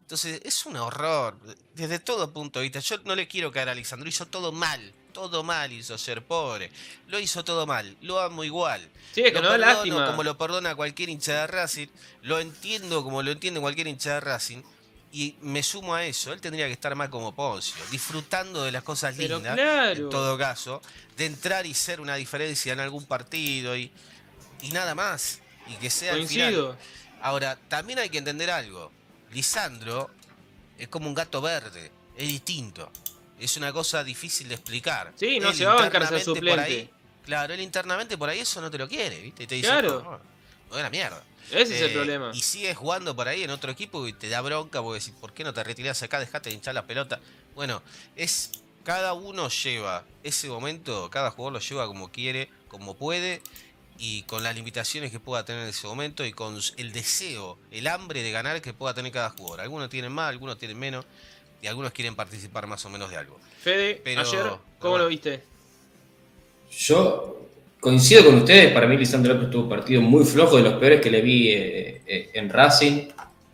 Entonces, 0.00 0.40
es 0.42 0.64
un 0.64 0.76
horror. 0.76 1.38
Desde 1.74 1.98
todo 1.98 2.32
punto 2.32 2.60
de 2.60 2.62
vista. 2.62 2.80
Yo 2.80 2.96
no 3.04 3.14
le 3.14 3.28
quiero 3.28 3.52
caer 3.52 3.68
a 3.68 3.74
Lisandro, 3.74 4.08
hizo 4.08 4.24
todo 4.24 4.52
mal 4.52 4.94
todo 5.12 5.42
mal 5.42 5.70
hizo 5.70 5.98
ser 5.98 6.24
pobre. 6.24 6.70
Lo 7.08 7.18
hizo 7.18 7.44
todo 7.44 7.66
mal. 7.66 7.98
Lo 8.00 8.18
amo 8.18 8.44
igual. 8.44 8.80
Sí, 9.12 9.20
es 9.20 9.32
que 9.32 9.42
lo 9.42 9.50
no 9.50 9.58
lástima. 9.58 10.06
como 10.06 10.22
lo 10.22 10.38
perdona 10.38 10.74
cualquier 10.74 11.10
hincha 11.10 11.42
de 11.42 11.46
Racing. 11.48 11.88
Lo 12.22 12.40
entiendo 12.40 13.04
como 13.04 13.22
lo 13.22 13.30
entiende 13.30 13.60
cualquier 13.60 13.88
hincha 13.88 14.14
de 14.14 14.20
Racing. 14.20 14.62
Y 15.12 15.36
me 15.42 15.62
sumo 15.62 15.94
a 15.94 16.04
eso. 16.04 16.32
Él 16.32 16.40
tendría 16.40 16.66
que 16.66 16.72
estar 16.72 16.94
más 16.94 17.10
como 17.10 17.34
Poncio. 17.34 17.76
Disfrutando 17.90 18.64
de 18.64 18.72
las 18.72 18.82
cosas 18.82 19.16
lindas. 19.16 19.58
En 19.96 20.08
todo 20.08 20.38
caso. 20.38 20.80
De 21.16 21.26
entrar 21.26 21.66
y 21.66 21.74
ser 21.74 22.00
una 22.00 22.16
diferencia 22.16 22.72
en 22.72 22.80
algún 22.80 23.04
partido. 23.04 23.76
Y, 23.76 23.92
y 24.62 24.70
nada 24.70 24.94
más. 24.94 25.40
Y 25.66 25.74
que 25.74 25.90
sea 25.90 26.12
Coincido. 26.12 26.76
Ahora, 27.20 27.58
también 27.68 27.98
hay 27.98 28.08
que 28.08 28.18
entender 28.18 28.50
algo. 28.50 28.90
Lisandro 29.32 30.10
es 30.78 30.88
como 30.88 31.08
un 31.08 31.14
gato 31.14 31.42
verde. 31.42 31.92
Es 32.16 32.26
distinto 32.28 32.90
es 33.44 33.56
una 33.56 33.72
cosa 33.72 34.04
difícil 34.04 34.48
de 34.48 34.54
explicar. 34.54 35.12
Sí, 35.16 35.40
no 35.40 35.52
se 35.52 35.64
va 35.64 35.72
a 35.72 35.76
bancar 35.88 36.20
suplente. 36.22 36.90
claro, 37.24 37.52
él 37.52 37.60
internamente 37.60 38.16
por 38.16 38.28
ahí 38.28 38.40
eso 38.40 38.60
no 38.60 38.70
te 38.70 38.78
lo 38.78 38.88
quiere, 38.88 39.20
¿viste? 39.20 39.42
Y 39.42 39.46
te 39.46 39.54
dice, 39.56 39.66
claro. 39.66 40.20
no, 40.70 40.82
no, 40.82 40.90
mierda. 40.90 41.22
Ese 41.50 41.76
es 41.76 41.82
el 41.82 41.90
eh, 41.90 41.94
problema. 41.94 42.30
Y 42.34 42.40
sigue 42.40 42.74
jugando 42.74 43.14
por 43.16 43.28
ahí 43.28 43.42
en 43.42 43.50
otro 43.50 43.70
equipo 43.70 44.06
y 44.06 44.12
te 44.12 44.28
da 44.28 44.40
bronca 44.40 44.82
porque 44.82 45.00
decís, 45.00 45.14
¿por 45.20 45.32
qué 45.32 45.44
no 45.44 45.52
te 45.52 45.62
retirás 45.64 46.02
acá? 46.02 46.20
Dejate 46.20 46.50
de 46.50 46.56
hinchar 46.56 46.74
la 46.74 46.86
pelota. 46.86 47.20
Bueno, 47.54 47.82
es 48.16 48.52
cada 48.84 49.12
uno 49.12 49.48
lleva 49.48 50.04
ese 50.22 50.48
momento, 50.48 51.08
cada 51.10 51.30
jugador 51.30 51.52
lo 51.54 51.58
lleva 51.60 51.86
como 51.86 52.10
quiere, 52.10 52.48
como 52.68 52.96
puede 52.96 53.42
y 53.98 54.22
con 54.22 54.42
las 54.42 54.54
limitaciones 54.54 55.12
que 55.12 55.20
pueda 55.20 55.44
tener 55.44 55.62
en 55.62 55.68
ese 55.68 55.86
momento 55.86 56.24
y 56.24 56.32
con 56.32 56.58
el 56.76 56.92
deseo, 56.92 57.58
el 57.70 57.86
hambre 57.86 58.22
de 58.22 58.32
ganar 58.32 58.60
que 58.60 58.72
pueda 58.72 58.94
tener 58.94 59.12
cada 59.12 59.30
jugador. 59.30 59.60
Algunos 59.60 59.88
tienen 59.90 60.12
más, 60.12 60.30
algunos 60.30 60.58
tienen 60.58 60.78
menos 60.78 61.04
y 61.60 61.66
algunos 61.66 61.92
quieren 61.92 62.16
participar 62.16 62.66
más 62.66 62.84
o 62.84 62.90
menos 62.90 63.10
de 63.10 63.16
algo. 63.16 63.38
Fede, 63.62 64.02
ayer, 64.18 64.52
¿cómo 64.80 64.98
lo 64.98 65.06
viste? 65.06 65.44
Yo 66.70 67.48
coincido 67.82 68.24
con 68.24 68.36
ustedes, 68.36 68.72
para 68.72 68.86
mí 68.86 68.96
Lisandro 68.96 69.34
López 69.34 69.50
tuvo 69.50 69.64
un 69.64 69.68
partido 69.68 70.00
muy 70.00 70.24
flojo, 70.24 70.56
de 70.56 70.62
los 70.62 70.74
peores 70.74 71.00
que 71.00 71.10
le 71.10 71.20
vi 71.20 71.48
eh, 71.48 72.00
eh, 72.06 72.30
en 72.32 72.48
Racing. 72.48 73.08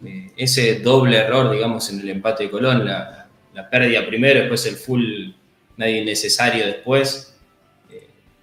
Eh, 0.05 0.33
ese 0.37 0.81
doble 0.81 1.17
error, 1.17 1.51
digamos, 1.51 1.89
en 1.91 2.01
el 2.01 2.11
empate 2.11 2.45
de 2.45 2.51
Colón, 2.51 2.85
la, 2.85 3.27
pérdida 3.71 4.07
primero, 4.07 4.41
después 4.41 4.67
el 4.67 4.77
full 4.77 5.31
nadie 5.79 6.05
necesario 6.05 6.65
después, 6.67 7.35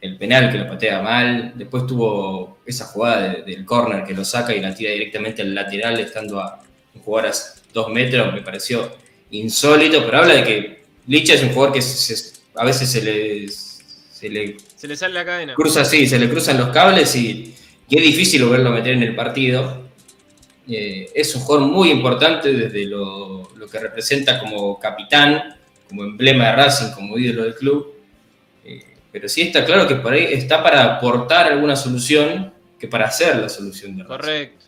el 0.01 0.17
penal 0.17 0.51
que 0.51 0.57
lo 0.57 0.67
patea 0.67 1.01
mal, 1.01 1.53
después 1.55 1.87
tuvo 1.87 2.57
esa 2.65 2.85
jugada 2.85 3.35
del 3.45 3.63
córner 3.63 4.03
que 4.03 4.13
lo 4.13 4.25
saca 4.25 4.53
y 4.53 4.59
la 4.59 4.75
tira 4.75 4.91
directamente 4.91 5.41
al 5.41 5.55
lateral 5.55 5.97
estando 5.99 6.41
a 6.41 6.59
jugar 7.03 7.27
a 7.27 7.31
dos 7.73 7.89
metros, 7.91 8.33
me 8.33 8.41
pareció 8.41 8.91
insólito, 9.31 10.03
pero 10.03 10.17
habla 10.17 10.33
de 10.33 10.43
que 10.43 10.83
Licha 11.07 11.35
es 11.35 11.43
un 11.43 11.53
jugador 11.53 11.73
que 11.73 11.79
a 12.55 12.65
veces 12.65 12.91
se 12.91 13.01
le, 13.01 13.47
se 14.15 14.29
le, 14.29 14.55
se 14.77 14.87
le 14.87 14.95
sale 14.95 15.13
la 15.13 15.25
cadena. 15.25 15.55
Cruza 15.55 15.81
así, 15.81 16.07
se 16.07 16.17
le 16.17 16.29
cruzan 16.29 16.57
los 16.57 16.69
cables 16.69 17.13
y, 17.17 17.53
es 17.89 18.01
difícil 18.01 18.45
verlo 18.45 18.71
meter 18.71 18.93
en 18.93 19.03
el 19.03 19.13
partido. 19.13 19.89
Eh, 20.69 21.11
es 21.13 21.35
un 21.35 21.41
jugador 21.41 21.67
muy 21.67 21.91
importante 21.91 22.51
desde 22.53 22.85
lo, 22.85 23.51
que 23.69 23.77
representa 23.77 24.39
como 24.39 24.79
capitán, 24.79 25.57
como 25.89 26.05
emblema 26.05 26.45
de 26.45 26.55
Racing, 26.55 26.91
como 26.95 27.17
ídolo 27.17 27.43
del 27.43 27.55
club. 27.55 27.93
Eh, 28.63 28.81
pero 29.11 29.27
sí 29.27 29.41
está 29.41 29.65
claro 29.65 29.85
que 29.85 29.95
por 29.95 30.13
ahí 30.13 30.29
está 30.31 30.63
para 30.63 30.95
aportar 30.95 31.51
alguna 31.51 31.75
solución 31.75 32.53
que 32.79 32.87
para 32.87 33.07
hacer 33.07 33.35
la 33.35 33.49
solución 33.49 33.97
de 33.97 34.03
Racing. 34.03 34.17
Correcto. 34.17 34.65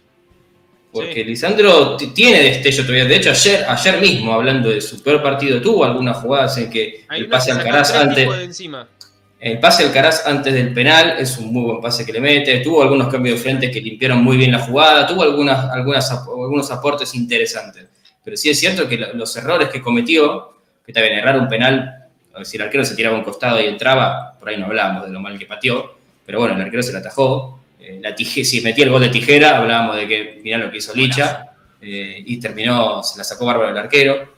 Porque 0.92 1.24
Lisandro 1.24 1.96
tiene 1.96 2.44
destello 2.44 2.84
todavía. 2.84 3.06
De 3.06 3.16
hecho, 3.16 3.30
ayer, 3.30 3.66
ayer 3.68 4.02
mismo, 4.02 4.34
hablando 4.34 4.70
de 4.70 4.82
su 4.82 5.02
peor 5.02 5.24
partido, 5.24 5.62
tuvo 5.62 5.86
algunas 5.86 6.18
jugadas 6.18 6.58
en 6.58 6.70
que 6.70 7.06
el 7.12 7.30
pase 7.30 7.52
al 7.52 7.64
Caraz 7.64 7.94
antes. 7.94 8.28
El 9.40 9.60
pase 9.60 9.84
al 9.84 9.92
Caraz 9.92 10.26
antes 10.26 10.54
del 10.54 10.74
penal 10.74 11.16
es 11.20 11.38
un 11.38 11.54
muy 11.54 11.64
buen 11.64 11.82
pase 11.82 12.06
que 12.06 12.12
le 12.12 12.20
mete. 12.20 12.60
Tuvo 12.60 12.82
algunos 12.82 13.08
cambios 13.08 13.38
de 13.38 13.44
frente 13.44 13.72
que 13.72 13.80
limpiaron 13.82 14.24
muy 14.24 14.38
bien 14.38 14.52
la 14.52 14.60
jugada. 14.60 15.06
Tuvo 15.06 15.24
algunas, 15.24 15.70
algunas, 15.72 16.12
algunos 16.12 16.72
aportes 16.72 17.14
interesantes. 17.14 17.86
Pero 18.24 18.36
sí 18.36 18.50
es 18.50 18.60
cierto 18.60 18.88
que 18.88 18.98
los 18.98 19.36
errores 19.38 19.70
que 19.70 19.82
cometió, 19.82 20.54
que 20.86 20.92
también 20.92 21.20
errar 21.20 21.40
un 21.40 21.48
penal, 21.48 22.08
si 22.44 22.58
el 22.58 22.64
arquero 22.64 22.84
se 22.84 22.96
tiraba 22.96 23.16
un 23.16 23.24
costado 23.24 23.62
y 23.62 23.66
entraba, 23.66 24.36
por 24.40 24.50
ahí 24.50 24.58
no 24.58 24.66
hablamos 24.66 25.06
de 25.06 25.12
lo 25.12 25.20
mal 25.20 25.38
que 25.38 25.46
pateó. 25.46 25.98
Pero 26.26 26.40
bueno, 26.40 26.56
el 26.56 26.62
arquero 26.62 26.84
se 26.84 26.92
la 26.92 27.00
atajó 27.00 27.58
eh, 27.88 28.00
la 28.02 28.16
si 28.18 28.62
metía 28.62 28.84
el 28.84 28.90
gol 28.90 29.02
de 29.02 29.10
tijera, 29.10 29.58
hablábamos 29.58 29.96
de 29.96 30.08
que 30.08 30.42
mirá 30.44 30.58
lo 30.58 30.70
que 30.70 30.78
hizo 30.78 30.94
Licha, 30.94 31.52
eh, 31.82 32.22
y 32.26 32.38
terminó, 32.40 33.02
se 33.02 33.18
la 33.18 33.24
sacó 33.24 33.46
bárbaro 33.46 33.70
el 33.70 33.78
arquero. 33.78 34.34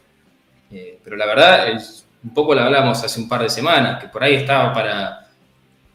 Eh, 0.72 1.00
pero 1.04 1.16
la 1.16 1.26
verdad, 1.26 1.70
es, 1.70 2.06
un 2.24 2.34
poco 2.34 2.53
lo 2.53 2.61
hablamos 2.61 3.03
hace 3.03 3.20
un 3.20 3.28
par 3.28 3.43
de 3.43 3.49
semanas, 3.49 4.01
que 4.01 4.09
por 4.09 4.24
ahí 4.24 4.36
estaba 4.36 4.74
para, 4.74 5.28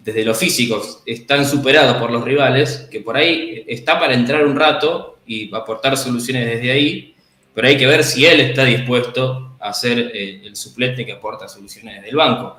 desde 0.01 0.25
los 0.25 0.37
físicos, 0.37 1.03
están 1.07 1.47
superados 1.47 1.97
por 1.97 2.11
los 2.11 2.25
rivales, 2.25 2.89
que 2.91 3.01
por 3.01 3.16
ahí 3.16 3.64
está 3.66 3.99
para 3.99 4.14
entrar 4.14 4.45
un 4.47 4.57
rato 4.57 5.18
y 5.27 5.55
aportar 5.55 5.97
soluciones 5.97 6.47
desde 6.47 6.70
ahí, 6.70 7.14
pero 7.55 7.68
hay 7.68 7.77
que 7.77 7.87
ver 7.87 8.05
si 8.05 8.27
él 8.27 8.41
está 8.41 8.64
dispuesto 8.64 9.57
a 9.61 9.72
ser 9.72 9.99
el 10.14 10.55
suplente 10.57 11.07
que 11.07 11.12
aporta 11.12 11.49
soluciones 11.49 11.97
desde 11.97 12.11
el 12.11 12.16
banco. 12.16 12.57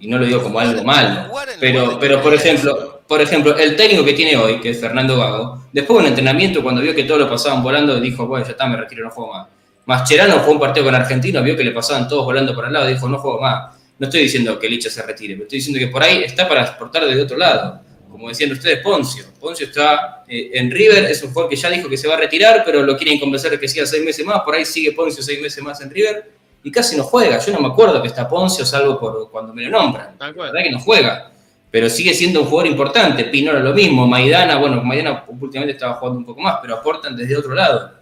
y 0.00 0.06
no 0.06 0.16
lo 0.18 0.26
digo 0.26 0.42
como 0.42 0.60
algo 0.60 0.84
malo, 0.84 1.28
pero, 1.58 1.98
pero 1.98 2.22
por 2.22 2.32
ejemplo, 2.32 3.00
por 3.08 3.20
ejemplo, 3.20 3.56
el 3.56 3.74
técnico 3.74 4.04
que 4.04 4.12
tiene 4.12 4.36
hoy, 4.36 4.60
que 4.60 4.70
es 4.70 4.80
Fernando 4.80 5.16
Gago, 5.16 5.64
después 5.72 5.98
de 5.98 6.02
un 6.04 6.08
entrenamiento, 6.08 6.62
cuando 6.62 6.82
vio 6.82 6.94
que 6.94 7.04
todos 7.04 7.20
lo 7.20 7.28
pasaban 7.28 7.62
volando, 7.62 7.98
dijo, 7.98 8.26
bueno, 8.26 8.44
ya 8.44 8.52
está, 8.52 8.66
me 8.66 8.76
retiro, 8.76 9.04
no 9.04 9.10
juego 9.10 9.32
más. 9.32 9.48
Mascherano 9.88 10.40
fue 10.40 10.52
un 10.52 10.60
partido 10.60 10.84
con 10.84 10.94
Argentino, 10.94 11.42
vio 11.42 11.56
que 11.56 11.64
le 11.64 11.70
pasaban 11.70 12.06
todos 12.06 12.22
volando 12.22 12.54
por 12.54 12.66
al 12.66 12.74
lado, 12.74 12.86
dijo, 12.88 13.08
no 13.08 13.18
juego 13.18 13.40
más. 13.40 13.74
No 13.98 14.06
estoy 14.06 14.20
diciendo 14.20 14.58
que 14.58 14.68
Licha 14.68 14.90
se 14.90 15.00
retire, 15.00 15.32
pero 15.32 15.44
estoy 15.44 15.60
diciendo 15.60 15.78
que 15.78 15.86
por 15.86 16.02
ahí 16.02 16.24
está 16.24 16.46
para 16.46 16.60
exportar 16.60 17.06
de 17.06 17.18
otro 17.18 17.38
lado. 17.38 17.80
Como 18.10 18.28
decían 18.28 18.52
ustedes, 18.52 18.80
Poncio. 18.82 19.24
Poncio 19.40 19.66
está 19.66 20.24
eh, 20.28 20.50
en 20.52 20.70
River, 20.70 21.06
es 21.06 21.22
un 21.22 21.30
jugador 21.30 21.48
que 21.48 21.56
ya 21.56 21.70
dijo 21.70 21.88
que 21.88 21.96
se 21.96 22.06
va 22.06 22.16
a 22.16 22.18
retirar, 22.18 22.64
pero 22.66 22.82
lo 22.82 22.98
quieren 22.98 23.18
convencer 23.18 23.50
de 23.50 23.58
que 23.58 23.66
siga 23.66 23.86
seis 23.86 24.04
meses 24.04 24.26
más. 24.26 24.42
Por 24.42 24.54
ahí 24.54 24.66
sigue 24.66 24.92
Poncio 24.92 25.22
seis 25.22 25.40
meses 25.40 25.64
más 25.64 25.80
en 25.80 25.88
River 25.88 26.32
y 26.62 26.70
casi 26.70 26.94
no 26.94 27.04
juega. 27.04 27.38
Yo 27.38 27.50
no 27.54 27.60
me 27.60 27.68
acuerdo 27.68 28.02
que 28.02 28.08
está 28.08 28.28
Poncio, 28.28 28.66
salvo 28.66 29.00
por 29.00 29.30
cuando 29.30 29.54
me 29.54 29.62
lo 29.62 29.70
nombran. 29.70 30.16
La 30.20 30.32
verdad 30.32 30.62
que 30.62 30.70
no 30.70 30.80
juega. 30.80 31.32
Pero 31.70 31.88
sigue 31.88 32.12
siendo 32.12 32.42
un 32.42 32.46
jugador 32.48 32.70
importante. 32.70 33.24
Pinora 33.24 33.60
lo 33.60 33.72
mismo. 33.72 34.06
Maidana, 34.06 34.58
bueno, 34.58 34.82
Maidana 34.84 35.24
últimamente 35.28 35.72
estaba 35.72 35.94
jugando 35.94 36.18
un 36.18 36.26
poco 36.26 36.42
más, 36.42 36.58
pero 36.60 36.74
aportan 36.74 37.16
desde 37.16 37.34
otro 37.34 37.54
lado. 37.54 37.97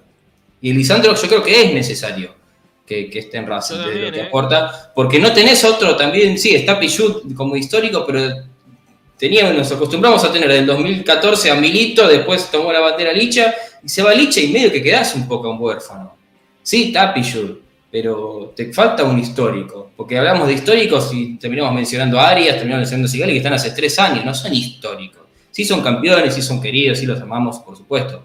Y 0.67 0.73
Lisandro 0.73 1.15
yo 1.15 1.29
creo 1.29 1.45
que 1.45 1.63
es 1.63 1.73
necesario 1.73 2.35
que, 2.85 3.09
esté 3.15 3.37
en 3.37 3.47
Racing, 3.47 3.77
lo 3.77 4.11
que 4.11 4.19
¿eh? 4.19 4.23
aporta. 4.23 4.91
Porque 4.97 5.21
no 5.21 5.33
tenés 5.33 5.63
otro 5.65 5.95
también, 5.95 6.37
sí, 6.37 6.57
está 6.57 6.77
Pichut 6.81 7.33
como 7.37 7.55
histórico, 7.55 8.05
pero 8.05 8.43
teníamos, 9.17 9.55
nos 9.55 9.71
acostumbramos 9.71 10.25
a 10.25 10.33
tener 10.33 10.51
del 10.51 10.67
2014 10.67 11.53
a 11.53 11.55
Milito, 11.55 12.09
después 12.09 12.51
tomó 12.51 12.73
la 12.73 12.81
bandera 12.81 13.13
Licha, 13.13 13.55
y 13.81 13.89
se 13.89 14.03
va 14.03 14.13
Licha 14.13 14.41
y 14.41 14.49
medio 14.49 14.73
que 14.73 14.83
quedás 14.83 15.15
un 15.15 15.29
poco 15.29 15.49
un 15.49 15.61
huérfano. 15.61 16.17
Sí, 16.65 16.87
está 16.89 17.15
Pichut, 17.15 17.61
pero 17.89 18.53
te 18.57 18.73
falta 18.73 19.05
un 19.05 19.21
histórico. 19.21 19.93
Porque 19.97 20.19
hablamos 20.19 20.49
de 20.49 20.55
históricos 20.55 21.13
y 21.15 21.37
terminamos 21.37 21.75
mencionando 21.75 22.19
a 22.19 22.31
Arias, 22.31 22.57
terminamos 22.57 22.81
mencionando 22.81 23.07
a 23.07 23.11
Sigali, 23.13 23.33
que 23.35 23.39
están 23.39 23.53
hace 23.53 23.71
tres 23.71 23.97
años, 24.01 24.25
no 24.25 24.35
son 24.35 24.53
históricos. 24.53 25.23
Sí 25.53 25.65
son 25.65 25.81
campeones, 25.81 26.35
sí 26.35 26.43
son 26.43 26.61
queridos, 26.61 26.99
sí 26.99 27.07
los 27.07 27.21
amamos, 27.21 27.61
por 27.61 27.77
supuesto, 27.77 28.25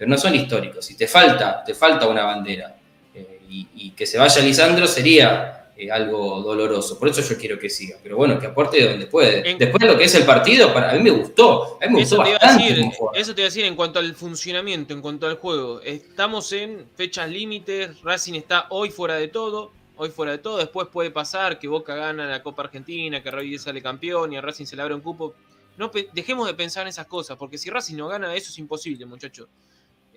pero 0.00 0.08
no 0.08 0.16
son 0.16 0.34
históricos. 0.34 0.82
Si 0.82 0.96
te 0.96 1.06
falta, 1.06 1.62
te 1.62 1.74
falta 1.74 2.08
una 2.08 2.24
bandera. 2.24 2.74
Eh, 3.14 3.40
y, 3.50 3.90
que 3.90 4.06
se 4.06 4.16
vaya 4.16 4.40
Lisandro 4.40 4.86
sería 4.86 5.72
eh, 5.76 5.90
algo 5.90 6.40
doloroso. 6.40 6.98
Por 6.98 7.10
eso 7.10 7.20
yo 7.20 7.36
quiero 7.36 7.58
que 7.58 7.68
siga. 7.68 7.98
Pero 8.02 8.16
bueno, 8.16 8.38
que 8.38 8.46
aporte 8.46 8.78
de 8.78 8.88
donde 8.92 9.06
puede. 9.08 9.56
Después 9.58 9.78
de 9.78 9.86
lo 9.92 9.98
que 9.98 10.04
es 10.04 10.14
el 10.14 10.24
partido, 10.24 10.72
para 10.72 10.92
a 10.92 10.94
mí 10.94 11.02
me 11.02 11.10
gustó. 11.10 11.78
A 11.82 11.86
mí 11.86 11.96
me 11.96 12.00
eso 12.00 12.16
gustó 12.16 12.32
bastante. 12.32 12.90
eso 13.12 13.34
te 13.34 13.42
iba 13.42 13.46
a 13.46 13.50
decir 13.50 13.66
en 13.66 13.76
cuanto 13.76 13.98
al 13.98 14.14
funcionamiento, 14.14 14.94
en 14.94 15.02
cuanto 15.02 15.26
al 15.26 15.36
juego. 15.36 15.82
Estamos 15.82 16.50
en 16.54 16.86
fechas 16.96 17.28
límites. 17.28 18.00
Racing 18.00 18.36
está 18.36 18.68
hoy 18.70 18.88
fuera 18.88 19.16
de 19.16 19.28
todo. 19.28 19.70
Hoy 19.96 20.08
fuera 20.08 20.32
de 20.32 20.38
todo. 20.38 20.56
Después 20.56 20.88
puede 20.88 21.10
pasar 21.10 21.58
que 21.58 21.68
Boca 21.68 21.94
gana 21.94 22.24
la 22.24 22.42
Copa 22.42 22.62
Argentina, 22.62 23.22
que 23.22 23.30
Rey 23.30 23.58
sale 23.58 23.82
campeón 23.82 24.32
y 24.32 24.38
a 24.38 24.40
Racing 24.40 24.64
se 24.64 24.76
le 24.76 24.80
abre 24.80 24.94
un 24.94 25.02
cupo. 25.02 25.34
No, 25.76 25.90
dejemos 26.14 26.46
de 26.46 26.54
pensar 26.54 26.84
en 26.84 26.88
esas 26.88 27.06
cosas, 27.06 27.36
porque 27.36 27.58
si 27.58 27.68
Racing 27.68 27.96
no 27.96 28.08
gana, 28.08 28.34
eso 28.34 28.48
es 28.48 28.58
imposible, 28.58 29.04
muchachos. 29.04 29.46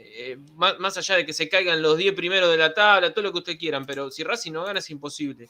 Eh, 0.06 0.38
más, 0.56 0.98
allá 0.98 1.16
de 1.16 1.26
que 1.26 1.34
se 1.34 1.48
caigan 1.50 1.82
los 1.82 1.98
10 1.98 2.14
primeros 2.14 2.50
de 2.50 2.58
la 2.58 2.74
tabla, 2.74 3.14
todo 3.14 3.24
lo 3.24 3.32
que 3.32 3.40
ustedes 3.40 3.58
quieran, 3.58 3.86
pero 3.86 4.12
si 4.12 4.24
Racing 4.24 4.52
no 4.52 4.64
gana 4.64 4.80
es 4.80 4.90
imposible. 4.90 5.50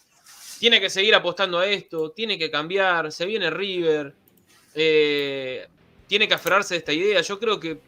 Tiene 0.60 0.80
que 0.80 0.90
seguir 0.90 1.16
apostando 1.16 1.60
a 1.60 1.68
esto, 1.68 2.12
tiene 2.12 2.38
que 2.38 2.50
cambiar, 2.50 3.12
se 3.12 3.26
viene 3.26 3.50
River, 3.50 4.14
eh, 4.76 5.68
tiene 6.08 6.28
que 6.28 6.34
aferrarse 6.34 6.76
a 6.76 6.78
esta 6.78 6.94
idea. 6.94 7.22
Yo 7.22 7.40
creo 7.40 7.60
que 7.60 7.80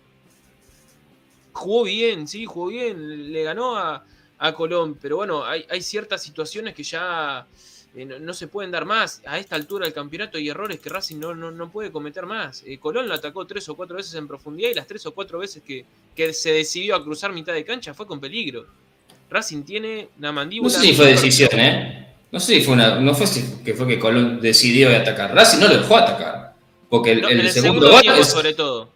jugó 1.53 1.84
bien, 1.84 2.28
sí, 2.28 2.45
jugó 2.45 2.68
bien, 2.68 3.32
le 3.32 3.43
ganó 3.43 3.78
a, 3.78 4.05
Colón, 4.55 4.99
pero 5.01 5.16
bueno, 5.16 5.43
hay, 5.43 5.66
hay 5.70 5.82
ciertas 5.82 6.22
situaciones 6.22 6.76
que 6.76 6.84
ya 6.84 7.47
eh, 7.95 8.05
no, 8.05 8.33
se 8.33 8.47
pueden 8.47 8.71
dar 8.71 8.85
más. 8.85 9.21
A 9.25 9.39
esta 9.39 9.55
altura 9.55 9.85
del 9.85 9.93
campeonato 9.93 10.37
hay 10.37 10.49
errores 10.49 10.79
que 10.79 10.89
Racing 10.89 11.17
no, 11.17 11.33
no, 11.33 11.71
puede 11.71 11.91
cometer 11.91 12.25
más. 12.25 12.63
Eh, 12.65 12.77
Colón 12.77 13.07
lo 13.07 13.13
atacó 13.13 13.45
tres 13.45 13.67
o 13.69 13.75
cuatro 13.75 13.95
veces 13.95 14.13
en 14.15 14.27
profundidad 14.27 14.69
y 14.69 14.73
las 14.73 14.87
tres 14.87 15.05
o 15.05 15.13
cuatro 15.13 15.39
veces 15.39 15.63
que, 15.63 15.85
se 16.33 16.51
decidió 16.51 16.95
a 16.95 17.03
cruzar 17.03 17.31
mitad 17.31 17.53
de 17.53 17.63
cancha 17.63 17.93
fue 17.93 18.05
con 18.05 18.19
peligro. 18.19 18.65
Racing 19.29 19.63
tiene 19.63 20.09
una 20.17 20.31
mandíbula. 20.31 20.73
No 20.73 20.79
sé 20.79 20.87
si 20.87 20.93
fue 20.93 21.07
decisión, 21.07 21.49
¿eh? 21.53 22.07
No 22.31 22.39
sé 22.39 22.55
si 22.55 22.61
fue 22.61 22.73
una. 22.73 22.99
No 22.99 23.13
fue 23.15 23.27
que 23.63 23.73
fue 23.73 23.87
que 23.87 23.97
Colón 23.97 24.41
decidió 24.41 24.95
atacar. 24.95 25.33
Racing 25.33 25.59
no 25.59 25.67
lo 25.67 25.77
dejó 25.77 25.97
atacar. 25.97 26.53
Porque 26.89 27.13
el, 27.13 27.49
segundo, 27.49 27.89
gol. 27.89 28.25
sobre 28.25 28.53
todo. 28.53 28.89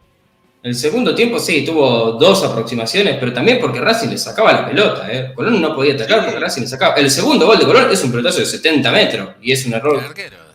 El 0.61 0.75
segundo 0.75 1.15
tiempo 1.15 1.39
sí, 1.39 1.63
tuvo 1.63 2.11
dos 2.13 2.43
aproximaciones, 2.43 3.15
pero 3.17 3.31
también 3.31 3.59
porque 3.61 3.79
Racing 3.79 4.09
le 4.09 4.17
sacaba 4.17 4.51
la 4.51 4.67
pelota. 4.67 5.07
¿eh? 5.09 5.31
Colón 5.33 5.61
no 5.61 5.73
podía 5.73 5.93
atacar 5.93 6.25
porque 6.25 6.37
Racing 6.37 6.63
le 6.63 6.67
sacaba. 6.67 6.95
El 6.95 7.09
segundo 7.09 7.45
gol 7.45 7.59
de 7.59 7.65
Colón 7.65 7.89
es 7.89 8.03
un 8.03 8.11
pelotazo 8.11 8.39
de 8.39 8.45
70 8.45 8.91
metros 8.91 9.29
y 9.41 9.53
es 9.53 9.65
un 9.65 9.73
error 9.73 10.03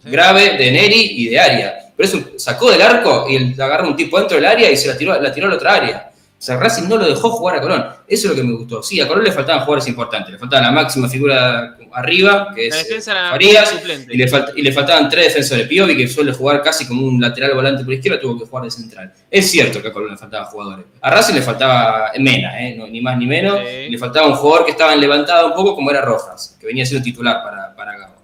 grave 0.05 0.59
de 0.59 0.71
Neri 0.71 1.13
y 1.17 1.29
de 1.31 1.39
Aria. 1.39 1.75
Pero 1.97 2.09
eso 2.09 2.19
sacó 2.37 2.71
del 2.71 2.83
arco 2.83 3.27
y 3.31 3.59
agarró 3.59 3.89
un 3.89 3.97
tipo 3.97 4.19
dentro 4.19 4.37
del 4.37 4.45
área 4.45 4.71
y 4.71 4.77
se 4.77 4.89
la 4.89 4.99
tiró, 4.99 5.19
la 5.19 5.33
tiró 5.33 5.47
a 5.47 5.51
la 5.51 5.57
otra 5.57 5.75
área. 5.75 6.11
O 6.45 6.47
sea, 6.47 6.59
Racing 6.59 6.91
no 6.91 6.99
lo 6.99 7.09
dejó 7.09 7.31
jugar 7.31 7.57
a 7.57 7.61
Colón. 7.63 7.87
Eso 8.07 8.29
es 8.29 8.37
lo 8.37 8.37
que 8.37 8.47
me 8.47 8.55
gustó. 8.55 8.83
Sí, 8.83 9.01
a 9.01 9.09
Colón 9.09 9.25
le 9.25 9.33
faltaban 9.33 9.65
jugadores 9.65 9.89
importantes. 9.89 10.31
Le 10.31 10.39
faltaba 10.39 10.61
la 10.61 10.73
máxima 10.73 11.09
figura 11.09 11.75
arriba, 11.91 12.53
que 12.55 12.67
es 12.67 13.07
Farías, 13.07 13.75
y 13.83 13.87
le, 13.87 14.29
y 14.55 14.63
le, 14.63 14.71
faltaban 14.71 15.09
tres 15.09 15.29
defensores. 15.29 15.67
Piovi, 15.67 15.97
que 15.97 16.07
suele 16.07 16.35
jugar 16.35 16.63
casi 16.63 16.87
como 16.87 17.07
un 17.07 17.19
lateral 17.19 17.55
volante 17.55 17.83
por 17.83 17.95
izquierda, 17.95 18.21
tuvo 18.21 18.39
que 18.39 18.45
jugar 18.45 18.65
de 18.65 18.71
central. 18.71 19.11
Es 19.31 19.51
cierto 19.51 19.81
que 19.81 19.89
a 19.89 19.93
Colón 19.95 20.11
le 20.11 20.19
faltaban 20.19 20.47
jugadores. 20.49 20.85
A 21.01 21.11
Racing 21.11 21.33
le 21.33 21.41
faltaba 21.41 22.13
Mena, 22.19 22.63
¿eh? 22.63 22.77
ni 22.91 23.01
más 23.01 23.17
ni 23.17 23.27
menos. 23.27 23.59
Le 23.63 23.97
faltaba 23.97 24.27
un 24.27 24.35
jugador 24.35 24.67
que 24.67 24.73
estaba 24.73 24.95
levantado 24.95 25.47
un 25.47 25.55
poco 25.55 25.75
como 25.75 25.91
era 25.91 26.03
Rojas, 26.03 26.59
que 26.61 26.67
venía 26.67 26.85
siendo 26.85 27.03
titular 27.03 27.43
para, 27.43 27.75
para 27.75 27.97
Gago 27.97 28.17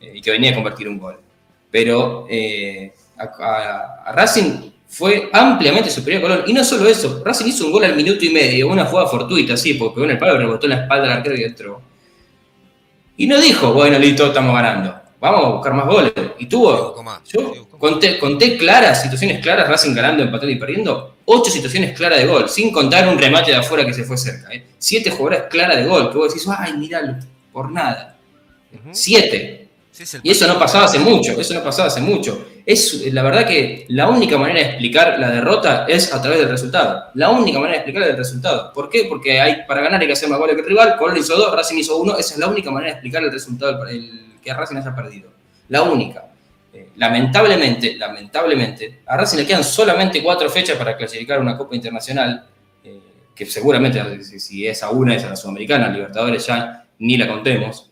eh, 0.00 0.12
y 0.14 0.22
que 0.22 0.30
venía 0.30 0.52
a 0.52 0.54
convertir 0.54 0.88
un 0.88 0.98
gol. 0.98 1.18
Pero 1.70 2.26
eh, 2.30 2.94
a 3.18 4.12
Racing 4.14 4.75
fue 4.96 5.28
ampliamente 5.30 5.90
superior 5.90 6.20
a 6.20 6.26
Colón. 6.26 6.44
Y 6.46 6.54
no 6.54 6.64
solo 6.64 6.88
eso, 6.88 7.22
Racing 7.22 7.44
hizo 7.48 7.66
un 7.66 7.72
gol 7.72 7.84
al 7.84 7.94
minuto 7.94 8.24
y 8.24 8.30
medio, 8.30 8.68
una 8.68 8.86
jugada 8.86 9.06
fortuita, 9.06 9.54
sí, 9.54 9.74
porque 9.74 9.96
pegó 9.96 10.04
en 10.06 10.12
el 10.12 10.18
palo, 10.18 10.38
rebotó 10.38 10.64
en 10.64 10.70
la 10.70 10.82
espalda 10.84 11.08
del 11.08 11.16
arquero 11.18 11.36
y 11.36 11.44
entró. 11.44 11.82
Y 13.18 13.26
no 13.26 13.38
dijo, 13.38 13.74
bueno, 13.74 13.98
listo, 13.98 14.28
estamos 14.28 14.54
ganando. 14.54 14.94
Vamos 15.20 15.44
a 15.44 15.48
buscar 15.50 15.74
más 15.74 15.86
goles. 15.86 16.12
Y 16.38 16.46
tuvo, 16.46 16.96
yo 17.26 17.68
conté, 17.78 18.18
conté 18.18 18.56
claras, 18.56 19.02
situaciones 19.02 19.42
claras, 19.42 19.68
Racing 19.68 19.94
ganando, 19.94 20.22
empatando 20.22 20.50
y 20.50 20.56
perdiendo. 20.56 21.16
Ocho 21.26 21.50
situaciones 21.50 21.94
claras 21.94 22.18
de 22.18 22.26
gol, 22.26 22.48
sin 22.48 22.72
contar 22.72 23.06
un 23.06 23.18
remate 23.18 23.50
de 23.50 23.58
afuera 23.58 23.84
que 23.84 23.92
se 23.92 24.04
fue 24.04 24.16
cerca. 24.16 24.50
¿eh? 24.50 24.64
Siete 24.78 25.10
jugadoras 25.10 25.48
claras 25.50 25.76
de 25.76 25.84
gol, 25.84 26.10
que 26.10 26.16
vos 26.16 26.32
decís, 26.32 26.48
ay, 26.58 26.74
miralo, 26.78 27.16
por 27.52 27.70
nada. 27.70 28.16
Siete 28.92 29.66
y 30.22 30.30
eso 30.30 30.46
no 30.46 30.58
pasaba 30.58 30.84
hace 30.84 30.98
mucho, 30.98 31.32
eso 31.40 31.54
no 31.54 31.62
pasaba 31.62 31.88
hace 31.88 32.00
mucho. 32.00 32.46
Es 32.66 33.12
la 33.12 33.22
verdad 33.22 33.46
que 33.46 33.86
la 33.90 34.08
única 34.08 34.36
manera 34.36 34.58
de 34.58 34.66
explicar 34.66 35.20
la 35.20 35.30
derrota 35.30 35.86
es 35.88 36.12
a 36.12 36.20
través 36.20 36.40
del 36.40 36.48
resultado. 36.48 37.04
La 37.14 37.30
única 37.30 37.60
manera 37.60 37.74
de 37.74 37.84
explicar 37.84 38.10
el 38.10 38.16
resultado. 38.16 38.72
¿Por 38.72 38.90
qué? 38.90 39.06
Porque 39.08 39.40
hay, 39.40 39.62
para 39.68 39.82
ganar 39.82 40.00
hay 40.00 40.08
que 40.08 40.14
hacer 40.14 40.28
más 40.28 40.40
goles 40.40 40.56
que 40.56 40.62
el 40.62 40.66
rival. 40.66 40.96
Colón 40.96 41.16
hizo 41.16 41.36
dos, 41.36 41.54
Racing 41.54 41.76
hizo 41.76 41.96
uno. 41.96 42.18
Esa 42.18 42.34
es 42.34 42.40
la 42.40 42.48
única 42.48 42.72
manera 42.72 42.90
de 42.90 42.94
explicar 42.94 43.22
el 43.22 43.30
resultado 43.30 43.86
el, 43.86 44.34
que 44.42 44.52
Racing 44.52 44.78
haya 44.78 44.92
perdido. 44.96 45.30
La 45.68 45.82
única. 45.82 46.24
Eh, 46.74 46.88
lamentablemente, 46.96 47.94
lamentablemente, 47.94 49.02
a 49.06 49.16
Racing 49.16 49.38
le 49.38 49.46
quedan 49.46 49.62
solamente 49.62 50.20
cuatro 50.20 50.50
fechas 50.50 50.76
para 50.76 50.96
clasificar 50.96 51.38
una 51.40 51.56
Copa 51.56 51.76
Internacional. 51.76 52.46
Eh, 52.82 52.98
que 53.32 53.46
seguramente, 53.46 54.24
si, 54.24 54.66
es 54.66 54.82
a 54.82 54.90
una, 54.90 55.14
es 55.14 55.22
a 55.22 55.28
la 55.28 55.36
Sudamericana, 55.36 55.88
Libertadores 55.88 56.44
ya 56.44 56.84
ni 56.98 57.16
la 57.16 57.28
contemos. 57.28 57.85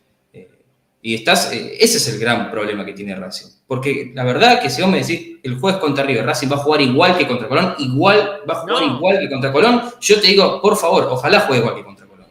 Y 1.07 1.15
estás, 1.17 1.53
eh, 1.53 1.77
ese 1.81 1.99
es 1.99 2.09
el 2.09 2.19
gran 2.19 2.51
problema 2.51 2.83
que 2.83 2.95
tiene 2.95 3.15
Racing. 3.15 3.49
Porque 3.67 4.11
la 4.15 4.25
verdad 4.25 4.63
que 4.63 4.71
si 4.71 4.81
vos 4.81 4.91
me 4.91 5.01
decís, 5.03 5.37
el 5.43 5.61
jueves 5.61 5.79
contra 5.79 6.03
River, 6.03 6.25
Racing 6.25 6.49
va 6.51 6.55
a 6.57 6.61
jugar 6.61 6.81
igual 6.81 7.19
que 7.19 7.29
contra 7.29 7.47
Colón, 7.47 7.75
igual, 7.79 8.41
va 8.49 8.55
a 8.55 8.57
jugar 8.61 8.83
igual 8.85 9.19
que 9.19 9.29
contra 9.29 9.53
Colón, 9.53 9.83
yo 10.01 10.19
te 10.19 10.29
digo, 10.29 10.63
por 10.63 10.79
favor, 10.79 11.07
ojalá 11.11 11.41
juegue 11.41 11.61
igual 11.61 11.77
que 11.77 11.85
contra 11.85 12.07
Colón. 12.07 12.27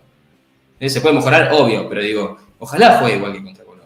Eh, 0.79 0.89
se 0.89 1.01
puede 1.01 1.13
mejorar, 1.13 1.53
obvio, 1.53 1.87
pero 1.87 2.01
digo, 2.01 2.39
ojalá 2.57 2.97
juegue 2.97 3.17
igual 3.17 3.33
que 3.33 3.43
contra 3.43 3.63
Colón. 3.63 3.85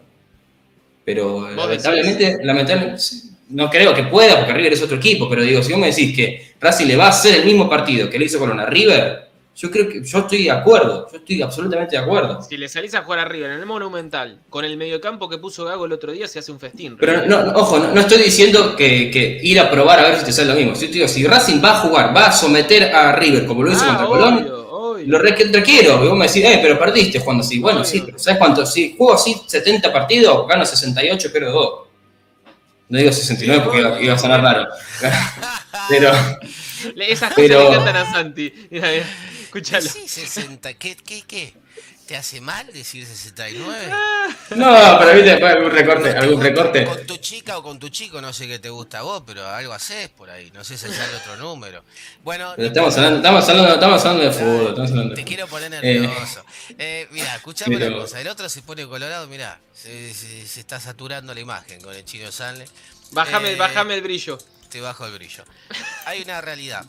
Pero 1.04 1.50
lamentablemente, 1.50 2.38
lamentablemente, 2.42 3.02
no 3.50 3.68
creo 3.68 3.92
que 3.92 4.04
pueda, 4.04 4.36
porque 4.38 4.54
River 4.54 4.72
es 4.72 4.82
otro 4.82 4.96
equipo, 4.96 5.28
pero 5.28 5.42
digo, 5.42 5.62
si 5.62 5.72
vos 5.72 5.82
me 5.82 5.88
decís 5.88 6.16
que 6.16 6.54
Racing 6.58 6.86
le 6.86 6.96
va 6.96 7.08
a 7.08 7.10
hacer 7.10 7.34
el 7.34 7.44
mismo 7.44 7.68
partido 7.68 8.08
que 8.08 8.18
le 8.18 8.24
hizo 8.24 8.38
Colón 8.38 8.58
a 8.58 8.64
River, 8.64 9.27
yo 9.58 9.72
creo 9.72 9.88
que 9.88 10.04
yo 10.04 10.18
estoy 10.18 10.44
de 10.44 10.52
acuerdo, 10.52 11.08
yo 11.10 11.18
estoy 11.18 11.42
absolutamente 11.42 11.96
de 11.96 12.02
acuerdo. 12.02 12.40
Si 12.42 12.56
le 12.56 12.68
salís 12.68 12.94
a 12.94 13.02
jugar 13.02 13.18
arriba 13.18 13.48
en 13.48 13.54
el 13.54 13.66
Monumental, 13.66 14.38
con 14.48 14.64
el 14.64 14.76
mediocampo 14.76 15.28
que 15.28 15.38
puso 15.38 15.64
Gago 15.64 15.86
el 15.86 15.92
otro 15.92 16.12
día, 16.12 16.28
se 16.28 16.38
hace 16.38 16.52
un 16.52 16.60
festín. 16.60 16.96
Pero 16.96 17.26
no, 17.26 17.40
ojo, 17.56 17.76
no, 17.76 18.00
estoy 18.00 18.18
diciendo 18.18 18.76
que, 18.76 19.40
ir 19.42 19.58
a 19.58 19.68
probar 19.68 19.98
a 19.98 20.04
ver 20.04 20.20
si 20.20 20.26
te 20.26 20.32
sale 20.32 20.50
lo 20.50 20.54
mismo. 20.54 20.74
Yo 20.74 20.80
te 20.82 20.86
digo, 20.86 21.08
si 21.08 21.26
Racing 21.26 21.60
va 21.62 21.72
a 21.72 21.80
jugar, 21.80 22.16
va 22.16 22.26
a 22.26 22.32
someter 22.32 22.94
a 22.94 23.16
River 23.16 23.46
como 23.46 23.64
lo 23.64 23.72
hizo 23.72 23.82
ah, 23.82 23.88
contra 23.88 24.06
Colón, 24.06 24.58
lo 25.06 25.18
requiero. 25.18 26.04
Y 26.04 26.08
vos 26.08 26.16
me 26.16 26.28
decís, 26.28 26.44
eh, 26.44 26.60
pero 26.62 26.78
perdiste 26.78 27.18
jugando 27.18 27.42
así. 27.42 27.58
Bueno, 27.58 27.82
sí, 27.82 28.02
pero 28.06 28.16
¿sabes 28.16 28.38
cuánto? 28.38 28.64
Si 28.64 28.94
juego 28.96 29.14
así 29.14 29.34
70 29.44 29.92
partidos, 29.92 30.46
gano 30.46 30.64
68, 30.64 31.30
pero 31.32 31.50
2. 31.50 31.74
No 32.90 32.98
digo 32.98 33.10
69 33.10 33.62
porque 33.64 34.04
iba, 34.04 34.14
a 34.14 34.18
sonar 34.18 34.40
raro. 34.40 34.68
pero. 35.88 36.12
Esas 36.96 37.34
cosas 37.34 37.48
le 37.50 37.66
encantan 37.66 37.96
a 37.96 38.12
Santi. 38.12 38.54
Escúchalo. 39.48 39.88
Sí, 39.88 40.06
60, 40.06 40.74
¿qué, 40.74 40.94
qué, 40.94 41.22
qué? 41.26 41.54
¿Te 42.06 42.16
hace 42.16 42.38
mal 42.42 42.66
decir 42.70 43.06
69? 43.06 43.90
No, 44.56 44.98
pero 44.98 45.14
viste, 45.14 45.32
algún 45.32 45.70
recorte, 45.70 46.10
algún 46.10 46.42
recorte. 46.42 46.84
Con 46.84 47.06
tu 47.06 47.16
chica 47.16 47.56
o 47.56 47.62
con 47.62 47.78
tu 47.78 47.88
chico, 47.88 48.20
no 48.20 48.32
sé 48.34 48.46
qué 48.46 48.58
te 48.58 48.68
gusta 48.68 48.98
a 48.98 49.02
vos, 49.02 49.22
pero 49.26 49.46
algo 49.46 49.72
haces 49.72 50.10
por 50.10 50.28
ahí. 50.28 50.50
No 50.52 50.64
sé 50.64 50.76
si 50.76 50.86
sale 50.86 51.16
otro 51.16 51.36
número. 51.36 51.82
Bueno, 52.22 52.54
estamos, 52.56 52.94
hablando, 52.96 53.18
estamos, 53.18 53.48
hablando, 53.48 53.74
estamos 53.74 54.04
hablando 54.04 54.24
de 54.24 54.32
fútbol. 54.32 54.68
Estamos 54.68 54.90
hablando 54.90 55.14
te 55.14 55.24
quiero 55.24 55.46
poner 55.46 55.74
eh, 55.74 56.00
nervioso. 56.00 56.44
Eh, 56.78 57.08
mira, 57.10 57.36
escuchame 57.36 57.76
una 57.76 57.90
cosa. 57.94 58.20
El 58.20 58.28
otro 58.28 58.50
se 58.50 58.60
pone 58.60 58.86
colorado, 58.86 59.26
mira, 59.26 59.58
se, 59.72 60.10
está 60.10 60.78
saturando 60.78 61.32
la 61.32 61.40
imagen 61.40 61.80
con 61.80 61.94
el 61.94 62.04
chino 62.04 62.30
Sanle. 62.30 62.66
Bájame, 63.12 63.52
eh, 63.52 63.56
bájame 63.56 63.94
el 63.94 64.02
brillo. 64.02 64.38
Te 64.68 64.82
bajo 64.82 65.06
el 65.06 65.12
brillo. 65.12 65.44
Hay 66.04 66.22
una 66.22 66.42
realidad 66.42 66.84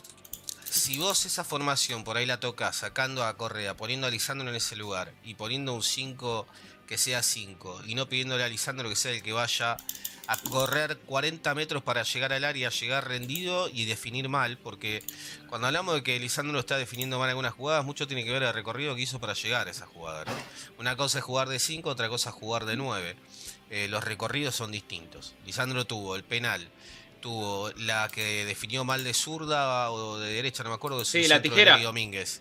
si 0.70 0.98
vos 0.98 1.26
esa 1.26 1.42
formación 1.42 2.04
por 2.04 2.16
ahí 2.16 2.26
la 2.26 2.38
tocas, 2.38 2.76
sacando 2.76 3.24
a 3.24 3.36
Correa, 3.36 3.76
poniendo 3.76 4.06
a 4.06 4.10
Lisandro 4.10 4.48
en 4.48 4.54
ese 4.54 4.76
lugar 4.76 5.12
y 5.24 5.34
poniendo 5.34 5.74
un 5.74 5.82
5 5.82 6.46
que 6.86 6.96
sea 6.96 7.24
5 7.24 7.82
y 7.86 7.96
no 7.96 8.08
pidiéndole 8.08 8.44
a 8.44 8.48
Lisandro 8.48 8.88
que 8.88 8.94
sea 8.94 9.10
el 9.10 9.22
que 9.22 9.32
vaya 9.32 9.76
a 10.28 10.36
correr 10.36 10.98
40 11.06 11.52
metros 11.56 11.82
para 11.82 12.04
llegar 12.04 12.32
al 12.32 12.44
área, 12.44 12.70
llegar 12.70 13.08
rendido 13.08 13.68
y 13.68 13.84
definir 13.84 14.28
mal, 14.28 14.58
porque 14.58 15.02
cuando 15.48 15.66
hablamos 15.66 15.96
de 15.96 16.02
que 16.04 16.20
Lisandro 16.20 16.60
está 16.60 16.78
definiendo 16.78 17.18
mal 17.18 17.28
algunas 17.28 17.52
jugadas, 17.52 17.84
mucho 17.84 18.06
tiene 18.06 18.24
que 18.24 18.30
ver 18.30 18.44
el 18.44 18.54
recorrido 18.54 18.94
que 18.94 19.02
hizo 19.02 19.18
para 19.18 19.34
llegar 19.34 19.66
a 19.66 19.72
esa 19.72 19.86
jugada. 19.86 20.24
Una 20.78 20.96
cosa 20.96 21.18
es 21.18 21.24
jugar 21.24 21.48
de 21.48 21.58
5, 21.58 21.90
otra 21.90 22.08
cosa 22.08 22.30
es 22.30 22.36
jugar 22.36 22.64
de 22.64 22.76
9. 22.76 23.16
Eh, 23.70 23.88
los 23.88 24.04
recorridos 24.04 24.54
son 24.54 24.70
distintos. 24.70 25.34
Lisandro 25.44 25.84
tuvo 25.84 26.14
el 26.14 26.22
penal 26.22 26.70
tuvo 27.20 27.70
la 27.76 28.08
que 28.08 28.44
definió 28.44 28.84
mal 28.84 29.04
de 29.04 29.14
zurda 29.14 29.90
o 29.90 30.18
de 30.18 30.32
derecha, 30.32 30.62
no 30.62 30.70
me 30.70 30.76
acuerdo. 30.76 31.04
Sí, 31.04 31.28
la 31.28 31.42
tijera. 31.42 31.76
De 31.76 31.84
Domínguez. 31.84 32.40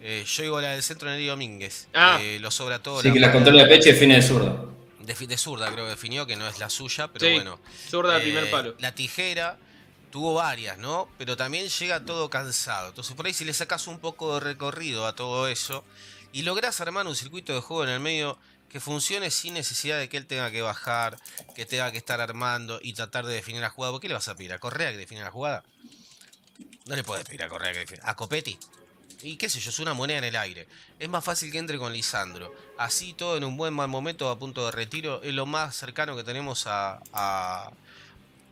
Eh, 0.00 0.24
yo 0.26 0.42
digo 0.42 0.60
la 0.60 0.72
del 0.72 0.82
centro 0.82 1.08
de 1.10 1.16
Nelly 1.16 1.28
Domínguez. 1.28 1.88
Ah. 1.94 2.20
lo 2.40 2.50
sobra 2.50 2.82
todo. 2.82 3.00
Sí, 3.02 3.12
que 3.12 3.20
la 3.20 3.32
controla 3.32 3.64
de 3.64 3.68
pecho 3.68 3.88
y 3.88 3.92
define 3.92 4.16
de 4.16 4.22
zurda. 4.22 4.56
De, 5.00 5.26
de, 5.26 5.38
zurda 5.38 5.70
creo 5.72 5.84
que 5.84 5.90
definió, 5.90 6.26
que 6.26 6.36
no 6.36 6.46
es 6.48 6.58
la 6.58 6.68
suya, 6.68 7.08
pero 7.08 7.32
bueno. 7.32 7.58
Zurda 7.88 8.20
primer 8.20 8.44
eh, 8.44 8.50
palo. 8.50 8.74
La 8.78 8.94
tijera 8.94 9.58
tuvo 10.10 10.34
varias, 10.34 10.78
¿no? 10.78 11.08
Pero 11.18 11.36
también 11.36 11.68
llega 11.68 12.04
todo 12.04 12.28
cansado. 12.28 12.88
Entonces 12.88 13.14
por 13.14 13.26
ahí 13.26 13.34
si 13.34 13.44
le 13.44 13.52
sacas 13.52 13.86
un 13.86 13.98
poco 13.98 14.34
de 14.34 14.40
recorrido 14.40 15.06
a 15.06 15.14
todo 15.14 15.48
eso 15.48 15.84
y 16.32 16.42
lográs 16.42 16.80
armar 16.80 17.06
un 17.06 17.16
circuito 17.16 17.54
de 17.54 17.60
juego 17.60 17.84
en 17.84 17.90
el 17.90 18.00
medio 18.00 18.38
que 18.68 18.80
funcione 18.80 19.30
sin 19.30 19.54
necesidad 19.54 19.98
de 19.98 20.08
que 20.08 20.16
él 20.16 20.26
tenga 20.26 20.50
que 20.50 20.62
bajar, 20.62 21.18
que 21.54 21.66
tenga 21.66 21.92
que 21.92 21.98
estar 21.98 22.20
armando 22.20 22.78
y 22.82 22.92
tratar 22.92 23.26
de 23.26 23.34
definir 23.34 23.60
la 23.60 23.70
jugada. 23.70 23.92
¿Por 23.92 24.00
qué 24.00 24.08
le 24.08 24.14
vas 24.14 24.28
a 24.28 24.34
pedir 24.34 24.52
a 24.52 24.58
Correa 24.58 24.90
que 24.90 24.98
define 24.98 25.22
la 25.22 25.30
jugada? 25.30 25.64
No 26.86 26.94
le 26.94 27.04
puedes 27.04 27.24
pedir 27.24 27.42
a 27.42 27.48
Correa 27.48 27.72
que 27.72 27.80
define. 27.80 28.00
A 28.04 28.14
Copetti. 28.14 28.58
Y 29.22 29.36
qué 29.36 29.48
sé 29.48 29.60
yo, 29.60 29.70
es 29.70 29.78
una 29.78 29.94
moneda 29.94 30.18
en 30.18 30.24
el 30.24 30.36
aire. 30.36 30.68
Es 30.98 31.08
más 31.08 31.24
fácil 31.24 31.50
que 31.50 31.58
entre 31.58 31.78
con 31.78 31.92
Lisandro. 31.92 32.54
Así 32.78 33.14
todo 33.14 33.36
en 33.36 33.44
un 33.44 33.56
buen 33.56 33.72
mal 33.72 33.88
momento 33.88 34.28
a 34.28 34.38
punto 34.38 34.64
de 34.66 34.72
retiro. 34.72 35.22
Es 35.22 35.32
lo 35.32 35.46
más 35.46 35.74
cercano 35.74 36.16
que 36.16 36.24
tenemos 36.24 36.66
a, 36.66 37.00
a, 37.12 37.72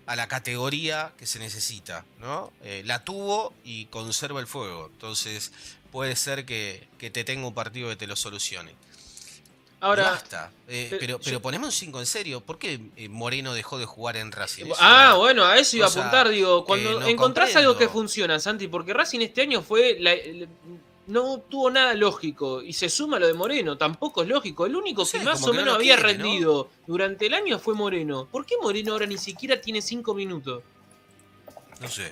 la 0.06 0.26
categoría 0.26 1.12
que 1.18 1.26
se 1.26 1.38
necesita. 1.38 2.04
¿no? 2.18 2.52
Eh, 2.62 2.82
la 2.86 3.04
tuvo 3.04 3.52
y 3.62 3.86
conserva 3.86 4.40
el 4.40 4.46
fuego. 4.46 4.90
Entonces 4.92 5.52
puede 5.92 6.16
ser 6.16 6.46
que, 6.46 6.88
que 6.98 7.10
te 7.10 7.24
tenga 7.24 7.46
un 7.46 7.54
partido 7.54 7.88
que 7.90 7.96
te 7.96 8.06
lo 8.06 8.16
solucione. 8.16 8.74
Ahora, 9.84 10.12
Basta. 10.12 10.50
Eh, 10.66 10.96
pero, 10.98 11.20
pero 11.22 11.42
ponemos 11.42 11.66
un 11.66 11.72
5 11.72 12.00
en 12.00 12.06
serio. 12.06 12.40
¿Por 12.40 12.58
qué 12.58 12.80
eh, 12.96 13.06
Moreno 13.10 13.52
dejó 13.52 13.76
de 13.76 13.84
jugar 13.84 14.16
en 14.16 14.32
Racing? 14.32 14.64
ah, 14.80 15.16
bueno, 15.18 15.44
a 15.44 15.58
eso 15.58 15.76
iba 15.76 15.84
a 15.84 15.90
apuntar. 15.90 16.30
Digo, 16.30 16.64
cuando 16.64 17.02
encontrás 17.06 17.54
algo 17.56 17.76
que 17.76 17.86
funciona, 17.86 18.40
Santi, 18.40 18.66
porque 18.66 18.94
Racing 18.94 19.20
este 19.20 19.42
año 19.42 19.60
fue. 19.60 20.00
no 21.06 21.38
tuvo 21.50 21.70
nada 21.70 21.92
lógico. 21.92 22.62
Y 22.62 22.72
se 22.72 22.88
suma 22.88 23.18
lo 23.18 23.26
de 23.26 23.34
Moreno, 23.34 23.76
tampoco 23.76 24.22
es 24.22 24.28
lógico. 24.28 24.64
El 24.64 24.74
único 24.74 25.04
que 25.06 25.18
más 25.20 25.46
o 25.46 25.52
menos 25.52 25.74
había 25.74 25.96
rendido 25.96 26.70
durante 26.86 27.26
el 27.26 27.34
año 27.34 27.58
fue 27.58 27.74
Moreno. 27.74 28.26
¿Por 28.32 28.46
qué 28.46 28.54
Moreno 28.62 28.92
ahora 28.92 29.04
ni 29.04 29.18
siquiera 29.18 29.60
tiene 29.60 29.82
5 29.82 30.14
minutos? 30.14 30.62
No 31.78 31.88
sé. 31.88 32.10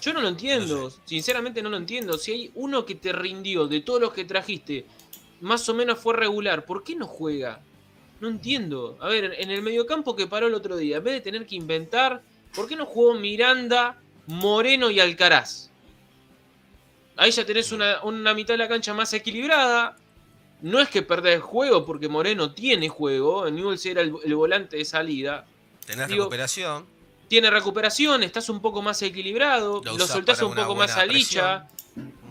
Yo 0.00 0.12
no 0.12 0.20
lo 0.20 0.26
entiendo. 0.26 0.92
Sinceramente 1.04 1.62
no 1.62 1.70
lo 1.70 1.76
entiendo. 1.76 2.18
Si 2.18 2.32
hay 2.32 2.50
uno 2.56 2.84
que 2.84 2.96
te 2.96 3.12
rindió 3.12 3.68
de 3.68 3.80
todos 3.80 4.00
los 4.00 4.12
que 4.12 4.24
trajiste 4.24 4.86
más 5.42 5.68
o 5.68 5.74
menos 5.74 5.98
fue 5.98 6.14
regular. 6.14 6.64
¿Por 6.64 6.84
qué 6.84 6.94
no 6.94 7.06
juega? 7.06 7.60
No 8.20 8.28
entiendo. 8.28 8.96
A 9.00 9.08
ver, 9.08 9.34
en 9.38 9.50
el 9.50 9.60
mediocampo 9.60 10.14
que 10.14 10.28
paró 10.28 10.46
el 10.46 10.54
otro 10.54 10.76
día, 10.76 10.98
en 10.98 11.04
vez 11.04 11.14
de 11.14 11.20
tener 11.20 11.44
que 11.46 11.56
inventar, 11.56 12.22
¿por 12.54 12.68
qué 12.68 12.76
no 12.76 12.86
jugó 12.86 13.14
Miranda, 13.14 14.00
Moreno 14.28 14.88
y 14.88 15.00
Alcaraz? 15.00 15.70
Ahí 17.16 17.32
ya 17.32 17.44
tenés 17.44 17.72
una, 17.72 18.00
mitad 18.34 18.54
de 18.54 18.58
la 18.58 18.68
cancha 18.68 18.94
más 18.94 19.12
equilibrada. 19.12 19.96
No 20.60 20.78
es 20.78 20.88
que 20.88 21.02
perdés 21.02 21.42
juego, 21.42 21.84
porque 21.84 22.08
Moreno 22.08 22.52
tiene 22.52 22.88
juego. 22.88 23.50
Newell's 23.50 23.84
era 23.84 24.00
el, 24.00 24.12
volante 24.34 24.76
de 24.76 24.84
salida. 24.84 25.44
Tenés 25.84 26.08
recuperación. 26.08 26.86
Tiene 27.26 27.50
recuperación, 27.50 28.22
estás 28.22 28.48
un 28.48 28.62
poco 28.62 28.80
más 28.80 29.02
equilibrado. 29.02 29.82
Lo, 29.84 30.06
soltás 30.06 30.40
un 30.42 30.54
poco 30.54 30.76
más 30.76 30.96
a 30.96 31.04
Licha. 31.04 31.66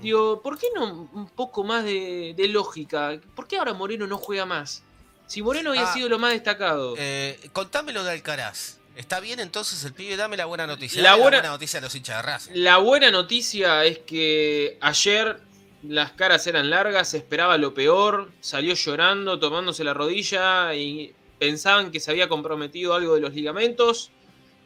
Digo, 0.01 0.41
¿por 0.41 0.57
qué 0.57 0.67
no 0.73 1.09
un 1.13 1.29
poco 1.29 1.63
más 1.63 1.83
de, 1.83 2.35
lógica? 2.49 3.19
¿Por 3.35 3.47
qué 3.47 3.57
ahora 3.57 3.73
Moreno 3.73 4.07
no 4.07 4.17
juega 4.17 4.45
más? 4.45 4.83
Si 5.27 5.41
Moreno 5.41 5.69
había 5.69 5.89
ah, 5.89 5.93
sido 5.93 6.09
lo 6.09 6.19
más 6.19 6.33
destacado. 6.33 6.95
Eh, 6.97 7.39
contame 7.53 7.93
lo 7.93 8.03
de 8.03 8.11
Alcaraz. 8.11 8.79
¿Está 8.95 9.19
bien 9.19 9.39
entonces 9.39 9.83
el 9.85 9.93
pibe? 9.93 10.17
Dame 10.17 10.35
la 10.35 10.45
buena 10.45 10.67
noticia. 10.67 11.01
La, 11.01 11.15
buena, 11.15 11.41
noticia 11.41 11.79
de 11.79 11.85
los 11.85 11.95
hinchas 11.95 12.17
de 12.17 12.21
Racing. 12.21 12.51
La 12.55 12.77
buena 12.77 13.09
noticia 13.09 13.85
es 13.85 13.99
que 13.99 14.77
ayer 14.81 15.39
las 15.83 16.11
caras 16.11 16.45
eran 16.47 16.69
largas, 16.69 17.09
se 17.09 17.17
esperaba 17.17 17.57
lo 17.57 17.73
peor, 17.73 18.31
salió 18.41 18.73
llorando, 18.73 19.39
tomándose 19.39 19.83
la 19.83 19.93
rodilla 19.93 20.75
y 20.75 21.13
pensaban 21.39 21.91
que 21.91 21.99
se 21.99 22.11
había 22.11 22.27
comprometido 22.27 22.93
algo 22.93 23.15
de 23.15 23.21
los 23.21 23.33
ligamentos. 23.33 24.11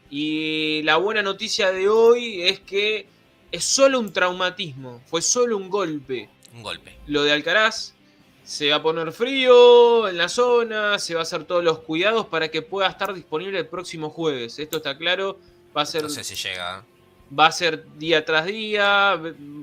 Y 0.10 0.82
la 0.84 0.98
buena 0.98 1.22
noticia 1.22 1.72
de 1.72 1.88
hoy 1.88 2.44
es 2.44 2.60
que 2.60 3.07
es 3.56 3.64
solo 3.64 3.99
un 3.99 4.11
traumatismo, 4.11 5.02
fue 5.06 5.22
solo 5.22 5.56
un 5.57 5.69
golpe. 5.69 6.30
Un 6.53 6.61
golpe. 6.61 6.98
Lo 7.07 7.23
de 7.23 7.32
Alcaraz, 7.32 7.94
se 8.44 8.69
va 8.69 8.77
a 8.77 8.82
poner 8.82 9.11
frío 9.11 10.07
en 10.07 10.18
la 10.18 10.30
zona, 10.30 10.99
se 10.99 11.14
va 11.15 11.22
a 11.22 11.23
hacer 11.23 11.45
todos 11.45 11.64
los 11.64 11.80
cuidados 11.80 12.27
para 12.27 12.49
que 12.49 12.61
pueda 12.61 12.88
estar 12.88 13.14
disponible 13.14 13.60
el 13.60 13.68
próximo 13.68 14.10
jueves. 14.10 14.60
Esto 14.60 14.77
está 14.77 14.98
claro, 14.98 15.40
va 15.76 15.82
a 15.84 15.86
ser... 15.86 16.03
No 16.03 16.10
sé 16.10 16.23
si 16.23 16.36
llega. 16.36 16.84
Va 17.38 17.48
a 17.48 17.52
ser 17.52 17.86
día 17.98 18.23
tras 18.23 18.45
día, 18.45 19.19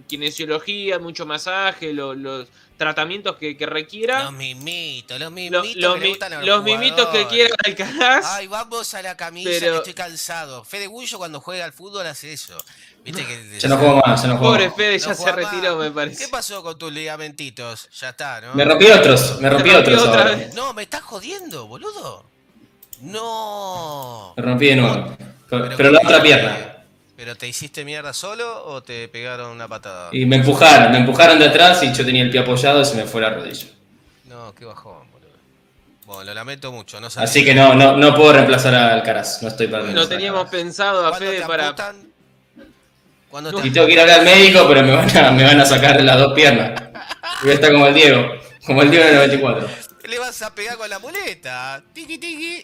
kinesiología, 0.09 0.98
mucho 0.98 1.24
masaje, 1.27 1.93
los 1.93 2.48
tratamientos 2.77 3.36
que, 3.36 3.56
requiera. 3.60 4.24
Los 4.24 4.32
mimitos, 4.32 5.20
los 5.20 5.31
mimitos. 5.31 5.64
los, 6.43 6.64
mimitos 6.64 7.09
que 7.10 7.27
quiera 7.28 7.55
Alcaraz. 7.64 8.27
Ay, 8.27 8.48
vamos 8.48 8.93
a 8.94 9.02
la 9.02 9.16
camisa, 9.16 9.51
que 9.51 9.77
estoy 9.77 9.94
cansado. 9.94 10.64
Fede 10.64 10.89
Gullo 10.89 11.19
cuando 11.19 11.40
juega 11.40 11.64
al 11.64 11.73
fútbol 11.73 12.05
hace 12.06 12.32
eso. 12.32 12.59
¿Viste 13.05 13.27
que 13.27 13.59
ya 13.59 13.69
no 13.69 13.79
juego 13.79 14.01
más, 14.07 14.23
ya 14.23 14.29
no 14.29 14.39
juego 14.39 14.53
Pobre 14.53 14.70
Fede, 14.70 14.99
ya 14.99 15.15
se 15.15 15.33
retiró, 15.33 15.77
me 15.77 15.91
parece. 15.91 16.24
¿Qué 16.24 16.31
pasó 16.31 16.62
con 16.62 16.79
tus 16.79 16.93
ligamentitos? 16.93 17.89
Ya 17.99 18.11
está, 18.11 18.41
¿no? 18.41 18.55
Me 18.55 18.65
rompí 18.65 18.87
otros, 18.87 19.41
me 19.41 19.51
rompí, 19.51 19.70
otros. 19.70 20.07
Otra 20.07 20.37
No, 20.55 20.73
me 20.73 20.83
estás 20.83 21.03
jodiendo, 21.03 21.66
boludo. 21.66 22.24
No. 23.01 24.35
Me 24.37 24.43
rompí 24.43 24.66
de 24.66 24.77
nuevo. 24.77 25.16
Pero, 25.49 25.91
la 25.91 25.99
otra 26.03 26.23
pierna. 26.23 26.77
¿Pero 27.16 27.37
te 27.37 27.49
hiciste 27.49 27.85
mierda 27.85 28.12
solo 28.12 28.65
o 28.66 28.83
te 28.83 29.09
pegaron 29.09 29.51
una 29.51 29.66
patada? 29.66 30.09
Y 30.12 30.24
me 30.24 30.37
empujaron, 30.37 30.93
me 30.93 30.99
empujaron 30.99 31.39
de 31.39 31.47
atrás 31.47 31.83
y 31.83 31.93
yo 31.93 32.05
tenía 32.05 32.23
el 32.23 32.31
pie 32.31 32.41
apoyado 32.41 32.81
y 32.81 32.85
se 32.85 32.95
me 32.95 33.05
fue 33.05 33.20
la 33.20 33.31
rodilla. 33.31 33.66
No, 34.29 34.55
qué 34.55 34.65
bajón, 34.65 35.11
boludo. 35.12 35.31
Bueno, 36.07 36.24
lo 36.24 36.35
lamento 36.35 36.70
mucho. 36.70 37.01
No 37.01 37.09
Así 37.16 37.45
que 37.45 37.55
no, 37.55 37.74
no, 37.74 37.97
no 37.97 38.15
puedo 38.15 38.33
reemplazar 38.33 38.74
a 38.74 38.95
Alcaraz, 38.95 39.43
no 39.43 39.49
estoy 39.49 39.66
para 39.66 39.85
No 39.85 40.07
teníamos 40.07 40.49
pensado 40.49 41.07
a 41.07 41.16
Fede 41.16 41.43
para... 41.43 41.74
Y 43.64 43.70
tengo 43.70 43.86
que 43.86 43.92
ir 43.94 44.00
a 44.00 44.04
ver 44.04 44.14
al 44.14 44.24
médico, 44.24 44.66
pero 44.68 44.82
me 44.82 44.92
van 44.92 45.16
a, 45.16 45.30
me 45.30 45.44
van 45.44 45.60
a 45.60 45.64
sacar 45.64 46.00
las 46.02 46.18
dos 46.18 46.34
piernas. 46.34 46.72
Voy 47.42 47.50
a 47.50 47.54
estar 47.54 47.72
como 47.72 47.86
el 47.86 47.94
Diego, 47.94 48.26
como 48.66 48.82
el 48.82 48.90
Diego 48.90 49.06
del 49.06 49.14
94. 49.14 49.68
Le 50.09 50.18
vas 50.18 50.42
a 50.42 50.54
pegar 50.54 50.76
con 50.76 50.90
la 50.90 50.98
muleta. 50.98 51.82
Tiki 51.94 52.18
tiki. 52.18 52.62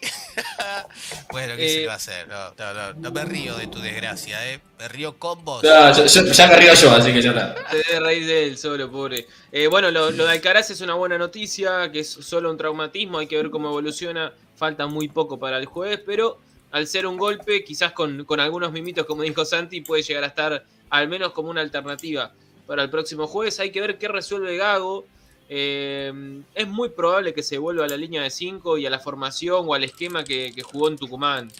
bueno, 1.31 1.55
¿qué 1.55 1.69
se 1.69 1.79
le 1.79 1.87
va 1.87 1.93
a 1.93 1.95
hacer? 1.95 2.27
No, 2.27 2.53
no, 2.55 2.93
no, 2.93 3.11
me 3.11 3.25
río 3.25 3.55
de 3.55 3.65
tu 3.65 3.79
desgracia, 3.79 4.51
¿eh? 4.51 4.59
Me 4.77 4.87
río 4.87 5.17
con 5.17 5.43
vos. 5.43 5.63
ya 5.63 6.47
me 6.47 6.55
río 6.57 6.73
yo, 6.75 6.91
así 6.91 7.11
que 7.11 7.21
ya 7.21 7.31
está. 7.31 7.55
Te 7.71 7.77
debe 7.77 7.99
reír 8.01 8.27
de 8.27 8.43
él 8.45 8.57
solo, 8.57 8.91
pobre. 8.91 9.25
Eh, 9.51 9.65
bueno, 9.65 9.89
lo, 9.89 10.11
lo 10.11 10.25
de 10.25 10.31
Alcaraz 10.33 10.69
es 10.69 10.81
una 10.81 10.93
buena 10.93 11.17
noticia, 11.17 11.91
que 11.91 12.01
es 12.01 12.09
solo 12.09 12.51
un 12.51 12.57
traumatismo, 12.57 13.17
hay 13.17 13.25
que 13.25 13.37
ver 13.37 13.49
cómo 13.49 13.69
evoluciona. 13.69 14.31
Falta 14.55 14.85
muy 14.85 15.07
poco 15.07 15.39
para 15.39 15.57
el 15.57 15.65
jueves, 15.65 16.01
pero 16.05 16.37
al 16.71 16.87
ser 16.87 17.07
un 17.07 17.17
golpe, 17.17 17.63
quizás 17.63 17.91
con, 17.93 18.25
algunos 18.39 18.71
mimitos, 18.71 19.05
como 19.05 19.23
dijo 19.23 19.45
Santi, 19.45 19.81
puede 19.81 20.03
llegar 20.03 20.23
a 20.23 20.27
estar 20.27 20.65
al 20.89 21.07
menos 21.07 21.31
como 21.31 21.49
una 21.49 21.61
alternativa 21.61 22.33
para 22.67 22.83
el 22.83 22.89
próximo 22.89 23.27
jueves. 23.27 23.59
Hay 23.59 23.71
que 23.71 23.81
ver 23.81 23.97
qué 23.97 24.07
resuelve 24.07 24.57
Gago. 24.57 25.05
Eh, 25.49 26.41
es 26.53 26.67
muy 26.67 26.89
probable 26.89 27.33
que 27.33 27.41
se 27.41 27.57
vuelva 27.57 27.85
a 27.85 27.87
la 27.87 27.97
línea 27.97 28.21
de 28.21 28.29
5 28.29 28.77
y 28.77 28.85
a 28.85 28.89
la 28.89 28.99
formación 28.99 29.65
o 29.67 29.73
al 29.73 29.83
esquema 29.83 30.23
que, 30.23 30.53
jugó 30.63 30.89
en 30.89 30.97
Tucumán. 30.97 31.51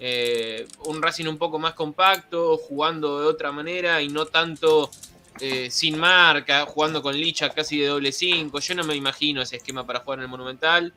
Eh, 0.00 0.66
un 0.86 1.02
Racing 1.02 1.26
un 1.26 1.38
poco 1.38 1.58
más 1.58 1.74
compacto, 1.74 2.56
jugando 2.56 3.20
de 3.20 3.26
otra 3.26 3.52
manera 3.52 4.00
y 4.02 4.08
no 4.08 4.26
tanto 4.26 4.90
eh, 5.40 5.68
sin 5.70 5.98
marca, 5.98 6.64
jugando 6.64 7.02
con 7.02 7.14
Licha 7.14 7.50
casi 7.50 7.78
de 7.78 7.88
doble 7.88 8.12
5. 8.12 8.58
Yo 8.60 8.74
no 8.74 8.84
me 8.84 8.94
imagino 8.94 9.42
ese 9.42 9.56
esquema 9.56 9.86
para 9.86 10.00
jugar 10.00 10.20
en 10.20 10.24
el 10.24 10.28
Monumental. 10.28 10.94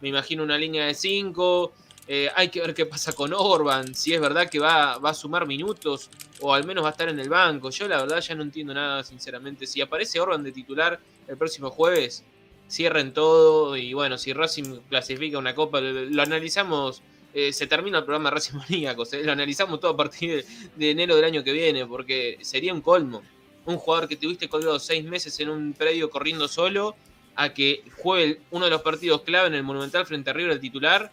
Me 0.00 0.08
imagino 0.08 0.42
una 0.42 0.56
línea 0.56 0.86
de 0.86 0.94
5. 0.94 1.72
Eh, 2.12 2.28
hay 2.34 2.48
que 2.48 2.60
ver 2.60 2.74
qué 2.74 2.86
pasa 2.86 3.12
con 3.12 3.32
Orban, 3.32 3.94
si 3.94 4.12
es 4.12 4.20
verdad 4.20 4.50
que 4.50 4.58
va, 4.58 4.98
va, 4.98 5.10
a 5.10 5.14
sumar 5.14 5.46
minutos 5.46 6.10
o 6.40 6.52
al 6.52 6.66
menos 6.66 6.82
va 6.82 6.88
a 6.88 6.90
estar 6.90 7.08
en 7.08 7.20
el 7.20 7.28
banco. 7.28 7.70
Yo 7.70 7.86
la 7.86 8.02
verdad 8.02 8.20
ya 8.20 8.34
no 8.34 8.42
entiendo 8.42 8.74
nada, 8.74 9.04
sinceramente. 9.04 9.64
Si 9.64 9.80
aparece 9.80 10.18
Orban 10.18 10.42
de 10.42 10.50
titular 10.50 10.98
el 11.28 11.36
próximo 11.36 11.70
jueves, 11.70 12.24
cierren 12.68 13.12
todo 13.12 13.76
y 13.76 13.92
bueno, 13.94 14.18
si 14.18 14.32
Racing 14.32 14.80
clasifica 14.88 15.38
una 15.38 15.54
copa, 15.54 15.80
lo, 15.80 16.20
analizamos, 16.20 17.00
eh, 17.32 17.52
se 17.52 17.68
termina 17.68 17.98
el 17.98 18.04
programa 18.04 18.30
Racing 18.30 18.56
Maníacos, 18.58 19.12
lo 19.12 19.30
analizamos 19.30 19.78
todo 19.78 19.92
a 19.92 19.96
partir 19.96 20.44
de 20.74 20.90
enero 20.90 21.14
del 21.14 21.26
año 21.26 21.44
que 21.44 21.52
viene, 21.52 21.86
porque 21.86 22.38
sería 22.40 22.74
un 22.74 22.80
colmo 22.80 23.22
un 23.66 23.76
jugador 23.76 24.08
que 24.08 24.16
tuviste 24.16 24.48
colgado 24.48 24.80
seis 24.80 25.04
meses 25.04 25.38
en 25.38 25.48
un 25.48 25.74
predio 25.74 26.10
corriendo 26.10 26.48
solo 26.48 26.96
a 27.36 27.54
que 27.54 27.84
juegue 27.98 28.40
uno 28.50 28.64
de 28.64 28.70
los 28.70 28.82
partidos 28.82 29.22
clave 29.22 29.48
en 29.48 29.54
el 29.54 29.62
Monumental 29.62 30.06
frente 30.06 30.30
a 30.30 30.32
River 30.32 30.52
el 30.52 30.60
titular. 30.60 31.12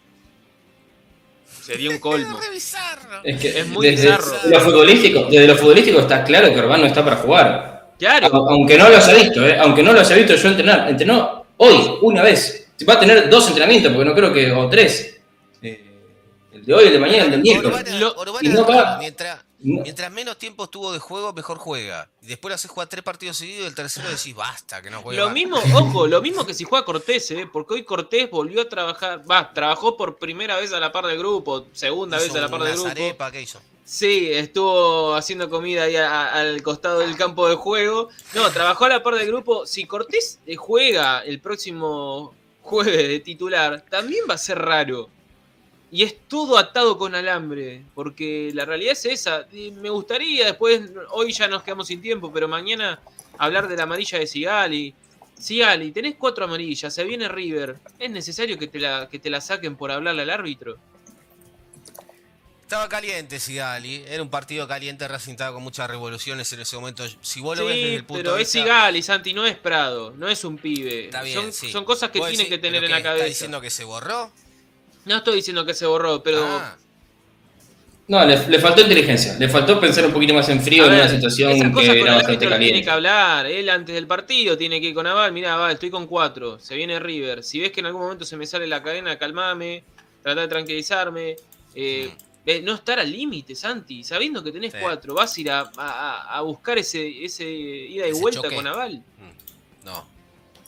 Sería 1.62 1.90
un 1.90 2.00
colmo. 2.00 2.40
es 3.24 3.40
que 3.40 3.60
es 3.60 3.68
muy 3.68 3.88
desde 3.88 4.10
Lo 4.50 4.62
futbolístico, 4.62 5.26
desde 5.30 5.48
lo 5.48 5.58
futbolístico 5.58 6.00
está 6.00 6.24
claro 6.24 6.54
que 6.54 6.60
Urbano 6.60 6.86
está 6.86 7.04
para 7.04 7.18
jugar. 7.18 7.90
Claro. 8.00 8.28
Aunque 8.50 8.78
no 8.78 8.90
lo 8.90 8.98
haya 8.98 9.14
visto, 9.14 9.46
¿eh? 9.46 9.58
aunque 9.60 9.84
no 9.84 9.92
lo 9.92 10.00
haya 10.00 10.16
visto 10.16 10.36
yo 10.36 10.50
entrenar. 10.50 10.90
Entrenó 10.90 11.46
hoy, 11.58 11.76
una 12.02 12.24
vez. 12.24 12.68
Va 12.88 12.94
a 12.94 13.00
tener 13.00 13.30
dos 13.30 13.48
entrenamientos, 13.48 13.92
porque 13.92 14.06
no 14.10 14.16
creo 14.16 14.32
que, 14.32 14.52
o 14.52 14.70
tres. 14.70 15.20
Eh, 15.62 15.84
el 16.54 16.64
de 16.64 16.74
hoy, 16.74 16.86
el 16.86 16.94
de 16.94 17.00
mañana, 17.00 17.24
el 17.24 17.32
de 17.32 17.38
miércoles. 17.38 17.86
y 18.42 18.50
no 18.50 18.66
va, 18.66 18.98
mientras, 19.00 19.40
Mientras 19.60 20.12
menos 20.12 20.38
tiempo 20.38 20.66
estuvo 20.66 20.92
de 20.92 21.00
juego, 21.00 21.34
mejor 21.34 21.58
juega. 21.58 22.10
Y 22.22 22.28
después 22.28 22.52
lo 22.52 22.56
haces 22.56 22.70
jugar 22.70 22.88
tres 22.88 23.04
partidos 23.04 23.38
seguidos 23.38 23.64
y 23.64 23.68
el 23.68 23.76
tercero 23.76 24.08
decís, 24.10 24.36
basta, 24.36 24.82
que 24.82 24.90
no 24.90 25.02
juega. 25.02 25.24
Lo 25.24 25.32
mismo, 25.32 25.58
ojo, 25.74 26.08
lo 26.08 26.22
mismo 26.22 26.46
que 26.46 26.54
si 26.54 26.64
juega 26.64 26.86
Cortés, 26.86 27.32
¿eh? 27.32 27.50
porque 27.52 27.74
hoy 27.74 27.84
Cortés 27.84 28.30
volvió 28.30 28.62
a 28.62 28.70
trabajar, 28.70 29.30
va, 29.30 29.52
trabajó 29.54 29.98
por 29.98 30.18
primera 30.18 30.58
vez 30.58 30.74
a 30.74 30.80
la 30.80 30.92
par 30.92 31.08
del 31.08 31.18
grupo, 31.18 31.66
segunda 31.74 32.18
vez 32.18 32.34
a 32.36 32.42
la 32.42 32.50
par 32.50 32.62
del 32.64 32.74
grupo. 32.74 32.90
Arepa, 32.90 33.32
¿qué 33.32 33.42
hizo? 33.42 33.60
Sí, 33.84 34.30
estuvo 34.32 35.16
haciendo 35.16 35.50
comida 35.50 35.84
ahí 35.84 35.96
al 35.96 36.62
costado 36.62 37.00
del 37.00 37.16
campo 37.16 37.48
de 37.48 37.56
juego. 37.56 38.10
No, 38.36 38.52
trabajó 38.52 38.86
a 38.86 38.90
la 38.90 39.02
par 39.02 39.16
del 39.16 39.28
grupo. 39.28 39.66
Si 39.66 39.86
Cortés 39.86 40.40
eh, 40.46 40.56
juega 40.56 41.22
el 41.22 41.40
próximo 41.40 42.34
jueves 42.62 43.08
de 43.08 43.20
titular, 43.22 43.86
también 43.90 44.26
va 44.30 44.34
a 44.34 44.38
ser 44.38 44.60
raro 44.60 45.10
y 45.90 46.04
es 46.04 46.16
todo 46.28 46.58
atado 46.58 46.98
con 46.98 47.16
alambre, 47.16 47.84
porque 47.96 48.52
la 48.54 48.66
realidad 48.66 48.92
es 48.92 49.06
esa. 49.06 49.48
me 49.52 49.90
gustaría 49.90 50.46
después, 50.46 50.82
hoy 51.12 51.32
ya 51.32 51.48
nos 51.48 51.64
quedamos 51.64 51.88
sin 51.88 52.02
tiempo, 52.02 52.32
pero 52.32 52.48
mañana 52.48 53.00
hablar 53.38 53.68
de 53.68 53.78
la 53.78 53.84
amarilla 53.84 54.20
de 54.20 54.28
Sigali. 54.28 54.94
Sigali, 55.40 55.92
tenés 55.92 56.16
cuatro 56.18 56.46
amarillas, 56.46 56.94
se 56.94 57.04
viene 57.04 57.30
River. 57.30 57.78
¿Es 58.00 58.10
necesario 58.10 58.58
que 58.58 58.68
te 58.68 58.80
la, 58.80 59.08
que 59.10 59.20
te 59.20 59.30
la 59.30 59.40
saquen 59.40 59.78
por 59.78 59.92
hablarle 59.92 60.24
al 60.24 60.30
árbitro? 60.30 60.78
Estaba 62.64 62.90
caliente 62.90 63.40
Sigali, 63.40 64.04
era 64.10 64.22
un 64.22 64.30
partido 64.30 64.68
caliente, 64.68 65.08
Racing 65.08 65.36
con 65.36 65.64
muchas 65.64 65.90
revoluciones 65.90 66.52
en 66.52 66.60
ese 66.60 66.76
momento. 66.76 67.06
Si 67.22 67.40
vos 67.40 67.58
lo 67.58 67.66
ves 67.66 67.76
desde 67.76 67.96
el 67.96 68.04
punto 68.04 68.24
pero 68.24 68.38
es 68.38 68.50
Sigali, 68.50 69.02
Santi, 69.02 69.34
no 69.34 69.46
es 69.46 69.56
Prado, 69.56 70.14
no 70.18 70.28
es 70.28 70.44
un 70.44 70.58
pibe. 70.58 71.10
son, 71.34 71.54
son, 71.54 71.86
cosas 71.86 72.12
que 72.12 72.20
tiene 72.20 72.50
que 72.50 72.58
tener 72.58 72.84
en 72.84 72.92
la 72.92 73.02
cabeza. 73.02 73.26
¿Estás 73.26 73.40
diciendo 73.40 73.62
que 73.62 73.70
se 73.70 73.86
borró? 73.86 74.34
No 75.08 75.18
estoy 75.18 75.38
diciendo 75.38 75.66
que 75.66 75.74
se 75.74 75.86
borró, 75.86 76.22
pero. 76.22 76.46
Ah. 76.46 76.78
No, 78.10 78.26
le, 78.26 78.38
faltó 78.60 78.82
inteligencia. 78.82 79.38
Le 79.38 79.50
faltó 79.50 79.80
pensar 79.82 80.06
un 80.06 80.14
poquito 80.14 80.34
más 80.34 80.48
en 80.48 80.62
frío 80.62 80.86
en 80.86 80.94
una 80.94 81.10
situación 81.10 81.74
que 81.74 82.00
era 82.00 82.16
bastante 82.16 82.48
caliente. 82.48 82.66
Tiene 82.66 82.84
que 82.84 82.90
hablar. 82.90 83.46
Él 83.48 83.70
antes 83.70 83.94
del 83.94 84.08
partido 84.08 84.58
tiene 84.58 84.80
que 84.80 84.88
ir 84.88 84.94
con 84.94 85.06
Aval. 85.08 85.34
Mirá, 85.34 85.56
Aval, 85.56 85.74
estoy 85.74 85.90
con 85.90 86.08
cuatro. 86.08 86.58
Se 86.58 86.76
viene 86.76 87.00
River. 87.00 87.44
Si 87.44 87.60
ves 87.60 87.72
que 87.72 87.82
en 87.82 87.88
algún 87.88 88.04
momento 88.04 88.24
se 88.24 88.38
me 88.38 88.46
sale 88.46 88.66
la 88.66 88.82
cadena, 88.82 89.18
calmame. 89.18 89.84
Trata 90.24 90.40
de 90.40 90.48
tranquilizarme. 90.48 91.36
Eh, 91.76 92.10
mm. 92.46 92.64
no 92.64 92.76
estar 92.76 92.98
al 92.98 93.12
límite, 93.12 93.56
Santi. 93.56 94.06
Sabiendo 94.06 94.42
que 94.42 94.54
tenés 94.54 94.74
cuatro, 94.80 95.14
vas 95.14 95.36
a 95.36 95.42
ir 95.42 95.52
a, 95.52 96.42
buscar 96.44 96.78
ese, 96.78 97.26
ese 97.26 97.46
ida 97.46 98.08
y 98.08 98.14
vuelta 98.14 98.50
con 98.50 98.68
Aval. 98.68 99.04
Mm. 99.18 99.86
No. 99.86 100.17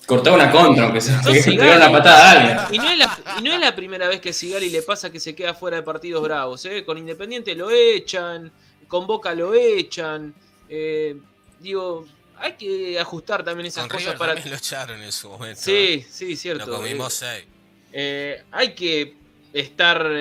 Cortaba 0.10 0.38
una 0.38 0.52
contra, 0.52 0.86
aunque 0.86 1.02
se, 1.02 1.12
no 1.12 1.64
una 1.64 1.92
patada 1.92 2.18
a 2.18 2.32
alguien. 2.32 2.58
Y 2.72 2.78
no, 2.80 2.90
es 2.90 2.98
la, 2.98 3.20
y 3.38 3.44
no 3.44 3.54
es 3.54 3.60
la 3.60 3.76
primera 3.76 4.08
vez 4.08 4.20
que 4.20 4.30
a 4.30 4.34
Sigali 4.34 4.72
le 4.72 4.82
pasa 4.82 5.12
que 5.12 5.20
se 5.20 5.36
queda 5.36 5.54
fuera 5.54 5.78
de 5.78 5.84
partidos 5.84 6.24
bravos. 6.24 6.66
¿eh? 6.66 6.84
Con 6.84 6.98
Independiente 6.98 7.54
lo 7.54 7.70
echan, 7.70 8.52
con 8.88 9.06
Boca 9.06 9.36
lo 9.36 9.54
echan. 9.54 10.34
Eh, 10.68 11.16
digo, 11.60 12.08
hay 12.40 12.54
que 12.54 13.00
ajustar 13.00 13.44
también 13.44 13.68
esas 13.68 13.88
cosas 13.88 14.16
para. 14.16 14.34
lo 14.34 14.56
echaron 14.56 15.00
en 15.00 15.12
su 15.12 15.30
momento. 15.30 15.62
Sí, 15.62 15.72
¿eh? 15.72 16.08
sí, 16.10 16.36
cierto. 16.36 16.66
Lo 16.66 16.78
comimos 16.78 17.14
seis. 17.14 17.46
hay 18.52 18.74
que 18.74 19.16
estar 19.54 20.12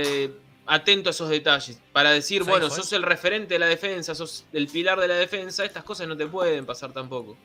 atento 0.67 1.09
a 1.09 1.13
esos 1.13 1.31
detalles. 1.31 1.81
Para 1.95 2.11
decir, 2.11 2.45
bueno, 2.45 2.69
sos 2.69 2.93
el 2.93 3.05
referente 3.05 3.55
de 3.55 3.59
la 3.61 3.67
defensa, 3.67 4.15
sos 4.15 4.45
el 4.53 4.69
pilar 4.69 5.01
de 5.01 5.09
la 5.09 5.15
defensa, 5.15 5.65
estas 5.65 5.83
cosas 5.83 6.07
no 6.07 6.15
te 6.15 6.27
pueden 6.27 6.67
pasar 6.67 6.93
tampoco. 6.93 7.39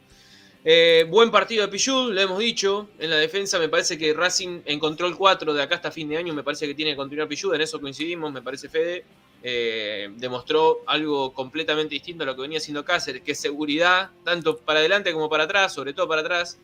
Eh, 0.65 1.05
buen 1.09 1.29
partido 1.29 1.65
de 1.65 1.67
Pichud, 1.67 2.13
lo 2.13 2.21
hemos 2.21 2.39
dicho. 2.39 2.89
En 2.97 3.09
la 3.09 3.17
defensa 3.17 3.59
me 3.59 3.67
parece 3.67 3.97
que 3.97 4.13
Racing 4.13 4.61
encontró 4.65 5.07
el 5.07 5.15
4 5.15 5.53
de 5.53 5.61
acá 5.61 5.75
hasta 5.75 5.91
fin 5.91 6.07
de 6.07 6.17
año. 6.17 6.33
Me 6.33 6.43
parece 6.43 6.67
que 6.67 6.73
tiene 6.73 6.91
que 6.91 6.97
continuar 6.97 7.27
Pichud, 7.27 7.53
en 7.53 7.61
eso 7.61 7.81
coincidimos, 7.81 8.31
me 8.31 8.41
parece 8.41 8.69
Fede. 8.69 9.03
Eh, 9.45 10.09
demostró 10.15 10.83
algo 10.87 11.33
completamente 11.33 11.93
distinto 11.95 12.23
a 12.23 12.25
lo 12.25 12.33
que 12.33 12.43
venía 12.43 12.59
haciendo 12.59 12.85
Cáceres, 12.85 13.23
que 13.23 13.33
es 13.33 13.39
seguridad, 13.41 14.09
tanto 14.23 14.57
para 14.57 14.79
adelante 14.79 15.11
como 15.11 15.29
para 15.29 15.43
atrás, 15.43 15.73
sobre 15.73 15.93
todo 15.93 16.07
para 16.07 16.21
atrás. 16.21 16.57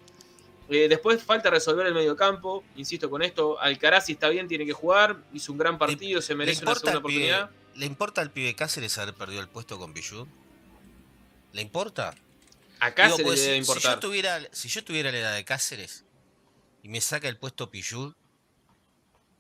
Eh, 0.70 0.88
después 0.88 1.22
falta 1.22 1.50
resolver 1.50 1.86
el 1.88 1.94
medio 1.94 2.16
campo, 2.16 2.64
insisto 2.78 3.10
con 3.10 3.22
esto. 3.22 3.60
Alcaraz, 3.60 4.06
si 4.06 4.14
está 4.14 4.30
bien, 4.30 4.48
tiene 4.48 4.66
que 4.66 4.72
jugar. 4.72 5.18
Hizo 5.34 5.52
un 5.52 5.58
gran 5.58 5.78
partido, 5.78 6.22
se 6.22 6.36
merece 6.36 6.64
una 6.64 6.76
segunda 6.76 7.00
oportunidad. 7.00 7.50
¿Le 7.76 7.86
importa 7.86 8.22
al 8.22 8.32
pibe 8.32 8.56
Cáceres 8.56 8.98
haber 8.98 9.14
perdido 9.14 9.42
el 9.42 9.50
puesto 9.50 9.78
con 9.78 9.94
Pichud? 9.94 10.26
¿Le 11.52 11.62
importa? 11.62 12.16
A 12.80 12.94
Cáceres 12.94 13.26
pues, 13.26 13.42
debe 13.42 13.58
importar. 13.58 13.82
Si 13.82 13.96
yo, 13.96 14.00
tuviera, 14.00 14.42
si 14.52 14.70
yo 14.70 14.84
tuviera 14.84 15.12
la 15.12 15.18
edad 15.18 15.36
de 15.36 15.44
Cáceres 15.44 16.06
y 16.84 16.90
me 16.90 17.02
saca 17.02 17.28
el 17.28 17.38
puesto 17.38 17.70
Pillud, 17.70 18.14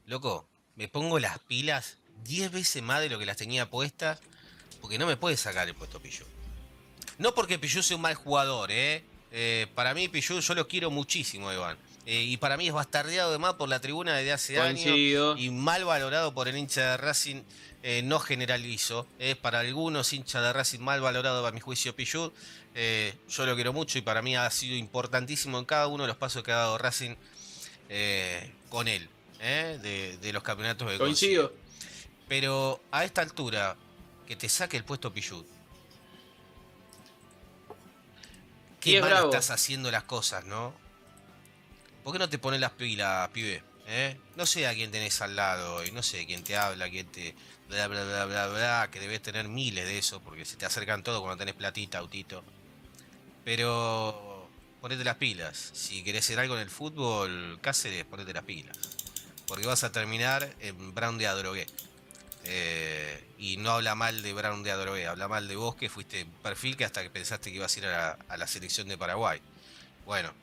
loco, 0.05 0.47
me 0.75 0.87
pongo 0.87 1.19
las 1.19 1.39
pilas 1.39 1.97
10 2.23 2.51
veces 2.51 2.83
más 2.83 3.01
de 3.01 3.09
lo 3.09 3.19
que 3.19 3.25
las 3.25 3.37
tenía 3.37 3.69
puestas, 3.69 4.19
porque 4.81 4.97
no 4.97 5.05
me 5.05 5.17
puede 5.17 5.37
sacar 5.37 5.67
el 5.67 5.75
puesto 5.75 6.01
Pillud. 6.01 6.25
No 7.17 7.33
porque 7.33 7.59
Pillud 7.59 7.81
sea 7.81 7.95
un 7.95 8.01
mal 8.01 8.15
jugador, 8.15 8.71
¿eh? 8.71 9.03
eh 9.31 9.67
para 9.75 9.93
mí 9.93 10.07
Pillud 10.07 10.41
yo 10.41 10.55
lo 10.55 10.67
quiero 10.67 10.91
muchísimo, 10.91 11.51
Iván. 11.51 11.77
Eh, 12.05 12.23
y 12.23 12.37
para 12.37 12.57
mí 12.57 12.67
es 12.67 12.73
bastardeado 12.73 13.29
además 13.29 13.53
por 13.53 13.69
la 13.69 13.79
tribuna 13.79 14.15
desde 14.15 14.31
hace 14.31 14.59
años 14.59 14.95
y 15.37 15.49
mal 15.51 15.85
valorado 15.85 16.33
por 16.33 16.47
el 16.47 16.57
hincha 16.57 16.91
de 16.91 16.97
Racing. 16.97 17.43
Eh, 17.81 18.01
no 18.03 18.19
generalizo, 18.19 19.07
es 19.19 19.37
para 19.37 19.61
algunos 19.61 20.11
hinchas 20.11 20.43
de 20.43 20.51
Racing 20.51 20.81
mal 20.81 20.99
valorado 20.99 21.47
a 21.47 21.51
mi 21.51 21.61
juicio 21.61 21.95
Pillud. 21.95 22.31
Eh, 22.75 23.13
yo 23.29 23.45
lo 23.45 23.55
quiero 23.55 23.73
mucho 23.73 23.97
y 23.97 24.01
para 24.01 24.21
mí 24.21 24.35
ha 24.35 24.49
sido 24.51 24.75
importantísimo 24.75 25.57
en 25.59 25.65
cada 25.65 25.87
uno 25.87 26.03
de 26.03 26.07
los 26.07 26.17
pasos 26.17 26.43
que 26.43 26.51
ha 26.51 26.57
dado 26.57 26.77
Racing 26.77 27.15
eh, 27.89 28.53
con 28.69 28.87
él, 28.87 29.09
eh, 29.39 30.17
de, 30.21 30.33
los 30.33 30.43
campeonatos 30.43 30.91
de 30.91 30.97
Coincido. 30.97 31.53
Pero 32.27 32.81
a 32.91 33.03
esta 33.03 33.21
altura, 33.21 33.75
que 34.27 34.35
te 34.35 34.47
saque 34.47 34.77
el 34.77 34.83
puesto 34.83 35.11
Pichut. 35.11 35.47
Qué 38.79 39.01
mal 39.01 39.25
estás 39.25 39.49
haciendo 39.49 39.89
las 39.89 40.03
cosas, 40.03 40.45
¿no? 40.45 40.73
¿Por 42.03 42.13
qué 42.13 42.19
no 42.19 42.29
te 42.29 42.37
pones 42.37 42.59
las 42.59 42.71
pilas, 42.71 43.27
pibe? 43.29 43.63
No 44.35 44.45
sé 44.45 44.67
a 44.67 44.73
quién 44.73 44.91
tenés 44.91 45.21
al 45.21 45.35
lado 45.35 45.83
y 45.83 45.91
no 45.91 46.03
sé 46.03 46.25
quién 46.25 46.43
te 46.43 46.55
habla, 46.55 46.89
quién 46.89 47.07
te. 47.07 47.33
bla 47.67 47.87
bla 47.87 48.03
bla 48.03 48.25
bla 48.25 48.47
bla, 48.47 48.89
que 48.91 48.99
debes 48.99 49.21
tener 49.21 49.47
miles 49.47 49.85
de 49.85 49.97
eso 49.97 50.21
porque 50.21 50.45
se 50.45 50.57
te 50.57 50.65
acercan 50.65 51.03
todo 51.03 51.21
cuando 51.21 51.37
tenés 51.37 51.55
platita, 51.55 51.97
autito. 51.97 52.43
Pero 53.43 54.47
ponete 54.81 55.03
las 55.03 55.17
pilas. 55.17 55.71
Si 55.73 56.03
querés 56.03 56.25
hacer 56.25 56.39
algo 56.39 56.55
en 56.55 56.61
el 56.61 56.69
fútbol, 56.69 57.59
Cáceres, 57.61 58.05
ponete 58.05 58.33
las 58.33 58.43
pilas. 58.43 58.77
Porque 59.47 59.65
vas 59.65 59.83
a 59.83 59.91
terminar 59.91 60.53
en 60.59 60.93
Brown 60.93 61.17
de 61.17 61.27
Adrogué. 61.27 61.67
Eh, 62.45 63.23
y 63.37 63.57
no 63.57 63.71
habla 63.71 63.95
mal 63.95 64.21
de 64.21 64.33
Brown 64.33 64.63
de 64.63 64.71
Adrogué, 64.71 65.07
habla 65.07 65.27
mal 65.27 65.47
de 65.47 65.55
vos 65.55 65.75
que 65.75 65.89
fuiste 65.89 66.25
perfil 66.41 66.77
que 66.77 66.85
hasta 66.85 67.03
que 67.03 67.09
pensaste 67.09 67.51
que 67.51 67.57
ibas 67.57 67.75
a 67.75 67.79
ir 67.79 67.85
a 67.85 68.37
la, 68.37 68.47
selección 68.47 68.87
de 68.87 68.97
Paraguay. 68.97 69.41
Bueno, 70.05 70.33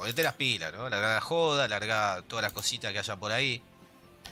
ponete 0.00 0.22
las 0.22 0.34
pilas, 0.34 0.72
¿no? 0.72 0.88
Larga 0.88 1.14
la 1.16 1.20
joda, 1.20 1.68
larga 1.68 2.24
todas 2.26 2.42
las 2.42 2.54
cositas 2.54 2.90
que 2.90 2.98
haya 2.98 3.16
por 3.16 3.32
ahí. 3.32 3.60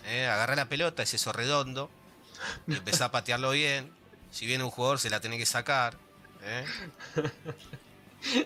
¿eh? 0.07 0.27
Agarra 0.27 0.57
la 0.57 0.67
pelota, 0.67 1.03
es 1.03 1.13
eso 1.13 1.31
redondo. 1.31 1.91
Y 2.67 2.73
empezá 2.73 3.07
a 3.07 3.11
patearlo 3.11 3.51
bien. 3.51 3.93
Si 4.31 4.47
viene 4.47 4.65
un 4.65 4.71
jugador, 4.71 4.99
se 4.99 5.11
la 5.11 5.21
tiene 5.21 5.37
que 5.37 5.45
sacar. 5.45 5.95
¿eh? 6.43 6.65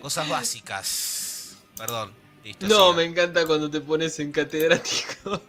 Cosas 0.01 0.27
básicas. 0.27 1.55
Perdón. 1.77 2.11
no, 2.59 2.91
me 2.91 3.05
encanta 3.05 3.45
cuando 3.45 3.71
te 3.71 3.79
pones 3.79 4.19
en 4.19 4.33
catedrático. 4.33 5.41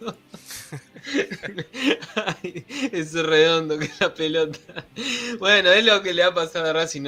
es 2.93 3.15
redondo 3.15 3.81
que 3.81 3.91
la 3.99 4.15
pelota. 4.15 4.59
Bueno, 5.41 5.73
es 5.73 5.85
lo 5.85 6.01
que 6.03 6.15
le 6.15 6.23
ha 6.23 6.33
pasado 6.33 6.71
a 6.71 6.73
Racing 6.73 7.03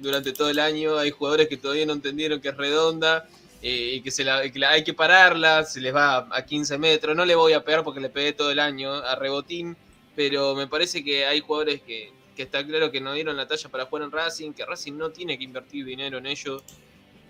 durante 0.00 0.32
todo 0.32 0.48
el 0.48 0.60
año. 0.60 0.96
Hay 0.96 1.10
jugadores 1.10 1.48
que 1.48 1.58
todavía 1.58 1.84
no 1.84 1.92
entendieron 1.92 2.40
que 2.40 2.48
es 2.48 2.56
redonda 2.56 3.28
eh, 3.62 3.94
y 3.94 4.00
que, 4.02 4.10
se 4.10 4.24
la, 4.24 4.38
hay 4.38 4.84
que 4.84 4.94
pararla. 4.94 5.64
Se 5.64 5.80
les 5.80 5.94
va 5.94 6.28
a 6.30 6.44
15 6.44 6.78
metros. 6.78 7.16
No 7.16 7.24
le 7.24 7.34
voy 7.34 7.52
a 7.52 7.64
pegar 7.64 7.84
porque 7.84 8.00
le 8.00 8.10
pegué 8.10 8.32
todo 8.32 8.50
el 8.50 8.58
año 8.58 8.92
a 8.92 9.14
rebotín. 9.14 9.76
Pero 10.14 10.54
me 10.54 10.66
parece 10.66 11.02
que 11.02 11.24
hay 11.24 11.40
jugadores 11.40 11.80
que, 11.82 12.12
que 12.36 12.42
está 12.42 12.66
claro 12.66 12.90
que 12.90 13.00
no 13.00 13.14
dieron 13.14 13.36
la 13.36 13.46
talla 13.46 13.68
para 13.70 13.86
jugar 13.86 14.04
en 14.04 14.10
Racing. 14.10 14.52
Que 14.52 14.66
Racing 14.66 14.94
no 14.94 15.10
tiene 15.10 15.38
que 15.38 15.44
invertir 15.44 15.84
dinero 15.84 16.18
en 16.18 16.26
ello 16.26 16.62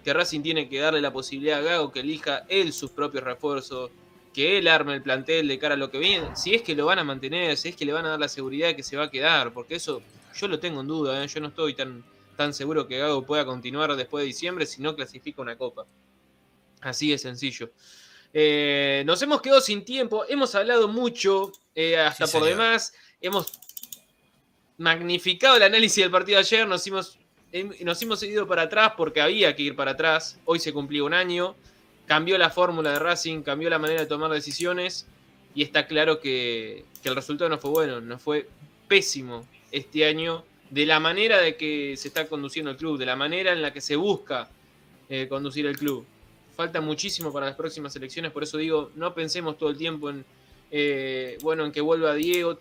que 0.05 0.13
Racing 0.13 0.43
tiene 0.43 0.69
que 0.69 0.81
darle 0.81 1.01
la 1.01 1.13
posibilidad 1.13 1.59
a 1.59 1.63
Gago 1.63 1.93
que 1.93 2.01
elija 2.01 2.45
él 2.49 2.73
sus 2.73 2.91
propios 2.91 3.23
refuerzos, 3.23 3.91
que 4.35 4.59
él 4.59 4.69
arme 4.69 4.95
el 4.95 5.03
plantel 5.03 5.49
de 5.49 5.59
cara 5.59 5.75
a 5.75 5.77
lo 5.77 5.91
que 5.91 5.99
viene, 5.99 6.35
si 6.35 6.55
es 6.55 6.63
que 6.63 6.75
lo 6.75 6.87
van 6.87 6.99
a 6.99 7.05
mantener, 7.05 7.57
si 7.57 7.69
es 7.69 7.77
que 7.77 7.85
le 7.85 7.93
van 7.93 8.07
a 8.07 8.11
dar 8.11 8.21
la 8.21 8.29
seguridad 8.29 8.75
que 8.75 8.83
se 8.83 8.97
va 8.97 9.05
a 9.05 9.11
quedar, 9.11 9.53
porque 9.53 9.77
eso 9.77 10.03
yo 10.35 10.49
lo 10.49 10.59
tengo 10.59 10.81
en 10.81 10.87
duda, 10.87 11.23
¿eh? 11.23 11.29
yo 11.29 11.41
no 11.41 11.49
estoy 11.49 11.75
tan, 11.75 12.05
tan 12.37 12.55
seguro 12.55 12.89
que 12.89 12.99
Gago 12.99 13.25
pueda 13.25 13.45
continuar 13.45 13.95
después 13.95 14.23
de 14.23 14.27
diciembre 14.27 14.67
si 14.67 14.83
no 14.83 14.97
clasifica 14.97 15.43
una 15.43 15.57
copa. 15.57 15.87
Así 16.83 17.11
de 17.11 17.19
sencillo. 17.19 17.71
Eh, 18.35 19.03
nos 19.07 19.21
hemos 19.23 19.41
quedado 19.41 19.61
sin 19.61 19.85
tiempo, 19.85 20.25
hemos 20.29 20.55
hablado 20.55 20.89
mucho, 20.89 21.53
eh, 21.75 21.99
hasta 21.99 22.27
por 22.27 22.45
demás, 22.45 22.95
hemos 23.21 23.53
magnificado 24.79 25.57
el 25.57 25.63
análisis 25.63 26.03
del 26.03 26.11
partido 26.11 26.37
de 26.37 26.41
ayer, 26.41 26.67
nos 26.67 26.83
hicimos 26.83 27.19
nos 27.85 28.01
hemos 28.01 28.23
ido 28.23 28.47
para 28.47 28.63
atrás 28.63 28.95
porque 28.97 29.21
había 29.21 29.55
que 29.55 29.63
ir 29.63 29.77
para 29.77 29.93
atrás. 29.93 30.39
Hoy 30.45 30.59
se 30.59 30.73
cumplió 30.73 31.05
un 31.05 31.13
año, 31.15 31.55
cambió 32.07 32.39
la 32.39 32.51
fórmula 32.51 32.93
de 32.93 32.99
Racing, 32.99 33.43
cambió 33.43 33.69
la 33.69 33.79
manera 33.79 34.01
de 34.01 34.07
tomar 34.07 34.31
decisiones 34.31 35.07
y 35.55 35.63
está 35.63 35.87
claro 35.87 36.21
que, 36.21 36.85
el 37.05 37.15
resultado 37.15 37.51
no 37.51 37.59
fue 37.59 37.71
bueno, 37.71 38.01
no 38.01 38.19
fue 38.19 38.49
pésimo 38.89 39.47
este 39.71 40.07
año 40.07 40.45
de 40.71 40.87
la 40.87 41.01
manera 41.01 41.39
de 41.39 41.57
que 41.57 41.95
se 41.97 42.09
está 42.09 42.27
conduciendo 42.27 42.71
el 42.71 42.77
club, 42.77 42.97
de 42.97 43.07
la 43.07 43.17
manera 43.17 43.53
en 43.53 43.61
la 43.61 43.73
que 43.73 43.81
se 43.81 43.97
busca 43.97 44.49
eh, 45.09 45.27
conducir 45.29 45.67
el 45.67 45.77
club. 45.77 46.07
Falta 46.57 46.81
muchísimo 46.81 47.33
para 47.33 47.47
las 47.47 47.57
próximas 47.57 47.95
elecciones, 47.97 48.31
por 48.33 48.43
eso 48.43 48.59
digo, 48.59 48.91
no 48.95 49.15
pensemos 49.15 49.57
todo 49.57 49.71
el 49.71 49.79
tiempo 49.79 50.11
en, 50.11 50.25
eh, 50.71 51.39
bueno, 51.43 51.65
en 51.65 51.73
que 51.73 51.81
vuelva 51.81 52.15
Diego. 52.15 52.59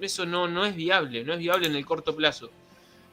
Eso 0.00 0.26
no, 0.26 0.46
no 0.46 0.66
es 0.66 0.76
viable, 0.76 1.24
no 1.24 1.32
es 1.32 1.38
viable 1.38 1.66
en 1.66 1.76
el 1.76 1.86
corto 1.86 2.14
plazo 2.14 2.50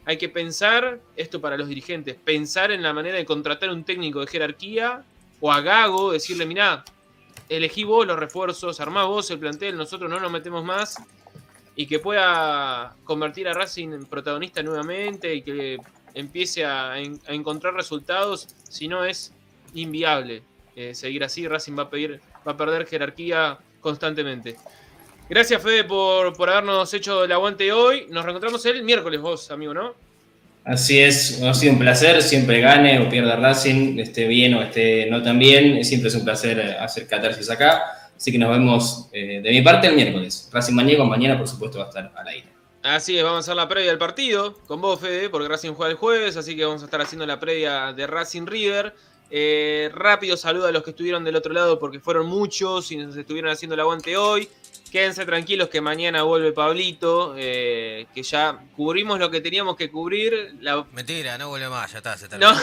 hay 0.06 0.18
que 0.18 0.30
pensar, 0.30 1.00
esto 1.16 1.40
para 1.40 1.58
los 1.58 1.68
dirigentes, 1.68 2.16
pensar 2.16 2.72
en 2.72 2.82
la 2.82 2.94
manera 2.94 3.18
de 3.18 3.26
contratar 3.26 3.70
un 3.70 3.84
técnico 3.84 4.20
de 4.20 4.28
jerarquía 4.28 5.04
o 5.40 5.52
a 5.52 5.62
Gago, 5.62 6.12
decirle, 6.12 6.46
mirá, 6.46 6.84
elegí 7.50 7.84
vos 7.84 8.06
los 8.06 8.20
refuerzos, 8.20 8.80
armá 8.80 9.06
vos 9.06 9.32
el 9.32 9.40
plantel, 9.40 9.78
nosotros 9.78 10.10
no 10.10 10.20
nos 10.20 10.32
metemos 10.32 10.64
más 10.64 11.02
y 11.76 11.88
que 11.88 12.00
pueda 12.00 12.96
convertir 13.04 13.48
a 13.48 13.54
Racing 13.54 13.90
en 13.94 14.06
protagonista 14.06 14.62
nuevamente 14.62 15.34
y 15.34 15.42
que 15.42 15.78
empiece 16.14 16.66
a, 16.66 17.00
encontrar 17.00 17.74
resultados, 17.74 18.48
si 18.70 18.88
no 18.88 19.06
es 19.06 19.34
inviable 19.74 20.44
eh, 20.76 20.96
seguir 20.96 21.24
así, 21.24 21.48
Racing 21.48 21.78
va 21.78 21.84
a, 21.84 21.90
pedir, 21.90 22.20
va 22.48 22.54
a 22.54 22.58
perder 22.58 22.86
jerarquía 22.88 23.58
constantemente. 23.80 24.56
Gracias, 25.30 25.62
Fede, 25.62 25.84
por, 25.84 26.36
por 26.36 26.50
habernos 26.50 26.94
hecho 26.94 27.24
el 27.24 27.32
aguante 27.32 27.72
hoy. 27.72 28.08
Nos 28.10 28.26
reencontramos 28.26 28.66
el 28.66 28.84
miércoles, 28.84 29.22
vos, 29.22 29.52
amigo, 29.52 29.74
¿no? 29.74 29.94
Así 30.66 31.00
es, 31.00 31.42
ha 31.44 31.54
sido 31.54 31.74
un 31.74 31.80
placer, 31.80 32.22
siempre 32.24 32.62
gane 32.62 33.00
o 33.00 33.10
pierda 33.10 33.36
Racing, 33.36 34.00
esté 34.00 34.28
bien 34.28 34.54
o 34.54 34.62
esté 34.62 35.08
no 35.10 35.22
tan 35.22 35.38
bien, 35.38 35.84
siempre 35.84 36.08
es 36.08 36.16
un 36.16 36.24
placer 36.24 36.78
hacer 36.80 37.06
catarsis 37.06 37.50
acá, 37.50 37.84
así 38.16 38.32
que 38.32 38.38
nos 38.38 38.50
vemos 38.50 39.10
eh, 39.12 39.42
de 39.44 39.52
mi 39.52 39.62
parte 39.62 39.88
el 39.88 39.96
miércoles. 39.96 40.50
Racing 40.54 40.74
Mañego 40.74 41.04
mañana, 41.04 41.38
por 41.38 41.50
supuesto, 41.50 41.80
va 41.80 41.86
a 41.86 41.88
estar 41.90 42.14
al 42.16 42.28
aire. 42.30 42.48
Así 42.82 43.18
es, 43.18 43.24
vamos 43.24 43.38
a 43.38 43.40
hacer 43.40 43.56
la 43.58 43.68
previa 43.68 43.90
del 43.90 43.98
partido 43.98 44.58
con 44.66 44.80
vos, 44.80 45.02
Fede, 45.02 45.30
porque 45.30 45.50
Racing 45.50 45.74
juega 45.74 45.92
el 45.92 45.98
jueves, 45.98 46.38
así 46.38 46.56
que 46.56 46.64
vamos 46.64 46.82
a 46.82 46.86
estar 46.86 47.02
haciendo 47.02 47.26
la 47.26 47.42
previa 47.42 47.92
de 47.92 48.08
Racing 48.08 48.46
River. 48.46 48.94
Eh, 49.30 49.90
rápido 49.94 50.38
saludo 50.38 50.68
a 50.68 50.72
los 50.72 50.84
que 50.84 50.92
estuvieron 50.92 51.24
del 51.24 51.36
otro 51.36 51.54
lado 51.54 51.80
porque 51.80 52.00
fueron 52.00 52.28
muchos 52.28 52.92
y 52.92 52.98
nos 52.98 53.16
estuvieron 53.16 53.52
haciendo 53.52 53.74
el 53.74 53.80
aguante 53.80 54.16
hoy. 54.18 54.48
Quédense 54.94 55.26
tranquilos 55.26 55.70
que 55.70 55.82
mañana 55.82 56.22
vuelve 56.22 56.52
Pablito, 56.52 57.34
eh, 57.36 58.06
que 58.14 58.22
ya 58.22 58.64
cubrimos 58.76 59.18
lo 59.18 59.32
que 59.32 59.42
teníamos 59.42 59.76
que 59.76 59.90
cubrir. 59.90 60.54
Mentira, 60.92 61.36
no 61.40 61.50
vuelve 61.50 61.68
más, 61.68 61.92
ya 61.92 61.98
está, 61.98 62.16
se 62.16 62.30
terminó. 62.30 62.54
No, 62.54 62.62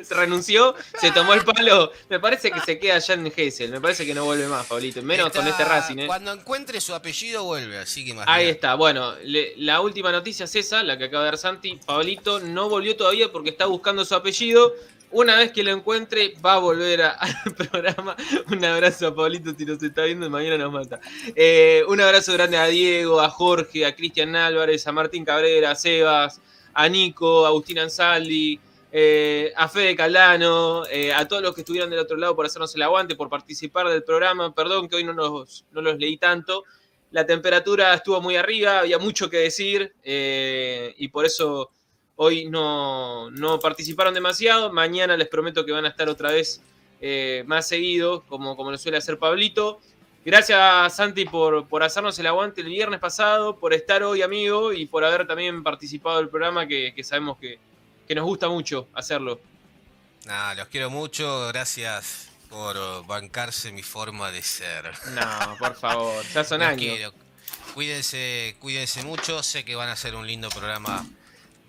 se 0.04 0.14
renunció, 0.14 0.74
se 1.00 1.10
tomó 1.12 1.32
el 1.32 1.42
palo. 1.46 1.90
Me 2.10 2.20
parece 2.20 2.50
que 2.50 2.60
se 2.60 2.78
queda 2.78 2.96
allá 2.96 3.14
en 3.14 3.32
Gessel, 3.32 3.70
me 3.70 3.80
parece 3.80 4.04
que 4.04 4.12
no 4.12 4.26
vuelve 4.26 4.48
más, 4.48 4.66
Pablito, 4.66 5.00
menos 5.00 5.32
con 5.32 5.48
este 5.48 5.64
Racing. 5.64 6.00
¿eh? 6.00 6.06
Cuando 6.06 6.30
encuentre 6.34 6.78
su 6.78 6.92
apellido 6.92 7.44
vuelve, 7.44 7.78
así 7.78 8.04
que 8.04 8.12
más. 8.12 8.26
Ahí 8.28 8.48
está, 8.48 8.74
bueno, 8.74 9.14
la 9.24 9.80
última 9.80 10.12
noticia 10.12 10.44
es 10.44 10.54
esa, 10.54 10.82
la 10.82 10.98
que 10.98 11.04
acaba 11.04 11.24
de 11.24 11.30
dar 11.30 11.38
Santi. 11.38 11.80
Pablito 11.86 12.38
no 12.38 12.68
volvió 12.68 12.96
todavía 12.96 13.32
porque 13.32 13.48
está 13.48 13.64
buscando 13.64 14.04
su 14.04 14.14
apellido. 14.14 14.74
Una 15.12 15.36
vez 15.36 15.52
que 15.52 15.62
lo 15.62 15.72
encuentre, 15.72 16.34
va 16.44 16.54
a 16.54 16.58
volver 16.58 17.02
al 17.18 17.54
programa. 17.56 18.16
Un 18.50 18.64
abrazo 18.64 19.08
a 19.08 19.14
Pablito 19.14 19.52
si 19.54 19.66
nos 19.66 19.82
está 19.82 20.04
viendo, 20.04 20.28
mañana 20.30 20.56
nos 20.56 20.72
mata. 20.72 21.00
Eh, 21.36 21.84
un 21.86 22.00
abrazo 22.00 22.32
grande 22.32 22.56
a 22.56 22.66
Diego, 22.66 23.20
a 23.20 23.28
Jorge, 23.28 23.84
a 23.84 23.94
Cristian 23.94 24.34
Álvarez, 24.34 24.86
a 24.86 24.92
Martín 24.92 25.24
Cabrera, 25.24 25.72
a 25.72 25.74
Sebas, 25.74 26.40
a 26.72 26.88
Nico, 26.88 27.44
a 27.44 27.48
Agustín 27.48 27.78
Ansaldi, 27.78 28.58
eh, 28.90 29.52
a 29.54 29.68
Fede 29.68 29.94
Caldano, 29.94 30.86
eh, 30.86 31.12
a 31.12 31.28
todos 31.28 31.42
los 31.42 31.54
que 31.54 31.60
estuvieron 31.60 31.90
del 31.90 31.98
otro 31.98 32.16
lado 32.16 32.34
por 32.34 32.46
hacernos 32.46 32.74
el 32.74 32.82
aguante, 32.82 33.14
por 33.14 33.28
participar 33.28 33.88
del 33.90 34.04
programa. 34.04 34.54
Perdón 34.54 34.88
que 34.88 34.96
hoy 34.96 35.04
no, 35.04 35.12
no 35.12 35.46
los 35.82 35.98
leí 35.98 36.16
tanto. 36.16 36.64
La 37.10 37.26
temperatura 37.26 37.92
estuvo 37.92 38.22
muy 38.22 38.36
arriba, 38.36 38.78
había 38.78 38.98
mucho 38.98 39.28
que 39.28 39.36
decir 39.36 39.94
y 40.02 41.08
por 41.08 41.26
eso 41.26 41.70
Hoy 42.16 42.46
no, 42.48 43.30
participaron 43.62 44.14
demasiado. 44.14 44.72
Mañana 44.72 45.16
les 45.16 45.28
prometo 45.28 45.64
que 45.64 45.72
van 45.72 45.84
a 45.84 45.88
estar 45.88 46.08
otra 46.08 46.30
vez 46.30 46.60
eh, 47.00 47.42
más 47.46 47.66
seguidos, 47.66 48.22
como, 48.24 48.56
como 48.56 48.70
lo 48.70 48.78
suele 48.78 48.98
hacer 48.98 49.18
Pablito. 49.18 49.80
Gracias, 50.24 50.94
Santi, 50.94 51.24
por, 51.24 51.66
por 51.66 51.82
hacernos 51.82 52.16
el 52.18 52.26
aguante 52.28 52.60
el 52.60 52.68
viernes 52.68 53.00
pasado, 53.00 53.58
por 53.58 53.74
estar 53.74 54.04
hoy, 54.04 54.22
amigo, 54.22 54.72
y 54.72 54.86
por 54.86 55.04
haber 55.04 55.26
también 55.26 55.64
participado 55.64 56.18
del 56.18 56.28
programa 56.28 56.66
que, 56.66 56.94
sabemos 57.02 57.38
que, 57.38 57.58
nos 58.14 58.24
gusta 58.24 58.48
mucho 58.48 58.88
hacerlo. 58.92 59.40
Nada, 60.26 60.54
los 60.54 60.68
quiero 60.68 60.90
mucho. 60.90 61.48
Gracias 61.48 62.30
por 62.50 62.76
bancarse 63.06 63.72
mi 63.72 63.82
forma 63.82 64.30
de 64.30 64.42
ser. 64.42 64.92
No, 65.14 65.56
por 65.58 65.74
favor, 65.74 66.22
ya 66.32 66.44
son 66.44 66.60
años. 66.60 67.14
Cuídense, 67.74 68.54
cuídense 68.60 69.02
mucho. 69.02 69.42
Sé 69.42 69.64
que 69.64 69.74
van 69.74 69.88
a 69.88 69.92
hacer 69.92 70.14
un 70.14 70.26
lindo 70.26 70.50
programa 70.50 71.04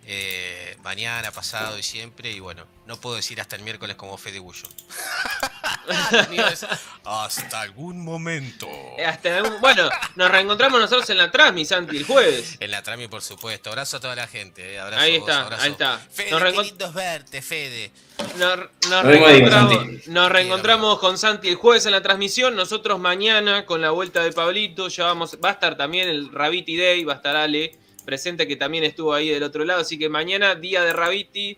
eh, 0.06 0.78
mañana, 0.84 1.32
pasado 1.32 1.78
y 1.78 1.84
siempre. 1.84 2.32
Y 2.32 2.40
bueno, 2.40 2.66
no 2.86 3.00
puedo 3.00 3.16
decir 3.16 3.40
hasta 3.40 3.56
el 3.56 3.64
miércoles 3.64 3.96
como 3.96 4.18
Fede 4.18 4.40
Bullo. 4.40 4.68
hasta 7.06 7.62
algún 7.62 8.04
momento. 8.04 8.68
Eh, 8.98 9.42
bueno, 9.62 9.90
nos 10.16 10.32
reencontramos 10.32 10.80
nosotros 10.80 11.10
en 11.10 11.18
la 11.18 11.32
Trami, 11.32 11.66
Santi, 11.66 11.98
el 11.98 12.06
jueves. 12.06 12.58
En 12.60 12.72
la 12.72 12.82
Trami, 12.84 13.08
por 13.08 13.22
supuesto. 13.22 13.70
Abrazo 13.70 13.98
a 13.98 14.00
toda 14.00 14.16
la 14.16 14.28
gente. 14.28 14.76
Eh. 14.76 14.80
ahí 14.80 15.16
está, 15.16 15.48
ahí 15.62 15.72
está. 15.72 15.98
Fede, 15.98 16.32
nos 16.32 16.94
verte, 16.94 17.42
Fede. 17.42 17.92
Nos, 18.38 20.30
reencontramos, 20.30 21.00
con 21.00 21.18
Santi 21.18 21.50
el 21.50 21.56
jueves 21.56 21.86
en 21.86 21.94
la 21.94 22.02
transmisión. 22.02 22.56
Nosotros 22.56 23.00
mañana 23.00 23.66
con 23.66 23.82
la 23.82 23.92
vuelta 23.92 24.24
de 24.24 24.32
Pablito. 24.32 24.90
Ya 24.90 25.06
vamos, 25.06 25.38
va 25.44 25.50
a 25.50 25.54
estar 25.54 25.78
también 25.78 26.10
el 26.10 26.32
Rabiti 26.32 26.78
Day, 26.78 27.04
va 27.04 27.14
a 27.14 27.16
estar 27.18 27.36
Ale 27.36 27.83
presente 28.04 28.48
que 28.48 28.56
también 28.56 28.84
estuvo 28.84 29.14
ahí 29.14 29.30
del 29.30 29.44
otro 29.44 29.66
lado. 29.66 29.82
Así 29.82 29.98
que 29.98 30.10
mañana, 30.10 30.56
día 30.56 30.84
de 30.84 30.94
Rabiti, 30.94 31.58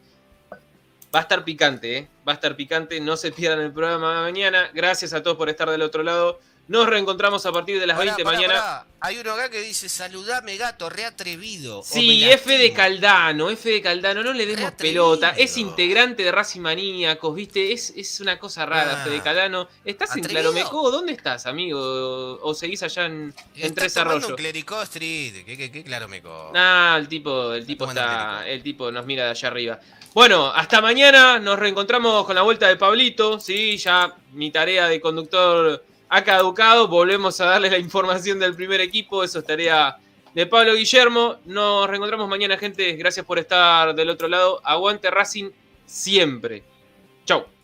va 1.14 1.20
a 1.20 1.22
estar 1.22 1.44
picante, 1.44 1.98
¿eh? 1.98 2.08
Va 2.28 2.34
a 2.34 2.36
estar 2.36 2.56
picante, 2.56 3.00
no 3.00 3.18
se 3.18 3.32
pierdan 3.32 3.62
el 3.62 3.72
programa 3.72 4.22
mañana. 4.22 4.70
Gracias 4.74 5.14
a 5.14 5.24
todos 5.24 5.38
por 5.38 5.50
estar 5.50 5.70
del 5.70 5.82
otro 5.82 6.04
lado. 6.04 6.40
Nos 6.68 6.88
reencontramos 6.88 7.46
a 7.46 7.52
partir 7.52 7.80
de 7.80 7.86
las 7.86 7.98
20 7.98 8.24
mañana. 8.24 8.86
Hay 9.00 9.20
uno 9.20 9.34
acá 9.34 9.52
que 9.52 9.62
dice, 9.62 9.88
saludame 9.88 10.58
gato, 10.58 10.90
reatrevido. 10.90 11.84
Sí, 11.84 12.24
F 12.28 12.58
de 12.58 12.74
Caldano, 12.74 13.52
F 13.52 13.70
de 13.70 13.82
Caldano, 13.84 14.24
no 14.24 14.34
le 14.34 14.48
demos 14.48 14.72
pelota. 14.72 15.36
Es 15.38 15.58
integrante 15.58 16.24
de 16.24 16.32
Racing 16.32 16.62
Maníacos, 16.62 17.36
¿viste? 17.36 17.72
Es, 17.72 17.94
es 17.96 18.20
una 18.20 18.40
cosa 18.40 18.66
rara, 18.66 19.02
F 19.02 19.12
de 19.12 19.18
ah. 19.18 19.24
Caldano. 19.24 19.68
¿Estás 19.84 20.16
en 20.16 20.24
Claromecó? 20.24 20.90
¿Dónde 20.90 21.14
estás, 21.14 21.46
amigo? 21.46 21.80
¿O 22.42 22.54
seguís 22.56 22.82
allá 22.82 23.06
en, 23.06 23.32
en 23.58 23.76
Tres 23.76 23.96
Arroyos? 23.98 24.34
Clericó 24.34 24.82
Street, 24.82 25.46
¿qué, 25.46 25.56
qué, 25.56 25.72
qué 25.72 25.84
Claromecó? 25.84 26.50
Nah, 26.52 26.98
el 26.98 27.08
tipo, 27.08 27.54
el 27.54 27.64
tipo 27.68 27.86
está, 27.88 28.48
el 28.48 28.64
tipo 28.64 28.92
nos 28.92 29.06
mira 29.06 29.26
de 29.26 29.30
allá 29.30 29.48
arriba. 29.50 29.80
Bueno, 30.16 30.48
hasta 30.48 30.82
mañana, 30.82 31.38
nos 31.38 31.60
reencontramos 31.60 32.26
con 32.26 32.34
la 32.34 32.42
vuelta 32.42 32.68
de 32.70 32.78
Pablito, 32.78 33.40
sí, 33.40 33.78
ya 33.78 34.16
mi 34.32 34.50
tarea 34.50 34.88
de 34.88 35.00
conductor 35.00 35.84
ha 36.16 36.24
caducado. 36.24 36.88
Volvemos 36.88 37.42
a 37.42 37.46
darles 37.46 37.72
la 37.72 37.78
información 37.78 38.40
del 38.40 38.56
primer 38.56 38.80
equipo. 38.80 39.22
Eso 39.22 39.40
es 39.40 39.46
tarea 39.46 39.98
de 40.34 40.46
Pablo 40.46 40.74
Guillermo. 40.74 41.36
Nos 41.44 41.90
reencontramos 41.90 42.30
mañana, 42.30 42.58
gente. 42.58 42.94
Gracias 42.94 43.26
por 43.26 43.38
estar 43.38 43.94
del 43.94 44.10
otro 44.10 44.30
lado. 44.30 44.62
Aguante 44.64 45.12
Racing 45.12 45.50
siempre. 45.86 46.64
Chau. 47.26 47.55